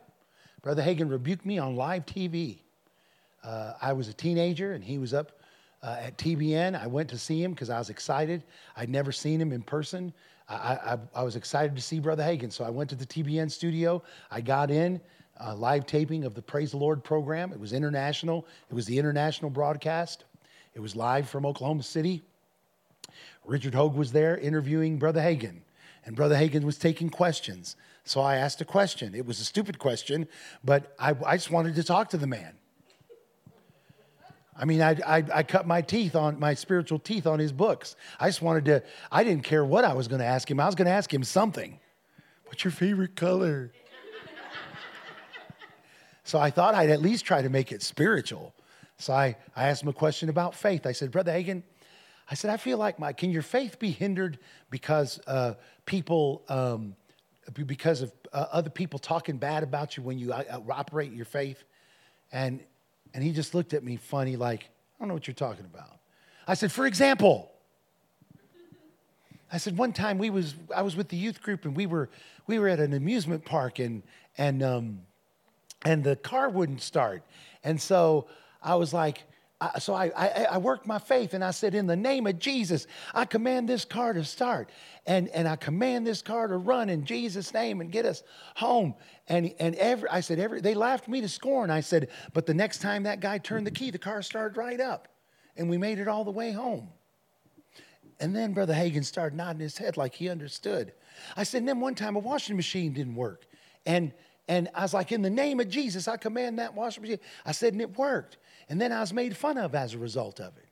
Brother 0.65 0.83
Hagin 0.83 1.11
rebuked 1.11 1.45
me 1.45 1.59
on 1.59 1.77
live 1.77 2.07
TV. 2.07 2.61
Uh, 3.45 3.75
I 3.83 3.93
was 3.93 4.09
a 4.09 4.15
teenager 4.15 4.73
and 4.73 4.83
he 4.83 4.97
was 4.97 5.13
up 5.13 5.33
uh, 5.83 5.99
at 6.01 6.17
TBN. 6.17 6.75
I 6.75 6.87
went 6.87 7.11
to 7.11 7.19
see 7.19 7.43
him 7.43 7.51
because 7.51 7.69
I 7.69 7.79
was 7.79 7.91
excited. 7.91 8.43
I'd 8.75 8.89
never 8.89 9.13
seen 9.13 9.39
him 9.39 9.53
in 9.53 9.61
person. 9.61 10.11
I, 10.49 10.55
I, 10.55 10.99
I, 11.17 11.23
was 11.23 11.37
excited 11.37 11.77
to 11.77 11.83
see 11.83 12.01
Brother 12.01 12.23
Hagin. 12.23 12.51
So 12.51 12.65
I 12.65 12.71
went 12.71 12.89
to 12.91 12.97
the 12.97 13.05
TBN 13.05 13.51
studio. 13.51 14.03
I 14.31 14.41
got 14.41 14.71
in, 14.71 15.03
uh, 15.39 15.55
live 15.55 15.85
taping 15.85 16.25
of 16.25 16.35
the 16.35 16.41
Praise 16.41 16.71
the 16.71 16.79
Lord 16.79 17.05
program. 17.05 17.53
It 17.53 17.61
was 17.61 17.75
international, 17.75 18.47
it 18.71 18.75
was 18.75 18.87
the 18.87 18.99
international 18.99 19.51
broadcast. 19.51 20.25
It 20.73 20.81
was 20.81 20.97
live 20.97 21.29
from 21.29 21.45
Oklahoma 21.45 21.83
City. 21.83 22.23
Richard 23.45 23.75
Hogue 23.75 23.97
was 23.97 24.13
there 24.13 24.39
interviewing 24.39 24.99
Brother 24.99 25.21
Hagin, 25.21 25.61
and 26.07 26.17
Brother 26.17 26.37
Hagin 26.37 26.65
was 26.65 26.79
taking 26.79 27.11
questions. 27.11 27.77
So 28.05 28.21
I 28.21 28.37
asked 28.37 28.61
a 28.61 28.65
question. 28.67 29.15
It 29.15 29.25
was 29.25 29.41
a 29.41 29.45
stupid 29.45 29.79
question, 29.79 30.29
but 30.63 30.95
I, 30.99 31.15
I 31.25 31.37
just 31.37 31.51
wanted 31.51 31.75
to 31.77 31.83
talk 31.83 32.11
to 32.11 32.19
the 32.19 32.27
man. 32.27 32.53
I 34.57 34.67
mean, 34.67 34.83
I, 34.83 34.97
I, 35.05 35.25
I, 35.35 35.43
cut 35.43 35.67
my 35.67 35.83
teeth 35.83 36.15
on 36.15 36.39
my 36.39 36.55
spiritual 36.55 37.01
teeth 37.01 37.27
on 37.27 37.41
his 37.41 37.51
books. 37.51 37.97
I 38.21 38.29
just 38.29 38.41
wanted 38.41 38.67
to, 38.67 38.83
I 39.11 39.25
didn't 39.25 39.43
care 39.43 39.65
what 39.65 39.85
I 39.85 39.95
was 39.95 40.07
going 40.07 40.21
to 40.21 40.27
ask 40.27 40.49
him. 40.49 40.61
I 40.61 40.67
was 40.67 40.77
going 40.77 40.87
to 40.87 40.93
ask 40.93 41.13
him 41.13 41.25
something. 41.25 41.81
What's 42.45 42.63
your 42.63 42.71
favorite 42.71 43.17
color? 43.17 43.73
so 46.23 46.39
I 46.39 46.51
thought 46.51 46.75
I'd 46.75 46.91
at 46.91 47.03
least 47.03 47.25
try 47.25 47.43
to 47.43 47.49
make 47.49 47.73
it 47.73 47.83
spiritual. 47.83 48.55
So 48.99 49.13
I, 49.13 49.37
I 49.57 49.69
asked 49.69 49.83
him 49.83 49.89
a 49.89 49.93
question 49.93 50.29
about 50.29 50.55
faith. 50.55 50.87
I 50.87 50.93
said, 50.93 51.11
Brother 51.11 51.33
Hagin, 51.33 51.65
I 52.31 52.35
said, 52.35 52.51
I 52.51 52.57
feel 52.57 52.79
like 52.79 53.01
my, 53.01 53.13
can 53.13 53.31
your 53.31 53.43
faith 53.43 53.81
be 53.81 53.91
hindered 53.91 54.39
because 54.71 55.21
uh, 55.27 55.55
people, 55.85 56.43
um, 56.49 56.95
because 57.67 58.03
of 58.03 58.13
uh, 58.33 58.47
other 58.51 58.71
people 58.71 58.99
talking 58.99 59.37
bad 59.37 59.63
about 59.63 59.97
you 59.97 60.03
when 60.03 60.19
you 60.19 60.33
uh, 60.33 60.61
operate 60.71 61.13
your 61.13 61.27
faith? 61.27 61.63
And 62.33 62.61
and 63.15 63.23
he 63.23 63.33
just 63.33 63.55
looked 63.55 63.73
at 63.75 63.85
me 63.85 63.97
funny, 63.97 64.37
like, 64.37 64.65
I 64.65 64.67
don't 64.99 65.09
know 65.09 65.15
what 65.15 65.29
you're 65.29 65.35
talking 65.35 65.65
about. 65.65 65.99
I 66.49 66.55
said, 66.55 66.73
for 66.73 66.85
example, 66.85 67.51
I 69.53 69.59
said, 69.59 69.79
one 69.79 69.93
time 69.93 70.19
we 70.19 70.31
was, 70.31 70.57
I 70.75 70.83
was 70.83 70.97
with 70.97 71.09
the 71.09 71.17
youth 71.17 71.41
group 71.41 71.65
and 71.65 71.77
we 71.77 71.87
were, 71.87 72.11
we 72.49 72.59
were 72.59 72.69
at 72.69 72.81
an 72.81 72.93
amusement 72.93 73.45
park 73.45 73.79
and, 73.79 74.03
and, 74.37 74.65
um, 74.65 75.01
and 75.85 76.03
the 76.03 76.17
car 76.17 76.51
wouldn't 76.51 76.83
start. 76.83 77.23
And 77.63 77.81
so 77.81 78.27
I 78.61 78.75
was 78.75 78.93
like, 78.93 79.23
I, 79.61 79.79
so 79.79 79.95
I, 79.95 80.11
I, 80.17 80.29
I, 80.53 80.59
worked 80.59 80.87
my 80.87 80.99
faith 80.99 81.33
and 81.33 81.45
I 81.45 81.53
said, 81.53 81.75
In 81.75 81.87
the 81.87 81.97
name 81.97 82.27
of 82.27 82.39
Jesus, 82.39 82.87
I 83.15 83.25
command 83.25 83.69
this 83.69 83.85
car 83.85 84.13
to 84.13 84.25
start. 84.25 84.71
And, 85.07 85.29
and 85.29 85.47
I 85.47 85.57
command 85.57 86.07
this 86.07 86.23
car 86.23 86.49
to 86.49 86.57
run 86.57 86.89
in 86.89 87.05
Jesus' 87.05 87.55
name 87.55 87.81
and 87.81 87.93
get 87.93 88.05
us 88.05 88.23
home. 88.57 88.95
And, 89.29 89.55
and 89.61 89.75
every, 89.77 90.09
I 90.09 90.21
said, 90.21 90.39
every, 90.39 90.61
they 90.61 90.75
laughed 90.75 91.09
me 91.09 91.21
to 91.21 91.29
scorn. 91.29 91.71
I 91.71 91.81
said, 91.81 92.09
But 92.33 92.47
the 92.47 92.55
next 92.55 92.79
time 92.79 93.05
that 93.05 93.21
guy 93.21 93.39
turned 93.39 93.67
the 93.67 93.71
key, 93.71 93.91
the 93.91 93.99
car 93.99 94.23
started 94.23 94.57
right 94.57 94.81
up. 94.81 95.09
And 95.57 95.71
we 95.71 95.79
made 95.79 96.01
it 96.01 96.09
all 96.09 96.25
the 96.25 96.33
way 96.33 96.51
home. 96.51 96.89
And 98.19 98.35
then 98.35 98.55
Brother 98.55 98.75
Hagin 98.75 99.05
started 99.05 99.37
nodding 99.37 99.61
his 99.61 99.79
head 99.79 99.97
like 99.97 100.15
he 100.15 100.29
understood. 100.29 100.93
I 101.37 101.45
said, 101.45 101.59
and 101.59 101.69
then 101.69 101.81
one 101.81 101.95
time 101.95 102.17
a 102.17 102.21
washing 102.21 102.57
machine 102.57 102.93
didn't 102.93 103.15
work. 103.15 103.47
And 103.87 104.13
and 104.47 104.69
I 104.75 104.83
was 104.83 104.93
like, 104.93 105.11
in 105.11 105.23
the 105.23 105.31
name 105.31 105.59
of 105.61 105.69
Jesus, 105.69 106.07
I 106.07 106.17
command 106.19 106.59
that 106.59 106.75
washing 106.75 107.03
machine. 107.03 107.21
I 107.47 107.53
said, 107.53 107.73
and 107.73 107.81
it 107.81 107.97
worked. 107.97 108.37
And 108.69 108.81
then 108.81 108.93
I 108.93 109.01
was 109.01 109.13
made 109.13 109.37
fun 109.37 109.59
of 109.59 109.75
as 109.75 109.95
a 109.95 109.99
result 109.99 110.41
of 110.41 110.57
it. 110.57 110.65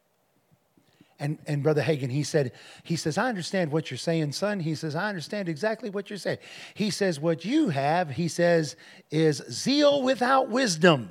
And, 1.19 1.39
and 1.47 1.63
Brother 1.63 1.83
Hagin, 1.83 2.11
he 2.11 2.25
said, 2.25 2.51
he 2.83 2.97
says, 2.97 3.17
I 3.17 3.29
understand 3.29 3.71
what 3.71 3.91
you're 3.91 3.99
saying, 3.99 4.33
son. 4.33 4.59
He 4.59 4.75
says, 4.75 4.97
I 4.97 5.09
understand 5.09 5.49
exactly 5.49 5.89
what 5.89 6.11
you're 6.11 6.19
saying. 6.19 6.39
He 6.75 6.91
says, 6.91 7.21
what 7.21 7.45
you 7.45 7.69
have, 7.69 8.11
he 8.11 8.27
says, 8.27 8.75
is 9.11 9.37
zeal 9.49 10.03
without 10.03 10.49
wisdom. 10.49 11.11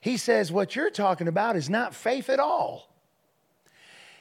he 0.00 0.16
says, 0.16 0.52
what 0.52 0.76
you're 0.76 0.90
talking 0.90 1.28
about 1.28 1.56
is 1.56 1.70
not 1.70 1.94
faith 1.94 2.28
at 2.28 2.40
all. 2.40 2.93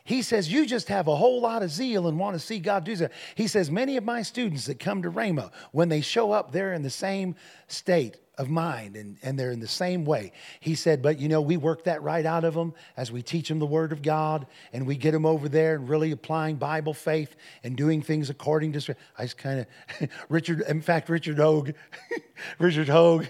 He 0.04 0.22
says, 0.22 0.52
You 0.52 0.66
just 0.66 0.90
have 0.90 1.08
a 1.08 1.16
whole 1.16 1.40
lot 1.40 1.64
of 1.64 1.72
zeal 1.72 2.08
and 2.08 2.20
want 2.20 2.36
to 2.36 2.40
see 2.40 2.60
God 2.60 2.84
do 2.84 2.96
that. 2.98 3.12
He 3.36 3.48
says, 3.48 3.72
Many 3.72 3.98
of 3.98 4.04
my 4.04 4.22
students 4.22 4.66
that 4.66 4.80
come 4.80 5.02
to 5.04 5.12
Rhema, 5.12 5.52
when 5.72 5.90
they 5.90 6.02
show 6.02 6.32
up, 6.32 6.52
they're 6.52 6.74
in 6.74 6.84
the 6.84 6.90
same 6.90 7.36
state 7.68 8.18
of 8.38 8.50
mind 8.50 8.96
and, 8.96 9.18
and 9.22 9.38
they're 9.38 9.52
in 9.52 9.60
the 9.60 9.68
same 9.68 10.04
way. 10.06 10.34
He 10.60 10.76
said, 10.76 11.02
But 11.02 11.20
you 11.20 11.30
know, 11.30 11.40
we 11.40 11.56
work 11.56 11.86
that 11.86 12.02
right 12.04 12.26
out 12.26 12.44
of 12.44 12.54
them 12.54 12.74
as 12.98 13.12
we 13.12 13.22
teach 13.22 13.48
them 13.48 13.60
the 13.60 13.66
Word 13.66 13.94
of 13.94 14.02
God 14.02 14.46
and 14.74 14.86
we 14.86 14.98
get 14.98 15.12
them 15.12 15.26
over 15.26 15.48
there 15.48 15.76
and 15.76 15.88
really 15.88 16.12
applying 16.12 16.58
Bible 16.58 16.94
faith 16.94 17.36
and 17.64 17.78
doing 17.78 18.02
things 18.02 18.30
according 18.30 18.74
to. 18.74 18.96
I 19.18 19.24
just 19.24 19.38
kind 19.38 19.66
of, 20.02 20.10
Richard, 20.30 20.62
in 20.62 20.82
fact, 20.82 21.08
Richard 21.08 21.38
Hogue, 21.38 21.72
Richard 22.60 22.90
Hogue, 22.90 23.28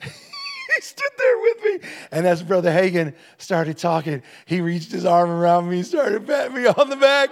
he 0.74 0.80
stood 0.80 1.10
there 1.18 1.38
with 1.38 1.64
me. 1.64 1.88
And 2.10 2.26
as 2.26 2.42
Brother 2.42 2.70
Hagin 2.70 3.14
started 3.38 3.78
talking, 3.78 4.22
he 4.46 4.60
reached 4.60 4.92
his 4.92 5.04
arm 5.04 5.30
around 5.30 5.68
me, 5.68 5.82
started 5.82 6.26
patting 6.26 6.54
me 6.54 6.66
on 6.66 6.90
the 6.90 6.96
back. 6.96 7.30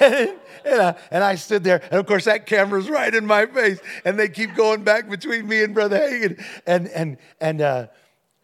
and, 0.00 0.30
and, 0.64 0.80
I, 0.80 0.94
and 1.10 1.24
I 1.24 1.34
stood 1.34 1.64
there. 1.64 1.82
And 1.90 2.00
of 2.00 2.06
course, 2.06 2.24
that 2.24 2.46
camera's 2.46 2.88
right 2.88 3.14
in 3.14 3.26
my 3.26 3.46
face. 3.46 3.80
And 4.04 4.18
they 4.18 4.28
keep 4.28 4.54
going 4.54 4.84
back 4.84 5.08
between 5.08 5.46
me 5.46 5.62
and 5.62 5.74
Brother 5.74 5.98
Hagin. 5.98 6.42
And, 6.66 6.88
and, 6.88 7.16
and, 7.40 7.60
uh, 7.60 7.86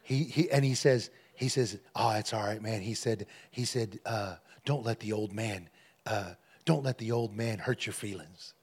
he, 0.03 0.25
he, 0.25 0.51
and 0.51 0.65
he 0.65 0.75
says, 0.75 1.11
he 1.35 1.49
says, 1.49 1.79
oh, 1.97 2.11
it's 2.11 2.33
all 2.33 2.45
right, 2.45 2.61
man. 2.61 2.83
He 2.83 2.95
said, 2.95 3.27
he 3.51 3.65
said, 3.65 3.99
uh, 4.05 4.37
don't 4.65 4.85
let 4.85 5.01
the 5.01 5.13
old 5.13 5.33
man, 5.33 5.69
uh, 6.07 6.35
don't 6.65 6.85
let 6.85 6.99
the 6.99 7.13
old 7.13 7.35
man 7.35 7.59
hurt 7.59 7.87
your 7.87 7.93
feelings. 7.93 8.55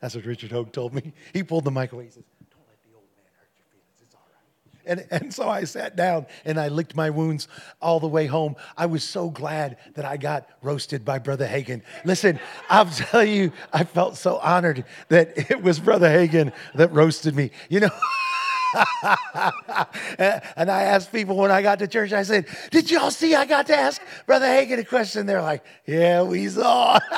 That's 0.00 0.14
what 0.14 0.24
Richard 0.24 0.52
Hogue 0.52 0.72
told 0.72 0.94
me. 0.94 1.12
He 1.32 1.42
pulled 1.42 1.64
the 1.64 1.70
mic 1.70 1.92
away. 1.92 2.04
He 2.04 2.10
says, 2.10 2.24
and, 4.86 5.06
and 5.10 5.34
so 5.34 5.48
I 5.48 5.64
sat 5.64 5.96
down 5.96 6.26
and 6.44 6.58
I 6.58 6.68
licked 6.68 6.94
my 6.94 7.10
wounds 7.10 7.48
all 7.80 8.00
the 8.00 8.08
way 8.08 8.26
home. 8.26 8.56
I 8.76 8.86
was 8.86 9.04
so 9.04 9.30
glad 9.30 9.76
that 9.94 10.04
I 10.04 10.16
got 10.16 10.48
roasted 10.62 11.04
by 11.04 11.18
Brother 11.18 11.46
Hagin. 11.46 11.82
Listen, 12.04 12.40
I'll 12.70 12.86
tell 12.86 13.24
you, 13.24 13.52
I 13.72 13.84
felt 13.84 14.16
so 14.16 14.38
honored 14.38 14.84
that 15.08 15.50
it 15.50 15.62
was 15.62 15.80
Brother 15.80 16.08
Hagin 16.08 16.52
that 16.74 16.92
roasted 16.92 17.34
me. 17.34 17.50
You 17.68 17.80
know, 17.80 17.90
and 20.18 20.70
I 20.70 20.82
asked 20.82 21.12
people 21.12 21.36
when 21.36 21.50
I 21.50 21.62
got 21.62 21.78
to 21.80 21.86
church, 21.86 22.12
I 22.12 22.22
said, 22.22 22.46
Did 22.70 22.90
y'all 22.90 23.10
see 23.10 23.34
I 23.34 23.46
got 23.46 23.66
to 23.68 23.76
ask 23.76 24.00
Brother 24.26 24.46
Hagin 24.46 24.78
a 24.78 24.84
question? 24.84 25.26
They're 25.26 25.42
like, 25.42 25.64
Yeah, 25.86 26.22
we 26.22 26.48
saw. 26.48 26.98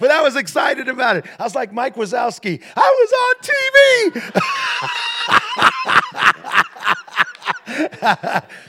but 0.00 0.10
I 0.10 0.22
was 0.22 0.36
excited 0.36 0.88
about 0.88 1.16
it. 1.16 1.24
I 1.38 1.44
was 1.44 1.54
like 1.54 1.72
Mike 1.72 1.94
Wazowski, 1.94 2.62
I 2.76 2.96
was 3.00 3.12
on 3.22 4.20
TV. 4.22 5.98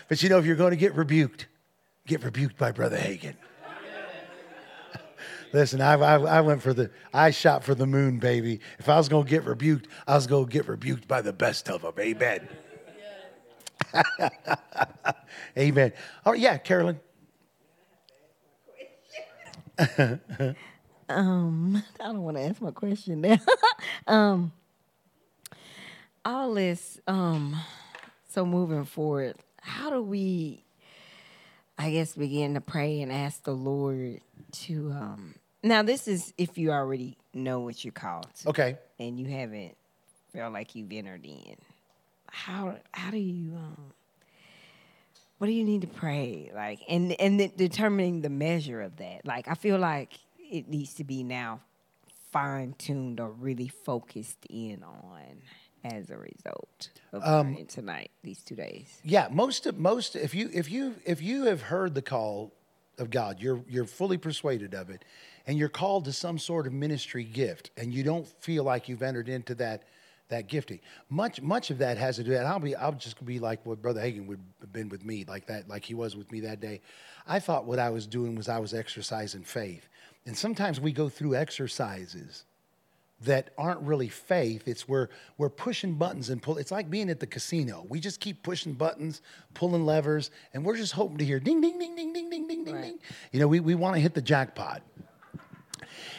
but 0.08 0.24
you 0.24 0.30
know, 0.30 0.40
if 0.40 0.46
you're 0.46 0.56
going 0.56 0.72
to 0.72 0.78
get 0.78 0.96
rebuked, 0.96 1.48
get 2.08 2.24
rebuked 2.24 2.58
by 2.58 2.72
Brother 2.72 2.98
Hagin. 2.98 3.36
Listen, 5.54 5.82
I, 5.82 5.94
I, 5.94 6.20
I, 6.20 6.42
went 6.42 6.62
for 6.62 6.74
the, 6.74 6.90
I 7.14 7.32
shot 7.32 7.64
for 7.64 7.76
the 7.76 7.86
moon, 7.86 8.20
baby. 8.20 8.60
If 8.80 8.90
I 8.90 8.98
was 8.98 9.10
going 9.10 9.26
to 9.26 9.30
get 9.30 9.44
rebuked, 9.46 9.88
I 10.08 10.16
was 10.16 10.28
going 10.28 10.46
to 10.46 10.52
get 10.52 10.68
rebuked 10.68 11.08
by 11.08 11.22
the 11.22 11.34
best 11.34 11.70
of 11.70 11.82
them. 11.82 11.94
Amen. 12.00 12.48
Amen. 15.58 15.94
Oh, 16.26 16.34
yeah, 16.34 16.58
Carolyn. 16.58 17.00
um, 21.10 21.84
I 22.00 22.04
don't 22.04 22.22
want 22.22 22.38
to 22.38 22.44
ask 22.44 22.62
my 22.62 22.72
question 22.72 23.22
now. 23.22 23.38
um, 24.08 24.52
all 26.26 26.54
this, 26.54 27.00
um, 27.08 27.56
so 28.30 28.46
moving 28.46 28.86
forward, 28.86 29.36
how 29.62 29.90
do 29.90 30.02
we, 30.02 30.64
I 31.78 31.92
guess, 31.92 32.16
begin 32.16 32.54
to 32.56 32.62
pray 32.62 33.02
and 33.02 33.12
ask 33.12 33.44
the 33.44 33.54
Lord 33.54 34.22
to, 34.52 34.92
um, 34.92 35.36
now 35.64 35.82
this 35.84 36.08
is 36.08 36.34
if 36.38 36.58
you 36.58 36.72
already 36.72 37.18
know 37.34 37.60
what 37.62 37.84
you're 37.84 37.92
called 37.92 38.28
to 38.42 38.50
Okay. 38.50 38.78
and 39.00 39.20
you 39.20 39.28
haven't 39.28 39.76
felt 40.34 40.54
like 40.54 40.76
you've 40.76 40.92
entered 40.92 41.26
in. 41.26 41.56
How 42.36 42.78
how 42.92 43.12
do 43.12 43.18
you 43.18 43.54
um 43.56 43.94
what 45.38 45.46
do 45.48 45.54
you 45.54 45.64
need 45.64 45.82
to 45.82 45.88
pray 45.88 46.52
like 46.56 46.80
and 46.90 47.12
and 47.20 47.40
then 47.40 47.52
determining 47.56 48.22
the 48.22 48.30
measure 48.30 48.82
of 48.82 48.98
that 48.98 49.24
like 49.24 49.48
i 49.48 49.54
feel 49.54 49.78
like 49.78 50.14
it 50.40 50.68
needs 50.68 50.96
to 50.96 51.04
be 51.04 51.22
now 51.24 51.60
fine-tuned 52.32 53.20
or 53.20 53.30
really 53.30 53.68
focused 53.68 54.46
in 54.50 54.82
on 54.84 55.42
as 55.84 56.10
a 56.10 56.18
result 56.18 56.90
of 57.12 57.24
um, 57.24 57.48
learning 57.52 57.66
tonight 57.68 58.12
these 58.24 58.42
two 58.42 58.56
days 58.56 59.00
Yeah, 59.04 59.28
most 59.32 59.66
of 59.66 59.78
most 59.78 60.16
if 60.16 60.34
you 60.34 60.50
if 60.54 60.70
you 60.72 60.96
if 61.06 61.22
you 61.22 61.46
have 61.46 61.62
heard 61.62 61.96
the 61.96 62.02
call 62.02 62.54
of 62.98 63.10
God, 63.10 63.40
you're 63.40 63.64
you're 63.68 63.86
fully 63.86 64.18
persuaded 64.18 64.74
of 64.74 64.90
it, 64.90 65.04
and 65.48 65.58
you're 65.58 65.70
called 65.70 66.06
to 66.06 66.14
some 66.14 66.38
sort 66.38 66.68
of 66.68 66.74
ministry 66.74 67.24
gift, 67.24 67.72
and 67.78 67.94
you 67.94 68.04
don't 68.04 68.28
feel 68.28 68.64
like 68.64 68.88
you've 68.88 69.04
entered 69.04 69.30
into 69.30 69.56
that 69.56 69.84
that 70.30 70.48
gifting. 70.48 70.80
Much 71.10 71.42
much 71.42 71.70
of 71.70 71.78
that 71.80 71.98
has 71.98 72.16
to 72.18 72.24
do. 72.24 72.34
And 72.34 72.48
I'll 72.48 72.60
be 72.60 72.76
I'll 72.76 72.94
just 72.94 73.24
be 73.26 73.40
like 73.40 73.66
what 73.66 73.82
Brother 73.82 74.02
Hagin 74.02 74.28
would 74.28 74.40
have 74.62 74.74
been 74.74 74.90
with 74.90 75.04
me, 75.06 75.26
like 75.28 75.48
that, 75.48 75.68
like 75.68 75.84
he 75.86 75.94
was 75.94 76.16
with 76.16 76.32
me 76.32 76.42
that 76.42 76.60
day. 76.60 76.82
I 77.28 77.40
thought 77.40 77.66
what 77.66 77.80
I 77.80 77.90
was 77.90 78.08
doing 78.08 78.36
was 78.36 78.50
I 78.50 78.60
was 78.60 78.74
exercising 78.74 79.44
faith, 79.44 79.88
and 80.26 80.38
sometimes 80.38 80.80
we 80.80 80.92
go 80.92 81.10
through 81.10 81.36
exercises 81.36 82.46
that 83.26 83.52
aren't 83.58 83.82
really 83.82 84.10
faith. 84.10 84.68
It's 84.68 84.88
where 84.88 85.10
we're 85.38 85.50
pushing 85.50 85.96
buttons 85.96 86.30
and 86.30 86.42
pull. 86.42 86.58
It's 86.58 86.72
like 86.72 86.90
being 86.90 87.10
at 87.10 87.20
the 87.20 87.28
casino. 87.28 87.86
We 87.90 88.00
just 88.00 88.20
keep 88.20 88.44
pushing 88.44 88.74
buttons, 88.74 89.22
pulling 89.54 89.86
levers, 89.86 90.32
and 90.54 90.64
we're 90.66 90.78
just 90.78 90.94
hoping 90.94 91.18
to 91.18 91.26
hear 91.26 91.40
ding, 91.40 91.62
ding, 91.62 91.80
ding, 91.80 91.96
ding, 91.96 92.14
ding, 92.14 92.30
ding, 92.30 92.48
ding, 92.48 92.64
ding, 92.66 92.76
Right. 92.76 92.84
ding. 92.84 93.00
You 93.32 93.40
know, 93.40 93.48
we, 93.48 93.60
we 93.60 93.76
want 93.76 93.96
to 93.96 94.02
hit 94.02 94.14
the 94.14 94.22
jackpot. 94.22 94.82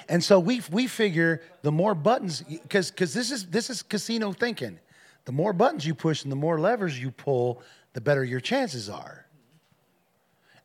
And 0.09 0.23
so 0.23 0.39
we 0.39 0.63
we 0.71 0.87
figure 0.87 1.41
the 1.63 1.73
more 1.73 1.95
buttons, 1.95 2.43
because 2.43 2.91
because 2.91 3.15
this 3.15 3.31
is 3.31 3.47
this 3.47 3.71
is 3.71 3.83
casino 3.83 4.33
thinking. 4.33 4.79
The 5.25 5.33
more 5.33 5.55
buttons 5.55 5.87
you 5.87 5.95
push 5.95 6.23
and 6.23 6.31
the 6.31 6.37
more 6.37 6.61
levers 6.61 7.01
you 7.01 7.11
pull, 7.11 7.63
the 7.95 8.01
better 8.01 8.23
your 8.23 8.41
chances 8.41 8.91
are. 8.91 9.25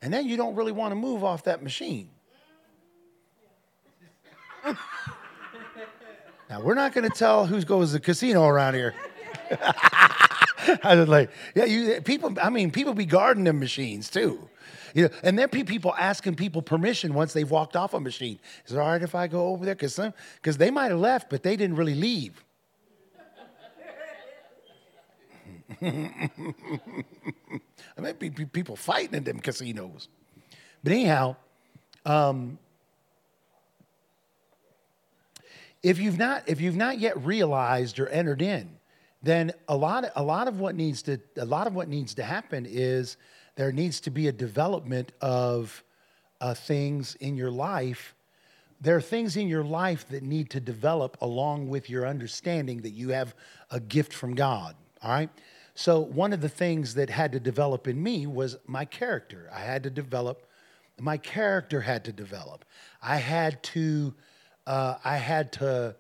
And 0.02 0.14
then 0.14 0.28
you 0.28 0.36
don't 0.36 0.56
really 0.56 0.74
want 0.74 0.92
to 0.92 0.96
move 0.96 1.24
off 1.24 1.44
that 1.46 1.64
machine. 1.64 2.10
Now 6.50 6.62
we're 6.62 6.74
not 6.74 6.94
going 6.94 7.10
to 7.10 7.16
tell 7.16 7.46
who 7.46 7.62
goes 7.62 7.90
to 7.90 7.94
the 7.94 8.00
casino 8.00 8.46
around 8.46 8.74
here. 8.74 8.96
I 10.84 10.96
was 10.96 11.08
like, 11.08 11.30
yeah, 11.56 11.66
you 11.66 12.02
people. 12.02 12.36
I 12.42 12.50
mean, 12.50 12.72
people 12.72 12.94
be 12.94 13.06
guarding 13.06 13.44
them 13.44 13.60
machines 13.60 14.10
too, 14.10 14.50
you 14.94 15.04
know. 15.04 15.10
And 15.24 15.38
there 15.38 15.48
be 15.48 15.64
people 15.64 15.94
asking 15.98 16.36
people 16.36 16.62
permission 16.62 17.14
once 17.14 17.34
they've 17.34 17.50
walked 17.50 17.76
off 17.76 17.94
a 17.94 18.00
machine. 18.00 18.40
Is 18.66 18.74
it 18.74 18.80
all 18.80 18.88
right 18.88 19.02
if 19.02 19.16
I 19.16 19.28
go 19.28 19.48
over 19.48 19.66
there? 19.66 19.76
Because 19.76 19.96
some, 19.96 20.14
because 20.36 20.58
they 20.58 20.72
might 20.72 20.92
have 20.92 21.00
left, 21.00 21.30
but 21.30 21.44
they 21.44 21.56
didn't 21.56 21.76
really 21.78 21.96
leave. 21.96 22.44
I 25.82 26.30
might 27.98 28.20
be 28.20 28.30
be 28.30 28.46
people 28.46 28.76
fighting 28.76 29.16
in 29.16 29.24
them 29.24 29.40
casinos. 29.40 30.10
But 30.84 30.94
anyhow, 30.94 31.36
um, 32.06 32.58
if 35.84 36.00
you've 36.00 36.18
not 36.18 36.48
if 36.48 36.62
you've 36.62 36.76
not 36.76 37.00
yet 37.00 37.24
realized 37.24 38.00
or 38.00 38.08
entered 38.10 38.42
in 38.42 38.70
then 39.22 39.52
a 39.68 39.76
lot 39.76 40.06
of, 40.06 40.12
a 40.16 40.24
lot 40.24 40.48
of 40.48 40.60
what 40.60 40.76
needs 40.76 41.02
to 41.04 41.20
a 41.38 41.46
lot 41.46 41.68
of 41.68 41.76
what 41.76 41.88
needs 41.88 42.14
to 42.14 42.24
happen 42.24 42.66
is 42.68 43.18
there 43.56 43.72
needs 43.72 44.00
to 44.00 44.10
be 44.10 44.28
a 44.28 44.32
development 44.32 45.12
of 45.22 45.84
uh, 46.40 46.54
things 46.54 47.16
in 47.16 47.36
your 47.36 47.52
life. 47.52 48.16
There 48.80 48.96
are 48.96 49.02
things 49.02 49.36
in 49.36 49.50
your 49.50 49.66
life 49.66 50.08
that 50.08 50.24
need 50.24 50.50
to 50.52 50.62
develop 50.62 51.18
along 51.20 51.68
with 51.68 51.90
your 51.90 52.08
understanding 52.08 52.82
that 52.84 52.92
you 52.92 53.10
have 53.10 53.36
a 53.70 53.82
gift 53.82 54.14
from 54.14 54.36
God 54.36 54.78
all 55.04 55.12
right? 55.12 55.30
So 55.76 56.00
one 56.00 56.34
of 56.34 56.42
the 56.42 56.50
things 56.50 56.94
that 56.96 57.10
had 57.10 57.32
to 57.32 57.40
develop 57.40 57.88
in 57.88 58.02
me 58.02 58.28
was 58.28 58.58
my 58.68 58.86
character. 58.86 59.50
I 59.54 59.60
had 59.60 59.84
to 59.84 59.90
develop 59.90 60.46
my 61.02 61.16
character 61.16 61.80
had 61.80 62.04
to 62.04 62.12
develop. 62.12 62.66
I 63.02 63.16
had 63.16 63.64
to 63.64 64.14
uh, 64.70 65.00
I 65.04 65.18
had 65.18 65.52
to 65.54 65.96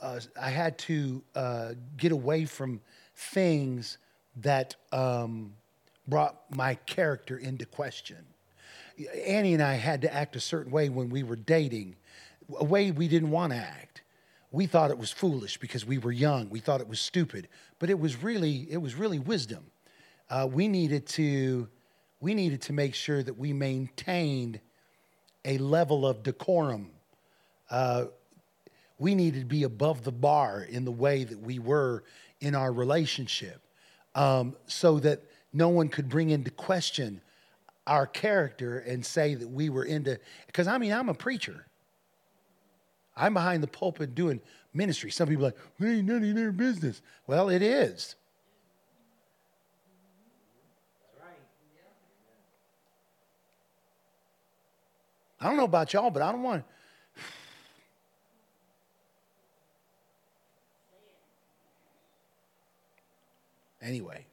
uh, 0.00 0.20
I 0.40 0.50
had 0.50 0.78
to 0.78 1.22
uh, 1.34 1.72
get 1.96 2.12
away 2.12 2.44
from 2.44 2.80
things 3.16 3.98
that 4.36 4.76
um, 4.92 5.54
brought 6.06 6.36
my 6.54 6.76
character 6.86 7.36
into 7.38 7.66
question. 7.66 8.18
Annie 9.26 9.54
and 9.54 9.62
I 9.62 9.74
had 9.74 10.02
to 10.02 10.14
act 10.14 10.36
a 10.36 10.40
certain 10.40 10.70
way 10.70 10.88
when 10.90 11.10
we 11.10 11.24
were 11.24 11.36
dating, 11.36 11.96
a 12.56 12.64
way 12.64 12.92
we 12.92 13.08
didn't 13.08 13.30
want 13.30 13.52
to 13.52 13.58
act. 13.58 14.02
We 14.52 14.66
thought 14.66 14.92
it 14.92 14.98
was 14.98 15.10
foolish 15.10 15.56
because 15.56 15.84
we 15.84 15.98
were 15.98 16.12
young. 16.12 16.48
We 16.50 16.60
thought 16.60 16.80
it 16.80 16.88
was 16.88 17.00
stupid, 17.00 17.48
but 17.80 17.90
it 17.90 17.98
was 17.98 18.22
really 18.22 18.68
it 18.70 18.78
was 18.78 18.94
really 18.94 19.18
wisdom. 19.18 19.64
Uh, 20.30 20.48
we 20.48 20.68
needed 20.68 21.06
to 21.08 21.66
we 22.20 22.34
needed 22.34 22.62
to 22.62 22.72
make 22.72 22.94
sure 22.94 23.24
that 23.24 23.36
we 23.36 23.52
maintained 23.52 24.60
a 25.44 25.58
level 25.58 26.06
of 26.06 26.22
decorum 26.22 26.93
we 28.98 29.14
needed 29.14 29.40
to 29.40 29.46
be 29.46 29.64
above 29.64 30.04
the 30.04 30.12
bar 30.12 30.62
in 30.62 30.84
the 30.84 30.92
way 30.92 31.24
that 31.24 31.38
we 31.38 31.58
were 31.58 32.04
in 32.40 32.54
our 32.54 32.72
relationship 32.72 33.60
um, 34.14 34.54
so 34.66 34.98
that 35.00 35.22
no 35.52 35.68
one 35.68 35.88
could 35.88 36.08
bring 36.08 36.30
into 36.30 36.50
question 36.50 37.20
our 37.86 38.06
character 38.06 38.78
and 38.78 39.04
say 39.04 39.34
that 39.34 39.48
we 39.48 39.68
were 39.68 39.84
into 39.84 40.18
because 40.46 40.66
i 40.66 40.78
mean 40.78 40.92
i'm 40.92 41.08
a 41.08 41.14
preacher. 41.14 41.66
I'm 43.16 43.34
behind 43.34 43.62
the 43.62 43.68
pulpit 43.68 44.16
doing 44.16 44.40
ministry. 44.72 45.12
Some 45.12 45.28
people 45.28 45.44
are 45.44 45.48
like 45.48 45.56
well, 45.78 45.90
ain't 45.90 46.06
none 46.06 46.24
of 46.24 46.34
their 46.34 46.50
business. 46.50 47.00
Well 47.26 47.48
it 47.48 47.62
is. 47.62 48.16
I 55.40 55.46
don't 55.46 55.56
know 55.58 55.64
about 55.64 55.92
y'all 55.92 56.10
but 56.10 56.22
i 56.22 56.32
don't 56.32 56.42
want 56.42 56.64
anyway. 63.84 64.26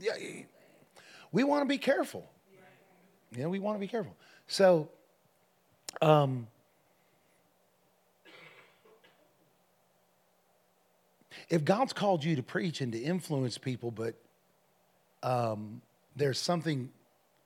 Yeah 0.00 0.14
we 1.32 1.44
want 1.44 1.62
to 1.62 1.66
be 1.66 1.78
careful. 1.78 2.30
You 3.34 3.42
know 3.42 3.48
we 3.48 3.58
want 3.58 3.76
to 3.76 3.80
be 3.80 3.88
careful. 3.88 4.14
So 4.46 4.90
um 6.00 6.46
if 11.48 11.64
god's 11.64 11.92
called 11.92 12.24
you 12.24 12.36
to 12.36 12.42
preach 12.42 12.80
and 12.80 12.92
to 12.92 12.98
influence 12.98 13.58
people 13.58 13.90
but 13.90 14.14
um 15.22 15.82
there's 16.16 16.38
something 16.38 16.90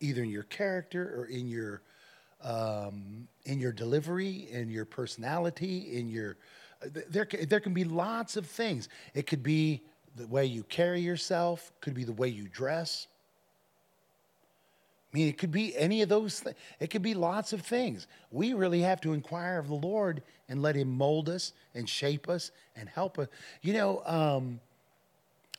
either 0.01 0.23
in 0.23 0.31
your 0.31 0.44
character 0.44 1.15
or 1.16 1.27
in 1.27 1.48
your 1.48 1.82
um, 2.43 3.27
in 3.47 3.59
your 3.59 3.73
delivery, 3.73 4.47
in 4.51 4.70
your 4.70 4.85
personality, 4.85 5.97
in 5.97 6.09
your 6.11 6.36
there 7.09 7.27
there 7.48 7.61
can 7.61 7.73
be 7.73 7.85
lots 7.85 8.36
of 8.36 8.47
things. 8.47 8.89
It 9.15 9.27
could 9.27 9.43
be 9.43 9.82
the 10.17 10.27
way 10.27 10.47
you 10.47 10.63
carry 10.65 11.01
yourself, 11.01 11.73
could 11.81 11.95
be 11.95 12.05
the 12.05 12.13
way 12.13 12.29
you 12.29 12.49
dress. 12.49 13.07
I 15.13 15.17
mean, 15.17 15.29
it 15.29 15.39
could 15.39 15.53
be 15.53 15.77
any 15.77 16.03
of 16.03 16.09
those 16.09 16.41
things. 16.41 16.57
It 16.81 16.91
could 16.91 17.03
be 17.03 17.15
lots 17.15 17.53
of 17.53 17.63
things. 17.63 18.07
We 18.31 18.53
really 18.53 18.81
have 18.83 19.01
to 19.03 19.13
inquire 19.13 19.59
of 19.59 19.69
the 19.69 19.75
Lord 19.75 20.23
and 20.49 20.61
let 20.61 20.75
Him 20.75 20.89
mold 20.89 21.29
us 21.29 21.53
and 21.75 21.89
shape 21.89 22.29
us 22.29 22.51
and 22.75 22.89
help 22.89 23.19
us. 23.19 23.29
You 23.63 23.73
know, 23.75 24.03
um, 24.05 24.61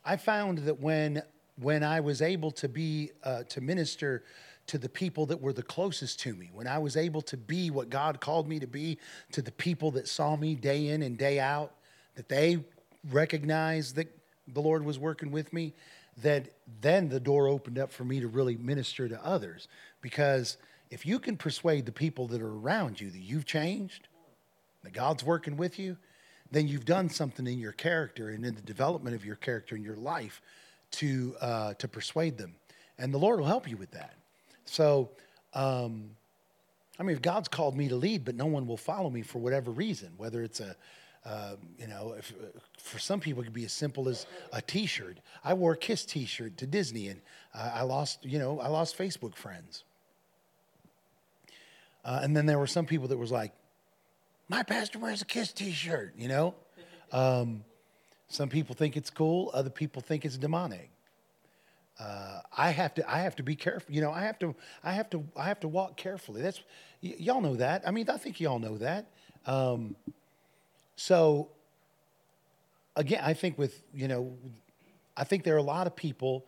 I 0.06 0.18
found 0.18 0.60
that 0.60 0.80
when 0.80 1.22
when 1.60 1.84
I 1.84 2.02
was 2.02 2.22
able 2.22 2.52
to 2.52 2.70
be 2.70 3.12
uh, 3.24 3.44
to 3.50 3.62
minister 3.62 4.24
to 4.68 4.78
the 4.78 4.90
people 4.90 5.26
that 5.28 5.42
were 5.42 5.54
the 5.54 5.64
closest 5.64 6.20
to 6.20 6.36
me, 6.36 6.50
when 6.54 6.68
I 6.68 6.78
was 6.78 6.96
able 6.98 7.22
to 7.24 7.38
be 7.38 7.72
what 7.72 7.90
God 7.90 8.20
called 8.20 8.48
me 8.48 8.60
to 8.60 8.68
be 8.68 8.98
to 9.32 9.42
the 9.42 9.52
people 9.54 9.92
that 9.92 10.08
saw 10.08 10.36
me 10.36 10.56
day 10.56 10.90
in 10.90 11.02
and 11.02 11.18
day 11.18 11.40
out, 11.40 11.72
that 12.16 12.30
they 12.30 12.60
recognized 13.10 13.96
that 13.96 14.17
the 14.48 14.62
Lord 14.62 14.84
was 14.86 14.98
working 14.98 15.32
with 15.32 15.54
me, 15.54 15.74
that 16.22 16.50
then 16.82 17.10
the 17.10 17.20
door 17.20 17.48
opened 17.48 17.78
up 17.78 17.92
for 17.92 18.04
me 18.04 18.20
to 18.20 18.28
really 18.28 18.58
minister 18.58 19.08
to 19.08 19.26
others. 19.26 19.68
Because 20.02 20.58
if 20.90 21.06
you 21.06 21.20
can 21.20 21.38
persuade 21.38 21.86
the 21.86 21.92
people 21.92 22.28
that 22.28 22.42
are 22.42 22.54
around 22.54 23.00
you 23.00 23.10
that 23.10 23.20
you've 23.20 23.46
changed, 23.46 24.08
that 24.84 24.94
God's 24.94 25.24
working 25.24 25.58
with 25.58 25.78
you, 25.78 25.98
then 26.52 26.68
you've 26.68 26.86
done 26.86 27.10
something 27.10 27.46
in 27.46 27.60
your 27.60 27.74
character 27.74 28.30
and 28.30 28.46
in 28.46 28.56
the 28.56 28.62
development 28.62 29.16
of 29.16 29.26
your 29.26 29.36
character 29.36 29.76
in 29.76 29.84
your 29.84 29.98
life 29.98 30.42
to 30.92 31.36
uh, 31.42 31.74
to 31.76 31.88
persuade 31.88 32.38
them, 32.38 32.56
and 32.98 33.14
the 33.14 33.18
Lord 33.18 33.40
will 33.40 33.48
help 33.48 33.70
you 33.70 33.76
with 33.76 33.92
that. 33.92 34.14
So, 34.66 35.10
um, 35.54 36.12
I 37.00 37.04
mean, 37.04 37.16
if 37.16 37.22
God's 37.22 37.48
called 37.48 37.76
me 37.76 37.90
to 37.90 37.96
lead, 37.96 38.24
but 38.24 38.36
no 38.36 38.46
one 38.46 38.66
will 38.66 38.78
follow 38.78 39.10
me 39.10 39.22
for 39.22 39.40
whatever 39.40 39.72
reason, 39.72 40.14
whether 40.18 40.42
it's 40.42 40.62
a 40.62 40.76
uh, 41.28 41.56
you 41.78 41.88
know, 41.88 42.16
if, 42.18 42.32
uh, 42.32 42.60
for 42.80 43.00
some 43.00 43.20
people, 43.20 43.42
it 43.42 43.46
could 43.46 43.54
be 43.54 43.66
as 43.66 43.74
simple 43.74 44.08
as 44.08 44.26
a 44.54 44.62
T-shirt. 44.62 45.18
I 45.44 45.54
wore 45.54 45.74
a 45.74 45.78
Kiss 45.78 46.06
T-shirt 46.06 46.58
to 46.58 46.66
Disney, 46.66 47.10
and 47.10 47.20
uh, 47.54 47.72
I 47.74 47.82
lost, 47.82 48.26
you 48.26 48.40
know, 48.40 48.60
I 48.62 48.68
lost 48.70 48.98
Facebook 48.98 49.36
friends. 49.36 49.84
Uh, 52.06 52.22
and 52.24 52.36
then 52.36 52.46
there 52.46 52.58
were 52.58 52.68
some 52.68 52.86
people 52.86 53.10
that 53.10 53.18
was 53.18 53.32
like, 53.32 53.52
"My 54.48 54.64
pastor 54.64 55.00
wears 55.00 55.22
a 55.22 55.26
Kiss 55.26 55.52
T-shirt," 55.52 56.14
you 56.18 56.30
know. 56.30 56.56
Um, 57.12 57.66
some 58.30 58.48
people 58.48 58.76
think 58.76 58.96
it's 58.96 59.10
cool. 59.10 59.52
Other 59.54 59.70
people 59.70 60.02
think 60.02 60.24
it's 60.24 60.38
demonic. 60.38 60.90
Uh, 62.00 62.40
I 62.56 62.72
have 62.72 62.94
to. 62.94 63.12
I 63.12 63.20
have 63.20 63.36
to 63.38 63.44
be 63.44 63.56
careful. 63.56 63.94
You 63.94 64.00
know, 64.00 64.12
I 64.12 64.22
have 64.22 64.40
to. 64.40 64.56
I 64.84 64.94
have 64.94 65.10
to. 65.10 65.26
I 65.36 65.46
have 65.46 65.60
to 65.62 65.68
walk 65.68 65.98
carefully. 65.98 66.42
That's 66.42 66.62
y- 67.04 67.16
y'all 67.18 67.42
know 67.42 67.56
that. 67.56 67.86
I 67.86 67.92
mean, 67.92 68.10
I 68.10 68.16
think 68.18 68.40
y'all 68.40 68.60
know 68.60 68.78
that. 68.78 69.08
Um, 69.46 69.98
so 70.98 71.50
again, 72.98 73.22
I 73.24 73.34
think 73.34 73.58
with 73.58 73.82
you 73.94 74.10
know, 74.10 74.36
I 75.16 75.24
think 75.24 75.46
there 75.46 75.56
are 75.56 75.60
a 75.60 75.64
lot 75.64 75.88
of 75.88 75.96
people 75.96 76.46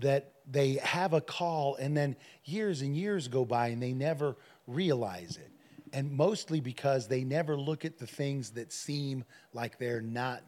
that 0.00 0.32
they 0.50 0.74
have 0.82 1.14
a 1.14 1.20
call 1.20 1.76
and 1.76 1.96
then 1.96 2.16
years 2.44 2.82
and 2.82 2.94
years 2.96 3.28
go 3.28 3.44
by 3.44 3.68
and 3.68 3.82
they 3.82 3.92
never 3.92 4.36
realize 4.66 5.36
it. 5.36 5.50
And 5.92 6.10
mostly 6.10 6.60
because 6.60 7.06
they 7.06 7.22
never 7.22 7.56
look 7.56 7.84
at 7.84 7.98
the 7.98 8.06
things 8.06 8.50
that 8.50 8.72
seem 8.72 9.24
like 9.52 9.78
they're 9.78 10.00
not, 10.00 10.42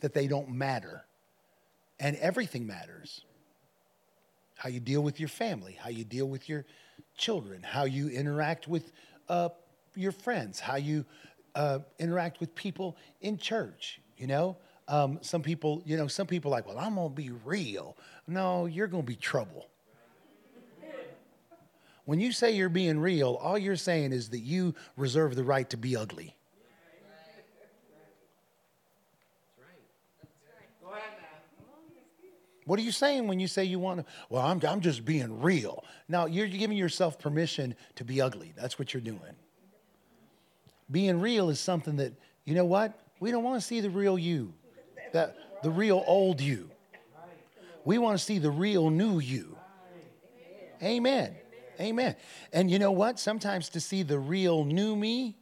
that 0.00 0.14
they 0.14 0.26
don't 0.26 0.50
matter. 0.50 1.04
And 1.98 2.16
everything 2.16 2.66
matters. 2.66 3.22
How 4.56 4.68
you 4.68 4.78
deal 4.78 5.00
with 5.00 5.18
your 5.18 5.28
family, 5.28 5.76
how 5.80 5.88
you 5.88 6.04
deal 6.04 6.26
with 6.26 6.48
your 6.48 6.66
children, 7.16 7.62
how 7.62 7.84
you 7.84 8.08
interact 8.08 8.68
with 8.68 8.92
uh, 9.28 9.48
your 9.96 10.12
friends, 10.12 10.60
how 10.60 10.76
you 10.76 11.04
uh, 11.54 11.80
interact 11.98 12.40
with 12.40 12.54
people 12.54 12.96
in 13.20 13.38
church, 13.38 14.00
you 14.16 14.26
know? 14.26 14.56
Um, 14.88 15.18
some 15.22 15.42
people, 15.42 15.82
you 15.84 15.96
know, 15.96 16.08
some 16.08 16.26
people 16.26 16.50
like, 16.50 16.66
well, 16.66 16.78
I'm 16.78 16.96
going 16.96 17.10
to 17.10 17.14
be 17.14 17.30
real. 17.44 17.96
No, 18.26 18.66
you're 18.66 18.88
going 18.88 19.04
to 19.04 19.06
be 19.06 19.16
trouble. 19.16 19.68
When 22.06 22.18
you 22.18 22.32
say 22.32 22.50
you're 22.56 22.68
being 22.68 22.98
real, 22.98 23.34
all 23.34 23.56
you're 23.56 23.76
saying 23.76 24.12
is 24.12 24.30
that 24.30 24.40
you 24.40 24.74
reserve 24.96 25.36
the 25.36 25.44
right 25.44 25.68
to 25.70 25.76
be 25.76 25.96
ugly. 25.96 26.34
What 32.64 32.78
are 32.78 32.82
you 32.82 32.92
saying 32.92 33.26
when 33.26 33.40
you 33.40 33.48
say 33.48 33.64
you 33.64 33.78
want 33.78 34.00
to? 34.00 34.12
Well, 34.28 34.42
I'm, 34.42 34.60
I'm 34.64 34.80
just 34.80 35.04
being 35.04 35.40
real. 35.40 35.84
Now, 36.08 36.26
you're 36.26 36.46
giving 36.46 36.76
yourself 36.76 37.18
permission 37.18 37.74
to 37.96 38.04
be 38.04 38.20
ugly. 38.20 38.52
That's 38.56 38.78
what 38.78 38.94
you're 38.94 39.00
doing. 39.00 39.34
Being 40.90 41.20
real 41.20 41.50
is 41.50 41.60
something 41.60 41.96
that, 41.96 42.12
you 42.44 42.54
know 42.54 42.64
what? 42.64 42.98
We 43.20 43.30
don't 43.30 43.44
want 43.44 43.60
to 43.60 43.66
see 43.66 43.80
the 43.80 43.90
real 43.90 44.18
you, 44.18 44.52
that, 45.12 45.36
the 45.62 45.70
real 45.70 46.02
old 46.06 46.40
you. 46.40 46.70
We 47.84 47.98
want 47.98 48.18
to 48.18 48.24
see 48.24 48.38
the 48.38 48.50
real 48.50 48.90
new 48.90 49.20
you. 49.20 49.56
Amen. 50.82 51.36
Amen. 51.78 52.16
And 52.52 52.70
you 52.70 52.78
know 52.78 52.92
what? 52.92 53.18
Sometimes 53.18 53.68
to 53.70 53.80
see 53.80 54.02
the 54.02 54.18
real 54.18 54.64
new 54.64 54.96
me, 54.96 55.36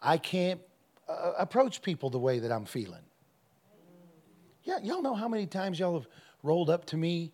I 0.00 0.16
can't 0.16 0.60
uh, 1.08 1.32
approach 1.38 1.82
people 1.82 2.10
the 2.10 2.18
way 2.18 2.38
that 2.38 2.52
I'm 2.52 2.64
feeling. 2.64 3.02
Yeah, 4.64 4.78
y'all 4.82 5.02
know 5.02 5.14
how 5.14 5.28
many 5.28 5.46
times 5.46 5.78
y'all 5.78 5.94
have 5.94 6.08
rolled 6.42 6.70
up 6.70 6.84
to 6.86 6.96
me 6.96 7.32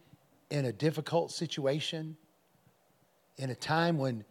in 0.50 0.66
a 0.66 0.72
difficult 0.72 1.32
situation, 1.32 2.16
in 3.36 3.50
a 3.50 3.54
time 3.54 3.98
when 3.98 4.24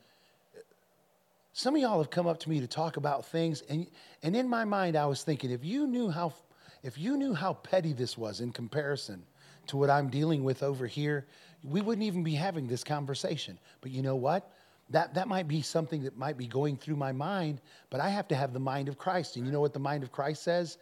some 1.53 1.75
of 1.75 1.81
y'all 1.81 1.99
have 1.99 2.09
come 2.09 2.25
up 2.25 2.39
to 2.39 2.49
me 2.49 2.59
to 2.59 2.67
talk 2.67 2.97
about 2.97 3.25
things, 3.27 3.61
and, 3.69 3.87
and 4.23 4.35
in 4.35 4.49
my 4.49 4.65
mind, 4.65 4.95
I 4.95 5.05
was 5.05 5.23
thinking, 5.23 5.51
if 5.51 5.63
you 5.63 5.85
knew 5.85 6.09
how, 6.09 6.33
if 6.81 6.97
you 6.97 7.15
knew 7.15 7.35
how 7.35 7.53
petty 7.53 7.93
this 7.93 8.17
was 8.17 8.41
in 8.41 8.51
comparison 8.51 9.23
to 9.67 9.77
what 9.77 9.91
I'm 9.91 10.09
dealing 10.09 10.43
with 10.43 10.63
over 10.63 10.87
here, 10.87 11.27
we 11.63 11.79
wouldn't 11.79 12.05
even 12.05 12.23
be 12.23 12.33
having 12.33 12.67
this 12.67 12.83
conversation. 12.83 13.59
But 13.81 13.91
you 13.91 14.01
know 14.01 14.15
what? 14.15 14.51
That, 14.89 15.13
that 15.13 15.27
might 15.27 15.47
be 15.47 15.61
something 15.61 16.03
that 16.03 16.17
might 16.17 16.37
be 16.37 16.47
going 16.47 16.75
through 16.75 16.95
my 16.95 17.11
mind, 17.11 17.61
but 17.91 18.01
I 18.01 18.09
have 18.09 18.27
to 18.29 18.35
have 18.35 18.51
the 18.51 18.59
mind 18.59 18.89
of 18.89 18.97
Christ. 18.97 19.37
And 19.37 19.45
you 19.45 19.51
know 19.51 19.61
what 19.61 19.73
the 19.73 19.79
mind 19.79 20.01
of 20.01 20.11
Christ 20.11 20.43
says? 20.43 20.79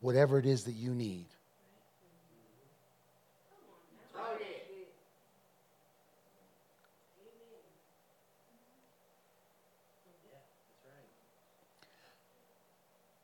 Whatever 0.00 0.38
it 0.38 0.46
is 0.46 0.64
that 0.64 0.74
you 0.74 0.94
need. 0.94 1.26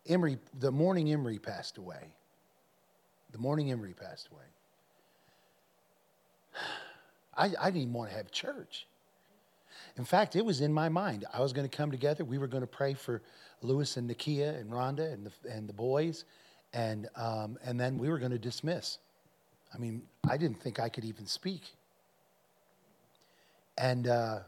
Emery, 0.07 0.39
the 0.59 0.71
morning 0.71 1.13
Emery 1.13 1.39
passed 1.39 1.79
away. 1.79 2.15
The 3.33 3.39
morning 3.39 3.71
Emery 3.71 3.95
passed 3.95 4.29
away. 4.31 4.45
I, 7.37 7.47
I 7.61 7.67
didn't 7.67 7.83
even 7.83 7.93
want 7.93 8.11
to 8.11 8.17
have 8.17 8.31
church. 8.31 8.87
In 9.97 10.05
fact, 10.05 10.37
it 10.37 10.45
was 10.45 10.61
in 10.61 10.73
my 10.73 10.89
mind. 10.89 11.25
I 11.33 11.41
was 11.41 11.53
going 11.53 11.69
to 11.69 11.77
come 11.77 11.91
together. 11.91 12.25
We 12.25 12.39
were 12.39 12.47
going 12.47 12.63
to 12.63 12.67
pray 12.67 12.95
for 12.95 13.23
Lewis 13.63 13.97
and 13.97 14.09
Nakia 14.09 14.61
and 14.61 14.71
Rhonda 14.71 15.13
and 15.13 15.27
the, 15.27 15.51
and 15.51 15.69
the 15.69 15.73
boys, 15.73 16.25
and, 16.73 17.09
um, 17.17 17.59
and 17.65 17.79
then 17.79 17.99
we 17.99 18.09
were 18.09 18.19
going 18.19 18.33
to 18.33 18.39
dismiss. 18.39 18.99
I 19.75 19.79
mean, 19.79 20.03
I 20.29 20.37
didn't 20.37 20.61
think 20.61 20.79
I 20.79 20.89
could 20.89 21.05
even 21.05 21.27
speak. 21.27 21.63
And, 23.79 24.07
uh, 24.07 24.41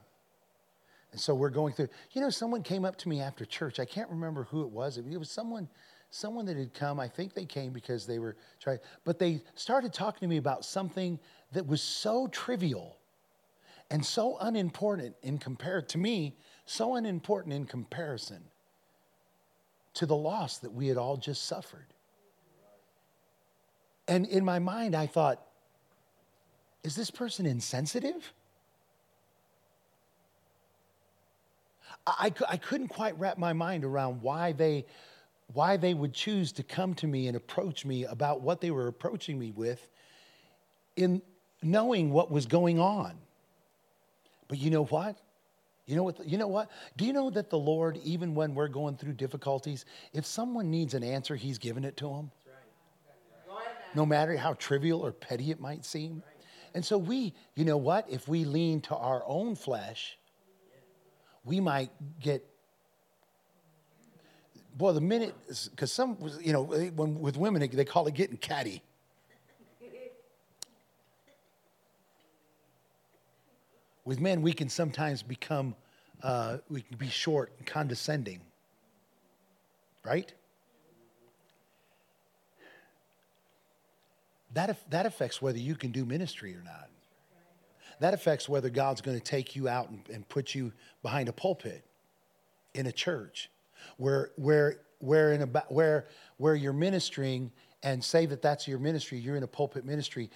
and 1.16 1.20
so 1.22 1.34
we're 1.34 1.48
going 1.48 1.72
through. 1.72 1.88
You 2.12 2.20
know, 2.20 2.28
someone 2.28 2.62
came 2.62 2.84
up 2.84 2.96
to 2.96 3.08
me 3.08 3.22
after 3.22 3.46
church. 3.46 3.80
I 3.80 3.86
can't 3.86 4.10
remember 4.10 4.44
who 4.44 4.60
it 4.60 4.68
was. 4.68 4.98
It 4.98 5.18
was 5.18 5.30
someone, 5.30 5.66
someone 6.10 6.44
that 6.44 6.58
had 6.58 6.74
come. 6.74 7.00
I 7.00 7.08
think 7.08 7.32
they 7.32 7.46
came 7.46 7.72
because 7.72 8.04
they 8.04 8.18
were 8.18 8.36
trying, 8.60 8.80
but 9.02 9.18
they 9.18 9.40
started 9.54 9.94
talking 9.94 10.20
to 10.20 10.26
me 10.26 10.36
about 10.36 10.62
something 10.62 11.18
that 11.52 11.66
was 11.66 11.80
so 11.80 12.26
trivial 12.26 12.98
and 13.90 14.04
so 14.04 14.36
unimportant 14.42 15.16
in 15.22 15.38
compared 15.38 15.88
to 15.88 15.96
me, 15.96 16.36
so 16.66 16.96
unimportant 16.96 17.54
in 17.54 17.64
comparison 17.64 18.42
to 19.94 20.04
the 20.04 20.14
loss 20.14 20.58
that 20.58 20.74
we 20.74 20.86
had 20.86 20.98
all 20.98 21.16
just 21.16 21.46
suffered. 21.46 21.86
And 24.06 24.26
in 24.26 24.44
my 24.44 24.58
mind, 24.58 24.94
I 24.94 25.06
thought, 25.06 25.40
is 26.84 26.94
this 26.94 27.10
person 27.10 27.46
insensitive? 27.46 28.34
I, 32.06 32.32
I 32.48 32.56
couldn't 32.56 32.88
quite 32.88 33.18
wrap 33.18 33.36
my 33.36 33.52
mind 33.52 33.84
around 33.84 34.22
why 34.22 34.52
they, 34.52 34.86
why 35.52 35.76
they 35.76 35.94
would 35.94 36.12
choose 36.12 36.52
to 36.52 36.62
come 36.62 36.94
to 36.94 37.06
me 37.06 37.26
and 37.26 37.36
approach 37.36 37.84
me 37.84 38.04
about 38.04 38.40
what 38.40 38.60
they 38.60 38.70
were 38.70 38.86
approaching 38.86 39.38
me 39.38 39.50
with 39.50 39.88
in 40.96 41.20
knowing 41.62 42.10
what 42.10 42.30
was 42.30 42.46
going 42.46 42.78
on. 42.78 43.16
But 44.48 44.58
you 44.58 44.70
know 44.70 44.84
what? 44.84 45.16
You 45.86 45.94
know 45.94 46.02
what? 46.02 46.26
You 46.26 46.38
know 46.38 46.48
what? 46.48 46.70
Do 46.96 47.04
you 47.04 47.12
know 47.12 47.30
that 47.30 47.50
the 47.50 47.58
Lord, 47.58 47.98
even 48.02 48.34
when 48.34 48.54
we're 48.54 48.68
going 48.68 48.96
through 48.96 49.12
difficulties, 49.12 49.84
if 50.12 50.26
someone 50.26 50.70
needs 50.70 50.94
an 50.94 51.04
answer, 51.04 51.36
He's 51.36 51.58
given 51.58 51.84
it 51.84 51.96
to 51.98 52.08
them. 52.08 52.30
No 53.94 54.04
matter 54.04 54.36
how 54.36 54.54
trivial 54.54 55.00
or 55.00 55.12
petty 55.12 55.50
it 55.50 55.60
might 55.60 55.84
seem. 55.84 56.22
And 56.74 56.84
so 56.84 56.98
we, 56.98 57.32
you 57.54 57.64
know 57.64 57.76
what? 57.76 58.10
If 58.10 58.28
we 58.28 58.44
lean 58.44 58.80
to 58.82 58.96
our 58.96 59.22
own 59.26 59.54
flesh, 59.54 60.18
we 61.46 61.60
might 61.60 61.90
get 62.20 62.44
boy 64.76 64.92
the 64.92 65.00
minute 65.00 65.34
because 65.70 65.90
some 65.90 66.18
you 66.40 66.52
know 66.52 66.64
when 66.64 67.20
with 67.20 67.38
women 67.38 67.66
they 67.72 67.84
call 67.84 68.06
it 68.06 68.14
getting 68.14 68.36
catty. 68.36 68.82
With 74.04 74.20
men 74.20 74.42
we 74.42 74.52
can 74.52 74.68
sometimes 74.68 75.22
become 75.22 75.74
uh, 76.22 76.58
we 76.68 76.82
can 76.82 76.96
be 76.96 77.08
short 77.08 77.52
and 77.58 77.66
condescending. 77.66 78.40
Right? 80.04 80.32
That, 84.54 84.78
that 84.90 85.04
affects 85.04 85.42
whether 85.42 85.58
you 85.58 85.74
can 85.74 85.90
do 85.90 86.06
ministry 86.06 86.54
or 86.54 86.62
not 86.62 86.88
that 88.00 88.14
affects 88.14 88.48
whether 88.48 88.70
God's 88.70 89.00
going 89.00 89.18
to 89.18 89.24
take 89.24 89.56
you 89.56 89.68
out 89.68 89.90
and, 89.90 90.00
and 90.12 90.28
put 90.28 90.54
you 90.54 90.72
behind 91.02 91.28
a 91.28 91.32
pulpit 91.32 91.84
in 92.74 92.86
a 92.86 92.92
church 92.92 93.50
where, 93.96 94.30
where, 94.36 94.80
where, 94.98 95.32
in 95.32 95.42
a, 95.42 95.46
where, 95.68 96.06
where 96.36 96.54
you're 96.54 96.72
ministering 96.72 97.50
and 97.82 98.02
say 98.02 98.26
that 98.26 98.42
that's 98.42 98.66
your 98.66 98.78
ministry, 98.78 99.18
you're 99.18 99.36
in 99.36 99.42
a 99.42 99.48
pulpit 99.48 99.84
ministry. 99.84 100.30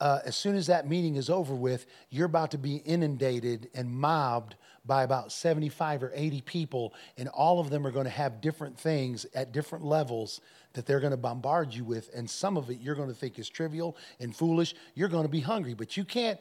Uh, 0.00 0.20
as 0.24 0.36
soon 0.36 0.54
as 0.54 0.68
that 0.68 0.88
meeting 0.88 1.16
is 1.16 1.28
over 1.28 1.54
with, 1.54 1.86
you're 2.10 2.26
about 2.26 2.52
to 2.52 2.58
be 2.58 2.76
inundated 2.76 3.68
and 3.74 3.90
mobbed 3.90 4.54
by 4.84 5.02
about 5.02 5.32
75 5.32 6.04
or 6.04 6.12
80 6.14 6.40
people, 6.42 6.94
and 7.16 7.28
all 7.28 7.60
of 7.60 7.68
them 7.68 7.86
are 7.86 7.90
going 7.90 8.04
to 8.04 8.10
have 8.10 8.40
different 8.40 8.78
things 8.78 9.26
at 9.34 9.52
different 9.52 9.84
levels 9.84 10.40
that 10.72 10.86
they're 10.86 11.00
going 11.00 11.10
to 11.10 11.16
bombard 11.16 11.74
you 11.74 11.84
with. 11.84 12.10
And 12.14 12.28
some 12.28 12.56
of 12.56 12.70
it 12.70 12.78
you're 12.80 12.94
going 12.94 13.08
to 13.08 13.14
think 13.14 13.38
is 13.38 13.48
trivial 13.48 13.96
and 14.20 14.34
foolish. 14.34 14.74
You're 14.94 15.08
going 15.08 15.24
to 15.24 15.28
be 15.28 15.40
hungry, 15.40 15.74
but 15.74 15.96
you 15.96 16.04
can't 16.04 16.38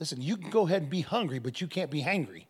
Listen, 0.00 0.20
you 0.20 0.36
can 0.36 0.50
go 0.50 0.66
ahead 0.66 0.82
and 0.82 0.90
be 0.90 1.02
hungry, 1.02 1.38
but 1.38 1.60
you 1.60 1.66
can't 1.66 1.90
be 1.90 2.02
hangry. 2.02 2.46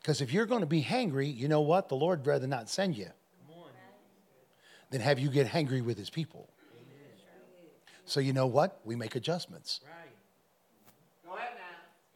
Because 0.00 0.20
if 0.20 0.32
you're 0.32 0.46
going 0.46 0.60
to 0.60 0.66
be 0.66 0.82
hangry, 0.82 1.34
you 1.34 1.48
know 1.48 1.60
what? 1.60 1.88
The 1.88 1.94
Lord'd 1.96 2.26
rather 2.26 2.46
not 2.46 2.70
send 2.70 2.96
you 2.96 3.10
than 4.90 5.00
have 5.00 5.18
you 5.18 5.28
get 5.28 5.46
hangry 5.46 5.84
with 5.84 5.98
his 5.98 6.08
people. 6.08 6.48
So 8.06 8.20
you 8.20 8.32
know 8.32 8.46
what? 8.46 8.80
We 8.84 8.96
make 8.96 9.16
adjustments. 9.16 9.80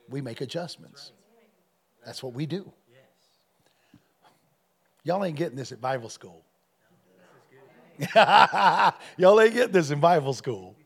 We 0.08 0.22
make 0.22 0.40
adjustments. 0.40 1.12
That's 2.04 2.22
what 2.22 2.32
we 2.32 2.46
do. 2.46 2.72
Y'all 5.04 5.22
ain't 5.24 5.36
getting 5.36 5.56
this 5.56 5.72
at 5.72 5.80
Bible 5.80 6.08
school. 6.08 6.44
Y'all 8.14 9.40
ain't 9.40 9.52
getting 9.52 9.72
this 9.72 9.90
in 9.90 10.00
Bible 10.00 10.32
school. 10.32 10.76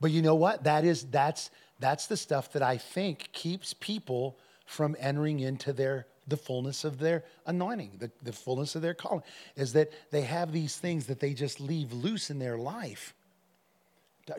But 0.00 0.10
you 0.10 0.22
know 0.22 0.34
what? 0.34 0.64
That 0.64 0.84
is 0.84 1.04
that's 1.04 1.50
that's 1.80 2.06
the 2.06 2.16
stuff 2.16 2.52
that 2.52 2.62
I 2.62 2.76
think 2.76 3.30
keeps 3.32 3.74
people 3.74 4.38
from 4.66 4.96
entering 4.98 5.40
into 5.40 5.72
their 5.72 6.06
the 6.28 6.36
fullness 6.36 6.84
of 6.84 6.98
their 6.98 7.24
anointing, 7.46 7.92
the, 7.98 8.10
the 8.22 8.32
fullness 8.32 8.74
of 8.74 8.82
their 8.82 8.92
calling, 8.92 9.22
is 9.56 9.72
that 9.72 9.90
they 10.10 10.20
have 10.22 10.52
these 10.52 10.76
things 10.76 11.06
that 11.06 11.20
they 11.20 11.32
just 11.32 11.58
leave 11.58 11.92
loose 11.92 12.30
in 12.30 12.38
their 12.38 12.58
life. 12.58 13.14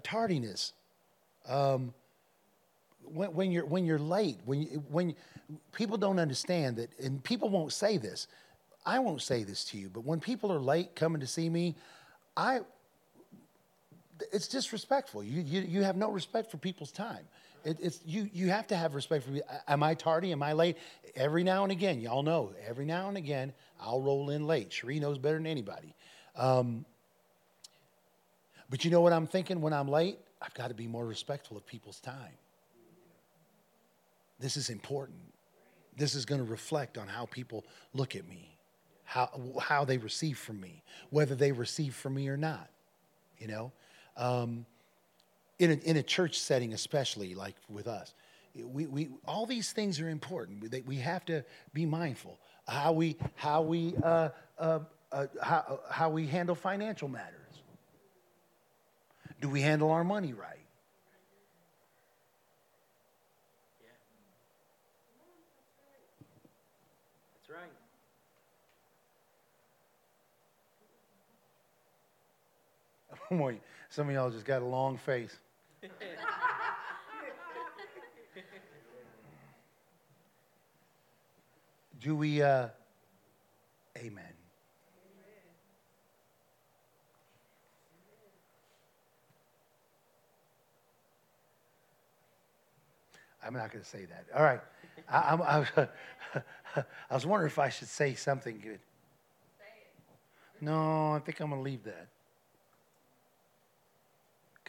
Tardiness. 0.03 0.73
Um, 1.47 1.93
when, 3.03 3.33
when 3.33 3.51
you're 3.51 3.65
when 3.65 3.85
you're 3.85 3.97
late, 3.97 4.37
when 4.45 4.61
you, 4.61 4.83
when 4.89 5.15
people 5.73 5.97
don't 5.97 6.19
understand 6.19 6.77
that, 6.77 6.91
and 6.99 7.23
people 7.23 7.49
won't 7.49 7.73
say 7.73 7.97
this, 7.97 8.27
I 8.85 8.99
won't 8.99 9.23
say 9.23 9.43
this 9.43 9.65
to 9.65 9.77
you, 9.77 9.89
but 9.89 10.05
when 10.05 10.19
people 10.19 10.51
are 10.51 10.59
late 10.59 10.95
coming 10.95 11.21
to 11.21 11.27
see 11.27 11.49
me, 11.49 11.75
I 12.37 12.59
it's 14.31 14.47
disrespectful. 14.47 15.23
You, 15.23 15.41
you, 15.41 15.61
you 15.61 15.83
have 15.83 15.97
no 15.97 16.11
respect 16.11 16.51
for 16.51 16.57
people's 16.57 16.91
time. 16.91 17.25
It, 17.63 17.77
it's, 17.81 17.99
you, 18.05 18.29
you 18.33 18.49
have 18.49 18.67
to 18.67 18.75
have 18.75 18.95
respect 18.95 19.25
for 19.25 19.31
me. 19.31 19.41
Am 19.67 19.83
I 19.83 19.93
tardy? 19.93 20.31
Am 20.31 20.41
I 20.41 20.53
late? 20.53 20.77
Every 21.15 21.43
now 21.43 21.63
and 21.63 21.71
again, 21.71 21.99
y'all 21.99 22.23
know, 22.23 22.53
every 22.65 22.85
now 22.85 23.09
and 23.09 23.17
again, 23.17 23.53
I'll 23.81 24.01
roll 24.01 24.29
in 24.29 24.47
late. 24.47 24.71
Cherie 24.71 24.99
knows 24.99 25.17
better 25.17 25.37
than 25.37 25.47
anybody. 25.47 25.93
Um, 26.35 26.85
but 28.69 28.85
you 28.85 28.91
know 28.91 29.01
what 29.01 29.13
I'm 29.13 29.27
thinking 29.27 29.61
when 29.61 29.73
I'm 29.73 29.87
late? 29.87 30.19
I've 30.41 30.53
got 30.53 30.69
to 30.69 30.73
be 30.73 30.87
more 30.87 31.05
respectful 31.05 31.57
of 31.57 31.65
people's 31.65 31.99
time. 31.99 32.37
This 34.39 34.55
is 34.55 34.69
important. 34.69 35.19
This 35.97 36.15
is 36.15 36.25
going 36.25 36.39
to 36.39 36.49
reflect 36.49 36.97
on 36.97 37.07
how 37.07 37.25
people 37.25 37.65
look 37.93 38.15
at 38.15 38.27
me, 38.27 38.57
how, 39.03 39.29
how 39.59 39.83
they 39.83 39.97
receive 39.97 40.37
from 40.37 40.61
me, 40.61 40.81
whether 41.09 41.35
they 41.35 41.51
receive 41.51 41.93
from 41.93 42.13
me 42.13 42.29
or 42.29 42.37
not. 42.37 42.69
You 43.37 43.47
know? 43.47 43.71
Um, 44.19 44.65
in, 45.57 45.71
a, 45.71 45.73
in 45.73 45.97
a 45.97 46.03
church 46.03 46.39
setting, 46.39 46.73
especially 46.73 47.35
like 47.35 47.55
with 47.69 47.87
us, 47.87 48.13
we, 48.55 48.85
we, 48.85 49.09
all 49.25 49.45
these 49.45 49.71
things 49.71 49.99
are 49.99 50.09
important. 50.09 50.73
We, 50.85 50.97
have 50.97 51.25
to 51.25 51.43
be 51.73 51.85
mindful 51.85 52.39
how 52.67 52.91
we, 52.91 53.17
how 53.35 53.61
we, 53.61 53.95
uh, 54.03 54.29
uh, 54.57 54.79
uh, 55.11 55.27
how, 55.41 55.79
how 55.89 56.09
we 56.09 56.27
handle 56.27 56.55
financial 56.55 57.07
matters. 57.07 57.35
Do 59.41 59.49
we 59.49 59.61
handle 59.61 59.91
our 59.91 60.03
money 60.03 60.33
right? 60.33 60.58
Boy, 73.31 73.59
some 73.89 74.09
of 74.09 74.15
y'all 74.15 74.31
just 74.31 74.45
got 74.45 74.61
a 74.61 74.65
long 74.65 74.97
face. 74.97 75.37
Do 82.01 82.15
we, 82.15 82.41
uh, 82.41 82.69
amen. 83.97 84.23
I'm 93.45 93.53
not 93.53 93.71
going 93.71 93.83
to 93.83 93.89
say 93.89 94.05
that. 94.05 94.25
All 94.35 94.43
right. 94.43 94.61
I, 95.09 95.33
I'm, 95.33 95.41
I, 95.41 95.59
was, 95.59 95.67
I 96.75 97.13
was 97.13 97.25
wondering 97.25 97.49
if 97.49 97.59
I 97.59 97.69
should 97.69 97.87
say 97.87 98.13
something 98.15 98.59
good. 98.59 98.79
No, 100.61 101.13
I 101.13 101.19
think 101.19 101.39
I'm 101.39 101.49
going 101.49 101.61
to 101.61 101.63
leave 101.63 101.83
that 101.83 102.07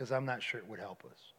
because 0.00 0.12
I'm 0.12 0.24
not 0.24 0.42
sure 0.42 0.58
it 0.58 0.66
would 0.66 0.78
help 0.80 1.04
us. 1.04 1.34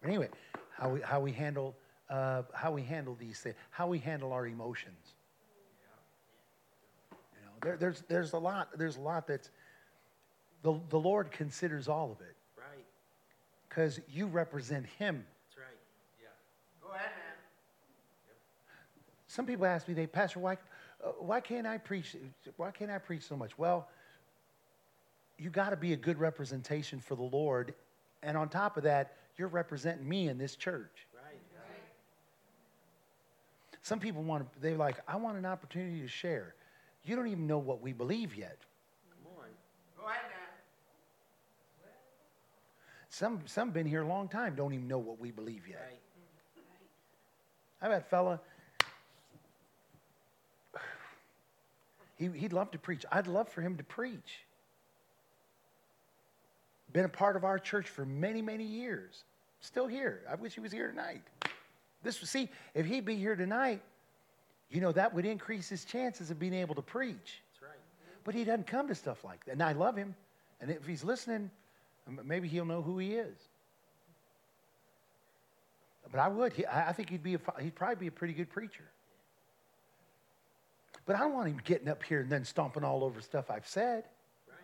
But 0.00 0.08
anyway, 0.08 0.30
how 0.76 0.88
we, 0.88 1.00
how 1.00 1.20
we 1.20 1.30
handle 1.30 1.76
uh, 2.10 2.42
how 2.52 2.72
we 2.72 2.82
handle 2.82 3.16
these 3.18 3.38
things, 3.38 3.54
how 3.70 3.86
we 3.86 4.00
handle 4.00 4.32
our 4.32 4.48
emotions. 4.48 5.14
You 7.12 7.40
know, 7.44 7.52
there, 7.62 7.76
there's 7.76 8.02
there's 8.08 8.32
a 8.32 8.38
lot 8.38 8.76
there's 8.76 8.96
a 8.96 9.00
lot 9.00 9.28
that's 9.28 9.50
the 10.64 10.80
the 10.88 10.98
Lord 10.98 11.30
considers 11.30 11.86
all 11.86 12.10
of 12.10 12.20
it 12.20 12.34
Right. 12.58 12.84
because 13.68 14.00
you 14.12 14.26
represent 14.26 14.84
Him. 14.84 15.24
That's 15.46 15.58
right. 15.58 15.78
Yeah. 16.20 16.30
Go 16.82 16.92
ahead 16.92 17.10
now. 17.16 18.34
Some 19.28 19.46
people 19.46 19.66
ask 19.66 19.86
me, 19.86 19.94
they 19.94 20.08
Pastor, 20.08 20.40
why 20.40 20.54
uh, 21.04 21.10
why 21.20 21.40
can't 21.40 21.64
I 21.66 21.78
preach? 21.78 22.16
Why 22.56 22.72
can't 22.72 22.90
I 22.90 22.98
preach 22.98 23.22
so 23.22 23.36
much? 23.36 23.56
Well, 23.56 23.86
you 25.38 25.50
got 25.50 25.70
to 25.70 25.76
be 25.76 25.92
a 25.92 25.96
good 25.96 26.18
representation 26.18 27.00
for 27.00 27.14
the 27.14 27.22
Lord, 27.22 27.74
and 28.22 28.36
on 28.36 28.48
top 28.48 28.76
of 28.76 28.84
that, 28.84 29.16
you're 29.36 29.48
representing 29.48 30.08
me 30.08 30.28
in 30.28 30.38
this 30.38 30.56
church. 30.56 31.06
Right. 31.14 31.40
Some 33.82 33.98
people 33.98 34.22
want 34.22 34.44
to, 34.44 34.60
they're 34.60 34.76
like, 34.76 35.00
I 35.08 35.16
want 35.16 35.36
an 35.36 35.44
opportunity 35.46 36.00
to 36.00 36.08
share. 36.08 36.54
You 37.04 37.16
don't 37.16 37.26
even 37.26 37.46
know 37.48 37.58
what 37.58 37.82
we 37.82 37.92
believe 37.92 38.36
yet. 38.36 38.58
Come 39.24 39.32
on. 39.36 39.48
Go 39.98 40.06
ahead 40.06 40.22
now. 40.30 40.36
Some, 43.08 43.40
some 43.44 43.70
been 43.72 43.86
here 43.86 44.02
a 44.02 44.06
long 44.06 44.28
time, 44.28 44.54
don't 44.54 44.72
even 44.72 44.88
know 44.88 44.98
what 44.98 45.18
we 45.20 45.30
believe 45.30 45.68
yet. 45.68 45.80
Right. 45.86 45.98
I've 47.82 47.90
had 47.90 48.02
a 48.02 48.04
fella, 48.04 48.40
he, 52.16 52.28
he'd 52.28 52.52
love 52.52 52.70
to 52.70 52.78
preach. 52.78 53.04
I'd 53.10 53.26
love 53.26 53.48
for 53.48 53.60
him 53.60 53.76
to 53.76 53.82
preach. 53.82 54.44
Been 56.92 57.04
a 57.04 57.08
part 57.08 57.36
of 57.36 57.44
our 57.44 57.58
church 57.58 57.88
for 57.88 58.04
many, 58.04 58.42
many 58.42 58.64
years. 58.64 59.24
Still 59.60 59.86
here. 59.86 60.22
I 60.30 60.34
wish 60.34 60.54
he 60.54 60.60
was 60.60 60.72
here 60.72 60.88
tonight. 60.88 61.22
This 62.02 62.18
see, 62.18 62.48
if 62.74 62.84
he'd 62.86 63.04
be 63.04 63.16
here 63.16 63.36
tonight, 63.36 63.80
you 64.70 64.80
know, 64.80 64.92
that 64.92 65.14
would 65.14 65.24
increase 65.24 65.68
his 65.68 65.84
chances 65.84 66.30
of 66.30 66.38
being 66.38 66.54
able 66.54 66.74
to 66.74 66.82
preach. 66.82 67.42
That's 67.52 67.62
right. 67.62 67.78
But 68.24 68.34
he 68.34 68.44
doesn't 68.44 68.66
come 68.66 68.88
to 68.88 68.94
stuff 68.94 69.24
like 69.24 69.44
that. 69.44 69.52
And 69.52 69.62
I 69.62 69.72
love 69.72 69.96
him. 69.96 70.14
And 70.60 70.70
if 70.70 70.86
he's 70.86 71.04
listening, 71.04 71.50
maybe 72.24 72.48
he'll 72.48 72.64
know 72.64 72.82
who 72.82 72.98
he 72.98 73.14
is. 73.14 73.36
But 76.10 76.20
I 76.20 76.28
would. 76.28 76.52
He, 76.52 76.66
I 76.66 76.90
I 76.90 76.92
think 76.92 77.08
he'd 77.08 77.22
be. 77.22 77.34
A, 77.34 77.40
he'd 77.60 77.74
probably 77.74 77.96
be 77.96 78.06
a 78.06 78.12
pretty 78.12 78.34
good 78.34 78.50
preacher. 78.50 78.84
But 81.06 81.16
I 81.16 81.20
don't 81.20 81.32
want 81.32 81.48
him 81.48 81.60
getting 81.64 81.88
up 81.88 82.02
here 82.02 82.20
and 82.20 82.30
then 82.30 82.44
stomping 82.44 82.84
all 82.84 83.02
over 83.02 83.20
stuff 83.20 83.50
I've 83.50 83.66
said 83.66 84.04
Right. 84.46 84.56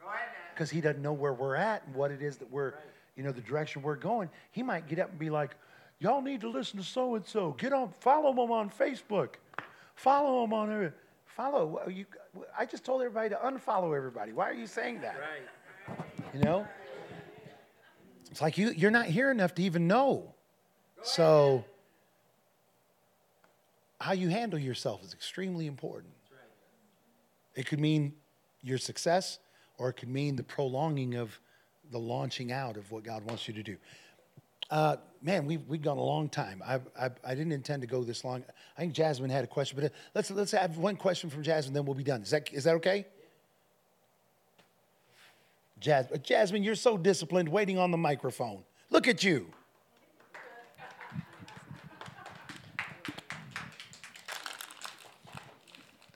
Go 0.00 0.08
ahead 0.08 0.28
now. 0.32 0.38
Because 0.54 0.70
he 0.70 0.80
doesn't 0.80 1.02
know 1.02 1.12
where 1.12 1.32
we're 1.32 1.56
at 1.56 1.82
and 1.86 1.94
what 1.94 2.10
it 2.10 2.22
is 2.22 2.36
that 2.38 2.50
we're, 2.50 2.74
you 3.16 3.22
know, 3.22 3.32
the 3.32 3.40
direction 3.40 3.82
we're 3.82 3.96
going. 3.96 4.28
He 4.50 4.62
might 4.62 4.88
get 4.88 4.98
up 4.98 5.10
and 5.10 5.18
be 5.18 5.30
like, 5.30 5.56
"Y'all 5.98 6.22
need 6.22 6.40
to 6.42 6.50
listen 6.50 6.78
to 6.78 6.84
so 6.84 7.14
and 7.14 7.26
so. 7.26 7.52
Get 7.52 7.72
on, 7.72 7.92
follow 8.00 8.34
them 8.34 8.50
on 8.50 8.70
Facebook, 8.70 9.34
follow 9.94 10.42
them 10.42 10.52
on 10.52 10.72
every, 10.72 10.92
follow." 11.24 11.88
You, 11.88 12.06
I 12.58 12.66
just 12.66 12.84
told 12.84 13.02
everybody 13.02 13.30
to 13.30 13.36
unfollow 13.36 13.96
everybody. 13.96 14.32
Why 14.32 14.48
are 14.48 14.54
you 14.54 14.66
saying 14.66 15.00
that? 15.02 15.16
Right. 15.18 15.98
You 16.32 16.40
know, 16.40 16.66
it's 18.30 18.40
like 18.40 18.56
you 18.56 18.70
you're 18.70 18.90
not 18.90 19.06
here 19.06 19.30
enough 19.30 19.54
to 19.56 19.62
even 19.62 19.86
know. 19.86 20.34
So, 21.02 21.64
how 24.00 24.12
you 24.12 24.28
handle 24.28 24.58
yourself 24.58 25.02
is 25.02 25.12
extremely 25.12 25.66
important. 25.66 26.14
It 27.54 27.66
could 27.66 27.80
mean 27.80 28.14
your 28.62 28.78
success, 28.78 29.38
or 29.78 29.88
it 29.88 29.94
could 29.94 30.08
mean 30.08 30.36
the 30.36 30.42
prolonging 30.42 31.14
of 31.14 31.38
the 31.90 31.98
launching 31.98 32.52
out 32.52 32.76
of 32.76 32.90
what 32.90 33.04
God 33.04 33.24
wants 33.24 33.46
you 33.48 33.54
to 33.54 33.62
do. 33.62 33.76
Uh, 34.70 34.96
man, 35.20 35.44
we've, 35.44 35.66
we've 35.68 35.82
gone 35.82 35.98
a 35.98 36.02
long 36.02 36.28
time. 36.28 36.62
I, 36.66 36.80
I, 36.98 37.10
I 37.24 37.34
didn't 37.34 37.52
intend 37.52 37.82
to 37.82 37.86
go 37.86 38.02
this 38.02 38.24
long. 38.24 38.42
I 38.76 38.80
think 38.80 38.94
Jasmine 38.94 39.28
had 39.28 39.44
a 39.44 39.46
question, 39.46 39.76
but 39.78 39.86
uh, 39.86 39.94
let's, 40.14 40.30
let's 40.30 40.52
have 40.52 40.78
one 40.78 40.96
question 40.96 41.28
from 41.28 41.42
Jasmine, 41.42 41.74
then 41.74 41.84
we'll 41.84 41.94
be 41.94 42.02
done. 42.02 42.22
Is 42.22 42.30
that, 42.30 42.50
is 42.52 42.64
that 42.64 42.76
okay? 42.76 43.06
Jas- 45.78 46.10
uh, 46.12 46.16
Jasmine, 46.16 46.62
you're 46.62 46.74
so 46.74 46.96
disciplined 46.96 47.50
waiting 47.50 47.78
on 47.78 47.90
the 47.90 47.98
microphone. 47.98 48.62
Look 48.88 49.08
at 49.08 49.22
you. 49.22 49.46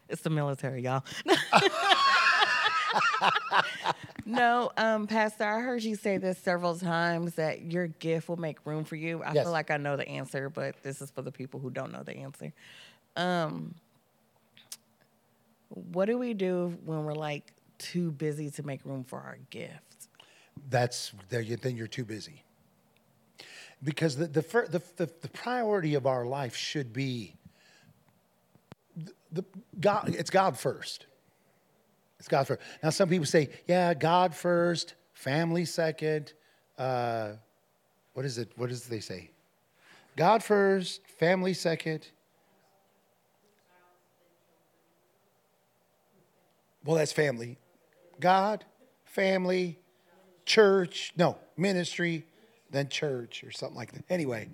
It's 0.08 0.22
the 0.22 0.30
military, 0.30 0.82
y'all. 0.82 1.04
No, 4.24 4.72
um, 4.76 5.06
Pastor, 5.06 5.44
I 5.44 5.60
heard 5.60 5.84
you 5.84 5.94
say 5.94 6.18
this 6.18 6.36
several 6.38 6.76
times 6.76 7.36
that 7.36 7.62
your 7.62 7.86
gift 7.86 8.28
will 8.28 8.36
make 8.38 8.58
room 8.66 8.84
for 8.84 8.96
you. 8.96 9.22
I 9.22 9.34
Yes. 9.34 9.44
feel 9.44 9.52
like 9.52 9.70
I 9.70 9.76
know 9.76 9.96
the 9.96 10.08
answer, 10.08 10.50
but 10.50 10.82
this 10.82 11.00
is 11.00 11.10
for 11.12 11.22
the 11.22 11.30
people 11.30 11.60
who 11.60 11.70
don't 11.70 11.92
know 11.92 12.02
the 12.02 12.16
answer. 12.16 12.52
Um, 13.16 13.74
what 15.68 16.06
do 16.06 16.18
we 16.18 16.34
do 16.34 16.76
when 16.84 17.04
we're 17.04 17.14
like 17.14 17.52
too 17.78 18.10
busy 18.10 18.50
to 18.50 18.62
make 18.64 18.84
room 18.84 19.04
for 19.04 19.20
our 19.20 19.38
gift? 19.50 20.08
That's 20.68 21.12
then 21.28 21.76
you're 21.76 21.86
too 21.86 22.04
busy. 22.04 22.42
Because 23.84 24.16
the 24.16 24.26
the, 24.26 24.40
the 24.42 24.82
the 24.96 25.10
the 25.20 25.28
priority 25.28 25.94
of 25.94 26.06
our 26.06 26.24
life 26.24 26.56
should 26.56 26.92
be 26.92 27.36
the, 28.96 29.12
the 29.30 29.44
God. 29.78 30.14
It's 30.18 30.30
God 30.30 30.58
first. 30.58 31.06
It's 32.18 32.28
God 32.28 32.46
first. 32.46 32.60
Now 32.82 32.90
some 32.90 33.08
people 33.08 33.26
say, 33.26 33.50
yeah, 33.66 33.94
God 33.94 34.34
first, 34.34 34.94
family 35.12 35.64
second. 35.64 36.32
Uh, 36.78 37.32
what 38.14 38.24
is 38.24 38.38
it? 38.38 38.50
What 38.56 38.70
does 38.70 38.84
they 38.84 39.00
say? 39.00 39.30
God 40.16 40.42
first, 40.42 41.06
family 41.06 41.52
second. 41.52 42.06
Well, 46.84 46.96
that's 46.96 47.12
family. 47.12 47.58
God, 48.20 48.64
family, 49.04 49.78
church, 50.46 51.12
no, 51.16 51.36
ministry, 51.56 52.24
then 52.70 52.88
church 52.88 53.44
or 53.44 53.50
something 53.50 53.76
like 53.76 53.92
that. 53.92 54.04
Anyway, 54.08 54.48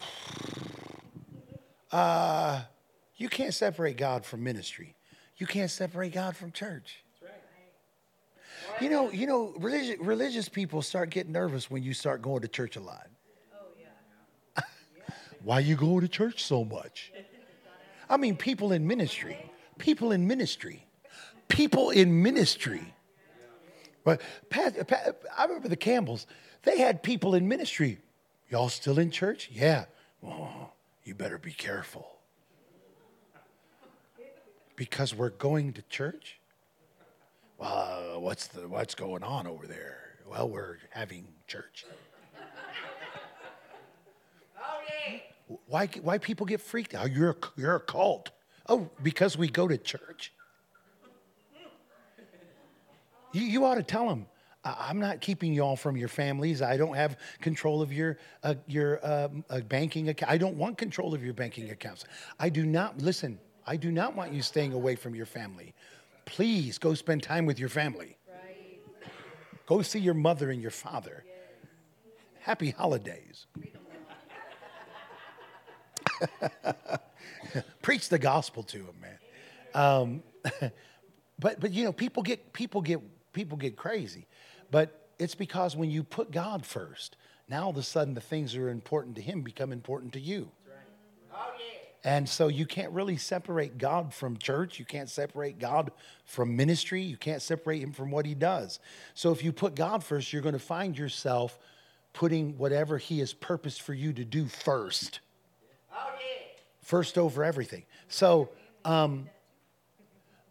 uh, 1.92 2.62
you 3.16 3.28
can't 3.28 3.54
separate 3.54 3.96
God 3.96 4.24
from 4.24 4.44
ministry. 4.44 4.94
You 5.36 5.46
can't 5.46 5.70
separate 5.70 6.12
God 6.12 6.36
from 6.36 6.52
church. 6.52 7.02
You 8.80 8.88
know, 8.88 9.10
you 9.10 9.26
know, 9.26 9.52
religious, 9.58 9.98
religious 10.00 10.48
people 10.48 10.82
start 10.82 11.10
getting 11.10 11.32
nervous 11.32 11.70
when 11.70 11.82
you 11.82 11.94
start 11.94 12.22
going 12.22 12.42
to 12.42 12.48
church 12.48 12.76
a 12.76 12.80
lot. 12.80 13.08
Oh, 13.54 13.66
yeah. 13.78 14.62
Why 15.42 15.60
you 15.60 15.76
going 15.76 16.00
to 16.00 16.08
church 16.08 16.44
so 16.44 16.64
much? 16.64 17.12
I 18.08 18.16
mean, 18.16 18.36
people 18.36 18.72
in 18.72 18.86
ministry, 18.86 19.38
people 19.78 20.12
in 20.12 20.26
ministry, 20.26 20.86
people 21.48 21.90
in 21.90 22.22
ministry. 22.22 22.94
But 24.04 24.20
Pat, 24.50 24.86
Pat, 24.86 25.22
I 25.36 25.44
remember 25.44 25.68
the 25.68 25.76
Campbells. 25.76 26.26
They 26.62 26.78
had 26.78 27.02
people 27.02 27.34
in 27.34 27.48
ministry. 27.48 27.98
Y'all 28.50 28.68
still 28.68 28.98
in 28.98 29.10
church? 29.10 29.48
Yeah. 29.52 29.84
Oh, 30.24 30.70
you 31.04 31.14
better 31.14 31.38
be 31.38 31.52
careful. 31.52 32.06
Because 34.82 35.14
we're 35.14 35.30
going 35.30 35.72
to 35.74 35.82
church? 35.82 36.40
Well, 37.56 38.14
uh, 38.16 38.18
what's 38.18 38.48
the 38.48 38.66
what's 38.66 38.96
going 38.96 39.22
on 39.22 39.46
over 39.46 39.68
there? 39.68 40.18
Well, 40.28 40.48
we're 40.48 40.78
having 40.90 41.28
church. 41.46 41.86
Why 45.68 45.86
why 45.86 46.18
people 46.18 46.46
get 46.46 46.60
freaked 46.60 46.96
out? 46.96 47.12
You're 47.12 47.30
a, 47.30 47.36
you're 47.56 47.76
a 47.76 47.80
cult. 47.80 48.30
Oh, 48.68 48.90
because 49.04 49.38
we 49.38 49.46
go 49.48 49.68
to 49.68 49.78
church. 49.78 50.32
You, 53.30 53.42
you 53.42 53.64
ought 53.64 53.76
to 53.76 53.84
tell 53.84 54.08
them, 54.08 54.26
I'm 54.64 54.98
not 54.98 55.20
keeping 55.20 55.52
y'all 55.52 55.76
from 55.76 55.96
your 55.96 56.08
families. 56.08 56.60
I 56.60 56.76
don't 56.76 56.96
have 56.96 57.18
control 57.40 57.82
of 57.82 57.92
your, 57.92 58.18
uh, 58.42 58.56
your 58.66 58.98
um, 59.06 59.44
uh, 59.48 59.60
banking 59.60 60.08
account. 60.08 60.32
I 60.32 60.38
don't 60.38 60.56
want 60.56 60.76
control 60.76 61.14
of 61.14 61.22
your 61.22 61.34
banking 61.34 61.70
accounts. 61.70 62.04
I 62.40 62.48
do 62.48 62.66
not, 62.66 63.00
listen, 63.00 63.38
I 63.66 63.76
do 63.76 63.90
not 63.92 64.16
want 64.16 64.32
you 64.32 64.42
staying 64.42 64.72
away 64.72 64.96
from 64.96 65.14
your 65.14 65.26
family. 65.26 65.74
Please 66.24 66.78
go 66.78 66.94
spend 66.94 67.22
time 67.22 67.46
with 67.46 67.58
your 67.58 67.68
family. 67.68 68.16
Go 69.66 69.82
see 69.82 70.00
your 70.00 70.14
mother 70.14 70.50
and 70.50 70.60
your 70.60 70.70
father. 70.70 71.24
Happy 72.40 72.70
holidays. 72.70 73.46
Preach 77.82 78.08
the 78.08 78.18
gospel 78.18 78.62
to 78.64 78.78
them, 78.78 78.96
man. 79.00 79.18
Um, 79.74 80.22
but 81.42 81.60
but 81.60 81.72
you 81.72 81.84
know 81.84 81.92
people 81.92 82.22
get 82.22 82.52
people 82.52 82.80
get 82.80 83.00
people 83.32 83.58
get 83.58 83.76
crazy 83.76 84.26
but 84.70 85.08
it's 85.18 85.34
because 85.34 85.76
when 85.76 85.90
you 85.90 86.02
put 86.02 86.30
god 86.30 86.64
first 86.64 87.16
now 87.48 87.64
all 87.64 87.70
of 87.70 87.76
a 87.76 87.82
sudden 87.82 88.14
the 88.14 88.20
things 88.20 88.52
that 88.52 88.60
are 88.60 88.68
important 88.70 89.16
to 89.16 89.22
him 89.22 89.42
become 89.42 89.72
important 89.72 90.12
to 90.12 90.20
you 90.20 90.50
and 92.04 92.28
so 92.28 92.48
you 92.48 92.66
can't 92.66 92.92
really 92.92 93.16
separate 93.16 93.78
god 93.78 94.12
from 94.12 94.36
church. 94.36 94.78
You 94.78 94.84
can't 94.84 95.08
separate 95.08 95.58
god 95.58 95.92
from 96.24 96.56
ministry. 96.56 97.02
You 97.02 97.16
can't 97.16 97.42
separate 97.42 97.80
him 97.82 97.92
from 97.92 98.10
what 98.10 98.26
he 98.26 98.34
does. 98.34 98.80
So 99.14 99.30
if 99.32 99.44
you 99.44 99.52
put 99.52 99.74
god 99.74 100.02
first 100.02 100.32
you're 100.32 100.42
going 100.42 100.54
to 100.54 100.58
find 100.58 100.96
yourself 100.96 101.58
putting 102.12 102.58
whatever 102.58 102.98
he 102.98 103.20
has 103.20 103.32
purposed 103.32 103.82
for 103.82 103.94
you 103.94 104.12
to 104.12 104.24
do 104.24 104.46
first. 104.46 105.20
First 106.80 107.16
over 107.16 107.44
everything. 107.44 107.84
So 108.08 108.50
um, 108.84 109.28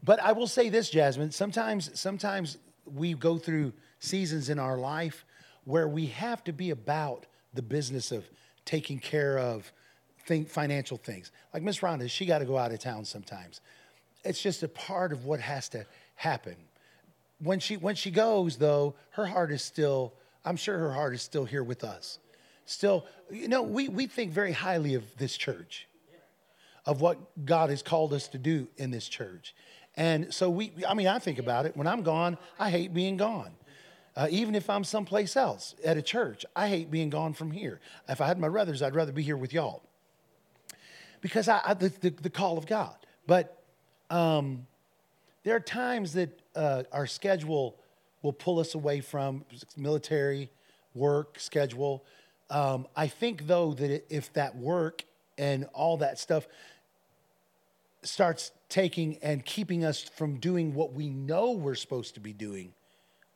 but 0.03 0.21
I 0.21 0.31
will 0.31 0.47
say 0.47 0.69
this, 0.69 0.89
Jasmine. 0.89 1.31
Sometimes, 1.31 1.99
sometimes 1.99 2.57
we 2.85 3.13
go 3.13 3.37
through 3.37 3.73
seasons 3.99 4.49
in 4.49 4.57
our 4.57 4.77
life 4.77 5.25
where 5.63 5.87
we 5.87 6.07
have 6.07 6.43
to 6.45 6.53
be 6.53 6.71
about 6.71 7.27
the 7.53 7.61
business 7.61 8.11
of 8.11 8.27
taking 8.65 8.99
care 8.99 9.37
of 9.37 9.71
think 10.26 10.49
financial 10.49 10.98
things. 10.98 11.31
Like 11.53 11.64
Miss 11.64 11.80
Rhonda, 11.80 12.10
she 12.10 12.26
got 12.26 12.39
to 12.39 12.45
go 12.45 12.57
out 12.57 12.72
of 12.72 12.80
town 12.80 13.06
sometimes. 13.06 13.61
It's 14.23 14.41
just 14.41 14.64
a 14.64 14.68
part 14.68 15.11
of 15.11 15.26
what 15.26 15.39
has 15.39 15.69
to 15.69 15.85
happen. 16.15 16.56
When 17.39 17.60
she 17.60 17.77
when 17.77 17.95
she 17.95 18.11
goes, 18.11 18.57
though, 18.57 18.95
her 19.11 19.26
heart 19.26 19.52
is 19.52 19.64
still. 19.64 20.14
I'm 20.43 20.57
sure 20.57 20.77
her 20.77 20.93
heart 20.93 21.14
is 21.14 21.22
still 21.22 21.45
here 21.45 21.64
with 21.64 21.84
us. 21.84 22.18
Still, 22.65 23.06
you 23.31 23.48
know, 23.48 23.61
we 23.61 23.89
we 23.89 24.07
think 24.07 24.31
very 24.31 24.52
highly 24.52 24.93
of 24.93 25.03
this 25.18 25.35
church 25.35 25.88
of 26.85 27.02
what 27.02 27.45
God 27.45 27.69
has 27.69 27.84
called 27.84 28.14
us 28.14 28.27
to 28.30 28.38
do 28.38 28.68
in 28.77 28.89
this 28.89 29.07
church. 29.07 29.53
And 29.95 30.34
so 30.34 30.49
we, 30.49 30.72
I 30.88 30.95
mean, 30.95 31.07
I 31.07 31.19
think 31.19 31.38
about 31.38 31.68
it. 31.68 31.77
When 31.77 31.85
I'm 31.85 32.02
gone, 32.02 32.38
I 32.57 32.72
hate 32.72 32.91
being 32.91 33.18
gone. 33.18 33.52
Uh, 34.15 34.27
even 34.31 34.56
if 34.56 34.68
I'm 34.69 34.84
someplace 34.84 35.35
else 35.38 35.76
at 35.85 35.95
a 35.95 36.02
church, 36.02 36.43
I 36.56 36.69
hate 36.69 36.89
being 36.89 37.11
gone 37.11 37.34
from 37.34 37.52
here. 37.52 37.80
If 38.10 38.19
I 38.19 38.27
had 38.27 38.39
my 38.39 38.49
brothers, 38.49 38.81
I'd 38.81 38.95
rather 38.95 39.11
be 39.11 39.22
here 39.22 39.38
with 39.38 39.53
y'all 39.53 39.84
because 41.22 41.48
I, 41.48 41.61
I 41.65 41.73
the, 41.73 41.89
the, 41.89 42.10
the 42.10 42.30
call 42.30 42.57
of 42.57 42.65
God. 42.65 42.95
But 43.27 43.64
um, 44.10 44.68
there 45.43 45.56
are 45.56 45.61
times 45.61 46.14
that 46.14 46.39
uh, 46.56 46.84
our 46.91 47.07
schedule 47.07 47.77
will 48.22 48.34
pull 48.34 48.60
us 48.60 48.76
away 48.76 49.02
from 49.02 49.45
military 49.77 50.49
work 50.93 51.39
schedule. 51.39 52.03
Um, 52.49 52.88
I 52.95 53.07
think 53.07 53.48
though 53.48 53.73
that 53.73 54.14
if 54.14 54.34
that 54.34 54.56
work 54.56 55.03
and 55.38 55.65
all 55.73 55.98
that 55.98 56.19
stuff 56.19 56.48
starts 58.03 58.52
taking 58.68 59.18
and 59.22 59.45
keeping 59.45 59.85
us 59.85 60.02
from 60.02 60.38
doing 60.38 60.73
what 60.73 60.93
we 60.93 61.10
know 61.10 61.52
we're 61.52 61.76
supposed 61.76 62.15
to 62.15 62.19
be 62.19 62.34
doing, 62.34 62.73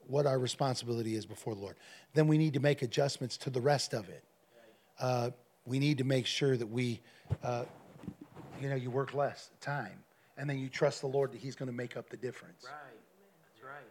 what 0.07 0.25
our 0.25 0.37
responsibility 0.37 1.15
is 1.15 1.25
before 1.25 1.55
the 1.55 1.61
Lord, 1.61 1.77
then 2.13 2.27
we 2.27 2.37
need 2.37 2.53
to 2.53 2.59
make 2.59 2.81
adjustments 2.81 3.37
to 3.37 3.49
the 3.49 3.61
rest 3.61 3.93
of 3.93 4.09
it. 4.09 4.23
Uh, 4.99 5.31
we 5.65 5.79
need 5.79 5.97
to 5.97 6.03
make 6.03 6.25
sure 6.25 6.55
that 6.55 6.67
we, 6.67 7.01
uh, 7.43 7.65
you 8.61 8.69
know, 8.69 8.75
you 8.75 8.91
work 8.91 9.13
less 9.13 9.49
time, 9.61 10.03
and 10.37 10.49
then 10.49 10.59
you 10.59 10.69
trust 10.69 11.01
the 11.01 11.07
Lord 11.07 11.31
that 11.31 11.39
He's 11.39 11.55
going 11.55 11.67
to 11.67 11.75
make 11.75 11.97
up 11.97 12.09
the 12.09 12.17
difference. 12.17 12.65
Right. 12.65 12.99
That's 13.53 13.63
right. 13.63 13.85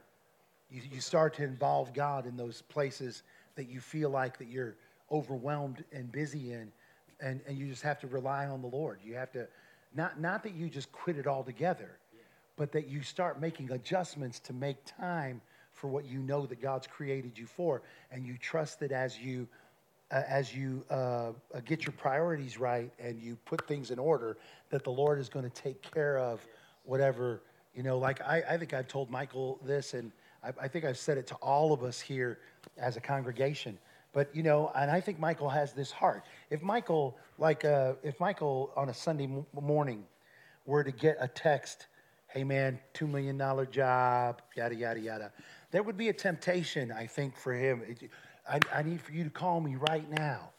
You, 0.71 0.83
you 0.93 1.01
start 1.01 1.35
to 1.35 1.45
involve 1.45 1.93
God 1.93 2.27
in 2.27 2.37
those 2.37 2.63
places 2.63 3.23
that 3.57 3.69
you 3.69 3.81
feel 3.81 4.11
like 4.11 4.39
that 4.39 4.49
you're 4.49 4.77
overwhelmed 5.11 5.85
and 5.93 6.11
busy 6.11 6.53
in, 6.53 6.73
and, 7.21 7.41
and 7.47 7.59
you 7.59 7.69
just 7.69 7.83
have 7.83 8.01
to 8.01 8.07
rely 8.07 8.47
on 8.47 8.63
the 8.63 8.69
Lord. 8.69 9.01
You 9.05 9.15
have 9.15 9.33
to, 9.33 9.47
not, 9.95 10.21
not 10.21 10.43
that 10.43 10.55
you 10.55 10.69
just 10.69 10.91
quit 10.93 11.17
it 11.17 11.27
altogether, 11.27 11.99
but 12.57 12.73
that 12.73 12.89
you 12.89 13.03
start 13.03 13.41
making 13.41 13.73
adjustments 13.73 14.39
to 14.41 14.53
make 14.53 14.77
time 14.85 15.41
for 15.73 15.89
what 15.89 16.05
you 16.05 16.21
know 16.21 16.47
that 16.47 16.63
God's 16.63 16.87
created 16.87 17.37
you 17.37 17.47
for, 17.47 17.83
and 18.13 18.25
you 18.25 18.39
trust 18.39 18.81
that 18.81 18.93
as 18.93 19.19
you 19.19 19.49
uh, 20.11 20.23
as 20.29 20.55
you 20.55 20.85
uh, 20.91 20.95
uh, 20.95 21.33
get 21.65 21.85
your 21.85 21.93
priorities 21.93 22.59
right 22.59 22.91
and 22.99 23.21
you 23.21 23.37
put 23.45 23.67
things 23.67 23.91
in 23.91 23.99
order, 23.99 24.37
that 24.71 24.85
the 24.85 24.91
Lord 24.91 25.19
is 25.19 25.29
going 25.29 25.49
to 25.49 25.63
take 25.63 25.83
care 25.83 26.19
of 26.19 26.47
whatever 26.85 27.43
you 27.75 27.83
know. 27.83 27.99
Like 27.99 28.21
I, 28.21 28.43
I 28.51 28.59
think 28.59 28.75
I've 28.75 28.89
told 28.89 29.11
Michael 29.11 29.59
this, 29.65 29.95
and 29.95 30.13
I, 30.43 30.53
I 30.63 30.69
think 30.69 30.85
I've 30.85 30.99
said 30.99 31.19
it 31.19 31.27
to 31.29 31.35
all 31.37 31.73
of 31.73 31.83
us 31.83 32.01
here 32.01 32.39
as 32.79 32.97
a 32.97 33.01
congregation. 33.01 33.79
But 34.13 34.35
you 34.35 34.43
know, 34.43 34.71
and 34.77 34.91
I 34.91 35.01
think 35.01 35.19
Michael 35.19 35.49
has 35.49 35.73
this 35.73 35.91
heart. 35.91 36.25
If 36.51 36.63
Michael, 36.63 37.17
like, 37.39 37.65
uh, 37.65 37.95
if 38.03 38.21
Michael 38.21 38.73
on 38.77 38.89
a 38.89 38.95
Sunday 38.95 39.25
m- 39.25 39.47
morning 39.61 40.05
were 40.67 40.85
to 40.85 40.93
get 40.93 41.17
a 41.19 41.27
text, 41.27 41.89
"Hey 42.29 42.45
man, 42.45 42.79
two 42.93 43.09
million 43.09 43.37
dollar 43.37 43.67
job," 43.67 44.43
yada 44.55 44.75
yada 44.75 45.01
yada, 45.01 45.33
there 45.73 45.83
would 45.83 45.97
be 45.97 46.11
a 46.11 46.13
temptation, 46.13 46.93
I 46.93 47.07
think, 47.07 47.37
for 47.37 47.53
him. 47.53 47.83
I, 48.49 48.61
I 48.73 48.83
need 48.83 49.01
for 49.01 49.13
you 49.13 49.25
to 49.25 49.31
call 49.31 49.61
me 49.61 49.77
right 49.77 50.09
now, 50.11 50.51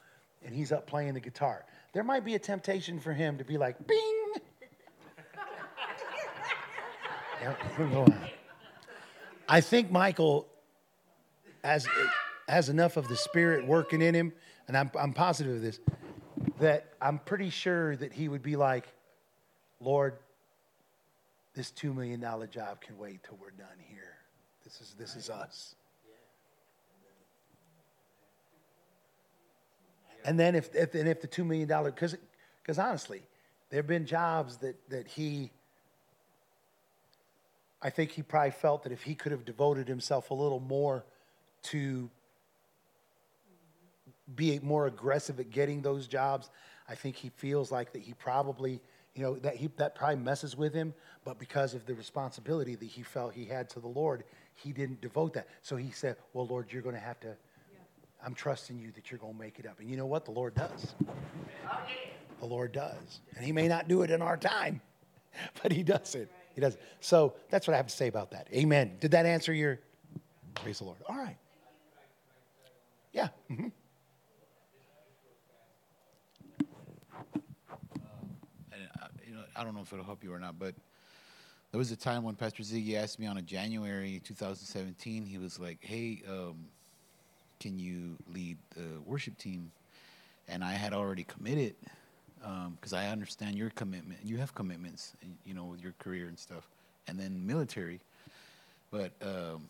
and 0.43 0.53
he's 0.53 0.71
up 0.71 0.87
playing 0.87 1.13
the 1.13 1.19
guitar. 1.19 1.65
There 1.93 2.03
might 2.03 2.25
be 2.25 2.35
a 2.35 2.39
temptation 2.39 2.99
for 2.99 3.13
him 3.13 3.37
to 3.37 3.43
be 3.43 3.57
like, 3.57 3.75
"Bing." 3.87 4.33
I 9.47 9.61
think 9.61 9.91
Michael 9.91 10.47
has 11.63 11.87
has 12.47 12.69
enough 12.69 12.97
of 12.97 13.07
the 13.07 13.15
spirit 13.15 13.65
working 13.65 14.01
in 14.01 14.15
him, 14.15 14.33
and 14.67 14.75
I'm 14.77 14.89
I'm 14.97 15.13
positive 15.13 15.55
of 15.57 15.61
this. 15.61 15.79
That 16.59 16.93
I'm 17.01 17.19
pretty 17.19 17.49
sure 17.49 17.95
that 17.97 18.13
he 18.13 18.27
would 18.27 18.41
be 18.41 18.55
like, 18.55 18.87
Lord, 19.79 20.15
this 21.53 21.71
two 21.71 21.93
million 21.93 22.19
dollar 22.19 22.47
job 22.47 22.81
can 22.81 22.97
wait 22.97 23.23
till 23.23 23.37
we're 23.41 23.51
done 23.51 23.77
here. 23.87 24.17
This 24.63 24.81
is 24.81 24.95
this 24.97 25.15
is 25.15 25.29
us. 25.29 25.75
And 30.25 30.39
then 30.39 30.55
if, 30.55 30.73
if 30.75 30.95
and 30.95 31.07
if 31.07 31.21
the 31.21 31.27
two 31.27 31.45
million 31.45 31.67
dollar 31.67 31.91
because 31.91 32.17
because 32.61 32.79
honestly, 32.79 33.21
there 33.69 33.77
have 33.77 33.87
been 33.87 34.05
jobs 34.05 34.57
that 34.57 34.75
that 34.89 35.07
he 35.07 35.51
I 37.81 37.91
think 37.91 38.11
he 38.11 38.23
probably 38.23 38.51
felt 38.51 38.83
that 38.83 38.91
if 38.91 39.03
he 39.03 39.13
could 39.13 39.31
have 39.31 39.45
devoted 39.45 39.87
himself 39.87 40.31
a 40.31 40.33
little 40.33 40.59
more 40.59 41.05
to 41.63 42.09
be 44.35 44.59
more 44.63 44.87
aggressive 44.87 45.39
at 45.39 45.51
getting 45.51 45.83
those 45.83 46.07
jobs, 46.07 46.49
I 46.89 46.95
think 46.95 47.15
he 47.15 47.29
feels 47.29 47.71
like 47.71 47.93
that 47.93 48.01
he 48.01 48.13
probably, 48.13 48.81
you 49.13 49.21
know, 49.21 49.35
that 49.35 49.55
he 49.55 49.69
that 49.77 49.93
probably 49.93 50.15
messes 50.15 50.57
with 50.57 50.73
him, 50.73 50.95
but 51.23 51.37
because 51.37 51.75
of 51.75 51.85
the 51.85 51.93
responsibility 51.93 52.73
that 52.73 52.85
he 52.85 53.03
felt 53.03 53.35
he 53.35 53.45
had 53.45 53.69
to 53.71 53.79
the 53.79 53.87
Lord, 53.87 54.23
he 54.55 54.71
didn't 54.71 55.01
devote 55.01 55.35
that. 55.35 55.47
So 55.61 55.75
he 55.75 55.91
said, 55.91 56.15
"Well, 56.33 56.47
Lord, 56.47 56.71
you're 56.71 56.81
going 56.81 56.95
to 56.95 57.01
have 57.01 57.19
to 57.19 57.35
I'm 58.23 58.33
trusting 58.33 58.79
you 58.79 58.91
that 58.91 59.11
you're 59.11 59.19
going 59.19 59.33
to 59.33 59.39
make 59.39 59.59
it 59.59 59.65
up." 59.65 59.79
And 59.79 59.89
you 59.89 59.97
know 59.97 60.05
what? 60.05 60.25
The 60.25 60.31
Lord 60.31 60.55
does. 60.55 60.95
The 62.39 62.45
Lord 62.45 62.71
does. 62.71 63.21
And 63.35 63.45
he 63.45 63.51
may 63.51 63.67
not 63.67 63.87
do 63.87 64.01
it 64.01 64.11
in 64.11 64.21
our 64.21 64.37
time, 64.37 64.81
but 65.63 65.71
he 65.71 65.83
does 65.83 66.15
it. 66.15 66.29
He 66.53 66.61
does. 66.61 66.75
It. 66.75 66.81
So 66.99 67.33
that's 67.49 67.67
what 67.67 67.73
I 67.73 67.77
have 67.77 67.87
to 67.87 67.95
say 67.95 68.07
about 68.07 68.31
that. 68.31 68.47
Amen. 68.53 68.97
Did 68.99 69.11
that 69.11 69.25
answer 69.25 69.53
your 69.53 69.79
praise 70.53 70.79
the 70.79 70.85
Lord? 70.85 70.97
All 71.07 71.17
right. 71.17 71.37
Yeah. 73.13 73.29
mhm. 73.49 73.71
and 78.73 78.83
uh, 79.01 79.41
I 79.55 79.63
don't 79.63 79.73
know 79.73 79.81
if 79.81 79.93
it'll 79.93 80.05
help 80.05 80.23
you 80.23 80.33
or 80.33 80.39
not, 80.39 80.59
but 80.59 80.75
there 81.71 81.77
was 81.77 81.91
a 81.91 81.95
time 81.95 82.23
when 82.23 82.35
Pastor 82.35 82.63
Ziggy 82.63 82.95
asked 82.95 83.19
me 83.19 83.25
on 83.27 83.37
a 83.37 83.41
January 83.41 84.21
2017. 84.23 85.25
He 85.25 85.37
was 85.37 85.59
like, 85.59 85.79
"Hey, 85.81 86.21
um, 86.27 86.67
can 87.65 87.79
you 87.79 88.17
lead 88.33 88.57
the 88.75 89.01
worship 89.05 89.37
team?" 89.37 89.71
And 90.47 90.63
I 90.63 90.73
had 90.73 90.93
already 90.93 91.23
committed 91.23 91.75
because 92.75 92.93
I 92.93 93.07
understand 93.07 93.57
your 93.57 93.71
commitment. 93.71 94.19
You 94.23 94.37
have 94.37 94.53
commitments, 94.53 95.13
you 95.45 95.53
know, 95.55 95.65
with 95.65 95.81
your 95.81 95.93
career 95.97 96.27
and 96.27 96.37
stuff, 96.37 96.67
and 97.07 97.19
then 97.19 97.47
military. 97.47 98.01
But 98.91 99.13
um, 99.21 99.69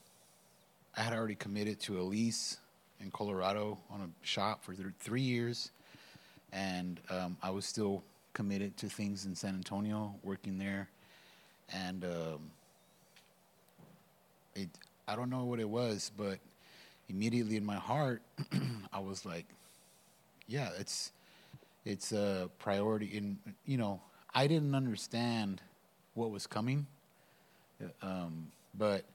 I 0.97 1.01
had 1.01 1.13
already 1.13 1.35
committed 1.35 1.79
to 1.81 1.99
a 1.99 2.03
lease 2.03 2.57
in 2.99 3.11
Colorado 3.11 3.77
on 3.89 4.01
a 4.01 4.25
shop 4.25 4.63
for 4.63 4.73
th- 4.73 4.87
three 4.99 5.21
years 5.21 5.71
and 6.55 6.99
um, 7.09 7.37
I 7.43 7.49
was 7.51 7.65
still 7.65 8.03
committed 8.33 8.77
to 8.77 8.89
things 8.89 9.25
in 9.25 9.35
San 9.35 9.55
Antonio, 9.55 10.15
working 10.23 10.57
there, 10.57 10.89
and 11.71 12.03
um, 12.05 12.51
it. 14.55 14.69
I 15.07 15.15
don't 15.15 15.29
know 15.29 15.45
what 15.45 15.59
it 15.59 15.69
was, 15.69 16.11
but 16.17 16.39
immediately 17.09 17.57
in 17.57 17.65
my 17.65 17.75
heart, 17.75 18.21
I 18.93 18.99
was 18.99 19.25
like, 19.25 19.45
"Yeah, 20.47 20.69
it's 20.79 21.11
it's 21.85 22.11
a 22.11 22.49
priority." 22.59 23.07
In 23.17 23.37
you 23.65 23.77
know, 23.77 24.01
I 24.33 24.47
didn't 24.47 24.75
understand 24.75 25.61
what 26.13 26.31
was 26.31 26.47
coming, 26.47 26.87
uh, 27.83 28.05
um, 28.05 28.51
but 28.77 29.05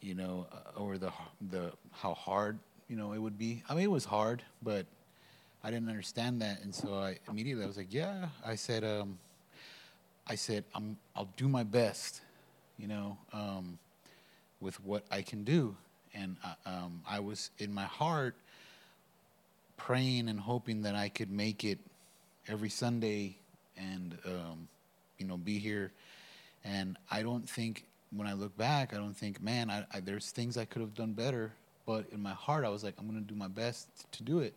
you 0.00 0.14
know, 0.14 0.46
uh, 0.52 0.80
or 0.80 0.98
the 0.98 1.12
the 1.50 1.72
how 1.92 2.14
hard 2.14 2.58
you 2.88 2.96
know 2.96 3.12
it 3.12 3.18
would 3.18 3.38
be. 3.38 3.62
I 3.68 3.74
mean, 3.74 3.84
it 3.84 3.90
was 3.90 4.04
hard, 4.04 4.42
but 4.62 4.86
I 5.64 5.70
didn't 5.70 5.88
understand 5.88 6.42
that, 6.42 6.62
and 6.62 6.74
so 6.74 6.94
I 6.94 7.18
immediately 7.28 7.64
I 7.64 7.66
was 7.66 7.76
like, 7.76 7.92
yeah. 7.94 8.26
I 8.44 8.56
said, 8.56 8.84
um, 8.84 9.18
I 10.26 10.34
said, 10.34 10.64
I'm 10.74 10.96
I'll 11.14 11.30
do 11.36 11.48
my 11.48 11.62
best, 11.62 12.20
you 12.78 12.88
know, 12.88 13.16
um, 13.32 13.78
with 14.60 14.82
what 14.84 15.04
I 15.10 15.22
can 15.22 15.44
do, 15.44 15.76
and 16.14 16.36
I, 16.44 16.70
um, 16.70 17.02
I 17.08 17.20
was 17.20 17.50
in 17.58 17.72
my 17.72 17.84
heart 17.84 18.34
praying 19.76 20.28
and 20.28 20.38
hoping 20.38 20.82
that 20.82 20.94
I 20.94 21.08
could 21.08 21.30
make 21.30 21.64
it 21.64 21.78
every 22.48 22.68
Sunday 22.68 23.36
and 23.76 24.16
um, 24.26 24.68
you 25.18 25.26
know 25.26 25.36
be 25.36 25.58
here. 25.58 25.92
And 26.64 26.96
I 27.10 27.22
don't 27.22 27.48
think 27.48 27.84
when 28.14 28.28
I 28.28 28.34
look 28.34 28.56
back, 28.56 28.94
I 28.94 28.98
don't 28.98 29.16
think, 29.16 29.42
man, 29.42 29.70
I, 29.70 29.84
I, 29.92 30.00
there's 30.00 30.30
things 30.30 30.56
I 30.56 30.64
could 30.64 30.80
have 30.80 30.94
done 30.94 31.12
better. 31.12 31.52
But 31.86 32.06
in 32.12 32.22
my 32.22 32.32
heart, 32.32 32.64
I 32.64 32.68
was 32.68 32.84
like, 32.84 32.94
I'm 32.98 33.08
going 33.08 33.20
to 33.20 33.26
do 33.26 33.34
my 33.34 33.48
best 33.48 33.88
to 34.12 34.22
do 34.22 34.40
it. 34.40 34.54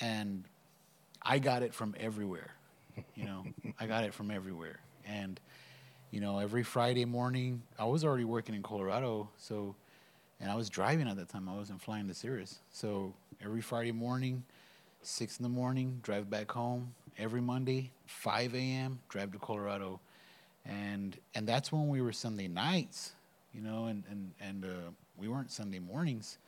And 0.00 0.44
I 1.22 1.38
got 1.38 1.62
it 1.62 1.74
from 1.74 1.94
everywhere. 2.00 2.54
You 3.14 3.24
know, 3.24 3.44
I 3.80 3.86
got 3.86 4.04
it 4.04 4.14
from 4.14 4.30
everywhere. 4.30 4.80
And, 5.06 5.38
you 6.10 6.20
know, 6.20 6.38
every 6.38 6.62
Friday 6.62 7.04
morning, 7.04 7.62
I 7.78 7.84
was 7.84 8.04
already 8.04 8.24
working 8.24 8.54
in 8.54 8.62
Colorado. 8.62 9.28
So, 9.38 9.76
and 10.40 10.50
I 10.50 10.54
was 10.54 10.70
driving 10.70 11.08
at 11.08 11.16
that 11.16 11.28
time. 11.28 11.48
I 11.48 11.54
wasn't 11.56 11.80
flying 11.82 12.08
to 12.08 12.14
Cirrus. 12.14 12.58
So 12.72 13.12
every 13.44 13.60
Friday 13.60 13.92
morning, 13.92 14.42
six 15.02 15.38
in 15.38 15.42
the 15.42 15.48
morning, 15.48 16.00
drive 16.02 16.30
back 16.30 16.50
home. 16.50 16.94
Every 17.18 17.40
Monday, 17.42 17.90
5 18.06 18.54
a.m., 18.54 19.00
drive 19.10 19.32
to 19.32 19.38
Colorado. 19.38 20.00
And, 20.64 21.16
and 21.34 21.46
that's 21.46 21.70
when 21.70 21.88
we 21.88 22.00
were 22.00 22.12
Sunday 22.12 22.48
nights, 22.48 23.12
you 23.54 23.60
know, 23.60 23.86
and, 23.86 24.04
and, 24.10 24.32
and 24.40 24.64
uh, 24.64 24.68
we 25.18 25.28
weren't 25.28 25.50
Sunday 25.50 25.80
mornings. 25.80 26.38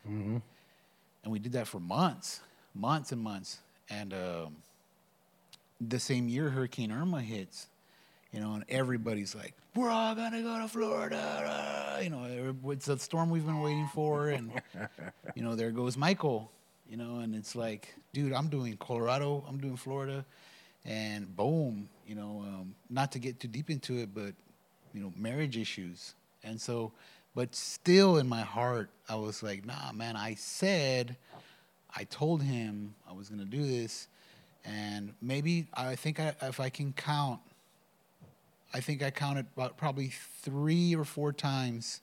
And 1.24 1.32
we 1.32 1.38
did 1.38 1.52
that 1.52 1.66
for 1.68 1.80
months, 1.80 2.40
months 2.74 3.12
and 3.12 3.20
months. 3.20 3.58
And 3.90 4.14
um, 4.14 4.56
the 5.80 5.98
same 6.00 6.28
year 6.28 6.48
Hurricane 6.50 6.90
Irma 6.92 7.20
hits, 7.20 7.66
you 8.32 8.40
know, 8.40 8.54
and 8.54 8.64
everybody's 8.68 9.34
like, 9.34 9.54
"We're 9.74 9.90
all 9.90 10.14
gonna 10.14 10.42
go 10.42 10.58
to 10.58 10.68
Florida," 10.68 12.00
you 12.02 12.10
know, 12.10 12.54
it's 12.70 12.88
a 12.88 12.98
storm 12.98 13.30
we've 13.30 13.44
been 13.44 13.60
waiting 13.60 13.88
for, 13.88 14.30
and 14.30 14.52
you 15.34 15.42
know, 15.42 15.54
there 15.54 15.70
goes 15.70 15.96
Michael, 15.96 16.50
you 16.88 16.96
know, 16.96 17.18
and 17.18 17.34
it's 17.34 17.54
like, 17.54 17.94
dude, 18.12 18.32
I'm 18.32 18.48
doing 18.48 18.76
Colorado, 18.78 19.44
I'm 19.48 19.58
doing 19.58 19.76
Florida, 19.76 20.24
and 20.84 21.34
boom, 21.36 21.88
you 22.06 22.14
know, 22.14 22.44
um, 22.46 22.74
not 22.88 23.12
to 23.12 23.18
get 23.18 23.38
too 23.38 23.48
deep 23.48 23.70
into 23.70 23.98
it, 23.98 24.14
but 24.14 24.34
you 24.94 25.00
know, 25.00 25.12
marriage 25.16 25.56
issues, 25.56 26.14
and 26.42 26.60
so, 26.60 26.92
but 27.34 27.54
still 27.54 28.16
in 28.16 28.28
my 28.28 28.42
heart, 28.42 28.90
I 29.08 29.16
was 29.16 29.42
like, 29.42 29.66
nah, 29.66 29.92
man, 29.92 30.16
I 30.16 30.34
said, 30.34 31.16
I 31.94 32.04
told 32.04 32.42
him 32.42 32.94
I 33.08 33.12
was 33.12 33.28
gonna 33.28 33.44
do 33.44 33.62
this, 33.62 34.08
and 34.64 35.12
maybe 35.20 35.66
I 35.74 35.96
think 35.96 36.18
I, 36.18 36.34
if 36.42 36.60
I 36.60 36.70
can 36.70 36.94
count, 36.94 37.40
I 38.74 38.80
think 38.80 39.02
I 39.02 39.10
counted 39.10 39.46
about 39.56 39.76
probably 39.76 40.12
three 40.42 40.94
or 40.94 41.04
four 41.04 41.32
times 41.32 42.00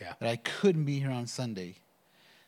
Yeah. 0.00 0.14
that 0.20 0.28
I 0.28 0.36
couldn't 0.36 0.84
be 0.84 0.98
here 0.98 1.10
on 1.10 1.26
Sunday. 1.26 1.76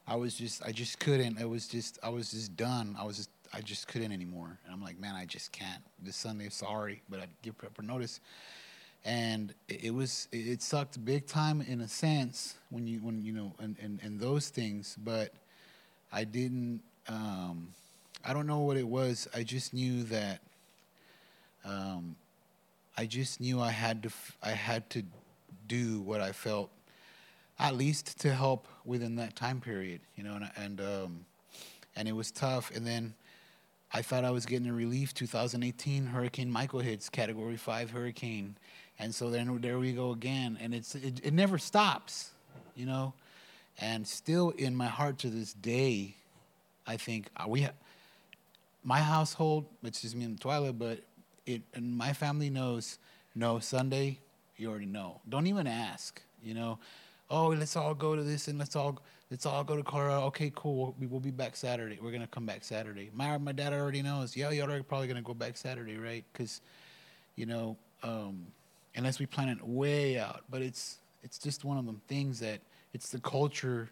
I 0.06 0.16
was 0.16 0.34
just, 0.34 0.62
I 0.64 0.70
just 0.72 0.98
couldn't. 1.01 1.40
It 1.40 1.48
was 1.48 1.66
just, 1.66 1.98
I 2.02 2.10
was 2.10 2.30
just 2.30 2.56
done. 2.56 2.94
I 2.98 3.05
was 3.05 3.16
just, 3.16 3.30
I 3.52 3.60
just 3.60 3.88
couldn't 3.88 4.12
anymore. 4.12 4.59
And 4.64 4.72
I'm 4.74 4.82
like, 4.82 4.98
man, 5.01 5.14
I 5.14 5.24
just 5.24 5.51
can't. 5.52 5.82
This 6.02 6.16
Sunday, 6.16 6.48
sorry, 6.51 7.02
but 7.09 7.20
I'd 7.20 7.30
give 7.42 7.56
proper 7.56 7.82
notice. 7.82 8.20
And 9.05 9.55
it, 9.68 9.84
it 9.84 9.90
was, 9.94 10.28
it, 10.32 10.46
it 10.46 10.62
sucked 10.62 11.02
big 11.05 11.26
time 11.26 11.60
in 11.62 11.80
a 11.80 11.88
sense 11.88 12.56
when 12.70 12.86
you, 12.86 12.98
when 12.98 13.22
you 13.22 13.32
know, 13.32 13.55
and, 13.60 13.76
and, 13.82 14.01
and 14.02 14.20
those 14.20 14.48
things. 14.51 14.96
But 15.02 15.32
I 16.12 16.24
didn't, 16.24 16.80
um, 17.09 17.68
I 18.24 18.32
don't 18.32 18.46
know 18.46 18.60
what 18.60 18.76
it 18.76 18.86
was. 18.86 19.28
I 19.34 19.42
just 19.42 19.72
knew 19.74 20.05
that, 20.05 20.40
um, 21.64 22.16
I 22.96 23.06
just 23.06 23.40
knew 23.40 23.60
I 23.60 23.70
had 23.70 24.02
to, 24.04 24.10
I 24.42 24.50
had 24.50 24.88
to 24.90 25.02
do 25.66 26.00
what 26.00 26.20
I 26.20 26.32
felt 26.32 26.70
at 27.58 27.76
least 27.76 28.20
to 28.20 28.32
help 28.34 28.66
within 28.84 29.16
that 29.16 29.36
time 29.36 29.60
period, 29.60 30.00
you 30.16 30.24
know, 30.24 30.34
and 30.34 30.50
and 30.56 30.80
um, 30.80 31.26
and 31.96 32.08
it 32.08 32.12
was 32.12 32.30
tough. 32.30 32.70
And 32.74 32.86
then 32.86 33.14
I 33.92 34.02
thought 34.02 34.24
I 34.24 34.30
was 34.30 34.46
getting 34.46 34.68
a 34.68 34.72
relief. 34.72 35.14
2018 35.14 36.06
Hurricane 36.06 36.50
Michael 36.50 36.80
hits, 36.80 37.08
Category 37.08 37.56
Five 37.56 37.90
hurricane, 37.90 38.56
and 38.98 39.14
so 39.14 39.30
then 39.30 39.60
there 39.60 39.78
we 39.78 39.92
go 39.92 40.10
again, 40.10 40.58
and 40.60 40.74
it's 40.74 40.94
it, 40.94 41.20
it 41.24 41.32
never 41.32 41.58
stops, 41.58 42.30
you 42.74 42.86
know, 42.86 43.14
and 43.80 44.06
still 44.06 44.50
in 44.50 44.74
my 44.74 44.88
heart 44.88 45.18
to 45.18 45.30
this 45.30 45.52
day, 45.54 46.16
I 46.86 46.96
think 46.96 47.28
uh, 47.36 47.44
we. 47.48 47.66
My 48.86 49.00
household, 49.00 49.64
it's 49.82 50.02
just 50.02 50.14
me 50.14 50.26
and 50.26 50.38
Twyla, 50.38 50.78
but 50.78 51.00
it 51.46 51.62
and 51.74 51.96
my 51.96 52.12
family 52.12 52.50
knows. 52.50 52.98
No 53.34 53.58
Sunday, 53.58 54.20
you 54.56 54.70
already 54.70 54.86
know. 54.86 55.20
Don't 55.28 55.48
even 55.48 55.66
ask. 55.66 56.22
You 56.42 56.54
know, 56.54 56.78
oh, 57.30 57.48
let's 57.48 57.76
all 57.76 57.94
go 57.94 58.14
to 58.14 58.22
this 58.22 58.48
and 58.48 58.58
let's 58.58 58.76
all 58.76 59.00
let's 59.30 59.46
all 59.46 59.64
go 59.64 59.76
to 59.76 59.82
Colorado. 59.82 60.26
Okay, 60.26 60.52
cool. 60.54 60.94
We'll, 60.98 61.08
we'll 61.08 61.20
be 61.20 61.30
back 61.30 61.56
Saturday. 61.56 61.98
We're 62.00 62.12
gonna 62.12 62.26
come 62.26 62.46
back 62.46 62.64
Saturday. 62.64 63.10
My 63.12 63.38
my 63.38 63.52
dad 63.52 63.72
already 63.72 64.02
knows. 64.02 64.36
Yeah, 64.36 64.50
you're 64.50 64.82
probably 64.82 65.08
gonna 65.08 65.22
go 65.22 65.34
back 65.34 65.56
Saturday, 65.56 65.96
right? 65.96 66.24
Because, 66.32 66.60
you 67.36 67.46
know, 67.46 67.76
um, 68.02 68.46
unless 68.94 69.18
we 69.18 69.26
plan 69.26 69.48
it 69.48 69.66
way 69.66 70.18
out. 70.18 70.44
But 70.50 70.62
it's 70.62 70.98
it's 71.22 71.38
just 71.38 71.64
one 71.64 71.78
of 71.78 71.86
them 71.86 72.00
things 72.06 72.40
that 72.40 72.60
it's 72.92 73.10
the 73.10 73.20
culture, 73.20 73.90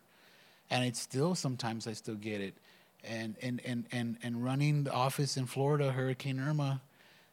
and 0.70 0.84
it's 0.84 1.00
still 1.00 1.34
sometimes 1.34 1.86
I 1.86 1.94
still 1.94 2.14
get 2.14 2.40
it, 2.40 2.54
and 3.02 3.36
and 3.42 3.60
and 3.64 3.86
and 3.90 4.18
and 4.22 4.44
running 4.44 4.84
the 4.84 4.92
office 4.92 5.36
in 5.36 5.46
Florida, 5.46 5.90
Hurricane 5.90 6.38
Irma, 6.38 6.80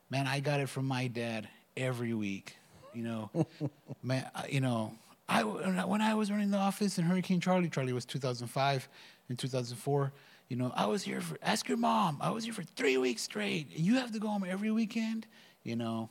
man, 0.09 0.27
I 0.27 0.39
got 0.39 0.59
it 0.59 0.69
from 0.69 0.85
my 0.85 1.07
dad 1.07 1.47
every 1.77 2.13
week. 2.13 2.55
You 2.93 3.03
know, 3.03 3.47
man, 4.03 4.25
you 4.49 4.61
know, 4.61 4.93
I 5.27 5.43
when 5.43 6.01
I 6.01 6.15
was 6.15 6.31
running 6.31 6.51
the 6.51 6.57
office 6.57 6.97
in 6.97 7.05
Hurricane 7.05 7.39
Charley, 7.39 7.69
Charley 7.69 7.93
was 7.93 8.05
2005 8.05 8.89
and 9.29 9.37
2004. 9.37 10.11
You 10.49 10.55
know, 10.57 10.73
I 10.75 10.87
was 10.87 11.03
here 11.03 11.21
for 11.21 11.37
ask 11.43 11.67
your 11.67 11.77
mom. 11.77 12.17
I 12.21 12.31
was 12.31 12.43
here 12.43 12.53
for 12.53 12.63
three 12.63 12.97
weeks 12.97 13.21
straight. 13.21 13.67
You 13.69 13.95
have 13.95 14.11
to 14.13 14.19
go 14.19 14.27
home 14.27 14.45
every 14.47 14.71
weekend. 14.71 15.27
You 15.63 15.75
know, 15.75 16.09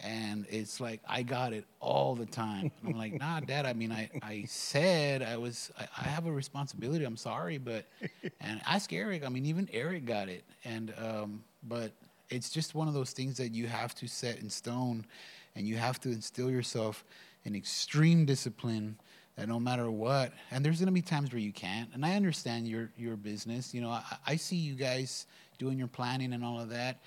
and 0.00 0.46
it's 0.48 0.80
like 0.80 1.00
I 1.06 1.22
got 1.22 1.52
it 1.52 1.66
all 1.80 2.14
the 2.14 2.24
time. 2.24 2.70
I'm 2.84 2.96
like, 2.96 3.12
nah, 3.20 3.40
Dad. 3.40 3.66
I 3.66 3.74
mean, 3.74 3.92
I, 3.92 4.10
I 4.22 4.44
said 4.48 5.22
I 5.22 5.36
was 5.36 5.70
I, 5.78 5.86
I 5.98 6.04
have 6.04 6.26
a 6.26 6.32
responsibility. 6.32 7.04
I'm 7.04 7.18
sorry, 7.18 7.58
but 7.58 7.84
and 8.40 8.62
ask 8.66 8.92
Eric. 8.92 9.24
I 9.26 9.28
mean, 9.28 9.44
even 9.44 9.68
Eric 9.72 10.06
got 10.06 10.30
it, 10.30 10.44
and 10.64 10.94
um, 10.98 11.44
but 11.62 11.92
it's 12.30 12.50
just 12.50 12.74
one 12.74 12.88
of 12.88 12.94
those 12.94 13.12
things 13.12 13.36
that 13.36 13.54
you 13.54 13.66
have 13.66 13.94
to 13.96 14.08
set 14.08 14.38
in 14.38 14.50
stone, 14.50 15.04
and 15.56 15.66
you 15.66 15.76
have 15.76 16.00
to 16.00 16.08
instill 16.10 16.50
yourself 16.50 17.04
in 17.44 17.54
extreme 17.54 18.24
discipline. 18.24 18.96
That 19.36 19.48
no 19.48 19.58
matter 19.58 19.90
what, 19.90 20.32
and 20.52 20.64
there's 20.64 20.78
gonna 20.78 20.92
be 20.92 21.02
times 21.02 21.32
where 21.32 21.40
you 21.40 21.52
can't, 21.52 21.90
and 21.92 22.04
I 22.04 22.14
understand 22.14 22.68
your 22.68 22.90
your 22.96 23.16
business. 23.16 23.74
You 23.74 23.80
know, 23.80 23.90
I, 23.90 24.02
I 24.26 24.36
see 24.36 24.56
you 24.56 24.74
guys 24.74 25.26
doing 25.58 25.76
your 25.76 25.88
planning 25.88 26.32
and 26.32 26.44
all 26.44 26.60
of 26.60 26.68
that, 26.70 26.98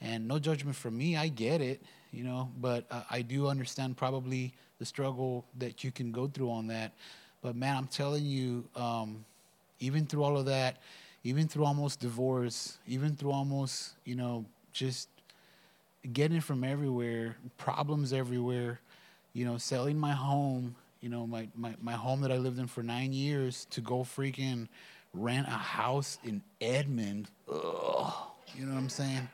and 0.00 0.26
no 0.26 0.38
judgment 0.38 0.76
from 0.76 0.96
me. 0.98 1.16
I 1.16 1.28
get 1.28 1.60
it, 1.60 1.80
you 2.12 2.24
know, 2.24 2.50
but 2.60 2.86
uh, 2.90 3.02
I 3.10 3.22
do 3.22 3.46
understand 3.46 3.96
probably 3.96 4.52
the 4.78 4.84
struggle 4.84 5.44
that 5.58 5.84
you 5.84 5.92
can 5.92 6.12
go 6.12 6.26
through 6.26 6.50
on 6.50 6.66
that. 6.68 6.92
But 7.42 7.54
man, 7.54 7.76
I'm 7.76 7.86
telling 7.86 8.24
you, 8.24 8.64
um, 8.74 9.24
even 9.78 10.06
through 10.06 10.24
all 10.24 10.36
of 10.36 10.46
that, 10.46 10.78
even 11.24 11.48
through 11.48 11.64
almost 11.64 12.00
divorce, 12.00 12.78
even 12.86 13.16
through 13.16 13.32
almost, 13.32 13.94
you 14.04 14.14
know, 14.14 14.44
just 14.76 15.08
getting 16.12 16.40
from 16.40 16.62
everywhere, 16.62 17.36
problems 17.56 18.12
everywhere, 18.12 18.80
you 19.32 19.44
know, 19.44 19.58
selling 19.58 19.98
my 19.98 20.12
home, 20.12 20.76
you 21.00 21.08
know, 21.08 21.26
my, 21.26 21.48
my, 21.56 21.74
my 21.82 21.92
home 21.92 22.20
that 22.20 22.30
I 22.30 22.36
lived 22.36 22.58
in 22.58 22.66
for 22.66 22.82
nine 22.82 23.12
years 23.12 23.66
to 23.70 23.80
go 23.80 24.00
freaking 24.00 24.68
rent 25.14 25.46
a 25.48 25.50
house 25.50 26.18
in 26.24 26.42
Edmond. 26.60 27.30
Ugh, 27.50 28.12
you 28.54 28.66
know 28.66 28.74
what 28.74 28.78
I'm 28.78 28.88
saying? 28.88 29.28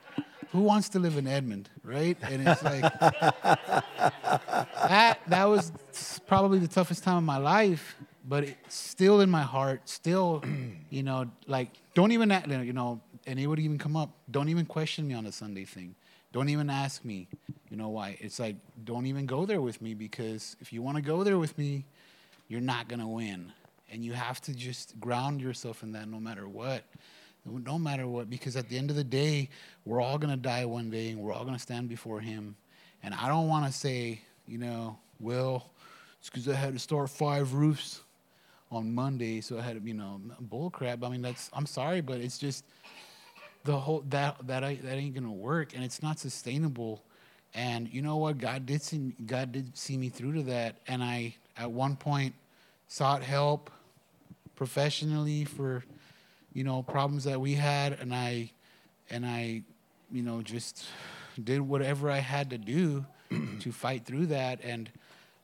Who 0.52 0.60
wants 0.60 0.90
to 0.90 0.98
live 0.98 1.16
in 1.16 1.26
Edmond, 1.26 1.70
right? 1.82 2.16
And 2.22 2.46
it's 2.46 2.62
like 2.62 2.82
that 3.00 5.18
that 5.26 5.44
was 5.44 5.72
probably 6.26 6.58
the 6.58 6.68
toughest 6.68 7.02
time 7.02 7.16
of 7.16 7.24
my 7.24 7.38
life, 7.38 7.96
but 8.28 8.44
it's 8.44 8.74
still 8.74 9.22
in 9.22 9.30
my 9.30 9.42
heart, 9.42 9.88
still, 9.88 10.44
you 10.90 11.02
know, 11.02 11.30
like 11.46 11.70
don't 11.94 12.12
even 12.12 12.30
you 12.62 12.72
know, 12.72 13.00
and 13.26 13.38
it 13.38 13.46
would 13.46 13.58
even 13.58 13.78
come 13.78 13.96
up. 13.96 14.10
Don't 14.30 14.48
even 14.48 14.66
question 14.66 15.06
me 15.06 15.14
on 15.14 15.24
the 15.24 15.32
Sunday 15.32 15.64
thing. 15.64 15.94
Don't 16.32 16.48
even 16.48 16.70
ask 16.70 17.04
me, 17.04 17.28
you 17.70 17.76
know 17.76 17.90
why. 17.90 18.16
It's 18.20 18.38
like 18.38 18.56
don't 18.84 19.06
even 19.06 19.26
go 19.26 19.44
there 19.44 19.60
with 19.60 19.82
me 19.82 19.94
because 19.94 20.56
if 20.60 20.72
you 20.72 20.82
want 20.82 20.96
to 20.96 21.02
go 21.02 21.22
there 21.22 21.38
with 21.38 21.56
me, 21.58 21.84
you're 22.48 22.60
not 22.60 22.88
gonna 22.88 23.08
win, 23.08 23.52
and 23.90 24.04
you 24.04 24.12
have 24.12 24.40
to 24.42 24.54
just 24.54 24.98
ground 25.00 25.40
yourself 25.40 25.82
in 25.82 25.92
that 25.92 26.08
no 26.08 26.20
matter 26.20 26.48
what. 26.48 26.84
No 27.44 27.76
matter 27.76 28.06
what, 28.06 28.30
because 28.30 28.56
at 28.56 28.68
the 28.68 28.78
end 28.78 28.88
of 28.90 28.94
the 28.96 29.02
day, 29.02 29.48
we're 29.84 30.00
all 30.00 30.16
gonna 30.16 30.36
die 30.36 30.64
one 30.64 30.90
day, 30.90 31.10
and 31.10 31.20
we're 31.20 31.32
all 31.32 31.44
gonna 31.44 31.58
stand 31.58 31.88
before 31.88 32.20
Him. 32.20 32.56
And 33.02 33.14
I 33.14 33.28
don't 33.28 33.48
want 33.48 33.66
to 33.66 33.72
say, 33.72 34.20
you 34.46 34.58
know, 34.58 34.96
well, 35.18 35.70
because 36.24 36.48
I 36.48 36.54
had 36.54 36.72
to 36.74 36.78
start 36.78 37.10
five 37.10 37.52
roofs 37.52 38.00
on 38.70 38.94
Monday, 38.94 39.40
so 39.40 39.58
I 39.58 39.62
had 39.62 39.80
to, 39.80 39.86
you 39.86 39.94
know, 39.94 40.20
bull 40.40 40.70
crap. 40.70 41.02
I 41.02 41.08
mean, 41.08 41.22
that's 41.22 41.50
I'm 41.52 41.66
sorry, 41.66 42.00
but 42.00 42.20
it's 42.20 42.38
just 42.38 42.64
the 43.64 43.78
whole 43.78 44.04
that 44.08 44.46
that 44.46 44.64
I, 44.64 44.76
that 44.76 44.96
ain't 44.96 45.14
gonna 45.14 45.30
work, 45.30 45.74
and 45.74 45.84
it's 45.84 46.02
not 46.02 46.18
sustainable. 46.18 47.02
And 47.54 47.92
you 47.92 48.02
know 48.02 48.16
what? 48.16 48.38
God 48.38 48.66
did 48.66 48.82
see 48.82 49.14
God 49.26 49.52
did 49.52 49.76
see 49.76 49.96
me 49.96 50.08
through 50.08 50.34
to 50.34 50.42
that, 50.44 50.76
and 50.86 51.02
I 51.02 51.36
at 51.56 51.70
one 51.70 51.96
point 51.96 52.34
sought 52.88 53.22
help 53.22 53.70
professionally 54.56 55.44
for 55.44 55.84
you 56.52 56.64
know 56.64 56.82
problems 56.82 57.24
that 57.24 57.40
we 57.40 57.54
had, 57.54 57.98
and 58.00 58.14
I 58.14 58.50
and 59.10 59.24
I 59.24 59.62
you 60.10 60.22
know 60.22 60.42
just 60.42 60.86
did 61.42 61.60
whatever 61.60 62.10
I 62.10 62.18
had 62.18 62.50
to 62.50 62.58
do 62.58 63.04
to 63.60 63.72
fight 63.72 64.04
through 64.04 64.26
that. 64.26 64.60
And 64.62 64.90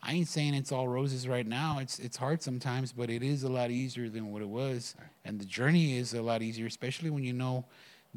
I 0.02 0.12
ain't 0.12 0.28
saying 0.28 0.54
it's 0.54 0.72
all 0.72 0.86
roses 0.86 1.26
right 1.26 1.46
now. 1.46 1.78
It's 1.80 1.98
it's 1.98 2.16
hard 2.16 2.42
sometimes, 2.42 2.92
but 2.92 3.10
it 3.10 3.22
is 3.22 3.42
a 3.42 3.48
lot 3.48 3.70
easier 3.70 4.08
than 4.08 4.32
what 4.32 4.42
it 4.42 4.48
was, 4.48 4.94
and 5.24 5.38
the 5.38 5.44
journey 5.44 5.98
is 5.98 6.14
a 6.14 6.22
lot 6.22 6.42
easier, 6.42 6.66
especially 6.66 7.10
when 7.10 7.24
you 7.24 7.32
know 7.32 7.64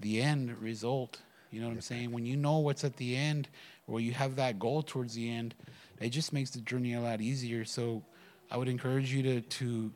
the 0.01 0.21
end 0.21 0.55
result. 0.61 1.19
You 1.51 1.61
know 1.61 1.67
what 1.67 1.73
I'm 1.73 1.81
saying? 1.81 2.11
When 2.11 2.25
you 2.25 2.37
know 2.37 2.59
what's 2.59 2.83
at 2.83 2.95
the 2.97 3.15
end, 3.15 3.49
or 3.87 3.99
you 3.99 4.13
have 4.13 4.35
that 4.37 4.57
goal 4.59 4.83
towards 4.83 5.15
the 5.15 5.29
end, 5.29 5.53
it 5.99 6.09
just 6.09 6.33
makes 6.33 6.51
the 6.51 6.61
journey 6.61 6.93
a 6.93 7.01
lot 7.01 7.21
easier. 7.21 7.65
So, 7.65 8.03
I 8.49 8.57
would 8.57 8.67
encourage 8.67 9.13
you 9.13 9.23
to 9.23 9.41
to 9.41 9.91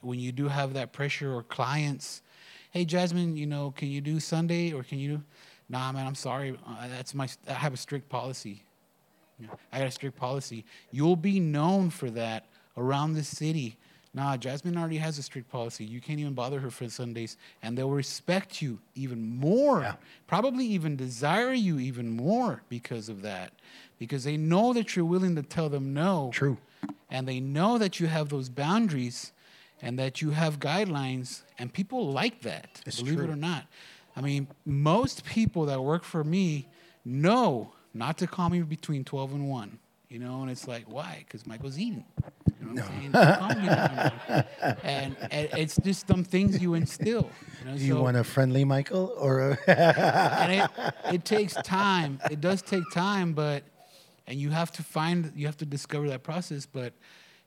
when 0.00 0.18
you 0.18 0.32
do 0.32 0.48
have 0.48 0.74
that 0.74 0.92
pressure 0.92 1.32
or 1.34 1.42
clients, 1.42 2.22
hey 2.70 2.84
Jasmine, 2.84 3.36
you 3.36 3.46
know, 3.46 3.72
can 3.76 3.88
you 3.88 4.00
do 4.00 4.18
Sunday 4.18 4.72
or 4.72 4.82
can 4.82 4.98
you? 4.98 5.18
do 5.18 5.22
Nah, 5.72 5.90
man, 5.90 6.06
I'm 6.06 6.14
sorry. 6.14 6.56
Uh, 6.66 6.88
that's 6.88 7.14
my. 7.14 7.26
I 7.48 7.54
have 7.54 7.72
a 7.72 7.78
strict 7.78 8.10
policy. 8.10 8.62
Yeah, 9.38 9.48
I 9.72 9.78
got 9.78 9.88
a 9.88 9.90
strict 9.90 10.18
policy. 10.18 10.66
You'll 10.90 11.16
be 11.16 11.40
known 11.40 11.88
for 11.88 12.10
that 12.10 12.44
around 12.76 13.14
the 13.14 13.24
city. 13.24 13.78
Nah, 14.14 14.36
Jasmine 14.36 14.76
already 14.76 14.98
has 14.98 15.16
a 15.18 15.22
strict 15.22 15.50
policy. 15.50 15.84
You 15.84 16.00
can't 16.00 16.20
even 16.20 16.34
bother 16.34 16.60
her 16.60 16.70
for 16.70 16.86
Sundays, 16.90 17.38
and 17.62 17.78
they'll 17.78 17.90
respect 17.90 18.60
you 18.60 18.78
even 18.94 19.24
more. 19.38 19.80
Yeah. 19.80 19.94
Probably 20.26 20.66
even 20.66 20.96
desire 20.96 21.52
you 21.54 21.78
even 21.78 22.10
more 22.10 22.62
because 22.68 23.08
of 23.08 23.22
that, 23.22 23.52
because 23.98 24.24
they 24.24 24.36
know 24.36 24.74
that 24.74 24.94
you're 24.94 25.06
willing 25.06 25.34
to 25.36 25.42
tell 25.42 25.70
them 25.70 25.94
no 25.94 26.30
True. 26.32 26.58
and 27.10 27.26
they 27.26 27.40
know 27.40 27.78
that 27.78 28.00
you 28.00 28.06
have 28.06 28.28
those 28.28 28.50
boundaries 28.50 29.32
and 29.80 29.98
that 29.98 30.20
you 30.20 30.30
have 30.30 30.58
guidelines 30.60 31.42
and 31.58 31.72
people 31.72 32.12
like 32.12 32.42
that 32.42 32.82
It's 32.86 33.00
believe 33.00 33.18
it 33.18 33.24
true. 33.24 33.32
or 33.32 33.36
not 33.36 33.64
i 34.14 34.20
mean 34.20 34.46
most 34.64 35.24
people 35.24 35.64
that 35.66 35.80
work 35.82 36.04
for 36.04 36.22
me 36.22 36.68
know 37.04 37.72
not 37.94 38.16
to 38.18 38.26
call 38.28 38.48
me 38.48 38.60
between 38.62 39.02
12 39.04 39.32
and 39.34 39.48
1 39.48 39.78
you 40.08 40.18
know 40.20 40.42
and 40.42 40.50
it's 40.50 40.68
like 40.68 40.84
why 40.88 41.24
because 41.26 41.46
michael's 41.46 41.78
eating 41.78 42.04
you 42.74 42.80
know 42.80 42.82
what 42.82 42.92
I'm 42.92 43.00
saying? 43.00 43.12
Don't 43.12 43.38
call 43.38 43.48
me 43.48 43.54
between 43.54 44.44
1. 44.66 44.76
and, 44.82 45.16
and 45.30 45.48
it's 45.58 45.76
just 45.76 46.06
some 46.08 46.24
things 46.24 46.60
you 46.62 46.74
instill 46.74 47.30
you 47.60 47.70
know 47.70 47.76
Do 47.76 47.84
you 47.84 47.94
so- 47.94 48.02
want 48.02 48.16
a 48.16 48.24
friendly 48.24 48.64
Michael 48.64 49.14
or 49.18 49.50
a 49.50 49.58
and 49.70 50.52
it, 50.52 50.70
it 51.14 51.24
takes 51.24 51.54
time. 51.54 52.18
It 52.30 52.40
does 52.40 52.62
take 52.62 52.84
time, 52.92 53.32
but 53.32 53.62
and 54.26 54.38
you 54.38 54.50
have 54.50 54.70
to 54.72 54.82
find, 54.82 55.32
you 55.34 55.46
have 55.46 55.56
to 55.58 55.66
discover 55.66 56.08
that 56.08 56.22
process. 56.22 56.64
But 56.66 56.92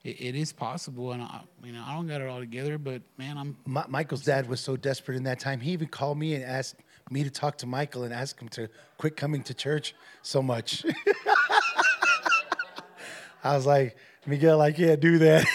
it, 0.03 0.19
it 0.22 0.35
is 0.35 0.52
possible, 0.53 1.14
and 1.14 1.22
I, 1.23 1.41
you 1.64 1.72
know, 1.72 1.84
I 1.85 1.93
don't 1.93 2.06
got 2.07 2.22
it 2.22 2.27
all 2.27 2.39
together. 2.39 2.77
But 2.77 3.02
man, 3.18 3.38
I'm 3.38 3.57
Mi- 3.65 3.81
Michael's 3.88 4.23
dad 4.23 4.47
was 4.47 4.60
so 4.60 4.76
desperate 4.77 5.15
in 5.15 5.23
that 5.23 5.39
time. 5.39 5.60
He 5.61 5.72
even 5.72 5.88
called 5.88 6.18
me 6.19 6.35
and 6.35 6.43
asked 6.43 6.76
me 7.10 7.23
to 7.23 7.30
talk 7.30 7.57
to 7.60 7.65
Michael 7.65 8.03
and 8.03 8.14
ask 8.14 8.39
him 8.41 8.49
to 8.49 8.68
quit 8.97 9.15
coming 9.15 9.41
to 9.43 9.53
church 9.53 9.95
so 10.22 10.41
much. 10.41 10.85
I 13.43 13.56
was 13.56 13.65
like, 13.65 13.95
Miguel, 14.27 14.60
I 14.60 14.72
can't 14.72 14.99
do 14.99 15.19
that. 15.19 15.45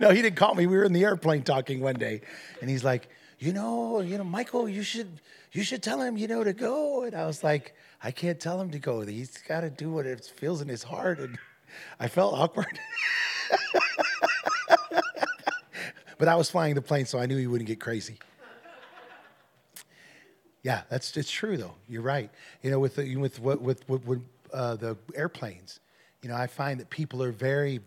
no, 0.00 0.10
he 0.10 0.22
didn't 0.22 0.36
call 0.36 0.54
me. 0.54 0.66
We 0.66 0.76
were 0.76 0.84
in 0.84 0.92
the 0.92 1.04
airplane 1.04 1.42
talking 1.42 1.80
one 1.80 1.94
day, 1.94 2.22
and 2.60 2.68
he's 2.68 2.82
like, 2.82 3.08
you 3.38 3.52
know, 3.52 4.00
you 4.00 4.18
know, 4.18 4.24
Michael, 4.24 4.68
you 4.68 4.82
should, 4.82 5.20
you 5.52 5.62
should 5.62 5.82
tell 5.82 6.00
him, 6.00 6.16
you 6.16 6.26
know, 6.26 6.42
to 6.42 6.52
go. 6.52 7.04
And 7.04 7.14
I 7.14 7.26
was 7.26 7.44
like, 7.44 7.74
I 8.02 8.10
can't 8.10 8.40
tell 8.40 8.60
him 8.60 8.70
to 8.70 8.78
go. 8.78 9.02
He's 9.02 9.38
got 9.38 9.60
to 9.60 9.70
do 9.70 9.90
what 9.90 10.06
it 10.06 10.24
feels 10.24 10.60
in 10.60 10.68
his 10.68 10.82
heart. 10.82 11.20
And 11.20 11.38
I 11.98 12.08
felt 12.08 12.34
awkward. 12.34 12.78
but 16.18 16.28
I 16.28 16.34
was 16.34 16.50
flying 16.50 16.74
the 16.74 16.82
plane, 16.82 17.06
so 17.06 17.18
I 17.18 17.26
knew 17.26 17.36
he 17.36 17.46
wouldn't 17.46 17.68
get 17.68 17.80
crazy. 17.80 18.18
Yeah, 20.62 20.82
that's 20.90 21.16
it's 21.16 21.30
true 21.30 21.56
though. 21.56 21.74
You're 21.88 22.02
right. 22.02 22.30
You 22.62 22.70
know, 22.70 22.78
with 22.78 22.96
the, 22.96 23.16
with 23.16 23.40
with 23.40 23.60
with, 23.60 23.88
with, 23.88 24.04
with 24.04 24.22
uh, 24.52 24.76
the 24.76 24.96
airplanes, 25.14 25.80
you 26.22 26.28
know, 26.28 26.36
I 26.36 26.46
find 26.46 26.78
that 26.80 26.90
people 26.90 27.22
are 27.22 27.32
very. 27.32 27.80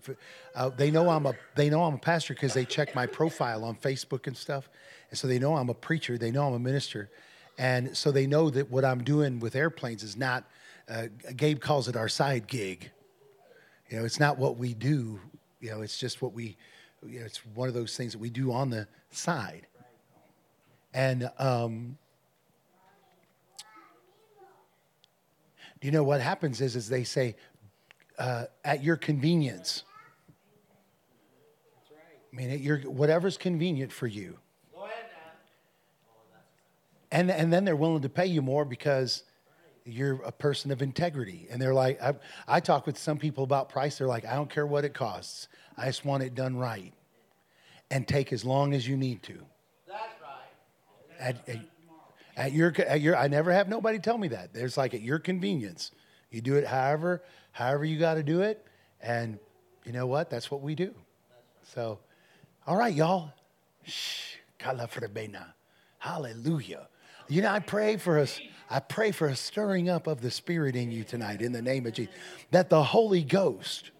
Uh, 0.55 0.69
they 0.69 0.89
know 0.89 1.09
I'm 1.09 1.25
a 1.27 1.35
they 1.55 1.69
know 1.69 1.83
I'm 1.83 1.93
a 1.93 1.99
pastor 1.99 2.33
because 2.33 2.53
they 2.53 2.65
check 2.65 2.95
my 2.95 3.05
profile 3.05 3.63
on 3.63 3.75
Facebook 3.75 4.25
and 4.25 4.35
stuff, 4.35 4.69
and 5.09 5.17
so 5.17 5.27
they 5.27 5.37
know 5.37 5.55
I'm 5.55 5.69
a 5.69 5.75
preacher. 5.75 6.17
They 6.17 6.31
know 6.31 6.47
I'm 6.47 6.53
a 6.53 6.59
minister, 6.59 7.11
and 7.59 7.95
so 7.95 8.11
they 8.11 8.25
know 8.25 8.49
that 8.49 8.71
what 8.71 8.85
I'm 8.85 9.03
doing 9.03 9.39
with 9.39 9.55
airplanes 9.55 10.01
is 10.03 10.17
not. 10.17 10.45
Uh, 10.89 11.07
Gabe 11.35 11.59
calls 11.59 11.87
it 11.87 11.95
our 11.95 12.09
side 12.09 12.47
gig. 12.47 12.89
You 13.89 13.99
know, 13.99 14.05
it's 14.05 14.19
not 14.19 14.37
what 14.37 14.57
we 14.57 14.73
do. 14.73 15.19
You 15.61 15.71
know, 15.71 15.81
it's 15.81 15.99
just 15.99 16.21
what 16.21 16.33
we. 16.33 16.57
You 17.05 17.19
know, 17.19 17.25
it's 17.25 17.45
one 17.53 17.67
of 17.67 17.75
those 17.75 17.95
things 17.95 18.13
that 18.13 18.19
we 18.19 18.29
do 18.29 18.51
on 18.51 18.69
the 18.69 18.87
side. 19.11 19.67
And 20.93 21.29
um, 21.37 21.97
you 25.83 25.91
know 25.91 26.03
what 26.03 26.21
happens 26.21 26.61
is, 26.61 26.75
is 26.75 26.87
they 26.87 27.03
say, 27.03 27.35
uh, 28.17 28.45
at 28.63 28.83
your 28.83 28.95
convenience. 28.95 29.83
I 32.31 32.35
mean, 32.35 32.49
at 32.49 32.61
your, 32.61 32.79
whatever's 32.79 33.37
convenient 33.37 33.91
for 33.91 34.07
you. 34.07 34.39
Go 34.73 34.85
ahead 34.85 35.05
now. 35.11 36.39
And, 37.11 37.29
and 37.29 37.53
then 37.53 37.65
they're 37.65 37.75
willing 37.75 38.01
to 38.01 38.09
pay 38.09 38.25
you 38.25 38.41
more 38.41 38.65
because 38.65 39.23
you're 39.85 40.21
a 40.23 40.31
person 40.31 40.71
of 40.71 40.81
integrity. 40.81 41.47
And 41.51 41.61
they're 41.61 41.73
like, 41.73 42.01
I, 42.01 42.15
I 42.47 42.59
talk 42.59 42.85
with 42.87 42.97
some 42.97 43.17
people 43.17 43.43
about 43.43 43.69
price. 43.69 43.97
They're 43.97 44.07
like, 44.07 44.25
I 44.25 44.35
don't 44.35 44.49
care 44.49 44.65
what 44.65 44.85
it 44.85 44.93
costs. 44.93 45.47
I 45.77 45.87
just 45.87 46.05
want 46.05 46.23
it 46.23 46.33
done 46.33 46.55
right. 46.55 46.93
And 47.91 48.07
take 48.07 48.33
as 48.33 48.45
long 48.45 48.73
as 48.73 48.87
you 48.87 48.97
need 48.97 49.21
to. 49.23 49.37
That's 49.87 49.99
right. 50.21 51.19
At, 51.19 51.49
at, 51.49 51.59
at 52.35 52.51
your, 52.51 52.73
at 52.79 53.01
your, 53.01 53.15
I 53.15 53.27
never 53.27 53.51
have 53.51 53.67
nobody 53.67 53.99
tell 53.99 54.17
me 54.17 54.29
that. 54.29 54.53
There's 54.53 54.77
like 54.77 54.93
at 54.93 55.01
your 55.01 55.19
convenience. 55.19 55.91
You 56.31 56.41
do 56.41 56.55
it 56.55 56.65
however, 56.65 57.23
however 57.51 57.85
you 57.85 57.99
got 57.99 58.15
to 58.15 58.23
do 58.23 58.41
it. 58.41 58.65
And 59.01 59.37
you 59.85 59.91
know 59.91 60.07
what? 60.07 60.29
That's 60.29 60.49
what 60.49 60.61
we 60.61 60.75
do. 60.75 60.93
So, 61.73 61.99
all 62.65 62.77
right, 62.77 62.93
y'all. 62.93 63.31
Shh. 63.85 64.35
Hallelujah. 65.97 66.87
You 67.27 67.41
know, 67.41 67.49
I 67.49 67.59
pray 67.59 67.97
for 67.97 68.19
us. 68.19 68.39
I 68.69 68.79
pray 68.79 69.11
for 69.11 69.27
a 69.27 69.35
stirring 69.35 69.89
up 69.89 70.07
of 70.07 70.21
the 70.21 70.31
Spirit 70.31 70.75
in 70.75 70.91
you 70.91 71.03
tonight 71.03 71.41
in 71.41 71.51
the 71.51 71.61
name 71.61 71.85
of 71.85 71.93
Jesus. 71.93 72.13
That 72.51 72.69
the 72.69 72.81
Holy 72.81 73.23
Ghost 73.23 73.91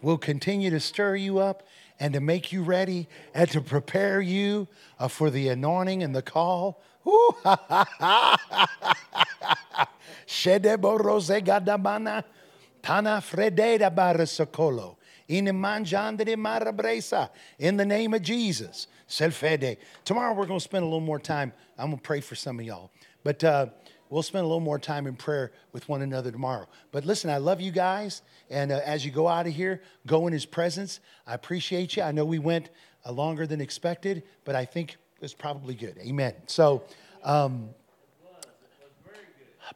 will 0.00 0.18
continue 0.18 0.70
to 0.70 0.80
stir 0.80 1.16
you 1.16 1.38
up 1.38 1.64
and 1.98 2.14
to 2.14 2.20
make 2.20 2.52
you 2.52 2.62
ready 2.62 3.08
and 3.34 3.50
to 3.50 3.60
prepare 3.60 4.20
you 4.20 4.68
uh, 4.98 5.08
for 5.08 5.30
the 5.30 5.48
anointing 5.48 6.02
and 6.02 6.14
the 6.14 6.22
call. 6.22 6.80
Shedebo 10.26 10.98
rose 10.98 11.28
gadabana, 11.28 12.24
tana 12.82 13.22
frededa 13.22 13.94
barasokolo. 13.94 14.96
In 15.28 15.44
the 17.76 17.84
name 17.84 18.14
of 18.14 18.22
Jesus. 18.22 18.86
Selfede. 19.08 19.76
Tomorrow 20.04 20.34
we're 20.34 20.46
going 20.46 20.58
to 20.58 20.64
spend 20.64 20.82
a 20.82 20.86
little 20.86 21.00
more 21.00 21.18
time. 21.18 21.52
I'm 21.78 21.86
going 21.86 21.98
to 21.98 22.02
pray 22.02 22.20
for 22.20 22.34
some 22.34 22.58
of 22.58 22.66
y'all. 22.66 22.90
But 23.22 23.42
uh, 23.44 23.66
we'll 24.08 24.22
spend 24.22 24.44
a 24.44 24.46
little 24.46 24.60
more 24.60 24.78
time 24.78 25.06
in 25.06 25.14
prayer 25.14 25.52
with 25.72 25.88
one 25.88 26.02
another 26.02 26.30
tomorrow. 26.30 26.66
But 26.92 27.04
listen, 27.04 27.30
I 27.30 27.38
love 27.38 27.60
you 27.60 27.70
guys. 27.70 28.22
And 28.50 28.72
uh, 28.72 28.80
as 28.84 29.04
you 29.04 29.10
go 29.10 29.28
out 29.28 29.46
of 29.46 29.52
here, 29.52 29.82
go 30.06 30.26
in 30.26 30.32
his 30.32 30.46
presence. 30.46 31.00
I 31.26 31.34
appreciate 31.34 31.96
you. 31.96 32.02
I 32.02 32.12
know 32.12 32.24
we 32.24 32.38
went 32.38 32.70
uh, 33.04 33.12
longer 33.12 33.46
than 33.46 33.60
expected, 33.60 34.24
but 34.44 34.54
I 34.54 34.64
think 34.64 34.96
was 35.20 35.34
probably 35.34 35.74
good. 35.74 35.96
Amen. 35.98 36.34
So, 36.46 36.84
um, 37.24 37.70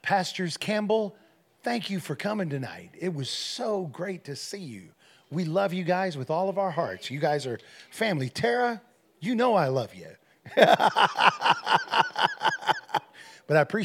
Pastors 0.03 0.57
Campbell, 0.57 1.17
thank 1.63 1.91
you 1.91 2.01
for 2.01 2.15
coming 2.15 2.49
tonight. 2.49 2.91
It 2.99 3.13
was 3.13 3.29
so 3.29 3.87
great 3.87 4.25
to 4.25 4.37
see 4.37 4.59
you. 4.59 4.91
We 5.31 5.45
love 5.45 5.73
you 5.73 5.85
guys 5.85 6.17
with 6.17 6.31
all 6.31 6.49
of 6.49 6.59
our 6.59 6.71
hearts. 6.71 7.11
You 7.11 7.21
guys 7.21 7.47
are 7.47 7.59
family. 7.91 8.29
Tara, 8.29 8.81
you 9.21 9.35
know 9.35 9.55
I 9.55 9.69
love 9.69 9.95
you. 9.95 10.09
but 10.57 10.69
I 13.57 13.61
appreciate 13.61 13.79